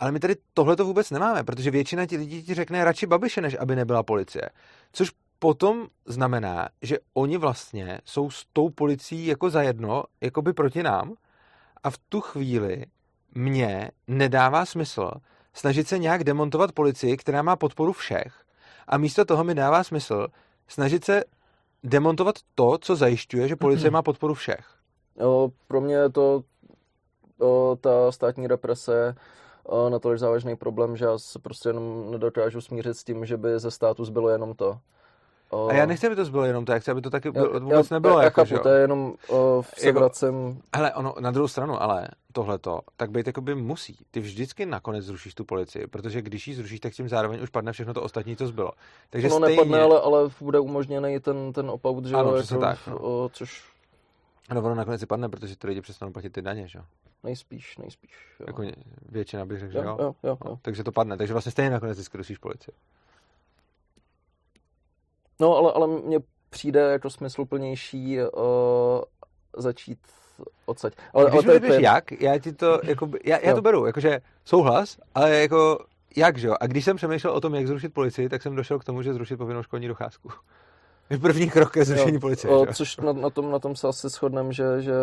Ale 0.00 0.12
my 0.12 0.20
tady 0.20 0.36
tohle 0.54 0.76
to 0.76 0.84
vůbec 0.84 1.10
nemáme, 1.10 1.44
protože 1.44 1.70
většina 1.70 2.06
těch 2.06 2.18
lidí 2.18 2.42
ti 2.42 2.54
řekne 2.54 2.84
radši 2.84 3.06
Babiše, 3.06 3.40
než 3.40 3.56
aby 3.60 3.76
nebyla 3.76 4.02
policie. 4.02 4.42
Což 4.92 5.10
potom 5.38 5.86
znamená, 6.06 6.68
že 6.82 6.98
oni 7.14 7.36
vlastně 7.36 8.00
jsou 8.04 8.30
s 8.30 8.46
tou 8.52 8.70
policií 8.70 9.26
jako 9.26 9.50
zajedno, 9.50 10.04
jako 10.20 10.42
by 10.42 10.52
proti 10.52 10.82
nám 10.82 11.14
a 11.82 11.90
v 11.90 11.98
tu 11.98 12.20
chvíli 12.20 12.86
mně 13.34 13.90
nedává 14.08 14.66
smysl 14.66 15.10
snažit 15.54 15.88
se 15.88 15.98
nějak 15.98 16.24
demontovat 16.24 16.72
policii, 16.72 17.16
která 17.16 17.42
má 17.42 17.56
podporu 17.56 17.92
všech 17.92 18.44
a 18.88 18.98
místo 18.98 19.24
toho 19.24 19.44
mi 19.44 19.54
dává 19.54 19.84
smysl 19.84 20.26
snažit 20.68 21.04
se 21.04 21.24
demontovat 21.82 22.34
to, 22.54 22.78
co 22.78 22.96
zajišťuje, 22.96 23.48
že 23.48 23.56
policie 23.56 23.90
má 23.90 24.02
podporu 24.02 24.34
všech. 24.34 24.66
Jo, 25.20 25.50
pro 25.68 25.80
mě 25.80 25.94
je 25.94 26.10
to 26.10 26.42
o, 27.40 27.78
ta 27.80 28.12
státní 28.12 28.46
represe 28.46 29.14
o, 29.64 29.88
natolik 29.88 30.18
závažný 30.18 30.56
problém, 30.56 30.96
že 30.96 31.04
já 31.04 31.18
se 31.18 31.38
prostě 31.38 31.68
jenom 31.68 32.10
nedokážu 32.10 32.60
smířit 32.60 32.96
s 32.96 33.04
tím, 33.04 33.26
že 33.26 33.36
by 33.36 33.58
ze 33.58 33.70
státu 33.70 34.04
zbylo 34.04 34.28
jenom 34.28 34.54
to. 34.54 34.78
O... 35.50 35.68
A 35.68 35.74
já 35.74 35.86
nechci, 35.86 36.06
aby 36.06 36.16
to 36.16 36.24
bylo 36.24 36.44
jenom 36.44 36.64
to, 36.64 36.72
já 36.72 36.78
chci, 36.78 36.90
aby 36.90 37.00
to 37.00 37.10
taky 37.10 37.30
bylo, 37.30 37.60
vůbec 37.60 37.90
já, 37.90 37.96
nebylo. 37.96 38.18
Já, 38.18 38.24
jako, 38.24 38.44
chápu, 38.44 38.62
to 38.62 38.68
je 38.68 38.80
jenom 38.80 39.14
o, 39.28 39.62
se 39.76 39.86
jako. 39.86 40.10
Hele, 40.76 40.94
ono, 40.94 41.14
na 41.20 41.30
druhou 41.30 41.48
stranu, 41.48 41.82
ale 41.82 42.08
tohleto, 42.32 42.80
tak 42.96 43.10
být 43.10 43.38
by 43.38 43.54
musí. 43.54 43.98
Ty 44.10 44.20
vždycky 44.20 44.66
nakonec 44.66 45.04
zrušíš 45.04 45.34
tu 45.34 45.44
policii, 45.44 45.86
protože 45.86 46.22
když 46.22 46.48
ji 46.48 46.54
zrušíš, 46.54 46.80
tak 46.80 46.92
tím 46.92 47.08
zároveň 47.08 47.42
už 47.42 47.50
padne 47.50 47.72
všechno 47.72 47.94
to 47.94 48.02
ostatní, 48.02 48.36
co 48.36 48.46
zbylo. 48.46 48.70
Takže 49.10 49.28
no 49.28 49.36
stejně... 49.36 49.56
nepadne, 49.56 49.82
ale, 49.82 50.00
ale 50.00 50.30
bude 50.40 50.60
umožněný 50.60 51.20
ten, 51.20 51.52
ten 51.52 51.70
opaut, 51.70 52.04
že 52.04 52.16
ano, 52.16 52.36
jako, 52.36 52.58
tak, 52.58 52.78
no. 52.86 52.98
o, 52.98 53.30
což 53.32 53.73
No 54.50 54.62
ono 54.62 54.74
nakonec 54.74 55.00
si 55.00 55.06
padne, 55.06 55.28
protože 55.28 55.56
ty 55.56 55.66
lidi 55.66 55.80
přestanou 55.80 56.12
platit 56.12 56.30
ty 56.30 56.42
daně, 56.42 56.68
že 56.68 56.78
jo? 56.78 56.84
Nejspíš, 57.22 57.78
nejspíš. 57.78 58.10
Jo. 58.40 58.46
Jako 58.48 58.62
většina 59.08 59.46
bych 59.46 59.58
řekl, 59.60 59.72
že 59.72 59.78
jo? 59.78 59.84
jo, 59.84 59.96
jo, 60.00 60.14
jo. 60.22 60.38
No, 60.44 60.58
takže 60.62 60.84
to 60.84 60.92
padne, 60.92 61.16
takže 61.16 61.34
vlastně 61.34 61.52
stejně 61.52 61.70
nakonec 61.70 62.04
zkusíš 62.04 62.38
policii. 62.38 62.74
No, 65.40 65.56
ale, 65.56 65.72
ale 65.72 65.86
mně 65.86 66.18
přijde 66.50 66.80
jako 66.80 67.10
smysluplnější 67.10 68.18
uh, 68.18 69.02
začít 69.56 69.98
odsaď. 70.66 70.94
Ale, 71.14 71.30
Když 71.30 71.46
ale 71.46 71.60
to 71.60 71.66
je, 71.66 71.82
jak, 71.82 72.12
já 72.12 72.38
ti 72.38 72.52
to, 72.52 72.80
jako, 72.84 73.10
já, 73.24 73.38
já 73.38 73.54
to 73.54 73.62
beru, 73.62 73.86
jakože 73.86 74.20
souhlas, 74.44 74.98
ale 75.14 75.30
jako 75.40 75.78
jak, 76.16 76.38
že 76.38 76.48
jo? 76.48 76.54
A 76.60 76.66
když 76.66 76.84
jsem 76.84 76.96
přemýšlel 76.96 77.32
o 77.32 77.40
tom, 77.40 77.54
jak 77.54 77.66
zrušit 77.66 77.94
policii, 77.94 78.28
tak 78.28 78.42
jsem 78.42 78.56
došel 78.56 78.78
k 78.78 78.84
tomu, 78.84 79.02
že 79.02 79.14
zrušit 79.14 79.36
povinnou 79.36 79.62
školní 79.62 79.88
docházku. 79.88 80.30
První 81.20 81.50
krok 81.50 81.72
ke 81.72 81.84
zrušení 81.84 82.20
policie. 82.20 82.50
O, 82.54 82.66
což 82.66 82.96
na, 82.96 83.12
na, 83.12 83.30
tom, 83.30 83.50
na 83.50 83.58
tom 83.58 83.76
se 83.76 83.88
asi 83.88 84.08
shodneme, 84.08 84.52
že, 84.52 84.64
že 84.82 84.94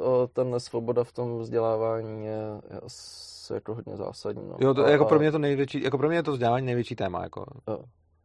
o, 0.00 0.28
ten 0.32 0.50
nesvoboda 0.50 1.04
v 1.04 1.12
tom 1.12 1.38
vzdělávání 1.38 2.26
je, 2.26 2.60
je 2.70 2.80
asi 2.80 3.52
jako 3.54 3.74
hodně 3.74 3.96
zásadní. 3.96 4.48
No. 4.48 4.56
Jo, 4.60 4.74
to, 4.74 4.84
a, 4.84 4.90
jako 4.90 5.04
pro 5.04 5.18
mě 5.18 5.28
je 5.28 5.32
to 5.32 5.38
největší, 5.38 5.82
jako 5.82 5.98
pro 5.98 6.08
mě 6.08 6.16
je 6.16 6.22
to 6.22 6.32
vzdělávání 6.32 6.66
největší 6.66 6.96
téma. 6.96 7.22
Jako. 7.22 7.44
Jo. 7.68 7.78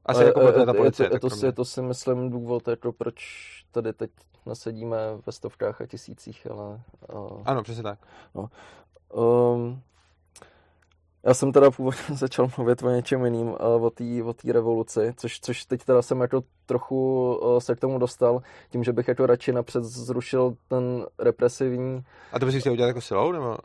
Asi 0.06 0.24
a, 0.24 0.26
jako 0.26 0.42
je, 0.42 0.66
ta 0.66 0.74
policie. 0.74 1.06
Je 1.06 1.20
to, 1.20 1.28
je, 1.28 1.40
to, 1.40 1.46
je 1.46 1.52
to 1.52 1.66
si 1.66 1.82
myslím 1.82 2.30
důvod, 2.30 2.68
jako 2.68 2.92
proč 2.92 3.16
tady 3.72 3.94
teď 3.94 4.12
nasedíme 4.46 4.98
ve 5.26 5.32
stovkách 5.32 5.82
a 5.82 5.86
tisících, 5.86 6.48
ale... 6.52 6.82
Uh, 7.14 7.42
ano, 7.46 7.64
přesně 7.64 7.84
tak. 7.84 8.00
No. 8.36 8.50
Um, 9.14 9.82
já 11.24 11.34
jsem 11.34 11.52
teda 11.52 11.72
původně 11.72 12.00
začal 12.16 12.50
mluvit 12.58 12.84
o 12.84 12.90
něčem 12.90 13.26
jiným, 13.26 13.56
o 13.60 13.90
té 13.90 14.04
o 14.24 14.34
revoluci, 14.54 15.14
což, 15.18 15.40
což 15.40 15.66
teď 15.66 15.84
teda 15.84 16.02
jsem 16.02 16.22
jako 16.22 16.44
trochu 16.72 17.40
se 17.60 17.76
k 17.76 17.80
tomu 17.80 18.00
dostal, 18.00 18.42
tím, 18.70 18.84
že 18.84 18.94
bych 18.94 19.08
jako 19.08 19.26
radši 19.26 19.52
napřed 19.52 19.84
zrušil 19.84 20.56
ten 20.68 21.06
represivní... 21.20 22.04
A 22.32 22.40
to 22.40 22.46
bys 22.46 22.56
chtěl 22.56 22.74
udělat 22.74 22.88
jako 22.88 23.02
silou, 23.02 23.32
nebo? 23.32 23.58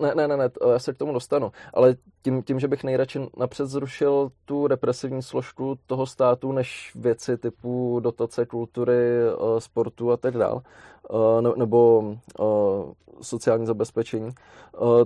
Ne, 0.00 0.14
ne, 0.14 0.28
ne, 0.28 0.36
ne, 0.36 0.50
já 0.72 0.78
se 0.78 0.92
k 0.92 0.98
tomu 0.98 1.12
dostanu, 1.12 1.52
ale 1.74 1.94
tím, 2.22 2.42
tím, 2.42 2.60
že 2.60 2.68
bych 2.68 2.84
nejradši 2.84 3.20
napřed 3.36 3.66
zrušil 3.66 4.30
tu 4.44 4.66
represivní 4.66 5.22
složku 5.22 5.78
toho 5.86 6.06
státu, 6.06 6.52
než 6.52 6.92
věci 6.94 7.36
typu 7.38 8.00
dotace 8.00 8.46
kultury, 8.46 9.00
sportu 9.58 10.12
a 10.12 10.16
tak 10.16 10.34
dále, 10.38 10.60
nebo 11.56 12.04
sociální 13.20 13.66
zabezpečení, 13.66 14.30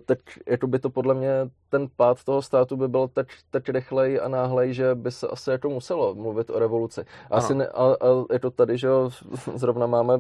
tak 0.07 0.19
jako 0.49 0.67
by 0.67 0.79
to 0.79 0.91
podle 0.91 1.15
mě 1.15 1.31
ten 1.69 1.89
pád 1.97 2.25
toho 2.25 2.43
státu 2.43 2.77
by 2.77 2.89
byl 2.89 3.09
tak, 3.09 3.27
tak 3.51 3.69
rychlej 3.69 4.21
a 4.23 4.29
náhlej, 4.29 4.75
že 4.75 4.95
by 4.95 5.11
se 5.11 5.29
asi 5.29 5.51
jako 5.51 5.69
muselo 5.71 6.15
mluvit 6.15 6.51
o 6.51 6.59
revoluci. 6.59 7.01
Asi 7.31 7.55
ne, 7.55 7.67
a, 7.67 7.85
a 7.85 8.33
je 8.33 8.39
to 8.39 8.51
tady, 8.51 8.79
že 8.79 8.87
jo, 8.87 9.11
zrovna 9.55 9.87
máme 9.87 10.19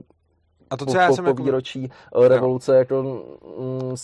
a 0.71 0.77
to, 0.77 0.87
co 0.87 0.93
po, 0.93 0.99
já 0.99 1.09
po, 1.09 1.15
jsem 1.15 1.25
po 1.25 1.31
jako... 1.31 1.43
výročí 1.43 1.91
revoluce, 2.29 2.73
jo. 2.73 2.79
jako 2.79 3.03
mm, 3.59 3.95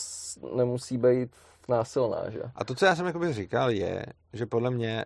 nemusí 0.57 0.98
být 0.98 1.30
násilná, 1.68 2.30
že? 2.30 2.42
A 2.55 2.64
to, 2.64 2.74
co 2.74 2.86
já 2.86 2.96
jsem 2.96 3.07
jakoby 3.07 3.32
říkal, 3.32 3.70
je, 3.70 4.07
že 4.32 4.46
podle 4.46 4.70
mě, 4.70 5.05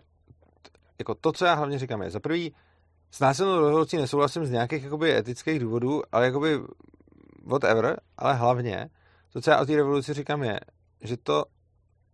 jako 0.99 1.15
to, 1.15 1.31
co 1.31 1.45
já 1.45 1.53
hlavně 1.53 1.79
říkám, 1.79 2.01
je 2.01 2.09
za 2.09 2.19
prvý, 2.19 2.55
s 3.11 3.19
násilnou 3.19 3.65
revolucí 3.65 3.97
nesouhlasím 3.97 4.45
z 4.45 4.51
nějakých 4.51 4.83
jakoby 4.83 5.15
etických 5.15 5.59
důvodů, 5.59 6.01
ale 6.11 6.25
jakoby 6.25 6.59
whatever, 7.45 7.99
ale 8.17 8.33
hlavně, 8.33 8.89
to, 9.33 9.41
co 9.41 9.51
já 9.51 9.61
o 9.61 9.65
té 9.65 9.75
revoluci 9.75 10.13
říkám, 10.13 10.43
je, 10.43 10.59
že 11.01 11.17
to 11.17 11.45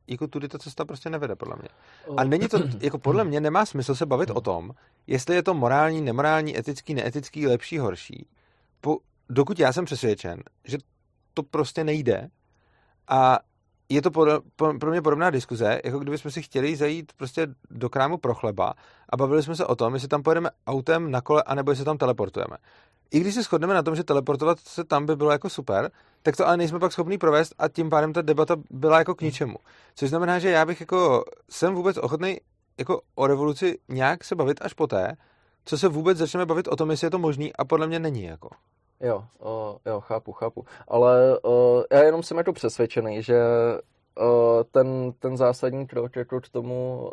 jako 0.08 0.28
tudy 0.28 0.48
ta 0.48 0.60
cesta 0.60 0.86
prostě 0.86 1.10
nevede, 1.10 1.36
podle 1.36 1.56
mě. 1.56 1.70
A 2.18 2.24
není 2.24 2.48
to, 2.48 2.58
jako 2.80 2.98
podle 2.98 3.24
mě 3.24 3.42
nemá 3.42 3.66
smysl 3.66 3.96
se 3.96 4.06
bavit 4.06 4.30
o 4.30 4.42
tom, 4.42 4.72
jestli 5.08 5.36
je 5.36 5.44
to 5.44 5.54
morální, 5.54 6.02
nemorální, 6.02 6.58
etický, 6.58 6.94
neetický, 6.94 7.48
lepší, 7.48 7.78
horší. 7.78 8.28
Po, 8.82 8.98
dokud 9.30 9.60
já 9.60 9.74
jsem 9.74 9.86
přesvědčen, 9.86 10.44
že 10.64 10.78
to 11.34 11.44
prostě 11.44 11.84
nejde 11.84 12.30
a 13.08 13.40
je 13.90 14.02
to 14.02 14.12
pod, 14.12 14.30
po, 14.56 14.74
pro 14.80 14.92
mě 14.92 15.02
podobná 15.02 15.30
diskuze, 15.30 15.82
jako 15.86 16.00
kdybychom 16.00 16.32
si 16.32 16.42
chtěli 16.42 16.76
zajít 16.76 17.14
prostě 17.14 17.48
do 17.70 17.90
krámu 17.90 18.18
pro 18.18 18.34
chleba 18.34 18.74
a 19.10 19.18
bavili 19.18 19.44
jsme 19.44 19.56
se 19.56 19.66
o 19.66 19.76
tom, 19.76 19.94
jestli 19.94 20.08
tam 20.08 20.24
pojedeme 20.24 20.50
autem 20.68 21.12
na 21.12 21.22
kole, 21.22 21.44
anebo 21.44 21.72
jestli 21.72 21.86
tam 21.86 21.98
teleportujeme 21.98 22.58
i 23.14 23.19
když 23.19 23.34
se 23.34 23.44
shodneme 23.44 23.73
na 23.73 23.84
tom, 23.84 23.95
že 23.95 24.03
teleportovat 24.03 24.60
se 24.60 24.84
tam 24.84 25.06
by 25.06 25.15
bylo 25.15 25.31
jako 25.31 25.49
super, 25.49 25.91
tak 26.22 26.38
to 26.38 26.48
ale 26.48 26.57
nejsme 26.57 26.80
pak 26.80 26.91
schopni 26.91 27.18
provést 27.18 27.56
a 27.57 27.68
tím 27.68 27.90
pádem 27.90 28.14
ta 28.14 28.22
debata 28.22 28.56
byla 28.69 28.99
jako 28.99 29.15
k 29.15 29.22
ničemu. 29.22 29.56
Což 29.95 30.10
znamená, 30.10 30.40
že 30.40 30.49
já 30.49 30.65
bych 30.65 30.80
jako, 30.80 31.23
jsem 31.49 31.76
vůbec 31.76 31.98
ochotný 31.98 32.38
jako 32.77 33.02
o 33.15 33.27
revoluci 33.27 33.80
nějak 33.90 34.23
se 34.23 34.35
bavit 34.35 34.61
až 34.61 34.73
poté, 34.73 35.15
co 35.65 35.77
se 35.77 35.88
vůbec 35.88 36.18
začneme 36.18 36.45
bavit 36.45 36.68
o 36.68 36.76
tom, 36.76 36.91
jestli 36.91 37.07
je 37.07 37.11
to 37.11 37.19
možný 37.19 37.53
a 37.56 37.65
podle 37.65 37.88
mě 37.88 37.99
není 37.99 38.23
jako. 38.23 38.49
Jo, 39.02 39.26
o, 39.40 39.77
jo, 39.85 39.99
chápu, 39.99 40.31
chápu. 40.31 40.65
Ale 40.88 41.40
o, 41.44 41.84
já 41.91 42.03
jenom 42.03 42.23
jsem 42.23 42.38
jako 42.38 42.53
přesvědčený, 42.53 43.23
že 43.23 43.41
ten, 44.72 45.14
ten 45.19 45.38
zásadní 45.38 45.88
krok 45.88 46.15
jako 46.15 46.41
k 46.41 46.49
tomu, 46.49 47.11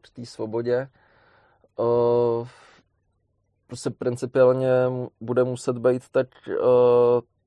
k 0.00 0.10
té 0.10 0.26
svobodě, 0.26 0.88
prostě 3.66 3.90
principiálně 3.90 4.70
bude 5.20 5.44
muset 5.44 5.78
být 5.78 6.02
tak, 6.10 6.28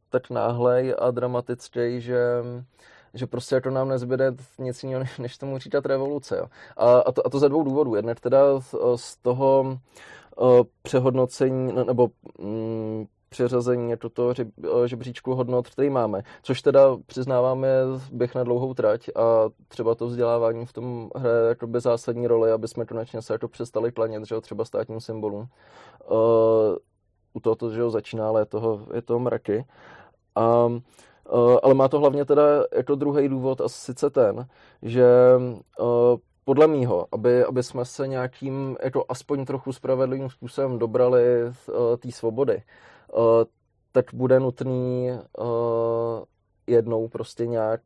tak 0.09 0.29
náhlej 0.29 0.95
a 0.99 1.11
dramatický, 1.11 2.01
že 2.01 2.43
že 3.13 3.27
prostě 3.27 3.55
jako 3.55 3.69
nám 3.69 3.89
nezbyde 3.89 4.31
nic 4.59 4.83
jiného, 4.83 5.05
než 5.19 5.37
tomu 5.37 5.57
říkat 5.57 5.85
revoluce. 5.85 6.37
Jo. 6.37 6.45
A, 6.77 6.99
a, 6.99 7.11
to, 7.11 7.27
a 7.27 7.29
to 7.29 7.39
ze 7.39 7.49
dvou 7.49 7.63
důvodů. 7.63 7.95
Jednak 7.95 8.19
teda 8.19 8.59
z, 8.95 9.17
toho 9.17 9.79
uh, 10.37 10.61
přehodnocení 10.81 11.73
nebo 11.87 12.09
um, 12.39 13.07
přeřazení 13.29 13.91
jako 13.91 14.09
toho 14.09 14.33
žebříčku 14.85 15.35
hodnot, 15.35 15.69
který 15.69 15.89
máme. 15.89 16.21
Což 16.41 16.61
teda 16.61 16.97
přiznáváme 17.05 17.67
běh 18.11 18.35
na 18.35 18.43
dlouhou 18.43 18.73
trať 18.73 19.09
a 19.15 19.49
třeba 19.67 19.95
to 19.95 20.07
vzdělávání 20.07 20.65
v 20.65 20.73
tom 20.73 21.09
hraje 21.15 21.49
jako 21.49 21.67
by 21.67 21.79
zásadní 21.79 22.27
roli, 22.27 22.51
aby 22.51 22.67
jsme 22.67 22.85
konečně 22.85 23.21
se 23.21 23.33
jako 23.33 23.47
přestali 23.47 23.91
klanět, 23.91 24.25
že 24.25 24.41
třeba 24.41 24.65
státním 24.65 24.99
symbolům. 24.99 25.47
Uh, 26.11 26.17
u 27.33 27.39
toho, 27.39 27.71
že 27.71 27.81
jo, 27.81 27.89
začíná, 27.89 28.27
ale 28.27 28.41
je 28.41 28.45
toho, 28.45 28.87
je 28.93 29.01
toho 29.01 29.19
mraky. 29.19 29.65
A 30.35 30.65
uh, 30.65 30.79
ale 31.63 31.73
má 31.73 31.87
to 31.87 31.99
hlavně 31.99 32.25
teda 32.25 32.43
jako 32.75 32.95
druhý 32.95 33.29
důvod 33.29 33.61
a 33.61 33.69
sice 33.69 34.09
ten, 34.09 34.47
že 34.81 35.05
uh, 35.79 36.17
podle 36.45 36.67
mýho, 36.67 37.07
aby, 37.11 37.43
aby 37.43 37.63
jsme 37.63 37.85
se 37.85 38.07
nějakým 38.07 38.77
jako 38.83 39.05
aspoň 39.09 39.45
trochu 39.45 39.73
spravedlivým 39.73 40.29
způsobem 40.29 40.79
dobrali 40.79 41.21
uh, 41.43 41.53
té 41.97 42.11
svobody, 42.11 42.55
uh, 42.55 42.61
tak 43.91 44.05
bude 44.13 44.39
nutný 44.39 45.09
jednou 46.67 47.07
prostě 47.07 47.47
nějak, 47.47 47.81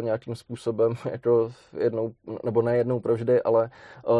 nějakým 0.00 0.34
způsobem, 0.34 0.94
jako 1.10 1.52
jednou, 1.78 2.12
nebo 2.44 2.62
ne 2.62 2.76
jednou 2.76 3.00
provždy, 3.00 3.42
ale 3.42 3.70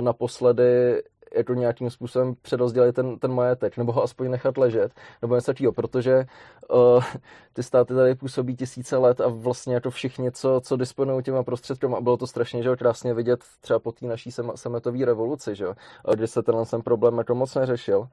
naposledy 0.00 1.02
jako 1.34 1.54
nějakým 1.54 1.90
způsobem 1.90 2.34
přerozdělit 2.42 2.94
ten, 2.94 3.18
ten 3.18 3.32
majetek, 3.32 3.76
nebo 3.76 3.92
ho 3.92 4.02
aspoň 4.02 4.30
nechat 4.30 4.56
ležet, 4.56 4.92
nebo 5.22 5.34
něco 5.34 5.46
takového, 5.46 5.72
protože 5.72 6.26
uh, 6.70 7.04
ty 7.52 7.62
státy 7.62 7.94
tady 7.94 8.14
působí 8.14 8.56
tisíce 8.56 8.96
let 8.96 9.20
a 9.20 9.28
vlastně 9.28 9.74
jako 9.74 9.90
všichni, 9.90 10.32
co, 10.32 10.60
co 10.64 10.76
disponují 10.76 11.22
těma 11.22 11.42
prostředky, 11.42 11.86
a 11.86 12.00
bylo 12.00 12.16
to 12.16 12.26
strašně 12.26 12.62
že 12.62 12.76
krásně 12.76 13.14
vidět 13.14 13.44
třeba 13.60 13.78
po 13.78 13.92
té 13.92 14.06
naší 14.06 14.30
sametové 14.54 15.04
revoluci, 15.04 15.54
že 15.54 15.66
kdy 16.14 16.26
se 16.26 16.42
tenhle 16.42 16.66
ten 16.66 16.82
problém 16.82 17.18
jako 17.18 17.34
moc 17.34 17.54
neřešil. 17.54 18.08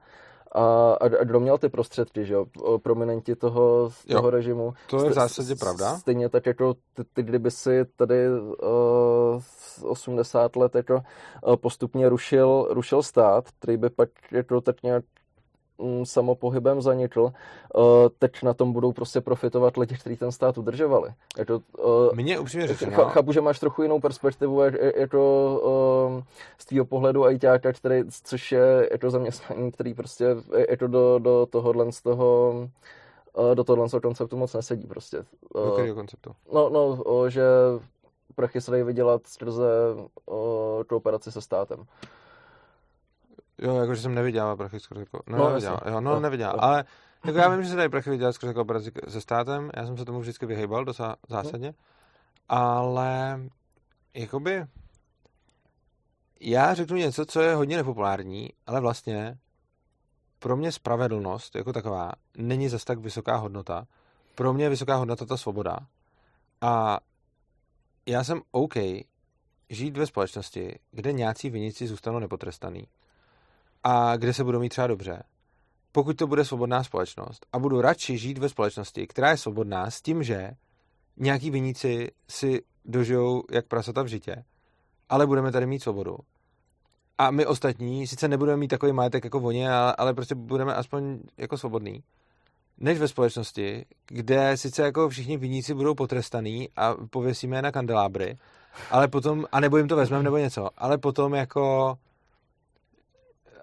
A, 0.52 0.92
a, 0.92 1.04
a 1.04 1.24
kdo 1.24 1.40
měl 1.40 1.58
ty 1.58 1.68
prostředky, 1.68 2.24
že 2.24 2.34
jo, 2.34 2.46
prominenti 2.82 3.36
toho, 3.36 3.90
toho 4.08 4.26
jo, 4.26 4.30
režimu. 4.30 4.74
To 4.90 5.04
je 5.04 5.10
v 5.10 5.14
zásadě 5.14 5.54
pravda. 5.54 5.98
Stejně 5.98 6.28
tak 6.28 6.46
jako 6.46 6.74
ty, 6.74 7.04
ty 7.12 7.22
kdyby 7.22 7.50
si 7.50 7.84
tady 7.96 8.28
uh, 8.30 9.42
80 9.82 10.56
let 10.56 10.74
jako 10.74 10.94
uh, 10.94 11.56
postupně 11.56 12.08
rušil, 12.08 12.66
rušil 12.70 13.02
stát, 13.02 13.50
který 13.58 13.76
by 13.76 13.90
pak 13.90 14.08
jako 14.32 14.60
tak 14.60 14.82
nějak 14.82 15.04
samopohybem 16.04 16.82
zanikl, 16.82 17.20
uh, 17.22 17.32
teď 18.18 18.42
na 18.42 18.54
tom 18.54 18.72
budou 18.72 18.92
prostě 18.92 19.20
profitovat 19.20 19.76
lidi, 19.76 19.94
kteří 19.94 20.16
ten 20.16 20.32
stát 20.32 20.58
udržovali. 20.58 21.10
Uh, 21.48 22.14
Mně 22.14 22.38
upřímně 22.38 22.66
řečeno. 22.66 23.04
Chápu, 23.04 23.32
že 23.32 23.40
máš 23.40 23.58
trochu 23.58 23.82
jinou 23.82 24.00
perspektivu 24.00 24.62
jako 24.96 26.30
z 26.58 26.64
tvýho 26.64 26.84
pohledu 26.84 27.24
ajťáka, 27.24 27.72
který, 27.72 28.02
což 28.24 28.52
je, 28.52 28.90
to 29.00 29.10
zaměstnání, 29.10 29.72
který 29.72 29.94
prostě 29.94 30.36
je 30.68 30.76
to 30.76 30.88
do, 30.88 31.18
do 31.18 31.46
tohohle 31.50 31.92
z 31.92 32.02
toho 32.02 32.54
do 33.54 33.64
tohohle 33.64 34.00
konceptu 34.00 34.36
moc 34.36 34.54
nesedí 34.54 34.86
prostě. 34.86 35.24
Do 35.54 35.70
kterého 35.70 35.94
konceptu? 35.94 36.30
No, 36.52 36.68
no, 36.68 37.30
že 37.30 37.42
prachy 38.34 38.60
se 38.60 38.70
dají 38.70 38.82
vydělat 38.82 39.26
skrze 39.26 39.66
kooperaci 40.86 41.32
se 41.32 41.40
státem. 41.40 41.84
Jo, 43.58 43.76
jakože 43.76 44.02
jsem 44.02 44.14
nevydělal 44.14 44.56
prachy 44.56 44.80
skoro 44.80 45.00
jako, 45.00 45.22
no, 45.26 45.38
no 45.38 45.58
jo, 45.58 45.78
no, 45.90 46.00
no 46.00 46.20
nevydělal, 46.20 46.56
no. 46.56 46.64
ale 46.64 46.84
jako 47.26 47.38
já 47.38 47.48
vím, 47.48 47.62
že 47.62 47.70
se 47.70 47.76
dají 47.76 47.88
prachy 47.88 48.10
vydělat 48.10 48.32
skoro 48.32 48.54
kooperaci 48.54 48.92
se 49.08 49.20
státem, 49.20 49.70
já 49.76 49.86
jsem 49.86 49.96
se 49.96 50.04
tomu 50.04 50.20
vždycky 50.20 50.46
vyhýbal 50.46 50.84
dosa 50.84 51.16
zásadně, 51.28 51.74
ale 52.48 53.40
jakoby 54.14 54.66
já 56.40 56.74
řeknu 56.74 56.96
něco, 56.96 57.26
co 57.26 57.40
je 57.40 57.54
hodně 57.54 57.76
nepopulární, 57.76 58.50
ale 58.66 58.80
vlastně 58.80 59.38
pro 60.38 60.56
mě 60.56 60.72
spravedlnost 60.72 61.54
jako 61.54 61.72
taková 61.72 62.12
není 62.36 62.68
zas 62.68 62.84
tak 62.84 62.98
vysoká 62.98 63.36
hodnota. 63.36 63.86
Pro 64.34 64.52
mě 64.52 64.64
je 64.64 64.70
vysoká 64.70 64.96
hodnota 64.96 65.26
ta 65.26 65.36
svoboda. 65.36 65.78
A 66.60 67.00
já 68.06 68.24
jsem 68.24 68.40
OK 68.50 68.74
žít 69.70 69.96
ve 69.96 70.06
společnosti, 70.06 70.78
kde 70.90 71.12
nějací 71.12 71.50
vinici 71.50 71.86
zůstanou 71.86 72.18
nepotrestaný 72.18 72.88
a 73.88 74.16
kde 74.16 74.32
se 74.32 74.44
budou 74.44 74.60
mít 74.60 74.68
třeba 74.68 74.86
dobře. 74.86 75.22
Pokud 75.92 76.16
to 76.16 76.26
bude 76.26 76.44
svobodná 76.44 76.84
společnost 76.84 77.46
a 77.52 77.58
budu 77.58 77.80
radši 77.80 78.18
žít 78.18 78.38
ve 78.38 78.48
společnosti, 78.48 79.06
která 79.06 79.30
je 79.30 79.36
svobodná 79.36 79.90
s 79.90 80.02
tím, 80.02 80.22
že 80.22 80.50
nějaký 81.16 81.50
viníci 81.50 82.10
si 82.28 82.62
dožijou 82.84 83.42
jak 83.50 83.66
prasata 83.66 84.02
v 84.02 84.06
žitě, 84.06 84.44
ale 85.08 85.26
budeme 85.26 85.52
tady 85.52 85.66
mít 85.66 85.82
svobodu. 85.82 86.16
A 87.18 87.30
my 87.30 87.46
ostatní 87.46 88.06
sice 88.06 88.28
nebudeme 88.28 88.56
mít 88.56 88.68
takový 88.68 88.92
majetek 88.92 89.24
jako 89.24 89.40
oni, 89.40 89.68
ale, 89.68 89.94
ale 89.98 90.14
prostě 90.14 90.34
budeme 90.34 90.74
aspoň 90.74 91.18
jako 91.38 91.58
svobodní. 91.58 92.02
Než 92.78 92.98
ve 92.98 93.08
společnosti, 93.08 93.84
kde 94.06 94.56
sice 94.56 94.82
jako 94.82 95.08
všichni 95.08 95.36
viníci 95.36 95.74
budou 95.74 95.94
potrestaný 95.94 96.68
a 96.76 96.94
pověsíme 97.10 97.56
je 97.56 97.62
na 97.62 97.72
kandelábry, 97.72 98.38
ale 98.90 99.08
potom, 99.08 99.44
a 99.52 99.60
nebo 99.60 99.76
jim 99.76 99.88
to 99.88 99.96
vezmeme 99.96 100.24
nebo 100.24 100.36
něco, 100.36 100.68
ale 100.76 100.98
potom 100.98 101.34
jako 101.34 101.96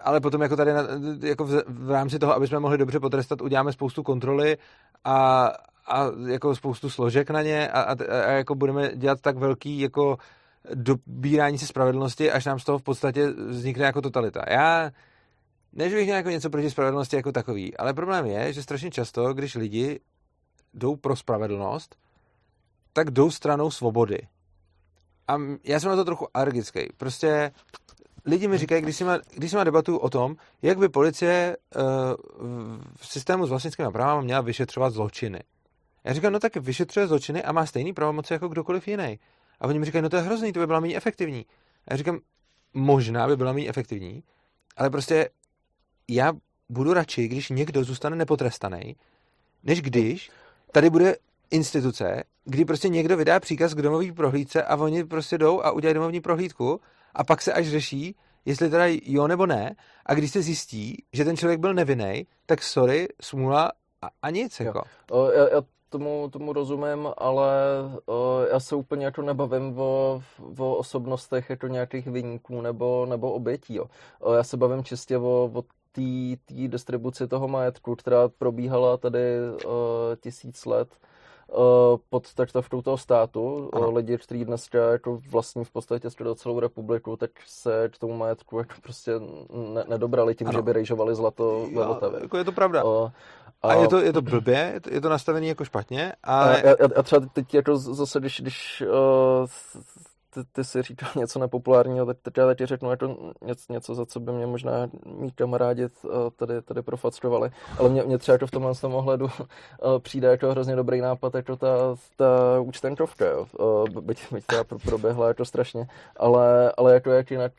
ale 0.04 0.20
potom 0.20 0.42
jako 0.42 0.56
tady 0.56 0.72
na, 0.72 0.82
jako 1.20 1.44
v, 1.44 1.62
v 1.66 1.90
rámci 1.90 2.18
toho, 2.18 2.34
aby 2.34 2.46
jsme 2.46 2.60
mohli 2.60 2.78
dobře 2.78 3.00
potrestat, 3.00 3.40
uděláme 3.40 3.72
spoustu 3.72 4.02
kontroly 4.02 4.56
a, 5.04 5.46
a 5.86 6.06
jako 6.26 6.54
spoustu 6.54 6.90
složek 6.90 7.30
na 7.30 7.42
ně 7.42 7.68
a, 7.68 7.80
a, 7.80 7.96
a 8.26 8.30
jako 8.30 8.54
budeme 8.54 8.96
dělat 8.96 9.20
tak 9.20 9.36
velký 9.36 9.80
jako 9.80 10.18
dobírání 10.74 11.58
se 11.58 11.66
spravedlnosti, 11.66 12.30
až 12.30 12.44
nám 12.44 12.58
z 12.58 12.64
toho 12.64 12.78
v 12.78 12.82
podstatě 12.82 13.30
vznikne 13.30 13.84
jako 13.84 14.00
totalita. 14.00 14.42
Já 14.50 14.90
než 15.72 15.94
bych 15.94 16.04
měl 16.04 16.16
jako 16.16 16.30
něco 16.30 16.50
proti 16.50 16.70
spravedlnosti 16.70 17.16
jako 17.16 17.32
takový, 17.32 17.76
ale 17.76 17.94
problém 17.94 18.26
je, 18.26 18.52
že 18.52 18.62
strašně 18.62 18.90
často, 18.90 19.34
když 19.34 19.54
lidi 19.54 20.00
jdou 20.74 20.96
pro 20.96 21.16
spravedlnost, 21.16 21.96
tak 22.92 23.10
jdou 23.10 23.30
stranou 23.30 23.70
svobody. 23.70 24.18
A 25.28 25.36
já 25.64 25.80
jsem 25.80 25.90
na 25.90 25.96
to 25.96 26.04
trochu 26.04 26.26
alergický. 26.34 26.80
Prostě 26.96 27.52
lidi 28.24 28.48
mi 28.48 28.58
říkají, 28.58 28.82
když 28.82 28.96
si 28.96 29.04
má, 29.04 29.18
když 29.34 29.50
si 29.50 29.56
má 29.56 29.64
debatu 29.64 29.96
o 29.96 30.10
tom, 30.10 30.36
jak 30.62 30.78
by 30.78 30.88
policie 30.88 31.56
uh, 31.76 31.82
v 32.96 33.06
systému 33.06 33.46
s 33.46 33.50
vlastnickými 33.50 33.92
právami 33.92 34.24
měla 34.24 34.40
vyšetřovat 34.40 34.92
zločiny. 34.92 35.40
Já 36.04 36.12
říkám, 36.12 36.32
no 36.32 36.40
tak 36.40 36.56
vyšetřuje 36.56 37.06
zločiny 37.06 37.42
a 37.42 37.52
má 37.52 37.66
stejný 37.66 37.92
pravomoci 37.92 38.32
jako 38.32 38.48
kdokoliv 38.48 38.88
jiný. 38.88 39.18
A 39.60 39.66
oni 39.66 39.78
mi 39.78 39.84
říkají, 39.84 40.02
no 40.02 40.08
to 40.08 40.16
je 40.16 40.22
hrozný, 40.22 40.52
to 40.52 40.60
by 40.60 40.66
byla 40.66 40.80
méně 40.80 40.96
efektivní. 40.96 41.46
A 41.88 41.92
já 41.92 41.96
říkám, 41.96 42.18
možná 42.74 43.26
by 43.26 43.36
byla 43.36 43.52
méně 43.52 43.68
efektivní, 43.68 44.22
ale 44.76 44.90
prostě 44.90 45.30
já 46.08 46.32
budu 46.68 46.92
radši, 46.92 47.28
když 47.28 47.48
někdo 47.50 47.84
zůstane 47.84 48.16
nepotrestaný, 48.16 48.96
než 49.62 49.82
když 49.82 50.30
tady 50.72 50.90
bude 50.90 51.16
instituce, 51.50 52.24
kdy 52.44 52.64
prostě 52.64 52.88
někdo 52.88 53.16
vydá 53.16 53.40
příkaz 53.40 53.74
k 53.74 53.82
domovní 53.82 54.12
prohlídce 54.12 54.62
a 54.62 54.76
oni 54.76 55.04
prostě 55.04 55.38
jdou 55.38 55.60
a 55.60 55.70
udělají 55.70 55.94
domovní 55.94 56.20
prohlídku 56.20 56.80
a 57.14 57.24
pak 57.24 57.42
se 57.42 57.52
až 57.52 57.68
řeší, 57.68 58.16
jestli 58.44 58.70
teda 58.70 58.84
jo 59.04 59.28
nebo 59.28 59.46
ne. 59.46 59.76
A 60.06 60.14
když 60.14 60.30
se 60.30 60.42
zjistí, 60.42 61.04
že 61.12 61.24
ten 61.24 61.36
člověk 61.36 61.60
byl 61.60 61.74
nevinný, 61.74 62.26
tak 62.46 62.62
sorry, 62.62 63.08
smůla 63.20 63.72
a, 64.02 64.08
a 64.22 64.30
nic. 64.30 64.60
Jako. 64.60 64.82
O, 65.10 65.30
já, 65.30 65.48
já 65.48 65.62
tomu, 65.88 66.28
tomu 66.32 66.52
rozumím, 66.52 67.08
ale 67.18 67.52
o, 68.06 68.40
já 68.52 68.60
se 68.60 68.76
úplně 68.76 69.04
jako 69.04 69.22
nebavím 69.22 69.78
o, 69.78 70.22
o 70.58 70.76
osobnostech 70.76 71.50
jako 71.50 71.66
nějakých 71.66 72.06
vyníků 72.06 72.60
nebo, 72.60 73.06
nebo 73.06 73.32
obětí. 73.32 73.74
Jo. 73.74 73.86
O, 74.20 74.32
já 74.32 74.44
se 74.44 74.56
bavím 74.56 74.84
čistě 74.84 75.18
o, 75.18 75.50
o 75.54 75.62
té 75.92 76.68
distribuci 76.68 77.26
toho 77.26 77.48
majetku, 77.48 77.96
která 77.96 78.28
probíhala 78.28 78.96
tady 78.96 79.20
o, 79.66 80.10
tisíc 80.20 80.66
let 80.66 80.88
pod 82.10 82.34
taktovkou 82.34 82.82
toho 82.82 82.98
státu. 82.98 83.70
Ano. 83.72 83.92
Lidi, 83.92 84.18
kteří 84.18 84.44
dneska 84.44 84.78
jako 84.90 85.20
vlastní 85.30 85.64
v 85.64 85.70
podstatě 85.70 86.10
skoro 86.10 86.34
celou 86.34 86.60
republiku, 86.60 87.16
tak 87.16 87.30
se 87.46 87.88
k 87.88 87.98
tomu 87.98 88.16
majetku 88.16 88.58
jako 88.58 88.74
prostě 88.82 89.12
ne- 89.74 89.84
nedobrali 89.88 90.34
tím, 90.34 90.46
ano. 90.46 90.58
že 90.58 90.62
by 90.62 90.72
rejžovali 90.72 91.14
zlato 91.14 91.66
ve 91.74 91.86
Vltavě. 91.86 92.20
Jako 92.22 92.36
je 92.36 92.44
to 92.44 92.52
pravda. 92.52 92.84
Uh, 92.84 93.10
a, 93.62 93.68
a 93.68 93.74
je 93.74 93.88
to, 93.88 94.00
je 94.00 94.12
to 94.12 94.22
blbě, 94.22 94.80
je 94.90 95.00
to, 95.00 95.08
nastavený 95.08 95.48
jako 95.48 95.64
špatně. 95.64 96.12
A, 96.22 96.42
a, 96.42 96.50
a, 96.50 96.98
a 96.98 97.02
třeba 97.02 97.26
teď 97.32 97.54
jako 97.54 97.76
zase, 97.76 98.20
když, 98.20 98.40
když 98.40 98.82
uh, 98.86 99.46
ty, 100.34 100.40
ty 100.52 100.64
jsi 100.64 100.82
říkal 100.82 101.08
něco 101.16 101.38
nepopulárního, 101.38 102.06
tak 102.06 102.16
teď 102.22 102.36
já 102.36 102.54
ti 102.54 102.66
řeknu 102.66 102.90
jako 102.90 103.32
něco, 103.42 103.72
něco, 103.72 103.94
za 103.94 104.06
co 104.06 104.20
by 104.20 104.32
mě 104.32 104.46
možná 104.46 104.72
mý 105.06 105.30
kamarádi 105.30 105.84
eh, 105.84 106.08
tady, 106.36 106.62
tady 106.62 106.82
profacrovali. 106.82 107.50
Ale 107.78 107.88
mě, 107.88 108.02
mě 108.02 108.18
třeba 108.18 108.32
jako 108.32 108.46
v 108.46 108.50
tomhle 108.50 108.74
tom 108.74 108.94
ohledu 108.94 109.28
eh, 109.40 109.98
přijde 109.98 110.28
jako 110.28 110.50
hrozně 110.50 110.76
dobrý 110.76 111.00
nápad, 111.00 111.34
jako 111.34 111.56
ta, 111.56 111.68
ta 112.16 112.60
účtenkovka, 112.60 113.26
jo. 113.26 113.46
Byť, 114.00 114.32
byť 114.32 114.44
teda 114.46 114.64
proběhla 114.64 115.28
jako 115.28 115.44
strašně, 115.44 115.88
ale, 116.16 116.72
ale 116.76 116.94
jako 116.94 117.10
jak 117.10 117.30
jinak 117.30 117.52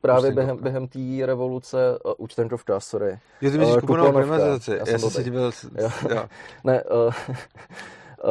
právě 0.00 0.32
během, 0.32 0.56
během 0.62 0.88
té 0.88 1.26
revoluce, 1.26 1.98
uh, 2.04 2.12
účtenkovka, 2.18 2.80
sorry. 2.80 3.18
Myslíš 3.40 3.76
kuponovou 3.80 4.12
privatizaci, 4.12 4.70
já, 4.70 4.76
já 4.76 4.98
jsem 4.98 5.10
se 5.10 5.24
díval, 5.24 5.50
jo. 6.10 6.24
ne, 6.64 6.84
uh, 6.84 7.12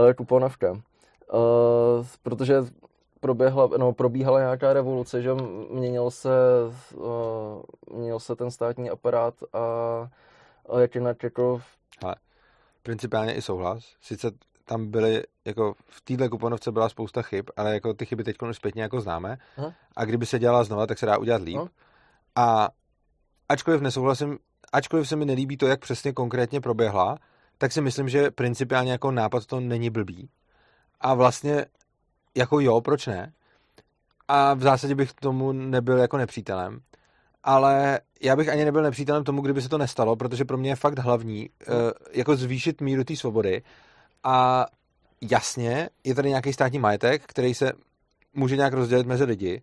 uh, 0.04 0.14
kuponovka. 0.18 0.72
Uh, 0.72 2.06
protože 2.24 2.56
proběhla, 3.20 3.70
no, 3.78 3.94
probíhala 3.94 4.40
nějaká 4.40 4.74
revoluce, 4.74 5.22
že 5.22 5.34
měnil 5.70 6.12
se, 6.12 6.30
uh, 6.96 7.62
měnil 7.94 8.20
se 8.20 8.36
ten 8.36 8.52
státní 8.52 8.90
aparát 8.90 9.34
a, 9.54 9.60
a 10.70 10.80
jak 10.80 10.96
jinak 10.96 11.24
jako... 11.24 11.62
Hele, 12.04 12.16
principiálně 12.84 13.36
i 13.36 13.42
souhlas. 13.42 13.96
Sice 14.02 14.32
tam 14.66 14.92
byly, 14.92 15.24
jako 15.46 15.74
v 15.86 16.02
téhle 16.02 16.30
kuponovce 16.30 16.72
byla 16.72 16.90
spousta 16.90 17.22
chyb, 17.22 17.46
ale 17.58 17.74
jako 17.74 17.94
ty 17.94 18.06
chyby 18.06 18.24
teď 18.24 18.36
už 18.50 18.56
zpětně 18.56 18.82
jako 18.82 19.02
známe. 19.02 19.38
Aha. 19.58 19.74
A 19.96 20.06
kdyby 20.06 20.26
se 20.26 20.40
dělala 20.40 20.64
znova, 20.64 20.88
tak 20.88 20.98
se 20.98 21.06
dá 21.06 21.18
udělat 21.18 21.42
líp. 21.42 21.58
Aha. 21.58 21.70
A 22.36 22.70
ačkoliv 23.50 23.82
nesouhlasím, 23.82 24.40
ačkoliv 24.74 25.08
se 25.08 25.16
mi 25.16 25.26
nelíbí 25.26 25.58
to, 25.58 25.68
jak 25.68 25.80
přesně 25.80 26.14
konkrétně 26.14 26.62
proběhla, 26.62 27.18
tak 27.58 27.72
si 27.72 27.82
myslím, 27.82 28.10
že 28.10 28.32
principiálně 28.32 28.92
jako 28.92 29.12
nápad 29.12 29.46
to 29.46 29.60
není 29.60 29.90
blbý. 29.90 30.30
A 31.02 31.14
vlastně 31.14 31.66
jako 32.38 32.60
jo, 32.60 32.82
proč 32.82 33.08
ne? 33.08 33.34
A 34.28 34.54
v 34.54 34.62
zásadě 34.62 34.96
bych 34.96 35.14
tomu 35.14 35.52
nebyl 35.52 35.98
jako 35.98 36.18
nepřítelem. 36.18 36.80
Ale 37.44 38.00
já 38.22 38.36
bych 38.36 38.50
ani 38.50 38.66
nebyl 38.66 38.84
nepřítelem 38.84 39.24
tomu, 39.24 39.42
kdyby 39.42 39.62
se 39.62 39.70
to 39.70 39.78
nestalo, 39.78 40.16
protože 40.16 40.46
pro 40.46 40.58
mě 40.58 40.70
je 40.70 40.76
fakt 40.76 41.00
hlavní 41.00 41.50
uh, 41.50 41.76
jako 42.12 42.36
zvýšit 42.36 42.82
míru 42.82 43.04
té 43.04 43.16
svobody 43.16 43.62
a 44.24 44.66
jasně, 45.22 45.90
je 46.04 46.16
tady 46.16 46.30
nějaký 46.30 46.54
státní 46.54 46.80
majetek, 46.80 47.24
který 47.26 47.54
se 47.54 47.72
může 48.34 48.56
nějak 48.56 48.74
rozdělit 48.74 49.08
mezi 49.08 49.24
lidi. 49.24 49.62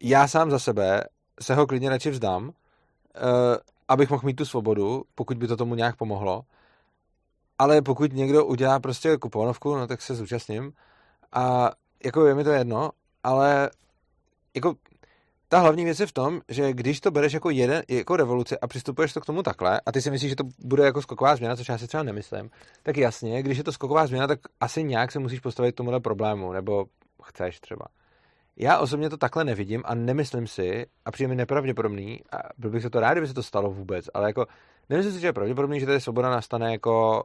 Já 0.00 0.28
sám 0.28 0.50
za 0.50 0.58
sebe 0.58 1.04
se 1.40 1.54
ho 1.54 1.66
klidně 1.66 1.90
radši 1.90 2.10
vzdám, 2.10 2.44
uh, 2.44 2.52
abych 3.88 4.10
mohl 4.10 4.26
mít 4.26 4.34
tu 4.34 4.44
svobodu, 4.44 5.04
pokud 5.14 5.36
by 5.36 5.46
to 5.48 5.56
tomu 5.56 5.74
nějak 5.74 5.96
pomohlo. 5.96 6.42
Ale 7.58 7.82
pokud 7.82 8.12
někdo 8.12 8.44
udělá 8.44 8.80
prostě 8.80 9.16
kuponovku, 9.16 9.76
no 9.76 9.86
tak 9.86 10.02
se 10.02 10.14
zúčastním. 10.14 10.72
A 11.32 11.70
jako 12.04 12.26
je 12.26 12.34
mi 12.34 12.44
to 12.44 12.50
jedno, 12.50 12.90
ale 13.22 13.70
jako 14.54 14.74
ta 15.48 15.58
hlavní 15.58 15.84
věc 15.84 16.00
je 16.00 16.06
v 16.06 16.12
tom, 16.12 16.40
že 16.48 16.72
když 16.72 17.00
to 17.00 17.10
bereš 17.10 17.32
jako 17.32 17.50
jeden, 17.50 17.82
jako 17.88 18.16
revoluci 18.16 18.58
a 18.58 18.66
přistupuješ 18.66 19.12
to 19.12 19.20
k 19.20 19.26
tomu 19.26 19.42
takhle, 19.42 19.80
a 19.86 19.92
ty 19.92 20.02
si 20.02 20.10
myslíš, 20.10 20.30
že 20.30 20.36
to 20.36 20.44
bude 20.58 20.84
jako 20.84 21.02
skoková 21.02 21.36
změna, 21.36 21.56
což 21.56 21.68
já 21.68 21.78
si 21.78 21.86
třeba 21.86 22.02
nemyslím, 22.02 22.50
tak 22.82 22.96
jasně, 22.96 23.42
když 23.42 23.58
je 23.58 23.64
to 23.64 23.72
skoková 23.72 24.06
změna, 24.06 24.26
tak 24.26 24.38
asi 24.60 24.84
nějak 24.84 25.12
se 25.12 25.18
musíš 25.18 25.40
postavit 25.40 25.74
tomuhle 25.74 26.00
problému, 26.00 26.52
nebo 26.52 26.84
chceš 27.22 27.60
třeba. 27.60 27.86
Já 28.56 28.78
osobně 28.78 29.10
to 29.10 29.16
takhle 29.16 29.44
nevidím 29.44 29.82
a 29.84 29.94
nemyslím 29.94 30.46
si, 30.46 30.86
a 31.04 31.10
přijde 31.10 31.28
mi 31.28 31.36
nepravděpodobný, 31.36 32.20
a 32.32 32.36
byl 32.58 32.70
bych 32.70 32.82
se 32.82 32.90
to 32.90 33.00
rád, 33.00 33.12
kdyby 33.12 33.26
se 33.26 33.34
to 33.34 33.42
stalo 33.42 33.70
vůbec, 33.70 34.06
ale 34.14 34.28
jako 34.28 34.46
nemyslím 34.88 35.14
si, 35.14 35.20
že 35.20 35.26
je 35.26 35.32
pravděpodobný, 35.32 35.80
že 35.80 35.86
tady 35.86 36.00
svoboda 36.00 36.30
nastane 36.30 36.72
jako, 36.72 37.24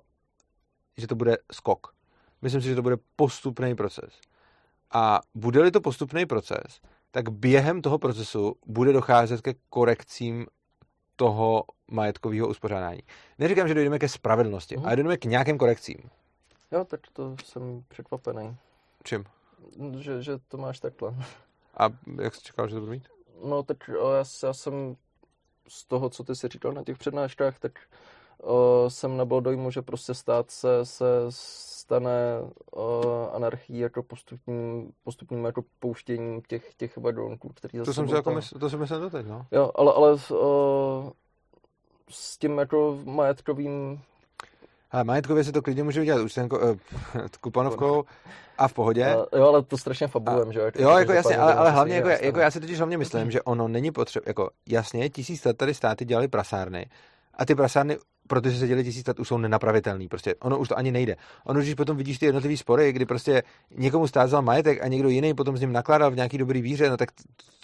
že 0.97 1.07
to 1.07 1.15
bude 1.15 1.37
skok. 1.51 1.93
Myslím 2.41 2.61
si, 2.61 2.67
že 2.67 2.75
to 2.75 2.81
bude 2.81 2.97
postupný 3.15 3.75
proces. 3.75 4.19
A 4.91 5.21
bude-li 5.35 5.71
to 5.71 5.81
postupný 5.81 6.25
proces, 6.25 6.81
tak 7.11 7.29
během 7.29 7.81
toho 7.81 7.97
procesu 7.97 8.55
bude 8.65 8.93
docházet 8.93 9.41
ke 9.41 9.53
korekcím 9.69 10.47
toho 11.15 11.63
majetkového 11.91 12.47
uspořádání. 12.47 12.99
Neříkám, 13.39 13.67
že 13.67 13.73
dojdeme 13.73 13.99
ke 13.99 14.09
spravedlnosti, 14.09 14.77
mm. 14.77 14.85
ale 14.85 14.95
dojdeme 14.95 15.17
k 15.17 15.25
nějakým 15.25 15.57
korekcím. 15.57 15.97
Jo, 16.71 16.85
tak 16.85 16.99
to 17.13 17.35
jsem 17.45 17.83
překvapený. 17.87 18.57
Čím? 19.03 19.25
Že, 19.97 20.23
že 20.23 20.37
to 20.47 20.57
máš 20.57 20.79
takhle. 20.79 21.15
A 21.77 21.89
jak 22.21 22.35
jsi 22.35 22.41
čekal, 22.41 22.67
že 22.67 22.75
to 22.75 22.81
bude 22.81 22.91
mít? 22.91 23.07
No, 23.43 23.63
tak 23.63 23.77
já, 23.87 24.23
já 24.43 24.53
jsem 24.53 24.95
z 25.67 25.85
toho, 25.85 26.09
co 26.09 26.23
ty 26.23 26.35
jsi 26.35 26.47
říkal 26.47 26.73
na 26.73 26.83
těch 26.83 26.97
přednáškách, 26.97 27.59
tak 27.59 27.71
uh, 28.43 28.49
jsem 28.87 29.17
nebyl 29.17 29.41
dojmu, 29.41 29.71
že 29.71 29.81
prostě 29.81 30.13
stát 30.13 30.51
se, 30.51 30.85
se 30.85 31.05
stane 31.87 32.41
uh, 32.75 32.83
anarchií 33.33 33.79
jako 33.79 34.03
postupním, 34.03 34.91
postupním 35.03 35.45
jako 35.45 35.63
pouštěním 35.79 36.41
těch, 36.41 36.73
těch 36.77 36.97
vadonků, 36.97 37.49
který 37.49 37.79
to 37.79 37.93
jsem, 37.93 38.07
jako 38.07 38.31
mysl, 38.31 38.59
to 38.59 38.69
jsem 38.69 38.79
myslel 38.79 38.99
doteď, 38.99 39.25
no. 39.27 39.45
Jo, 39.51 39.71
ale, 39.75 39.93
ale 39.93 40.11
uh, 40.11 41.09
s 42.09 42.37
tím 42.37 42.57
jako 42.57 42.99
majetkovým 43.05 44.01
ale 44.91 45.03
majetkově 45.03 45.43
se 45.43 45.51
to 45.51 45.61
klidně 45.61 45.83
může 45.83 46.01
udělat 46.01 46.21
už 46.21 46.33
ten 46.33 46.49
uh, 46.51 46.77
kuponovkou 47.41 48.03
a 48.57 48.67
v 48.67 48.73
pohodě. 48.73 49.15
Uh, 49.15 49.39
jo, 49.39 49.47
ale 49.47 49.63
to 49.63 49.77
strašně 49.77 50.07
fabulujeme, 50.07 50.53
že 50.53 50.59
jo? 50.59 50.71
Jo, 50.79 50.97
jako 50.97 51.11
jasně, 51.11 51.37
ale, 51.37 51.53
ale 51.53 51.71
hlavně, 51.71 51.95
jako, 51.95 52.09
jako 52.09 52.39
já 52.39 52.51
si 52.51 52.59
totiž 52.59 52.77
hlavně 52.77 52.97
myslím, 52.97 53.31
že 53.31 53.41
ono 53.41 53.67
není 53.67 53.91
potřeba, 53.91 54.23
jako 54.27 54.49
jasně, 54.67 55.09
tisíc 55.09 55.45
let 55.45 55.57
tady 55.57 55.73
státy 55.73 56.05
dělali 56.05 56.27
prasárny 56.27 56.89
a 57.33 57.45
ty 57.45 57.55
prasárny 57.55 57.97
protože 58.27 58.59
se 58.59 58.67
dělí 58.67 58.83
tisíc 58.83 59.07
let, 59.07 59.19
už 59.19 59.27
jsou 59.27 59.37
nenapravitelný. 59.37 60.07
Prostě 60.07 60.35
ono 60.35 60.59
už 60.59 60.67
to 60.67 60.77
ani 60.77 60.91
nejde. 60.91 61.15
Ono, 61.45 61.59
když 61.59 61.73
potom 61.73 61.97
vidíš 61.97 62.17
ty 62.19 62.25
jednotlivé 62.25 62.57
spory, 62.57 62.93
kdy 62.93 63.05
prostě 63.05 63.43
někomu 63.71 64.07
stát 64.07 64.25
vzal 64.25 64.41
majetek 64.41 64.83
a 64.83 64.87
někdo 64.87 65.09
jiný 65.09 65.33
potom 65.33 65.57
s 65.57 65.61
ním 65.61 65.71
nakládal 65.71 66.11
v 66.11 66.15
nějaký 66.15 66.37
dobrý 66.37 66.61
víře, 66.61 66.89
no 66.89 66.97
tak 66.97 67.09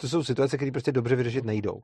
to 0.02 0.10
jsou 0.10 0.24
situace, 0.24 0.58
které 0.58 0.72
prostě 0.72 0.92
dobře 0.92 1.16
vyřešit 1.16 1.46
nejdou. 1.46 1.82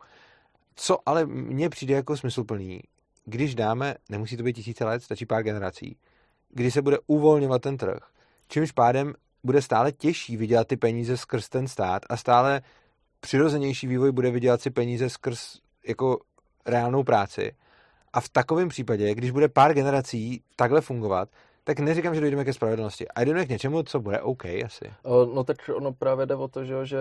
Co 0.76 0.98
ale 1.06 1.26
mně 1.26 1.70
přijde 1.70 1.96
jako 1.96 2.18
smysluplný, 2.18 2.82
když 3.26 3.56
dáme, 3.56 3.96
nemusí 4.10 4.38
to 4.38 4.44
být 4.44 4.54
tisíce 4.54 4.86
let, 4.86 5.04
stačí 5.04 5.26
pár 5.26 5.44
generací, 5.44 5.98
kdy 6.50 6.72
se 6.72 6.82
bude 6.82 6.98
uvolňovat 7.08 7.62
ten 7.62 7.78
trh, 7.78 8.00
čímž 8.48 8.72
pádem 8.72 9.14
bude 9.44 9.62
stále 9.62 9.92
těžší 9.92 10.38
vydělat 10.38 10.68
ty 10.68 10.78
peníze 10.78 11.18
skrz 11.18 11.50
ten 11.50 11.68
stát 11.68 12.02
a 12.10 12.18
stále 12.18 12.62
přirozenější 13.20 13.88
vývoj 13.88 14.12
bude 14.12 14.32
vydělat 14.32 14.62
si 14.62 14.70
peníze 14.70 15.10
skrz 15.10 15.60
jako 15.88 16.20
reálnou 16.66 17.04
práci 17.04 17.52
a 18.14 18.22
v 18.22 18.30
takovém 18.30 18.70
případě, 18.70 19.16
když 19.16 19.32
bude 19.32 19.48
pár 19.50 19.74
generací 19.74 20.44
takhle 20.56 20.82
fungovat, 20.82 21.30
tak 21.64 21.80
neříkám, 21.80 22.16
že 22.16 22.22
dojdeme 22.22 22.46
ke 22.46 22.54
spravedlnosti. 22.54 23.08
A 23.08 23.22
jdeme 23.22 23.46
k 23.46 23.50
něčemu, 23.50 23.84
co 23.84 24.00
bude 24.00 24.22
OK 24.22 24.46
asi. 24.46 24.94
No 25.34 25.44
tak 25.44 25.58
ono 25.76 25.94
právě 25.94 26.26
jde 26.26 26.36
o 26.36 26.48
to, 26.48 26.66
že, 26.66 26.86
že 26.86 26.98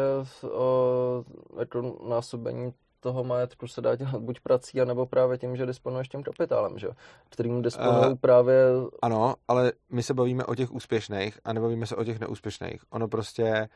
o, 0.52 1.24
jako 1.58 1.96
násobení 2.08 2.72
toho 3.00 3.24
majetku 3.24 3.68
se 3.68 3.80
dá 3.80 3.96
dělat 3.96 4.16
buď 4.16 4.40
prací, 4.40 4.80
anebo 4.80 5.06
právě 5.06 5.38
tím, 5.38 5.56
že 5.56 5.66
disponuješ 5.66 6.08
tím 6.08 6.22
kapitálem, 6.22 6.78
že? 6.78 6.88
kterým 7.28 7.62
disponují 7.62 8.06
uh, 8.06 8.14
právě... 8.14 8.64
Ano, 9.02 9.34
ale 9.48 9.72
my 9.90 10.02
se 10.02 10.14
bavíme 10.14 10.44
o 10.44 10.54
těch 10.54 10.72
úspěšných 10.72 11.38
a 11.44 11.52
nebavíme 11.52 11.86
se 11.86 11.96
o 11.96 12.04
těch 12.04 12.20
neúspěšných. 12.20 12.80
Ono 12.90 13.08
prostě 13.08 13.68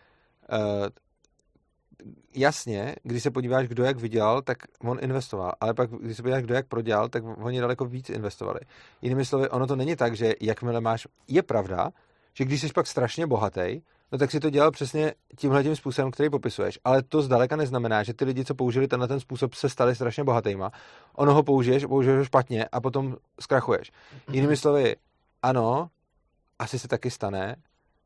uh, 0.52 0.86
jasně, 2.34 2.96
když 3.02 3.22
se 3.22 3.30
podíváš, 3.30 3.68
kdo 3.68 3.84
jak 3.84 4.00
vydělal, 4.00 4.42
tak 4.42 4.58
on 4.80 4.98
investoval, 5.00 5.52
ale 5.60 5.74
pak, 5.74 5.90
když 5.90 6.16
se 6.16 6.22
podíváš, 6.22 6.42
kdo 6.42 6.54
jak 6.54 6.68
prodělal, 6.68 7.08
tak 7.08 7.24
oni 7.36 7.60
daleko 7.60 7.84
víc 7.84 8.10
investovali. 8.10 8.60
Jinými 9.02 9.24
slovy, 9.24 9.48
ono 9.48 9.66
to 9.66 9.76
není 9.76 9.96
tak, 9.96 10.16
že 10.16 10.32
jakmile 10.40 10.80
máš, 10.80 11.06
je 11.28 11.42
pravda, 11.42 11.90
že 12.34 12.44
když 12.44 12.60
jsi 12.60 12.68
pak 12.74 12.86
strašně 12.86 13.26
bohatý, 13.26 13.80
no 14.12 14.18
tak 14.18 14.30
si 14.30 14.40
to 14.40 14.50
dělal 14.50 14.70
přesně 14.70 15.14
tímhle 15.38 15.62
tím 15.62 15.76
způsobem, 15.76 16.10
který 16.10 16.30
popisuješ. 16.30 16.78
Ale 16.84 17.02
to 17.02 17.22
zdaleka 17.22 17.56
neznamená, 17.56 18.02
že 18.02 18.14
ty 18.14 18.24
lidi, 18.24 18.44
co 18.44 18.54
použili 18.54 18.88
tenhle 18.88 19.08
ten 19.08 19.20
způsob, 19.20 19.54
se 19.54 19.68
stali 19.68 19.94
strašně 19.94 20.24
bohatýma. 20.24 20.70
Ono 21.16 21.34
ho 21.34 21.42
použiješ, 21.42 21.84
použiješ 21.84 22.18
ho 22.18 22.24
špatně 22.24 22.64
a 22.72 22.80
potom 22.80 23.16
zkrachuješ. 23.40 23.90
Jinými 24.32 24.56
slovy, 24.56 24.96
ano, 25.42 25.90
asi 26.58 26.78
se 26.78 26.88
taky 26.88 27.10
stane, 27.10 27.56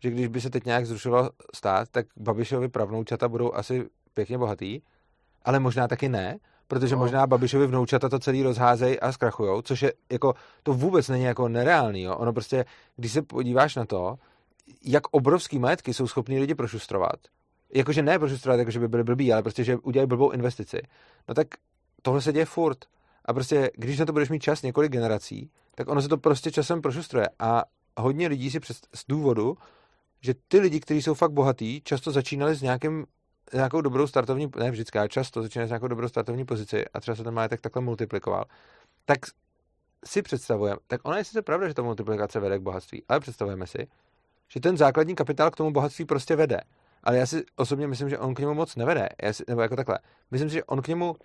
že 0.01 0.10
když 0.10 0.27
by 0.27 0.40
se 0.40 0.51
teď 0.51 0.64
nějak 0.64 0.86
zrušilo 0.86 1.31
stát, 1.55 1.89
tak 1.89 2.06
Babišovi 2.16 2.68
pravnoučata 2.68 3.28
budou 3.28 3.55
asi 3.55 3.89
pěkně 4.14 4.39
bohatý, 4.39 4.81
ale 5.44 5.59
možná 5.59 5.89
taky 5.89 6.09
ne, 6.09 6.39
protože 6.68 6.94
no. 6.94 6.98
možná 6.98 7.27
Babišovi 7.27 7.66
vnoučata 7.66 8.09
to 8.09 8.18
celý 8.18 8.43
rozházejí 8.43 9.01
a 9.01 9.12
zkrachujou, 9.12 9.62
což 9.62 9.82
je 9.82 9.93
jako, 10.12 10.35
to 10.62 10.73
vůbec 10.73 11.09
není 11.09 11.24
jako 11.24 11.48
nereálný, 11.48 12.02
jo. 12.02 12.16
Ono 12.16 12.32
prostě, 12.32 12.64
když 12.97 13.12
se 13.12 13.23
podíváš 13.23 13.77
na 13.77 13.85
to, 13.85 14.18
jak 14.85 15.02
obrovský 15.10 15.59
majetky 15.59 15.94
jsou 15.94 16.06
schopní 16.06 16.39
lidi 16.39 16.55
prošustrovat, 16.55 17.16
jakože 17.74 18.02
ne 18.02 18.18
prošustrovat, 18.18 18.59
jakože 18.59 18.81
by 18.81 18.89
byli 18.89 19.05
blbí, 19.05 19.32
ale 19.32 19.43
prostě, 19.43 19.64
že 19.64 19.77
udělají 19.77 20.09
blbou 20.09 20.31
investici, 20.31 20.78
no 21.28 21.35
tak 21.35 21.47
tohle 22.02 22.23
se 22.23 22.32
děje 22.32 22.44
furt. 22.44 22.78
A 23.24 23.32
prostě, 23.32 23.70
když 23.74 23.98
na 23.98 24.06
to 24.06 24.12
budeš 24.12 24.28
mít 24.28 24.43
čas 24.43 24.62
několik 24.62 24.93
generací, 24.93 25.51
tak 25.74 25.89
ono 25.89 26.02
se 26.02 26.09
to 26.09 26.16
prostě 26.16 26.51
časem 26.51 26.82
prošustruje. 26.82 27.28
A 27.39 27.64
hodně 27.97 28.28
lidí 28.28 28.51
si 28.51 28.60
přes, 28.60 28.81
z 28.94 29.05
důvodu, 29.09 29.56
že 30.27 30.35
ty 30.48 30.59
lidi, 30.59 30.81
kteří 30.81 31.03
jsou 31.03 31.15
fakt 31.15 31.32
bohatí, 31.32 31.81
často 31.85 32.11
začínali 32.12 32.55
s 32.55 32.62
nějakým 32.62 33.07
nějakou 33.53 33.81
dobrou 33.81 34.07
startovní, 34.07 34.51
ne 34.59 34.70
vždycky, 34.70 34.98
ale 34.98 35.09
často 35.09 35.43
začínají 35.43 35.69
s 35.69 35.70
nějakou 35.70 35.89
dobrou 35.89 36.09
startovní 36.09 36.44
pozici 36.44 36.85
a 36.94 37.01
třeba 37.01 37.15
se 37.15 37.24
ten 37.24 37.35
majetek 37.35 37.61
takhle 37.61 37.82
multiplikoval, 37.82 38.44
tak 39.05 39.19
si 40.05 40.23
představujeme, 40.23 40.78
tak 40.86 41.01
ona 41.05 41.19
je 41.19 41.24
sice 41.24 41.43
pravda, 41.43 41.69
že 41.69 41.74
ta 41.74 41.82
multiplikace 41.82 42.40
vede 42.40 42.59
k 42.59 42.62
bohatství, 42.62 43.03
ale 43.09 43.20
představujeme 43.20 43.66
si, 43.66 43.86
že 44.48 44.61
ten 44.61 44.77
základní 44.77 45.15
kapitál 45.15 45.51
k 45.51 45.57
tomu 45.57 45.70
bohatství 45.70 46.05
prostě 46.05 46.36
vede. 46.36 46.61
ale 47.03 47.16
já 47.16 47.27
si 47.27 47.44
osobně 47.57 47.86
myslím, 47.86 48.09
že 48.09 48.19
on 48.19 48.35
k 48.35 48.39
němu 48.39 48.55
moc 48.55 48.77
nevede. 48.77 49.09
Já 49.23 49.32
si, 49.32 49.44
nebo 49.48 49.62
jako 49.62 49.77
takhle. 49.77 49.98
Myslím 50.31 50.51
si, 50.51 50.55
že 50.55 50.65
on 50.65 50.82
k 50.82 50.89
němu 50.89 51.16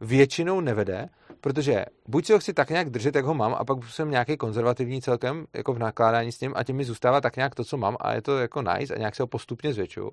většinou 0.00 0.60
nevede, 0.60 1.08
protože 1.40 1.84
buď 2.08 2.26
si 2.26 2.32
ho 2.32 2.38
chci 2.38 2.54
tak 2.54 2.70
nějak 2.70 2.90
držet, 2.90 3.14
jak 3.14 3.24
ho 3.24 3.34
mám, 3.34 3.54
a 3.54 3.64
pak 3.64 3.78
jsem 3.88 4.10
nějaký 4.10 4.36
konzervativní 4.36 5.02
celkem 5.02 5.46
jako 5.54 5.72
v 5.74 5.78
nakládání 5.78 6.32
s 6.32 6.40
ním 6.40 6.52
a 6.56 6.64
tím 6.64 6.76
mi 6.76 6.84
zůstává 6.84 7.20
tak 7.20 7.36
nějak 7.36 7.54
to, 7.54 7.64
co 7.64 7.76
mám 7.76 7.96
a 8.00 8.12
je 8.14 8.22
to 8.22 8.38
jako 8.38 8.62
nice 8.62 8.94
a 8.94 8.98
nějak 8.98 9.14
se 9.16 9.22
ho 9.22 9.26
postupně 9.26 9.72
zvětšuju. 9.72 10.10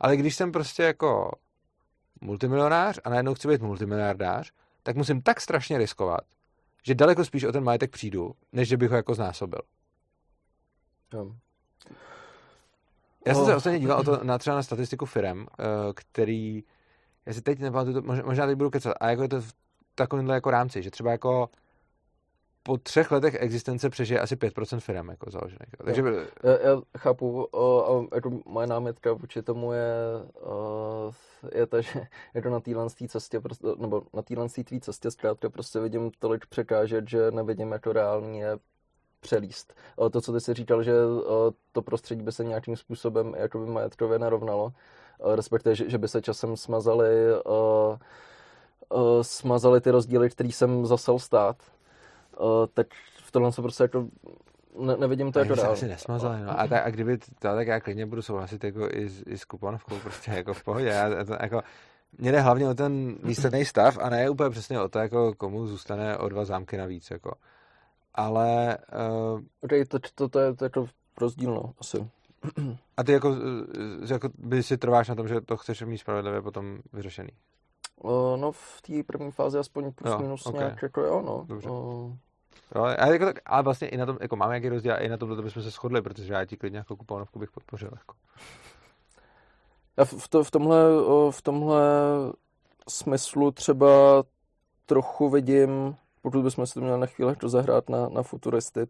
Ale 0.00 0.16
když 0.16 0.34
jsem 0.36 0.52
prostě 0.52 0.82
jako 0.82 1.30
multimilionář 2.20 2.98
a 3.04 3.10
najednou 3.10 3.34
chci 3.34 3.48
být 3.48 3.62
multimiliardář, 3.62 4.52
tak 4.82 4.96
musím 4.96 5.22
tak 5.22 5.40
strašně 5.40 5.78
riskovat, 5.78 6.20
že 6.82 6.94
daleko 6.94 7.24
spíš 7.24 7.44
o 7.44 7.52
ten 7.52 7.64
majetek 7.64 7.90
přijdu, 7.90 8.32
než 8.52 8.68
že 8.68 8.76
bych 8.76 8.90
ho 8.90 8.96
jako 8.96 9.14
znásobil. 9.14 9.60
Jo. 11.14 11.32
Já 13.26 13.34
jsem 13.34 13.42
Oh. 13.42 13.48
se 13.48 13.56
ostatně 13.56 13.78
díval 13.78 14.00
o 14.00 14.04
to 14.04 14.20
na 14.24 14.38
třeba 14.38 14.56
na 14.56 14.62
statistiku 14.62 15.06
firem, 15.06 15.46
eh, 15.58 15.64
který, 15.94 16.64
já 17.26 17.32
si 17.32 17.42
teď 17.42 17.58
nepamatuju, 17.58 17.94
to, 17.94 18.02
možná- 18.24 18.46
teď 18.46 18.56
budu 18.56 18.70
kecat, 18.70 18.94
a 19.00 19.10
jako 19.10 19.22
je 19.22 19.28
to 19.28 19.40
v 19.40 19.52
takovémhle 19.94 20.34
jako 20.34 20.50
rámci, 20.50 20.82
že 20.82 20.90
třeba 20.90 21.10
jako 21.10 21.48
po 22.66 22.78
třech 22.78 23.10
letech 23.10 23.34
existence 23.40 23.90
přežije 23.90 24.20
asi 24.20 24.36
5% 24.36 24.80
firm 24.80 25.08
jako 25.08 25.30
založených. 25.30 25.70
Takže 25.84 26.02
Já, 26.42 26.50
já 26.50 26.80
chápu, 26.98 27.42
o, 27.50 27.90
a 27.90 28.14
jako 28.14 28.30
moje 28.46 28.66
námitka 28.66 29.12
vůči 29.12 29.42
tomu 29.42 29.72
je, 29.72 29.94
o, 30.40 31.12
je 31.54 31.66
ta, 31.66 31.80
že 31.80 32.06
je 32.34 32.42
to 32.42 32.50
na 32.50 32.60
téhle 32.60 32.90
cestě, 33.08 33.40
prostě, 33.40 33.66
nebo 33.78 34.02
na 34.14 34.22
téhle 34.22 34.48
tvý 34.48 34.80
cestě 34.80 35.10
zkrátka 35.10 35.50
prostě 35.50 35.80
vidím 35.80 36.10
tolik 36.18 36.46
překážet, 36.46 37.08
že 37.08 37.30
nevidím 37.30 37.72
jako 37.72 37.92
reálně 37.92 38.40
je 38.40 38.58
přelíst. 39.20 39.74
O, 39.96 40.10
to, 40.10 40.20
co 40.20 40.32
ty 40.32 40.40
jsi 40.40 40.54
říkal, 40.54 40.82
že 40.82 40.92
o, 41.04 41.52
to 41.72 41.82
prostředí 41.82 42.22
by 42.22 42.32
se 42.32 42.44
nějakým 42.44 42.76
způsobem 42.76 43.34
jakoby 43.38 43.70
majetkově 43.70 44.18
narovnalo, 44.18 44.72
respektive, 45.34 45.74
že, 45.74 45.90
že 45.90 45.98
by 45.98 46.08
se 46.08 46.22
časem 46.22 46.56
smazaly 46.56 47.08
o, 47.44 47.98
o, 48.88 49.24
smazaly 49.24 49.80
ty 49.80 49.90
rozdíly, 49.90 50.30
který 50.30 50.52
jsem 50.52 50.86
zasel 50.86 51.18
stát, 51.18 51.56
o, 52.36 52.66
tak 52.66 52.86
v 53.24 53.32
tomhle 53.32 53.52
se 53.52 53.62
prostě 53.62 53.84
jako 53.84 54.06
ne, 54.78 54.96
nevidím 54.96 55.32
to 55.32 55.38
jako 55.38 55.52
Ani 55.52 55.56
se 55.60 55.62
dál. 55.66 55.72
asi 55.72 55.88
nesmazali, 55.88 56.42
no. 56.42 56.60
A, 56.60 56.66
tak, 56.68 56.86
a 56.86 56.90
kdyby 56.90 57.18
to, 57.18 57.24
tak 57.40 57.66
já 57.66 57.80
klidně 57.80 58.06
budu 58.06 58.22
souhlasit 58.22 58.64
jako 58.64 58.88
i, 58.92 59.08
s- 59.08 59.22
i 59.26 59.38
s 59.38 59.44
kuponovkou, 59.44 59.98
prostě 59.98 60.30
jako 60.30 60.54
v 60.54 60.64
pohodě. 60.64 60.86
Já, 60.86 61.24
to, 61.24 61.32
jako, 61.40 61.62
mě 62.18 62.32
jde 62.32 62.40
hlavně 62.40 62.68
o 62.68 62.74
ten 62.74 63.16
výsledný 63.22 63.64
stav 63.64 63.98
a 63.98 64.10
ne 64.10 64.30
úplně 64.30 64.50
přesně 64.50 64.80
o 64.80 64.88
to, 64.88 64.98
jako 64.98 65.34
komu 65.34 65.66
zůstane 65.66 66.18
o 66.18 66.28
dva 66.28 66.44
zámky 66.44 66.76
navíc, 66.76 67.10
jako. 67.10 67.32
Ale 68.14 68.78
uh, 69.34 69.40
Okay, 69.60 69.84
to, 69.84 69.98
to, 70.14 70.28
to, 70.28 70.38
je, 70.40 70.54
to 70.54 70.64
je 70.64 70.66
jako 70.66 70.86
rozdíl, 71.20 71.54
no, 71.54 71.72
asi. 71.80 72.08
A 72.96 73.04
ty 73.04 73.12
jako, 73.12 73.36
eh, 74.08 74.12
jako 74.12 74.28
by 74.38 74.62
si 74.62 74.78
trváš 74.78 75.08
na 75.08 75.14
tom, 75.14 75.28
že 75.28 75.40
to 75.40 75.56
chceš 75.56 75.82
mít 75.82 75.98
spravedlivě 75.98 76.42
potom 76.42 76.78
vyřešený. 76.92 77.30
Uh, 78.02 78.36
no, 78.36 78.52
v 78.52 78.82
té 78.82 79.02
první 79.06 79.30
fázi 79.30 79.58
aspoň 79.58 79.92
plus 79.92 80.10
Jo, 80.10 80.18
minus 80.18 80.46
ok. 80.46 80.54
nějak, 80.54 80.82
jako 80.82 81.00
jo, 81.00 81.22
no. 81.22 81.44
Dobře. 81.48 81.68
Uh, 81.68 82.12
Jo, 82.74 82.82
ale, 82.82 83.12
jako 83.12 83.24
tak, 83.24 83.36
ale 83.46 83.62
vlastně 83.62 83.88
i 83.88 83.96
na 83.96 84.06
tom, 84.06 84.18
jako 84.20 84.36
máme 84.36 84.52
nějaký 84.52 84.68
rozdíl 84.68 84.92
a 84.92 84.96
i 84.96 85.08
na 85.08 85.16
tomto 85.16 85.42
bychom 85.42 85.62
se 85.62 85.70
shodli, 85.70 86.02
protože 86.02 86.32
já 86.32 86.44
ti 86.44 86.56
klidně 86.56 86.78
jako 86.78 86.96
kuponovku 86.96 87.38
bych 87.38 87.50
podpořil. 87.50 87.90
Jako. 87.92 88.14
já 89.96 90.04
v, 90.04 90.28
to, 90.28 90.44
v, 90.44 90.50
tomhle, 90.50 90.84
v 91.30 91.42
tomhle 91.42 91.82
smyslu 92.88 93.50
třeba 93.50 94.24
trochu 94.86 95.28
vidím, 95.28 95.96
pokud 96.22 96.42
bychom 96.42 96.66
si 96.66 96.74
to 96.74 96.80
měli 96.80 97.00
na 97.00 97.06
chvíli 97.06 97.36
to 97.36 97.48
zahrát 97.48 97.88
na, 97.88 98.08
na 98.08 98.22
futuristy, 98.22 98.80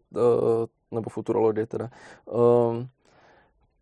nebo 0.91 1.09
futurology 1.09 1.65
teda, 1.65 1.89
um, 2.25 2.89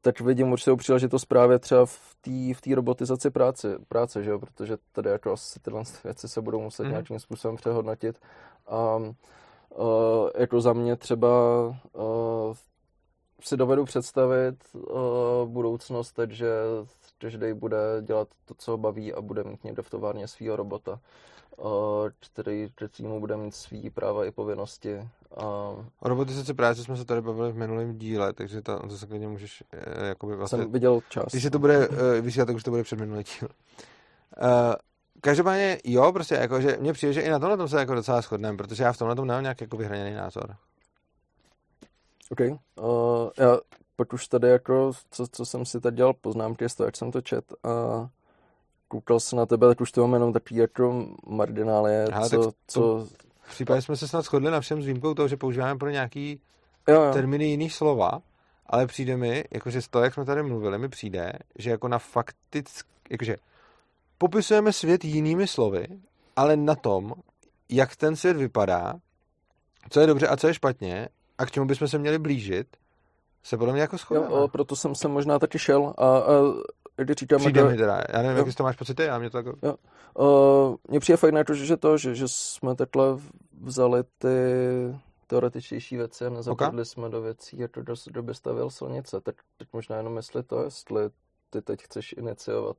tak 0.03 0.21
vidím 0.21 0.51
určitou 0.51 0.75
příležitost 0.75 1.25
právě 1.25 1.59
třeba 1.59 1.85
v 1.85 2.15
té 2.21 2.71
v 2.71 2.75
robotizaci 2.75 3.29
práce, 3.29 3.79
práce, 3.87 4.23
že 4.23 4.29
jo? 4.29 4.39
protože 4.39 4.77
tady 4.91 5.09
jako 5.09 5.31
asi 5.31 5.59
tyhle 5.59 5.83
věci 6.03 6.27
se 6.27 6.41
budou 6.41 6.61
muset 6.61 6.83
mm. 6.83 6.89
nějakým 6.89 7.19
způsobem 7.19 7.55
přehodnotit. 7.55 8.19
A 8.67 8.95
uh, 8.95 10.29
jako 10.37 10.61
za 10.61 10.73
mě 10.73 10.95
třeba 10.95 11.29
uh, 11.93 12.55
si 13.41 13.57
dovedu 13.57 13.85
představit 13.85 14.55
uh, 14.73 14.83
budoucnost 15.45 16.11
teď, 16.11 16.31
že 16.31 16.51
každý 17.17 17.53
bude 17.53 17.77
dělat 18.01 18.27
to, 18.45 18.53
co 18.57 18.71
ho 18.71 18.77
baví 18.77 19.13
a 19.13 19.21
bude 19.21 19.43
mít 19.43 19.63
někde 19.63 19.81
v 19.81 19.89
továrně 19.89 20.27
svého 20.27 20.55
robota, 20.55 20.99
uh, 21.57 21.65
který, 22.19 22.69
který 22.75 23.07
mu 23.07 23.19
bude 23.19 23.37
mít 23.37 23.55
svý 23.55 23.89
práva 23.89 24.25
i 24.25 24.31
povinnosti. 24.31 25.09
O 25.35 25.85
robotizaci 26.01 26.53
práce 26.53 26.83
jsme 26.83 26.97
se 26.97 27.05
tady 27.05 27.21
bavili 27.21 27.51
v 27.51 27.55
minulém 27.55 27.97
díle, 27.97 28.33
takže 28.33 28.61
to, 28.61 28.87
to 28.87 28.97
se 28.97 29.07
klidně 29.07 29.27
můžeš 29.27 29.63
eh, 29.73 30.07
jakoby 30.07 30.35
vlastně... 30.35 30.59
jsem 30.59 30.71
viděl 30.71 31.01
čas. 31.09 31.25
Když 31.31 31.43
se 31.43 31.49
to 31.49 31.59
bude 31.59 31.87
uh, 31.87 31.97
vysílat, 32.21 32.47
tak 32.47 32.55
už 32.55 32.63
to 32.63 32.71
bude 32.71 32.83
před 32.83 32.99
minulý 32.99 33.23
díl. 33.23 33.49
Uh, 34.41 34.73
každopádně 35.21 35.77
jo, 35.83 36.11
prostě 36.11 36.35
jako, 36.35 36.61
že 36.61 36.77
mně 36.79 36.93
přijde, 36.93 37.13
že 37.13 37.21
i 37.21 37.29
na 37.29 37.39
tomhle 37.39 37.57
tom 37.57 37.67
se 37.67 37.79
jako 37.79 37.95
docela 37.95 38.21
shodneme, 38.21 38.57
protože 38.57 38.83
já 38.83 38.93
v 38.93 38.97
tomhle 38.97 39.15
tom 39.15 39.27
nemám 39.27 39.43
nějak 39.43 39.61
jako 39.61 39.77
vyhraněný 39.77 40.15
názor. 40.15 40.55
OK. 42.31 42.39
Uh, 42.39 43.29
já 43.37 43.57
pak 43.95 44.13
už 44.13 44.27
tady 44.27 44.49
jako, 44.49 44.91
co, 45.11 45.27
co 45.31 45.45
jsem 45.45 45.65
si 45.65 45.79
tady 45.79 45.95
dělal 45.95 46.13
poznámky 46.13 46.69
z 46.69 46.75
toho, 46.75 46.85
jak 46.85 46.95
jsem 46.95 47.11
to 47.11 47.21
čet 47.21 47.53
a 47.63 48.07
koukal 48.87 49.19
se 49.19 49.35
na 49.35 49.45
tebe, 49.45 49.67
tak 49.67 49.81
už 49.81 49.91
to 49.91 50.01
mám 50.01 50.13
jenom 50.13 50.33
takový 50.33 50.59
jako 50.59 51.05
marginálie, 51.27 52.07
co, 52.29 52.43
tak 52.43 52.55
co, 52.67 53.07
V 53.43 53.49
případě 53.49 53.81
jsme 53.81 53.95
se 53.95 54.07
snad 54.07 54.21
shodli 54.21 54.51
na 54.51 54.61
všem 54.61 54.81
s 54.81 54.85
výjimkou 54.85 55.13
toho, 55.13 55.27
že 55.27 55.37
používáme 55.37 55.79
pro 55.79 55.89
nějaký 55.89 56.39
jo, 56.87 57.01
jo. 57.01 57.13
termíny 57.13 57.45
jiných 57.45 57.73
slova, 57.73 58.21
ale 58.65 58.87
přijde 58.87 59.17
mi, 59.17 59.43
jakože 59.51 59.81
z 59.81 59.87
toho, 59.87 60.03
jak 60.03 60.13
jsme 60.13 60.25
tady 60.25 60.43
mluvili, 60.43 60.77
mi 60.77 60.89
přijde, 60.89 61.33
že 61.59 61.69
jako 61.69 61.87
na 61.87 61.99
faktick, 61.99 62.87
jakože 63.09 63.35
popisujeme 64.17 64.73
svět 64.73 65.05
jinými 65.05 65.47
slovy, 65.47 65.87
ale 66.35 66.57
na 66.57 66.75
tom, 66.75 67.13
jak 67.69 67.95
ten 67.95 68.15
svět 68.15 68.37
vypadá, 68.37 68.93
co 69.89 69.99
je 69.99 70.07
dobře 70.07 70.27
a 70.27 70.37
co 70.37 70.47
je 70.47 70.53
špatně 70.53 71.09
a 71.37 71.45
k 71.45 71.51
čemu 71.51 71.65
bychom 71.65 71.87
se 71.87 71.97
měli 71.97 72.19
blížit, 72.19 72.67
se 73.43 73.57
podle 73.57 73.73
mě 73.73 73.81
jako 73.81 73.95
jo, 73.95 73.99
shodneme. 73.99 74.43
o, 74.43 74.47
proto 74.47 74.75
jsem 74.75 74.95
se 74.95 75.07
možná 75.07 75.39
taky 75.39 75.59
šel 75.59 75.93
a, 75.97 76.07
a 76.07 76.23
když 76.97 77.15
říkáme, 77.17 77.39
Přijde 77.39 77.61
že- 77.61 77.67
mi 77.67 77.77
teda, 77.77 78.01
já 78.09 78.21
nevím, 78.21 78.37
Jo. 78.37 78.43
jaký 78.45 78.55
to 78.55 78.63
máš 78.63 78.75
pocity, 78.75 79.09
a 79.09 79.19
mě 79.19 79.29
to 79.29 79.37
jako... 79.37 79.53
Uh, 80.19 80.75
mně 80.89 80.99
přijde 80.99 81.17
fakt 81.17 81.31
na 81.33 81.43
to, 81.43 81.53
že, 81.53 81.65
že 81.65 81.77
to, 81.77 81.97
že, 81.97 82.15
že 82.15 82.27
jsme 82.27 82.75
takhle 82.75 83.05
vzali 83.61 84.03
ty 84.17 84.27
teoretičtější 85.27 85.97
věci 85.97 86.25
a 86.25 86.29
nezapadli 86.29 86.85
jsme 86.85 87.09
do 87.09 87.21
věcí, 87.21 87.59
jako 87.59 87.81
do 87.81 87.93
doby 88.11 88.35
stavěl 88.35 88.69
silnice. 88.69 89.21
Tak 89.21 89.35
teď 89.57 89.67
možná 89.73 89.97
jenom 89.97 90.17
jestli 90.17 90.43
to, 90.43 90.63
jestli 90.63 91.09
ty 91.49 91.61
teď 91.61 91.83
chceš 91.83 92.15
iniciovat. 92.17 92.77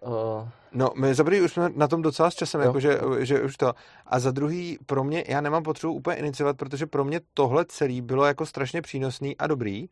Uh, 0.00 0.48
No, 0.72 0.90
my 0.96 1.14
za 1.14 1.24
prvý 1.24 1.40
už 1.40 1.52
jsme 1.52 1.70
na 1.74 1.88
tom 1.88 2.02
docela 2.02 2.30
s 2.30 2.34
časem, 2.34 2.60
Jo. 2.60 2.66
jako 2.66 2.80
že, 2.80 3.00
že 3.18 3.42
už 3.42 3.56
to. 3.56 3.72
A 4.06 4.18
za 4.20 4.30
druhý, 4.30 4.78
pro 4.86 5.04
mě, 5.04 5.24
já 5.28 5.40
nemám 5.40 5.62
potřebu 5.62 5.92
úplně 5.92 6.16
iniciovat, 6.16 6.56
protože 6.56 6.86
pro 6.86 7.04
mě 7.04 7.20
tohle 7.34 7.64
celý 7.68 8.00
bylo 8.02 8.24
jako 8.24 8.46
strašně 8.46 8.82
přínosný 8.82 9.36
a 9.36 9.46
dobrý. 9.46 9.88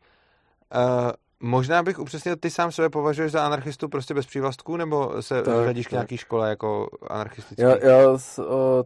Uh, 0.75 1.11
možná 1.39 1.83
bych 1.83 1.99
upřesnil, 1.99 2.35
ty 2.35 2.49
sám 2.49 2.71
sebe 2.71 2.89
považuješ 2.89 3.31
za 3.31 3.45
anarchistu 3.45 3.89
prostě 3.89 4.13
bez 4.13 4.25
přívlastků, 4.25 4.77
nebo 4.77 5.21
se 5.21 5.41
Tak, 5.41 5.65
řadíš 5.65 5.87
k 5.87 5.91
nějaký 5.91 6.17
škole 6.17 6.49
jako 6.49 6.89
anarchistický? 7.07 7.61
já, 7.61 7.69
já, 7.69 8.17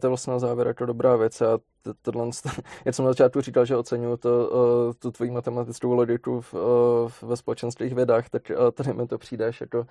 je 0.02 0.08
vlastně 0.08 0.32
na 0.32 0.38
závěr 0.38 0.66
jako 0.66 0.86
dobrá 0.86 1.16
věc. 1.16 1.40
Já 1.40 1.58
t- 1.82 1.90
tohle, 2.02 2.30
jak 2.84 2.94
jsem 2.94 3.04
na 3.04 3.10
začátku 3.10 3.40
říkal, 3.40 3.64
že 3.64 3.76
oceňuju 3.76 4.16
to, 4.16 4.50
o, 4.50 4.94
tu 4.94 5.10
tvoji 5.10 5.30
matematickou 5.30 5.92
logiku 5.94 6.40
v, 6.40 6.54
o, 6.54 7.08
ve 7.22 7.36
společenských 7.36 7.94
vědách, 7.94 8.28
tak 8.28 8.50
o, 8.56 8.70
tady 8.70 8.92
mi 8.92 9.06
to 9.06 9.18
přijdeš 9.18 9.60
jako 9.60 9.86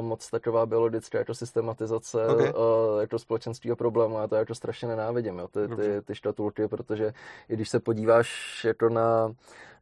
moc 0.00 0.30
taková 0.30 0.66
biologická 0.66 1.18
jako 1.18 1.34
systematizace 1.34 2.26
Ok. 2.26 2.40
o, 2.54 2.96
jako 3.00 3.18
společenského 3.18 3.76
problému. 3.76 4.18
Já 4.18 4.26
to 4.26 4.34
jako 4.34 4.54
strašně 4.54 4.88
nenávidím, 4.88 5.38
jo, 5.38 5.48
ty, 5.48 5.76
ty, 5.76 6.02
ty 6.02 6.14
štatulky, 6.14 6.68
protože 6.68 7.12
i 7.48 7.54
když 7.54 7.68
se 7.68 7.80
podíváš 7.80 8.64
jako 8.64 8.88
na 8.88 9.32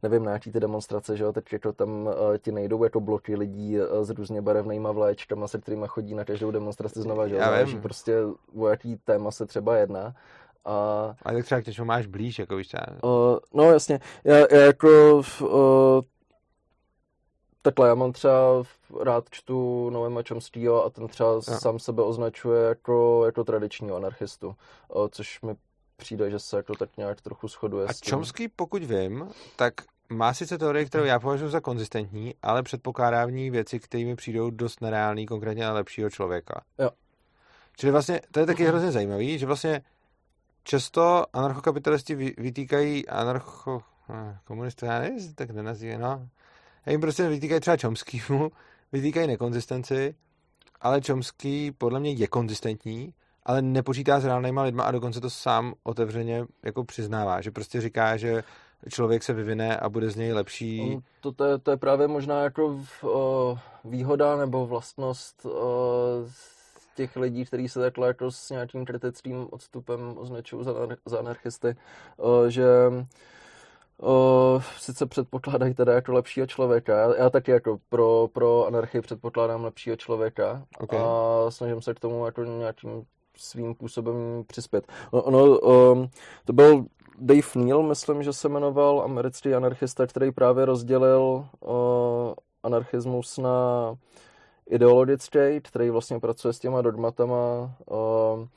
nevím, 0.03 0.23
na 0.25 0.31
jaký 0.31 0.51
ty 0.51 0.59
demonstrace, 0.59 1.17
že 1.17 1.23
jo, 1.23 1.33
teď 1.33 1.53
jako 1.53 1.73
tam 1.73 1.89
uh, 1.89 2.13
ti 2.41 2.51
nejdou 2.51 2.83
jako 2.83 2.99
bloky 2.99 3.35
lidí 3.35 3.79
uh, 3.79 3.85
s 4.03 4.09
různě 4.09 4.41
barevnýma 4.41 4.91
vlaječkama, 4.91 5.47
se 5.47 5.59
kterými 5.59 5.85
chodí 5.87 6.15
na 6.15 6.25
každou 6.25 6.51
demonstraci 6.51 7.01
znova, 7.01 7.27
že 7.27 7.35
jo, 7.35 7.41
prostě 7.81 8.17
o 8.57 8.67
jaký 8.67 8.97
téma 8.97 9.31
se 9.31 9.45
třeba 9.45 9.77
jedná. 9.77 10.15
A 10.65 10.71
Ale 11.23 11.35
tak 11.35 11.45
třeba 11.45 11.61
k 11.61 11.67
něčemu 11.67 11.85
máš 11.85 12.05
blíž, 12.05 12.39
jako 12.39 12.55
víš 12.55 12.67
třeba. 12.67 12.85
Uh, 13.03 13.37
no 13.53 13.71
jasně, 13.71 13.99
já, 14.23 14.37
já 14.37 14.61
jako 14.61 15.21
uh, 15.41 16.01
takhle, 17.61 17.87
já 17.87 17.95
mám 17.95 18.11
třeba 18.11 18.63
rád 19.03 19.23
čtu 19.29 19.89
Noema 19.89 20.21
Chomskyho 20.27 20.85
a 20.85 20.89
ten 20.89 21.07
třeba 21.07 21.29
Jo. 21.29 21.41
sám 21.41 21.79
sebe 21.79 22.03
označuje 22.03 22.63
jako, 22.63 23.25
jako 23.25 23.43
tradičního 23.43 23.95
anarchistu, 23.95 24.47
uh, 24.47 25.07
což 25.11 25.41
mi 25.41 25.55
přijde, 25.97 26.31
že 26.31 26.39
se 26.39 26.57
jako 26.57 26.75
tak 26.75 26.97
nějak 26.97 27.21
trochu 27.21 27.47
shoduje 27.47 27.87
A 27.87 27.93
s 27.93 27.99
tím. 27.99 28.11
Chomsky, 28.11 28.47
pokud 28.47 28.83
vím, 28.83 29.29
tak 29.55 29.73
má 30.09 30.33
sice 30.33 30.57
teorii, 30.57 30.85
kterou 30.85 31.03
já 31.03 31.19
považuji 31.19 31.49
za 31.49 31.59
konzistentní, 31.59 32.35
ale 32.41 32.63
předpokládá 32.63 33.25
v 33.25 33.31
ní 33.31 33.49
věci, 33.49 33.79
které 33.79 34.05
mi 34.05 34.15
přijdou 34.15 34.49
dost 34.49 34.81
nereální, 34.81 35.25
konkrétně 35.25 35.63
na 35.63 35.73
lepšího 35.73 36.09
člověka. 36.09 36.61
Jo. 36.79 36.89
Čili 37.77 37.91
vlastně, 37.91 38.21
to 38.31 38.39
je 38.39 38.45
taky 38.45 38.65
hrozně 38.65 38.91
zajímavý, 38.91 39.39
že 39.39 39.45
vlastně 39.45 39.81
často 40.69 41.25
anarchokapitalisti 41.33 42.15
vy- 42.15 42.33
vytýkají 42.37 43.07
anarcho... 43.07 43.81
eh, 44.09 44.37
komunisty, 44.45 44.85
já 44.85 44.99
nevím, 44.99 45.33
tak 45.33 45.49
nenazývají, 45.49 45.99
no. 45.99 46.29
Já 46.85 46.91
jim 46.91 47.01
prostě 47.01 47.27
vytýkají 47.27 47.61
třeba 47.61 47.77
Chomskymu, 47.81 48.51
vytýkají 48.91 49.27
nekonzistenci, 49.27 50.15
ale 50.81 51.01
Chomsky 51.07 51.71
podle 51.77 51.99
mě 51.99 52.11
je 52.11 52.27
konzistentní, 52.27 53.13
ale 53.43 53.61
nepočítá 53.61 54.19
s 54.19 54.25
reálnýma 54.25 54.63
lidma 54.63 54.83
a 54.83 54.91
dokonce 54.91 55.21
to 55.21 55.29
sám 55.29 55.73
otevřeně 55.83 56.45
jako 56.63 56.83
přiznává, 56.83 57.41
že 57.41 57.51
prostě 57.51 57.81
říká, 57.81 58.17
že 58.17 58.43
člověk 58.89 59.23
se 59.23 59.33
vyvine 59.33 59.77
a 59.77 59.89
bude 59.89 60.09
z 60.09 60.15
něj 60.15 60.33
lepší. 60.33 60.79
To, 61.21 61.31
to, 61.31 61.45
je, 61.45 61.57
to 61.57 61.71
je 61.71 61.77
právě 61.77 62.07
možná 62.07 62.43
jako 62.43 62.77
v, 62.83 63.03
o, 63.03 63.59
výhoda 63.85 64.35
nebo 64.35 64.67
vlastnost 64.67 65.45
o, 65.45 65.49
těch 66.99 67.15
lidí, 67.15 67.45
kteří 67.45 67.69
se 67.69 67.79
takhle 67.79 68.07
jako 68.07 68.31
s 68.31 68.49
nějakým 68.49 68.85
kritickým 68.85 69.47
odstupem 69.51 70.17
označují 70.17 70.63
za, 70.63 70.73
za 71.05 71.19
anarchisty, 71.19 71.75
o, 72.17 72.49
že 72.49 72.67
o, 74.01 74.61
sice 74.77 75.05
předpokládají 75.05 75.73
teda 75.73 75.93
jako 75.93 76.13
lepšího 76.13 76.47
člověka. 76.47 76.97
Já, 76.97 77.15
já 77.15 77.29
taky 77.29 77.51
jako 77.51 77.79
pro, 77.89 78.27
pro 78.33 78.67
anarchii 78.67 79.01
předpokládám 79.01 79.63
lepšího 79.63 79.95
člověka 79.95 80.63
okay. 80.79 80.99
a 80.99 81.45
snažím 81.49 81.81
se 81.81 81.93
k 81.93 81.99
tomu 81.99 82.25
jako 82.25 82.43
nějakým 82.43 83.05
svým 83.37 83.75
působem 83.75 84.43
přispět. 84.47 84.87
No, 85.13 85.21
ono, 85.21 85.59
um, 85.59 86.09
to 86.45 86.53
byl 86.53 86.85
Dave 87.17 87.55
Neal, 87.55 87.83
myslím, 87.83 88.23
že 88.23 88.33
se 88.33 88.49
jmenoval, 88.49 89.01
americký 89.01 89.53
anarchista, 89.53 90.07
který 90.07 90.31
právě 90.31 90.65
rozdělil 90.65 91.45
uh, 91.59 92.33
anarchismus 92.63 93.37
na 93.37 93.95
ideologický, 94.69 95.61
který 95.61 95.89
vlastně 95.89 96.19
pracuje 96.19 96.53
s 96.53 96.59
těma 96.59 96.81
dogmatama, 96.81 97.71
uh, 97.85 98.47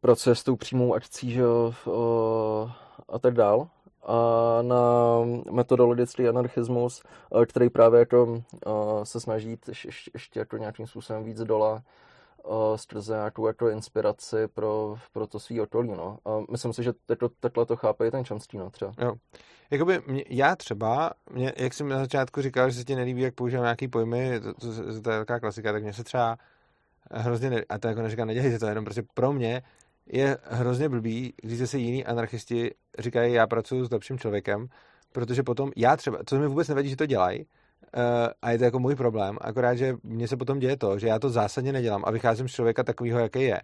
pracuje 0.00 0.34
s 0.34 0.44
tou 0.44 0.56
přímou 0.56 0.94
akcí, 0.94 1.30
že 1.32 1.46
uh, 1.46 2.70
a 3.08 3.18
tak 3.18 3.34
dál. 3.34 3.68
A 4.08 4.58
na 4.62 4.80
metodologický 5.50 6.28
anarchismus, 6.28 7.02
uh, 7.30 7.44
který 7.44 7.70
právě 7.70 7.98
jako, 8.00 8.24
uh, 8.24 8.42
se 9.02 9.20
snaží 9.20 9.58
ještě, 9.68 10.10
ještě 10.14 10.38
jako 10.38 10.56
nějakým 10.56 10.86
způsobem 10.86 11.24
víc 11.24 11.40
dola 11.40 11.82
skrze 12.76 13.14
nějakou 13.14 13.46
jako 13.46 13.68
inspiraci 13.68 14.48
pro, 14.48 14.96
pro 15.12 15.26
to 15.26 15.40
svý 15.40 15.60
okolí, 15.60 15.88
no. 15.88 16.18
A 16.24 16.30
myslím 16.50 16.72
si, 16.72 16.82
že 16.82 16.92
jako, 17.08 17.28
takhle 17.40 17.66
to 17.66 17.76
chápe 17.76 18.06
i 18.06 18.10
ten 18.10 18.24
Chomsky, 18.24 18.58
no, 18.58 18.70
třeba. 18.70 18.92
Jo. 18.98 19.14
Jakoby 19.70 20.02
mě, 20.06 20.24
já 20.28 20.56
třeba, 20.56 21.10
mě, 21.30 21.52
jak 21.56 21.74
jsem 21.74 21.88
na 21.88 21.98
začátku 21.98 22.42
říkal, 22.42 22.70
že 22.70 22.78
se 22.78 22.84
ti 22.84 22.96
nelíbí, 22.96 23.20
jak 23.20 23.34
používám 23.34 23.64
nějaký 23.64 23.88
pojmy, 23.88 24.40
to, 24.40 24.54
to, 24.54 24.74
to, 24.74 25.00
to 25.02 25.10
je 25.10 25.18
taková 25.18 25.40
klasika, 25.40 25.72
tak 25.72 25.82
mě 25.82 25.92
se 25.92 26.04
třeba 26.04 26.36
hrozně, 27.10 27.50
ne, 27.50 27.64
a 27.68 27.78
to 27.78 27.88
jako 27.88 28.02
neříkám, 28.02 28.28
nedělejte 28.28 28.58
to, 28.58 28.66
jenom 28.66 28.84
prostě 28.84 29.02
pro 29.14 29.32
mě 29.32 29.62
je 30.06 30.38
hrozně 30.42 30.88
blbý, 30.88 31.34
když 31.42 31.70
se 31.70 31.78
jiní 31.78 32.04
anarchisti 32.04 32.70
říkají, 32.98 33.34
já 33.34 33.46
pracuji 33.46 33.84
s 33.84 33.90
lepším 33.90 34.18
člověkem, 34.18 34.68
protože 35.12 35.42
potom 35.42 35.70
já 35.76 35.96
třeba, 35.96 36.18
co 36.26 36.38
mi 36.38 36.46
vůbec 36.46 36.68
nevadí, 36.68 36.88
že 36.88 36.96
to 36.96 37.06
dělají, 37.06 37.46
a 38.42 38.50
je 38.50 38.58
to 38.58 38.64
jako 38.64 38.78
můj 38.78 38.94
problém, 38.94 39.38
akorát, 39.40 39.74
že 39.74 39.96
mně 40.02 40.28
se 40.28 40.36
potom 40.36 40.58
děje 40.58 40.76
to, 40.76 40.98
že 40.98 41.06
já 41.06 41.18
to 41.18 41.30
zásadně 41.30 41.72
nedělám 41.72 42.02
a 42.06 42.10
vycházím 42.10 42.48
z 42.48 42.52
člověka 42.52 42.82
takového, 42.84 43.18
jaký 43.18 43.42
je. 43.42 43.60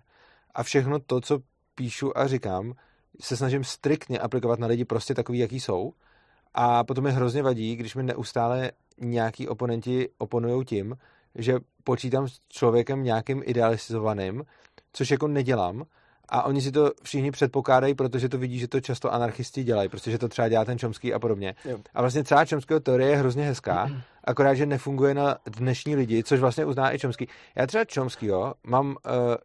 A 0.55 0.63
všechno 0.63 0.99
to, 0.99 1.21
co 1.21 1.39
píšu 1.75 2.19
a 2.19 2.27
říkám, 2.27 2.75
se 3.21 3.37
snažím 3.37 3.65
striktně 3.65 4.19
aplikovat 4.19 4.59
na 4.59 4.67
lidi 4.67 4.85
prostě 4.85 5.15
takový, 5.15 5.39
jaký 5.39 5.61
jsou. 5.61 5.93
A 6.55 6.85
potom 6.85 7.05
mi 7.05 7.13
hrozně 7.13 7.43
vadí, 7.43 7.77
když 7.77 7.95
mi 7.95 8.03
neustále 8.03 8.71
nějaký 9.01 9.49
oponenti 9.49 10.09
oponují 10.19 10.65
tím, 10.65 10.97
že 11.35 11.59
počítám 11.85 12.29
s 12.29 12.41
člověkem 12.49 13.03
nějakým 13.03 13.43
idealizovaným, 13.47 14.45
což 14.93 15.11
jako 15.11 15.29
nedělám, 15.29 15.85
a 16.35 16.43
oni 16.43 16.61
si 16.61 16.73
to 16.73 16.93
všichni 17.03 17.31
předpokládají, 17.31 17.95
protože 17.95 18.29
to 18.29 18.39
vidí, 18.39 18.59
že 18.59 18.69
to 18.69 18.81
často 18.81 19.13
anarchisti 19.13 19.65
dělají, 19.65 19.89
protože 19.89 20.19
to 20.19 20.29
třeba 20.29 20.49
dělá 20.49 20.65
ten 20.65 20.79
Čomský 20.79 21.15
a 21.15 21.19
podobně. 21.19 21.55
Jo. 21.65 21.79
A 21.95 22.01
vlastně 22.01 22.25
celá 22.25 22.45
Čomského 22.45 22.81
teorie 22.81 23.11
je 23.11 23.17
hrozně 23.17 23.45
hezká, 23.45 23.91
akorát, 24.25 24.55
že 24.55 24.67
nefunguje 24.67 25.15
na 25.15 25.37
dnešní 25.47 25.97
lidi, 25.97 26.23
což 26.25 26.41
vlastně 26.41 26.65
uzná 26.65 26.95
i 26.95 26.99
Čomský. 26.99 27.29
Já 27.57 27.67
třeba 27.67 27.85
Čomskýho 27.85 28.55
mám, 28.67 28.87
uh, 28.87 28.95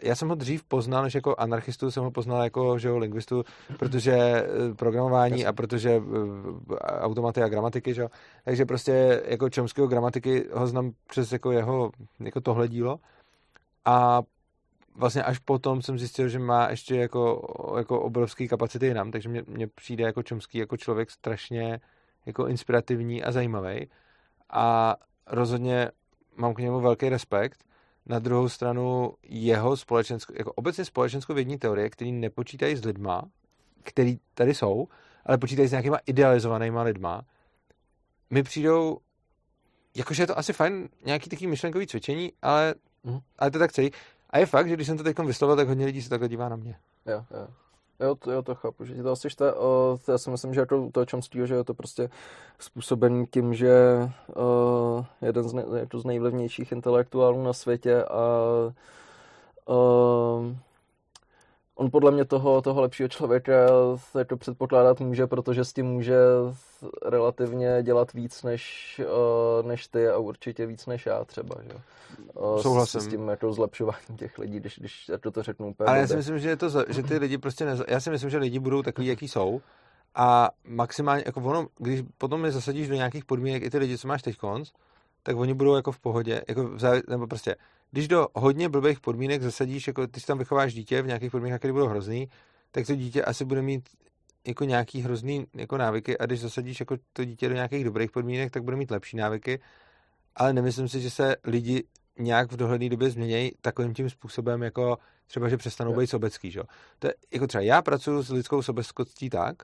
já 0.02 0.16
jsem 0.16 0.30
ho 0.30 0.36
dřív 0.36 0.64
poznal, 0.64 1.04
než 1.04 1.16
jako 1.16 1.36
anarchistu 1.38 1.92
jsem 1.92 2.04
ho 2.04 2.12
poznal 2.12 2.44
jako 2.44 2.80
že 2.80 2.88
jo, 2.88 2.98
lingvistu, 2.98 3.44
protože 3.80 4.16
uh, 4.16 4.76
programování 4.76 5.46
a 5.46 5.54
protože 5.54 5.98
uh, 5.98 6.78
automaty 6.80 7.44
a 7.44 7.48
gramatiky, 7.48 7.94
že 7.94 8.02
jo. 8.02 8.08
Takže 8.46 8.66
prostě 8.66 9.24
jako 9.26 9.50
Čomského 9.50 9.88
gramatiky 9.88 10.46
ho 10.54 10.68
znám 10.68 10.92
přes 11.08 11.32
jako 11.32 11.52
jeho 11.52 11.92
jako 12.20 12.42
tohle 12.42 12.68
dílo. 12.68 13.00
A 13.86 14.22
vlastně 14.98 15.24
až 15.24 15.40
potom 15.40 15.82
jsem 15.82 16.00
zjistil, 16.00 16.30
že 16.30 16.40
má 16.40 16.70
ještě 16.70 16.96
jako, 16.96 17.42
jako 17.78 18.02
obrovský 18.02 18.48
kapacity 18.48 18.86
jinam, 18.86 19.12
takže 19.12 19.30
mě, 19.30 19.44
mě 19.48 19.68
přijde 19.68 20.04
jako 20.04 20.24
Čomský 20.24 20.58
jako 20.58 20.78
člověk 20.78 21.12
strašně 21.12 21.80
jako 22.26 22.48
inspirativní 22.48 23.24
a 23.24 23.32
zajímavý 23.32 23.88
a 24.50 24.96
rozhodně 25.28 25.92
mám 26.36 26.54
k 26.54 26.60
němu 26.60 26.80
velký 26.80 27.10
respekt. 27.10 27.64
Na 28.06 28.20
druhou 28.20 28.50
stranu 28.50 29.14
jeho 29.24 29.78
společenskou, 29.78 30.34
jako 30.38 30.54
obecně 30.54 30.86
společenskou 30.86 31.34
vědní 31.34 31.58
teorie, 31.58 31.90
který 31.90 32.12
nepočítají 32.12 32.76
s 32.76 32.86
lidma, 32.86 33.22
který 33.84 34.18
tady 34.34 34.54
jsou, 34.54 34.88
ale 35.26 35.38
počítají 35.38 35.68
s 35.68 35.72
nějakýma 35.72 35.98
idealizovanýma 36.06 36.82
lidma, 36.82 37.22
mi 38.30 38.44
přijdou, 38.44 38.98
jakože 39.96 40.24
je 40.24 40.28
to 40.28 40.38
asi 40.38 40.54
fajn, 40.54 40.90
nějaký 41.06 41.30
takový 41.30 41.48
myšlenkový 41.48 41.88
cvičení, 41.88 42.32
ale, 42.42 42.76
mm. 43.04 43.20
ale 43.40 43.52
to 43.52 43.60
tak 43.60 43.72
celý. 43.72 43.92
A 44.30 44.38
je 44.38 44.46
fakt, 44.46 44.68
že 44.68 44.76
když 44.76 44.88
jsem 44.88 44.98
to 44.98 45.04
teď 45.04 45.20
vyslovil, 45.20 45.56
tak 45.56 45.68
hodně 45.68 45.86
lidí 45.86 46.02
se 46.02 46.10
takhle 46.10 46.30
dívá 46.30 46.50
na 46.50 46.56
mě. 46.56 46.76
Jo, 47.06 47.24
jo. 47.32 47.48
Jo, 48.00 48.16
to, 48.16 48.32
jo, 48.32 48.42
to 48.42 48.56
chápu, 48.56 48.86
že 48.86 49.04
to 49.04 49.12
asi 49.12 49.30
šte. 49.30 49.54
Uh, 49.54 49.98
já 50.08 50.18
si 50.18 50.30
myslím, 50.30 50.54
že 50.54 50.60
jako 50.60 50.90
to 50.94 51.06
Chomskyho, 51.12 51.48
že 51.48 51.56
je 51.56 51.64
to 51.64 51.74
prostě 51.74 52.10
způsoben 52.60 53.26
tím, 53.26 53.54
že 53.54 53.74
uh, 54.36 55.06
jeden 55.22 55.50
z, 55.50 55.54
ne, 55.54 55.64
jako 55.76 56.00
z 56.00 56.06
nejvlivnějších 56.06 56.72
intelektuálů 56.72 57.44
na 57.44 57.54
světě 57.54 58.04
a 58.04 58.42
uh, 59.66 60.56
on 61.78 61.92
podle 61.92 62.12
mě 62.12 62.26
toho, 62.26 62.62
toho 62.62 62.82
lepšího 62.82 63.10
člověka 63.10 63.54
jako 64.18 64.38
předpokládat 64.38 65.00
může, 65.00 65.28
protože 65.28 65.66
s 65.66 65.74
tím 65.74 65.86
může 65.86 66.18
relativně 67.06 67.84
dělat 67.84 68.14
víc 68.14 68.44
než, 68.44 69.02
uh, 69.06 69.68
než 69.68 69.88
ty 69.88 70.08
a 70.08 70.18
určitě 70.18 70.66
víc 70.66 70.86
než 70.86 71.06
já 71.06 71.26
třeba. 71.26 71.56
Že? 71.64 71.74
Uh, 72.34 72.62
Souhlasím. 72.62 73.02
S, 73.02 73.04
s 73.04 73.08
tím 73.08 73.28
jako 73.28 73.54
zlepšováním 73.54 74.18
těch 74.18 74.38
lidí, 74.38 74.60
když, 74.60 74.80
když 74.80 75.10
jako 75.10 75.32
to 75.32 75.44
řeknu 75.44 75.68
úplně. 75.68 75.88
Ale 75.88 76.00
já 76.00 76.08
si 76.08 76.16
myslím, 76.16 76.40
že, 76.40 76.50
je 76.50 76.56
to, 76.56 76.70
že 76.88 77.04
ty 77.04 77.18
lidi 77.18 77.38
prostě 77.38 77.66
neza... 77.66 77.84
já 77.88 78.00
si 78.00 78.10
myslím, 78.10 78.30
že 78.30 78.38
lidi 78.38 78.60
budou 78.60 78.84
takový, 78.84 79.08
jaký 79.08 79.28
jsou 79.28 79.62
a 80.16 80.50
maximálně, 80.66 81.24
jako 81.26 81.42
ono, 81.42 81.68
když 81.78 82.04
potom 82.18 82.46
je 82.46 82.52
zasadíš 82.52 82.88
do 82.88 82.96
nějakých 82.96 83.26
podmínek 83.26 83.64
i 83.64 83.70
ty 83.70 83.78
lidi, 83.78 83.98
co 83.98 84.08
máš 84.08 84.22
teď 84.22 84.38
konc, 84.38 84.72
tak 85.24 85.38
oni 85.38 85.54
budou 85.54 85.76
jako 85.76 85.92
v 85.92 86.00
pohodě, 86.00 86.42
jako 86.48 86.64
v 86.64 86.80
závěr, 86.80 87.04
nebo 87.10 87.28
prostě, 87.28 87.56
když 87.92 88.08
do 88.08 88.28
hodně 88.34 88.70
blbých 88.70 89.00
podmínek 89.00 89.42
zasadíš, 89.42 89.88
jako 89.88 90.08
ty 90.08 90.20
si 90.20 90.26
tam 90.26 90.38
vychováš 90.38 90.74
dítě 90.74 91.02
v 91.02 91.08
nějakých 91.08 91.32
podmínkách, 91.32 91.60
které 91.60 91.74
budou 91.74 91.88
hrozný, 91.88 92.30
tak 92.72 92.88
to 92.88 92.96
dítě 92.96 93.24
asi 93.24 93.46
bude 93.46 93.62
mít 93.62 93.90
jako 94.48 94.64
nějaký 94.64 95.02
hrozný 95.02 95.46
jako 95.54 95.78
návyky 95.78 96.18
a 96.18 96.26
když 96.26 96.40
zasadíš 96.40 96.80
jako 96.80 96.96
to 97.14 97.26
dítě 97.26 97.50
do 97.50 97.56
nějakých 97.56 97.84
dobrých 97.84 98.12
podmínek, 98.12 98.52
tak 98.52 98.64
bude 98.64 98.78
mít 98.78 98.92
lepší 98.92 99.18
návyky, 99.18 99.60
ale 100.36 100.54
nemyslím 100.54 100.88
si, 100.88 101.02
že 101.02 101.10
se 101.10 101.36
lidi 101.44 101.84
nějak 102.20 102.52
v 102.52 102.58
dohledné 102.58 102.90
době 102.90 103.10
změnějí 103.10 103.52
takovým 103.62 103.94
tím 103.94 104.10
způsobem, 104.10 104.64
jako 104.64 104.98
třeba, 105.28 105.50
že 105.50 105.58
přestanou 105.58 105.96
být 105.96 106.08
sobecký. 106.08 106.52
Že? 106.52 106.62
To 107.00 107.08
je, 107.08 107.14
jako 107.34 107.48
třeba 107.48 107.62
já 107.62 107.82
pracuji 107.82 108.24
s 108.24 108.30
lidskou 108.30 108.62
sobeckostí 108.62 109.30
tak, 109.30 109.56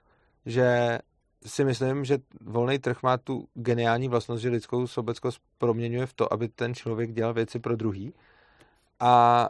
že 0.45 1.00
si 1.45 1.64
myslím, 1.64 2.06
že 2.06 2.18
volný 2.41 2.80
trh 2.80 3.03
má 3.03 3.18
tu 3.18 3.48
geniální 3.53 4.07
vlastnost, 4.07 4.41
že 4.41 4.49
lidskou 4.49 4.88
sobeckost 4.88 5.41
proměňuje 5.57 6.06
v 6.06 6.14
to, 6.14 6.34
aby 6.34 6.48
ten 6.48 6.76
člověk 6.76 7.11
dělal 7.11 7.34
věci 7.34 7.60
pro 7.60 7.76
druhý. 7.76 8.14
A 8.99 9.49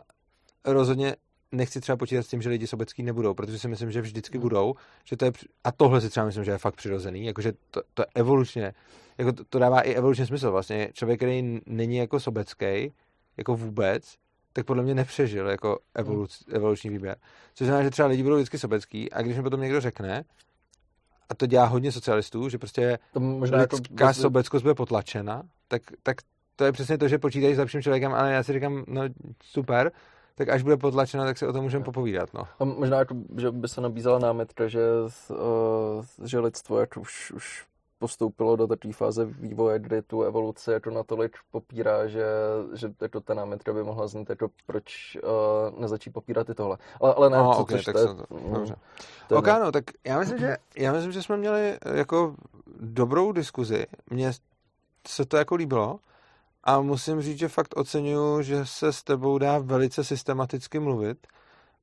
rozhodně 0.65 1.15
nechci 1.51 1.81
třeba 1.81 1.95
počítat 1.97 2.23
s 2.23 2.27
tím, 2.27 2.41
že 2.41 2.49
lidi 2.49 2.67
sobecký 2.67 3.03
nebudou, 3.03 3.33
protože 3.33 3.59
si 3.59 3.67
myslím, 3.67 3.91
že 3.91 4.01
vždycky 4.01 4.37
hmm. 4.37 4.41
budou. 4.41 4.75
Že 5.05 5.17
to 5.17 5.25
je, 5.25 5.31
a 5.63 5.71
tohle 5.71 6.01
si 6.01 6.09
třeba 6.09 6.25
myslím, 6.25 6.43
že 6.43 6.51
je 6.51 6.57
fakt 6.57 6.75
přirozený. 6.75 7.25
Jakože 7.25 7.53
to, 7.71 7.81
to 7.93 8.01
je 8.01 8.05
evolučně, 8.15 8.73
jako 9.17 9.33
to, 9.33 9.43
to, 9.49 9.59
dává 9.59 9.81
i 9.81 9.93
evolučně 9.93 10.25
smysl. 10.25 10.51
Vlastně 10.51 10.89
člověk, 10.93 11.19
který 11.19 11.59
není 11.65 11.97
jako 11.97 12.19
sobecký, 12.19 12.93
jako 13.37 13.55
vůbec, 13.55 14.15
tak 14.53 14.65
podle 14.65 14.83
mě 14.83 14.95
nepřežil 14.95 15.47
jako 15.49 15.79
evoluc, 15.95 16.43
hmm. 16.47 16.55
evoluční 16.55 16.89
výběr. 16.89 17.17
Což 17.53 17.67
znamená, 17.67 17.83
že 17.83 17.89
třeba 17.89 18.07
lidi 18.07 18.23
budou 18.23 18.35
vždycky 18.35 18.59
sobecký 18.59 19.11
a 19.11 19.21
když 19.21 19.37
mi 19.37 19.43
potom 19.43 19.61
někdo 19.61 19.81
řekne, 19.81 20.23
a 21.29 21.35
to 21.35 21.45
dělá 21.45 21.65
hodně 21.65 21.91
socialistů, 21.91 22.49
že 22.49 22.57
prostě 22.57 22.99
to 23.13 23.19
možná 23.19 23.57
lidská 23.57 24.05
jako... 24.05 24.13
sobeckost 24.13 24.63
bude 24.63 24.75
potlačena, 24.75 25.43
tak, 25.67 25.81
tak 26.03 26.17
to 26.55 26.65
je 26.65 26.71
přesně 26.71 26.97
to, 26.97 27.07
že 27.07 27.17
počítají 27.17 27.55
s 27.55 27.57
lepším 27.57 27.81
člověkem, 27.81 28.13
ale 28.13 28.31
já 28.31 28.43
si 28.43 28.53
říkám, 28.53 28.83
no 28.87 29.01
super, 29.43 29.91
tak 30.35 30.49
až 30.49 30.63
bude 30.63 30.77
potlačena, 30.77 31.25
tak 31.25 31.37
si 31.37 31.47
o 31.47 31.53
tom 31.53 31.63
můžeme 31.63 31.83
popovídat. 31.83 32.33
No. 32.33 32.47
A 32.59 32.65
možná, 32.65 32.97
jako, 32.97 33.15
že 33.37 33.51
by 33.51 33.67
se 33.67 33.81
nabízela 33.81 34.19
námitka, 34.19 34.67
že, 34.67 34.81
uh, 35.29 36.27
že 36.27 36.39
lidstvo 36.39 36.79
jako 36.79 37.01
už, 37.01 37.31
už 37.31 37.65
postoupilo 38.03 38.55
do 38.55 38.67
takové 38.67 38.93
fáze 38.93 39.25
vývoje, 39.25 39.79
kdy 39.79 40.01
tu 40.01 40.21
evoluci 40.21 40.71
jako 40.71 40.89
natolik 40.89 41.37
popírá, 41.51 42.07
že, 42.07 42.25
že 42.73 42.91
jako 43.01 43.21
ta 43.21 43.33
námitka 43.33 43.73
by 43.73 43.83
mohla 43.83 44.07
znít, 44.07 44.29
jako 44.29 44.49
proč 44.65 45.17
uh, 45.23 45.79
nezačít 45.79 46.13
popírat 46.13 46.49
i 46.49 46.55
tohle. 46.55 46.77
Ale, 47.01 47.13
ale 47.13 47.29
ne, 47.29 47.37
no, 47.37 47.57
okay, 47.57 47.83
tak 47.83 47.95
to, 47.95 48.13
to, 48.13 48.25
dobře. 48.53 48.75
To 49.27 49.37
ok, 49.37 49.47
no, 49.47 49.71
tak 49.71 49.83
já 50.05 50.19
myslím, 50.19 50.37
že, 50.37 50.57
já 50.77 50.93
myslím, 50.93 51.11
že 51.11 51.21
jsme 51.23 51.37
měli 51.37 51.77
jako 51.93 52.35
dobrou 52.79 53.31
diskuzi. 53.31 53.85
Mně 54.09 54.31
se 55.07 55.25
to 55.25 55.37
jako 55.37 55.55
líbilo 55.55 55.99
A 56.63 56.81
musím 56.81 57.21
říct, 57.21 57.39
že 57.39 57.47
fakt 57.47 57.77
oceňuju, 57.77 58.41
že 58.41 58.65
se 58.65 58.93
s 58.93 59.03
tebou 59.03 59.37
dá 59.37 59.57
velice 59.57 60.03
systematicky 60.03 60.79
mluvit, 60.79 61.27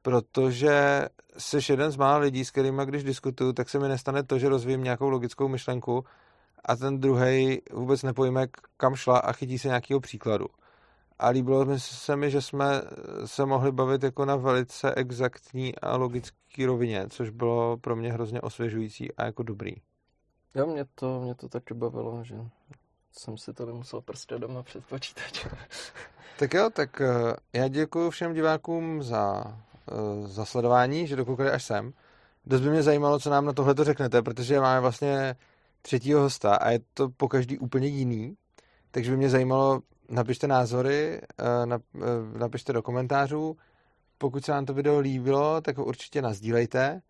protože 0.03 1.05
jsi 1.39 1.73
jeden 1.73 1.91
z 1.91 1.97
mála 1.97 2.19
lidí, 2.19 2.45
s 2.45 2.51
kterými 2.51 2.83
když 2.87 3.05
diskutuju, 3.05 3.53
tak 3.53 3.69
se 3.69 3.79
mi 3.79 3.89
nestane 3.89 4.23
to, 4.23 4.39
že 4.39 4.49
rozvím 4.49 4.85
nějakou 4.85 5.09
logickou 5.09 5.49
myšlenku 5.49 6.05
a 6.65 6.77
ten 6.77 7.01
druhý 7.01 7.63
vůbec 7.73 8.03
nepojme, 8.03 8.47
kam 8.77 8.95
šla 8.95 9.19
a 9.19 9.33
chytí 9.33 9.59
se 9.59 9.69
nějakého 9.69 10.01
příkladu. 10.01 10.47
A 11.19 11.29
líbilo 11.29 11.67
se 11.79 12.17
mi, 12.17 12.31
že 12.31 12.43
jsme 12.43 12.83
se 13.25 13.47
mohli 13.47 13.73
bavit 13.73 14.03
jako 14.03 14.25
na 14.25 14.37
velice 14.37 14.95
exaktní 14.95 15.77
a 15.79 15.97
logický 15.97 16.67
rovině, 16.67 17.07
což 17.11 17.31
bylo 17.31 17.77
pro 17.77 17.97
mě 17.97 18.13
hrozně 18.13 18.41
osvěžující 18.41 19.13
a 19.13 19.25
jako 19.25 19.43
dobrý. 19.43 19.73
Jo, 20.55 20.67
mě 20.67 20.85
to, 20.95 21.21
mě 21.21 21.35
to 21.35 21.49
taky 21.49 21.75
bavilo, 21.75 22.25
že 22.25 22.37
jsem 23.13 23.39
si 23.39 23.53
to 23.53 23.67
nemusel 23.67 24.01
prostě 24.01 24.39
doma 24.39 24.63
před 24.63 24.85
počítačem. 24.85 25.51
tak 26.39 26.55
jo, 26.55 26.71
tak 26.71 27.01
eh, 27.01 27.37
já 27.53 27.69
děkuji 27.69 28.11
všem 28.11 28.35
divákům 28.35 29.03
za, 29.03 29.45
za 30.25 30.45
sledování, 30.45 31.07
že 31.07 31.17
dokoukali 31.17 31.51
až 31.51 31.65
sem. 31.65 31.93
Dost 32.47 32.61
by 32.61 32.71
mě 32.71 32.83
zajímalo, 32.83 33.19
co 33.19 33.31
nám 33.31 33.45
na 33.45 33.53
tohle 33.53 33.75
to 33.75 33.85
řeknete, 33.85 34.23
protože 34.23 34.61
máme 34.61 34.81
vlastně 34.81 35.37
třetího 35.83 36.21
hosta 36.21 36.55
a 36.55 36.71
je 36.71 36.81
to 36.95 37.09
po 37.09 37.29
každý 37.29 37.59
úplně 37.59 37.89
jiný. 37.89 38.37
Takže 38.91 39.11
by 39.11 39.17
mě 39.17 39.31
zajímalo, 39.31 39.81
napište 40.09 40.47
názory, 40.47 41.21
eh, 41.41 42.39
napište 42.39 42.73
do 42.73 42.83
komentářů. 42.83 43.57
Pokud 44.19 44.45
se 44.45 44.53
vám 44.53 44.67
to 44.67 44.75
video 44.75 44.99
líbilo, 44.99 45.61
tak 45.61 45.77
ho 45.79 45.85
určitě 45.85 46.23
nazdílejte. 46.23 47.01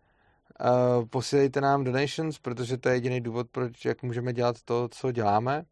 Posílejte 1.09 1.61
nám 1.61 1.83
donations, 1.83 2.39
protože 2.39 2.77
to 2.77 2.89
je 2.89 2.95
jediný 2.95 3.21
důvod, 3.21 3.47
proč 3.51 3.85
jak 3.85 4.03
můžeme 4.03 4.33
dělat 4.33 4.61
to, 4.65 4.87
co 4.87 5.11
děláme. 5.11 5.63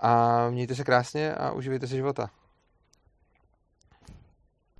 A 0.00 0.50
mějte 0.50 0.74
se 0.74 0.84
krásně 0.84 1.34
a 1.34 1.52
uživejte 1.52 1.86
si 1.86 1.96
života. 1.96 2.30